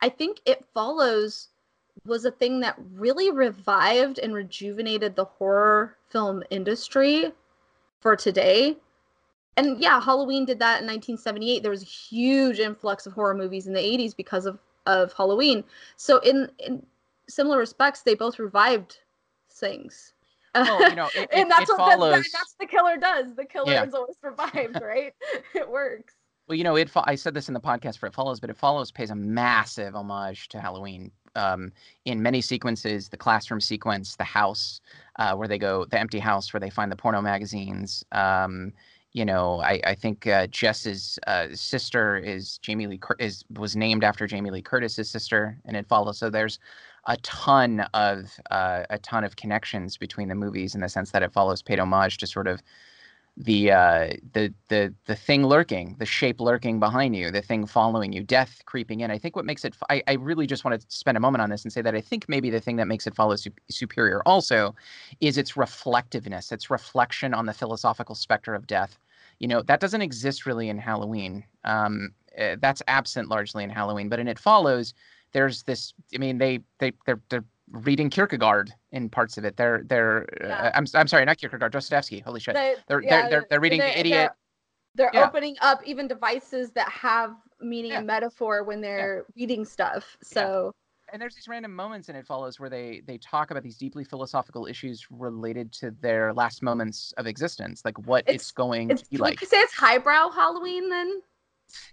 i 0.00 0.08
think 0.08 0.40
it 0.46 0.64
follows 0.74 1.48
was 2.04 2.24
a 2.24 2.30
thing 2.30 2.60
that 2.60 2.76
really 2.94 3.30
revived 3.30 4.18
and 4.18 4.34
rejuvenated 4.34 5.16
the 5.16 5.24
horror 5.24 5.96
film 6.10 6.42
industry 6.50 7.32
for 8.00 8.16
today 8.16 8.76
and 9.56 9.78
yeah 9.80 10.00
halloween 10.00 10.44
did 10.44 10.58
that 10.58 10.80
in 10.80 10.86
1978 10.86 11.62
there 11.62 11.70
was 11.70 11.82
a 11.82 11.86
huge 11.86 12.58
influx 12.58 13.06
of 13.06 13.12
horror 13.12 13.34
movies 13.34 13.66
in 13.66 13.72
the 13.72 13.80
80s 13.80 14.14
because 14.16 14.46
of 14.46 14.58
of 14.86 15.12
halloween 15.14 15.64
so 15.96 16.18
in 16.18 16.50
in 16.58 16.84
similar 17.28 17.58
respects 17.58 18.02
they 18.02 18.14
both 18.14 18.38
revived 18.38 18.98
things 19.50 20.12
you 20.56 20.62
know 20.94 21.08
it, 21.16 21.28
and 21.32 21.50
that's 21.50 21.70
what 21.70 21.78
follows 21.78 22.28
that's 22.32 22.54
the 22.60 22.66
killer 22.66 22.96
does. 22.96 23.34
The 23.36 23.44
killer 23.44 23.72
Yeah. 23.72 23.84
is 23.84 23.94
always 23.94 24.16
revived, 24.22 24.80
right? 24.80 25.12
it 25.54 25.68
works. 25.68 26.14
Well, 26.46 26.56
you 26.56 26.64
know, 26.64 26.76
it. 26.76 26.90
I 26.94 27.14
said 27.14 27.34
this 27.34 27.48
in 27.48 27.54
the 27.54 27.60
podcast 27.60 27.98
for 27.98 28.06
It 28.06 28.14
Follows, 28.14 28.38
but 28.38 28.50
It 28.50 28.56
Follows 28.56 28.90
pays 28.90 29.10
a 29.10 29.14
massive 29.14 29.94
homage 29.96 30.48
to 30.48 30.60
Halloween 30.60 31.10
um, 31.36 31.72
in 32.04 32.22
many 32.22 32.40
sequences. 32.40 33.08
The 33.08 33.16
classroom 33.16 33.60
sequence, 33.60 34.16
the 34.16 34.24
house 34.24 34.80
uh, 35.16 35.34
where 35.34 35.48
they 35.48 35.58
go, 35.58 35.84
the 35.86 35.98
empty 35.98 36.18
house 36.18 36.52
where 36.52 36.60
they 36.60 36.70
find 36.70 36.90
the 36.90 36.96
porno 36.96 37.22
magazines. 37.22 38.04
Um, 38.12 38.72
you 39.12 39.24
know, 39.24 39.60
I, 39.60 39.80
I 39.84 39.94
think 39.94 40.26
uh, 40.26 40.48
Jess's 40.48 41.18
uh, 41.28 41.46
sister 41.52 42.16
is 42.16 42.58
Jamie 42.58 42.88
Lee 42.88 42.98
Cur- 42.98 43.16
is 43.20 43.44
was 43.56 43.76
named 43.76 44.02
after 44.02 44.26
Jamie 44.26 44.50
Lee 44.50 44.62
Curtis's 44.62 45.08
sister, 45.08 45.56
and 45.64 45.76
It 45.76 45.86
Follows. 45.86 46.18
So 46.18 46.30
there's 46.30 46.58
a 47.06 47.16
ton 47.18 47.80
of 47.94 48.32
uh, 48.50 48.84
a 48.90 48.98
ton 48.98 49.22
of 49.22 49.36
connections 49.36 49.96
between 49.96 50.28
the 50.28 50.34
movies 50.34 50.74
in 50.74 50.80
the 50.80 50.88
sense 50.88 51.12
that 51.12 51.22
It 51.22 51.32
Follows 51.32 51.62
paid 51.62 51.78
homage 51.78 52.18
to 52.18 52.26
sort 52.26 52.48
of 52.48 52.60
the 53.36 53.72
uh 53.72 54.10
the 54.32 54.54
the 54.68 54.94
the 55.06 55.16
thing 55.16 55.44
lurking 55.44 55.96
the 55.98 56.06
shape 56.06 56.40
lurking 56.40 56.78
behind 56.78 57.16
you 57.16 57.32
the 57.32 57.42
thing 57.42 57.66
following 57.66 58.12
you 58.12 58.22
death 58.22 58.62
creeping 58.64 59.00
in. 59.00 59.10
I 59.10 59.18
think 59.18 59.34
what 59.34 59.44
makes 59.44 59.64
it 59.64 59.74
I 59.90 60.12
really 60.20 60.46
just 60.46 60.64
want 60.64 60.80
to 60.80 60.86
spend 60.88 61.16
a 61.16 61.20
moment 61.20 61.42
on 61.42 61.50
this 61.50 61.64
and 61.64 61.72
say 61.72 61.82
that 61.82 61.96
i 61.96 62.00
think 62.00 62.28
maybe 62.28 62.48
the 62.48 62.60
thing 62.60 62.76
that 62.76 62.86
makes 62.86 63.06
it 63.08 63.14
follow 63.14 63.34
su- 63.34 63.50
superior 63.68 64.22
also 64.24 64.74
is 65.20 65.36
its 65.36 65.56
reflectiveness 65.56 66.52
its 66.52 66.70
reflection 66.70 67.34
on 67.34 67.46
the 67.46 67.52
philosophical 67.52 68.14
specter 68.14 68.54
of 68.54 68.66
death. 68.68 68.98
You 69.40 69.48
know 69.48 69.62
that 69.62 69.80
doesn't 69.80 70.02
exist 70.02 70.46
really 70.46 70.68
in 70.68 70.78
halloween. 70.78 71.44
Um 71.64 72.10
uh, 72.38 72.56
that's 72.60 72.82
absent 72.88 73.28
largely 73.28 73.64
in 73.64 73.70
halloween 73.70 74.08
but 74.08 74.20
in 74.20 74.28
it 74.28 74.38
follows 74.38 74.94
there's 75.32 75.62
this 75.64 75.92
i 76.14 76.18
mean 76.18 76.38
they 76.38 76.60
they 76.78 76.92
they're, 77.06 77.20
they're 77.30 77.44
reading 77.74 78.08
kierkegaard 78.10 78.72
in 78.92 79.08
parts 79.08 79.36
of 79.36 79.44
it 79.44 79.56
they're 79.56 79.82
they're 79.86 80.26
Yeah. 80.40 80.56
uh, 80.66 80.70
I'm, 80.74 80.86
I'm 80.94 81.08
sorry 81.08 81.24
not 81.24 81.38
kierkegaard 81.38 81.72
dostoevsky 81.72 82.20
holy 82.20 82.40
shit 82.40 82.54
They, 82.54 82.74
they're, 82.88 83.02
yeah, 83.02 83.22
they're, 83.22 83.30
they're, 83.30 83.46
they're 83.50 83.60
reading 83.60 83.80
they- 83.80 83.90
The 83.92 84.00
Idiot. 84.00 84.30
They're, 84.94 85.10
they're 85.12 85.20
Yeah. 85.20 85.26
opening 85.28 85.56
up 85.60 85.80
even 85.84 86.06
devices 86.06 86.70
that 86.72 86.88
have 86.88 87.34
meaning 87.60 87.92
and 87.92 88.06
metaphor 88.06 88.62
when 88.62 88.80
they're 88.80 89.24
reading 89.36 89.64
stuff. 89.64 90.16
So 90.22 90.70
And 91.12 91.20
there's 91.20 91.34
these 91.34 91.48
random 91.48 91.74
moments 91.74 92.08
in 92.08 92.14
It 92.16 92.26
Follows 92.26 92.60
where 92.60 92.70
they 92.70 93.02
they 93.06 93.18
talk 93.18 93.50
about 93.50 93.64
these 93.64 93.76
deeply 93.76 94.04
philosophical 94.04 94.66
issues 94.66 95.06
related 95.10 95.72
to 95.80 95.90
their 96.00 96.32
last 96.32 96.62
moments 96.62 97.12
of 97.16 97.26
existence, 97.26 97.82
like 97.84 97.98
what 98.06 98.20
it's, 98.28 98.34
It's- 98.34 98.52
going 98.52 98.90
it's 98.90 99.02
to 99.02 99.08
be 99.10 99.16
like. 99.16 99.40
you 99.40 99.48
say 99.48 99.58
it's 99.58 99.74
highbrow 99.74 100.30
Halloween 100.30 100.88
then? 100.90 101.20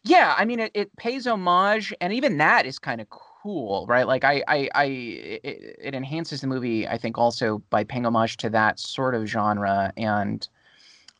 Yeah, 0.03 0.35
I 0.37 0.45
mean, 0.45 0.59
it, 0.59 0.71
it 0.75 0.95
pays 0.97 1.25
homage, 1.25 1.91
and 2.01 2.13
even 2.13 2.37
that 2.37 2.65
is 2.67 2.77
kind 2.77 3.01
of 3.01 3.09
cool, 3.09 3.25
right? 3.43 4.07
Like, 4.07 4.23
I, 4.23 4.43
I, 4.47 4.69
I 4.75 4.85
it, 4.85 5.77
it 5.79 5.95
enhances 5.95 6.41
the 6.41 6.47
movie, 6.47 6.87
I 6.87 6.97
think, 6.97 7.17
also 7.17 7.59
by 7.69 7.83
paying 7.83 8.05
homage 8.05 8.37
to 8.37 8.49
that 8.51 8.79
sort 8.79 9.15
of 9.15 9.25
genre. 9.27 9.91
And 9.97 10.47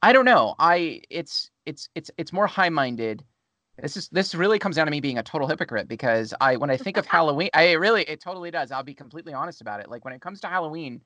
I 0.02 0.14
don't 0.14 0.26
know, 0.26 0.56
I, 0.60 1.02
it's, 1.10 1.52
it's, 1.66 1.90
it's, 1.96 2.12
it's 2.18 2.34
more 2.34 2.48
high-minded 2.48 3.24
This 3.82 3.98
is 3.98 4.10
this 4.10 4.36
really 4.36 4.60
comes 4.60 4.76
down 4.78 4.88
to 4.88 4.92
me 4.92 5.02
being 5.02 5.18
a 5.18 5.24
total 5.24 5.48
hypocrite 5.48 5.88
because 5.88 6.34
I 6.42 6.58
when 6.58 6.70
I 6.70 6.78
think 6.78 6.98
of 6.98 7.08
Halloween, 7.08 7.50
I 7.54 7.74
really 7.74 8.04
it 8.04 8.22
totally 8.22 8.52
does. 8.52 8.72
I'll 8.72 8.84
be 8.84 8.94
completely 8.94 9.34
honest 9.34 9.62
about 9.62 9.82
it. 9.82 9.90
Like 9.90 10.06
when 10.06 10.14
it 10.14 10.22
comes 10.22 10.40
to 10.42 10.48
Halloween, 10.48 11.02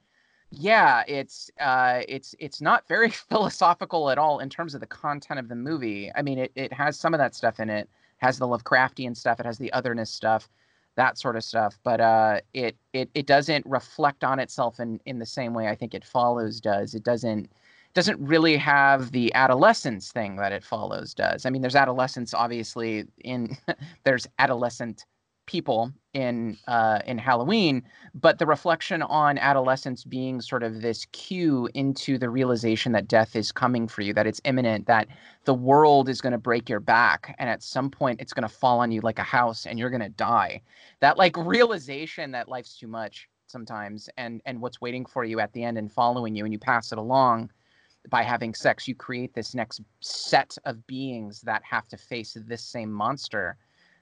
yeah, 0.51 1.03
it's 1.07 1.49
uh 1.59 2.01
it's 2.07 2.35
it's 2.39 2.61
not 2.61 2.87
very 2.87 3.09
philosophical 3.29 4.09
at 4.09 4.17
all 4.17 4.39
in 4.39 4.49
terms 4.49 4.75
of 4.75 4.81
the 4.81 4.87
content 4.87 5.39
of 5.39 5.47
the 5.49 5.55
movie. 5.55 6.11
I 6.15 6.21
mean, 6.21 6.39
it, 6.39 6.51
it 6.55 6.73
has 6.73 6.99
some 6.99 7.13
of 7.13 7.19
that 7.19 7.35
stuff 7.35 7.59
in 7.59 7.69
it, 7.69 7.89
has 8.17 8.37
the 8.39 8.47
Lovecraftian 8.47 9.15
stuff, 9.17 9.39
it 9.39 9.45
has 9.45 9.57
the 9.57 9.73
otherness 9.73 10.11
stuff, 10.11 10.49
that 10.95 11.17
sort 11.17 11.35
of 11.35 11.43
stuff, 11.43 11.77
but 11.83 12.01
uh 12.01 12.41
it 12.53 12.77
it 12.93 13.09
it 13.13 13.25
doesn't 13.27 13.65
reflect 13.65 14.23
on 14.23 14.39
itself 14.39 14.79
in 14.79 14.99
in 15.05 15.19
the 15.19 15.25
same 15.25 15.53
way 15.53 15.67
I 15.67 15.75
think 15.75 15.93
it 15.93 16.05
follows 16.05 16.61
does. 16.61 16.93
It 16.95 17.03
doesn't 17.03 17.49
doesn't 17.93 18.19
really 18.19 18.57
have 18.57 19.11
the 19.11 19.33
adolescence 19.33 20.11
thing 20.11 20.35
that 20.37 20.51
it 20.51 20.63
follows 20.63 21.13
does. 21.13 21.45
I 21.45 21.49
mean, 21.49 21.61
there's 21.61 21.75
adolescence 21.75 22.33
obviously 22.33 23.05
in 23.19 23.57
there's 24.03 24.27
adolescent 24.39 25.05
people 25.45 25.91
in 26.13 26.57
uh, 26.67 26.99
in 27.05 27.17
Halloween, 27.17 27.83
but 28.13 28.39
the 28.39 28.45
reflection 28.45 29.01
on 29.01 29.37
adolescence 29.37 30.03
being 30.03 30.41
sort 30.41 30.63
of 30.63 30.81
this 30.81 31.05
cue 31.11 31.69
into 31.73 32.17
the 32.17 32.29
realization 32.29 32.91
that 32.93 33.07
death 33.07 33.35
is 33.35 33.51
coming 33.51 33.87
for 33.87 34.01
you, 34.01 34.13
that 34.13 34.27
it's 34.27 34.41
imminent, 34.45 34.87
that 34.87 35.07
the 35.43 35.53
world 35.53 36.07
is 36.07 36.21
going 36.21 36.31
to 36.31 36.37
break 36.37 36.69
your 36.69 36.79
back, 36.79 37.35
and 37.39 37.49
at 37.49 37.61
some 37.61 37.89
point 37.89 38.21
it's 38.21 38.33
going 38.33 38.47
to 38.47 38.53
fall 38.53 38.79
on 38.79 38.91
you 38.91 39.01
like 39.01 39.19
a 39.19 39.23
house, 39.23 39.65
and 39.65 39.77
you're 39.77 39.89
going 39.89 40.01
to 40.01 40.09
die. 40.09 40.61
That 41.01 41.17
like 41.17 41.35
realization 41.37 42.31
that 42.31 42.47
life's 42.49 42.77
too 42.77 42.87
much 42.87 43.27
sometimes, 43.47 44.09
and 44.17 44.41
and 44.45 44.61
what's 44.61 44.81
waiting 44.81 45.05
for 45.05 45.23
you 45.25 45.39
at 45.39 45.51
the 45.53 45.63
end 45.63 45.77
and 45.77 45.91
following 45.91 46.35
you, 46.35 46.45
and 46.45 46.53
you 46.53 46.59
pass 46.59 46.91
it 46.91 46.97
along 46.97 47.51
by 48.09 48.21
having 48.21 48.53
sex, 48.53 48.87
you 48.87 48.95
create 48.95 49.33
this 49.33 49.55
next 49.55 49.81
set 49.99 50.57
of 50.65 50.85
beings 50.87 51.41
that 51.41 51.63
have 51.63 51.87
to 51.87 51.97
face 51.97 52.37
this 52.47 52.61
same 52.61 52.91
monster. 52.91 53.57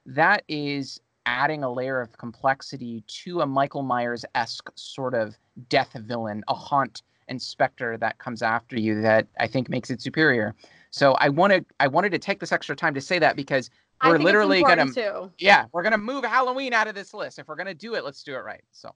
That 0.05 0.43
is 0.47 0.99
adding 1.25 1.63
a 1.63 1.71
layer 1.71 2.01
of 2.01 2.17
complexity 2.17 3.03
to 3.07 3.41
a 3.41 3.45
Michael 3.45 3.83
Myers 3.83 4.25
esque 4.35 4.69
sort 4.75 5.13
of 5.13 5.37
death 5.69 5.93
villain, 5.93 6.43
a 6.47 6.53
haunt 6.53 7.01
and 7.27 7.41
specter 7.41 7.97
that 7.97 8.17
comes 8.17 8.41
after 8.41 8.77
you 8.77 9.01
that 9.01 9.27
I 9.39 9.47
think 9.47 9.69
makes 9.69 9.89
it 9.89 10.01
superior. 10.01 10.55
So 10.91 11.13
I 11.13 11.29
wanted 11.29 11.65
I 11.79 11.87
wanted 11.87 12.11
to 12.11 12.19
take 12.19 12.39
this 12.39 12.51
extra 12.51 12.75
time 12.75 12.93
to 12.93 13.01
say 13.01 13.19
that 13.19 13.35
because 13.35 13.69
we're 14.03 14.19
literally 14.19 14.61
gonna 14.61 14.91
too. 14.91 15.31
yeah 15.37 15.65
we're 15.71 15.83
gonna 15.83 15.97
move 15.97 16.25
Halloween 16.25 16.73
out 16.73 16.87
of 16.87 16.95
this 16.95 17.13
list. 17.13 17.39
If 17.39 17.47
we're 17.47 17.55
gonna 17.55 17.73
do 17.73 17.95
it, 17.95 18.03
let's 18.03 18.23
do 18.23 18.33
it 18.35 18.39
right. 18.39 18.63
So 18.71 18.93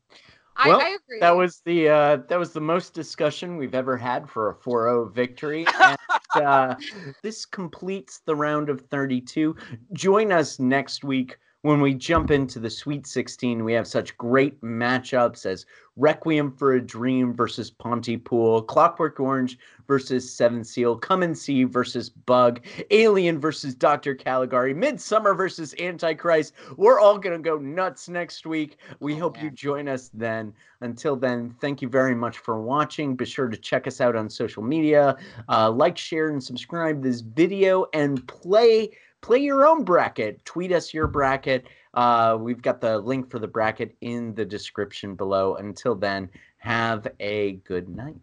well, 0.65 0.81
I, 0.81 0.85
I 0.85 0.89
agree. 0.89 1.19
That 1.19 1.35
was 1.35 1.61
the 1.65 1.89
uh, 1.89 2.17
that 2.27 2.39
was 2.39 2.51
the 2.51 2.61
most 2.61 2.93
discussion 2.93 3.57
we've 3.57 3.75
ever 3.75 3.95
had 3.95 4.29
for 4.29 4.49
a 4.49 4.55
4-0 4.55 5.13
victory. 5.13 5.67
And, 5.81 5.97
uh, 6.35 6.75
this 7.21 7.45
completes 7.45 8.21
the 8.25 8.35
round 8.35 8.69
of 8.69 8.81
32. 8.89 9.55
Join 9.93 10.31
us 10.31 10.59
next 10.59 11.03
week 11.03 11.37
when 11.67 11.81
we 11.81 11.93
jump 11.93 12.31
into 12.31 12.59
the 12.59 12.69
Sweet 12.69 13.05
16. 13.05 13.61
We 13.61 13.73
have 13.73 13.85
such 13.85 14.17
great 14.17 14.61
matchups 14.61 15.45
as 15.45 15.65
Requiem 15.97 16.49
for 16.53 16.75
a 16.75 16.81
Dream 16.81 17.33
versus 17.33 17.69
Pontypool, 17.69 18.61
Clockwork 18.61 19.19
Orange 19.19 19.59
versus 19.85 20.31
Seven 20.31 20.63
Seal, 20.63 20.95
Come 20.95 21.23
and 21.23 21.37
See 21.37 21.65
versus 21.65 22.09
Bug, 22.09 22.61
Alien 22.91 23.37
versus 23.37 23.75
Dr. 23.75 24.15
Caligari, 24.15 24.73
Midsommar 24.73 25.35
versus 25.35 25.75
Antichrist. 25.77 26.53
We're 26.77 27.01
all 27.01 27.17
going 27.17 27.35
to 27.35 27.43
go 27.43 27.57
nuts 27.57 28.07
next 28.07 28.45
week. 28.45 28.77
We 29.01 29.15
Oh, 29.15 29.19
hope 29.19 29.35
man. 29.35 29.45
you 29.45 29.51
join 29.51 29.89
us 29.89 30.09
then. 30.13 30.53
Until 30.79 31.17
then, 31.17 31.53
thank 31.59 31.81
you 31.81 31.89
very 31.89 32.15
much 32.15 32.37
for 32.37 32.61
watching. 32.61 33.15
Be 33.15 33.25
sure 33.25 33.49
to 33.49 33.57
check 33.57 33.87
us 33.87 33.99
out 33.99 34.15
on 34.15 34.29
social 34.29 34.63
media. 34.63 35.17
Uh, 35.49 35.69
like, 35.69 35.97
share, 35.97 36.29
and 36.29 36.41
subscribe 36.41 37.03
this 37.03 37.19
video 37.19 37.87
and 37.93 38.25
play 38.27 38.91
play 39.21 39.39
your 39.39 39.65
own 39.65 39.83
bracket. 39.83 40.43
Tweet 40.45 40.71
us 40.71 40.93
your 40.93 41.07
bracket. 41.07 41.67
Uh, 41.93 42.37
we've 42.39 42.61
got 42.61 42.81
the 42.81 42.97
link 42.99 43.29
for 43.29 43.39
the 43.39 43.47
bracket 43.47 43.95
in 44.01 44.33
the 44.35 44.45
description 44.45 45.15
below. 45.15 45.55
Until 45.55 45.95
then, 45.95 46.29
have 46.57 47.07
a 47.19 47.53
good 47.65 47.89
night 47.89 48.17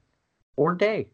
or 0.57 0.75
day. 0.75 1.09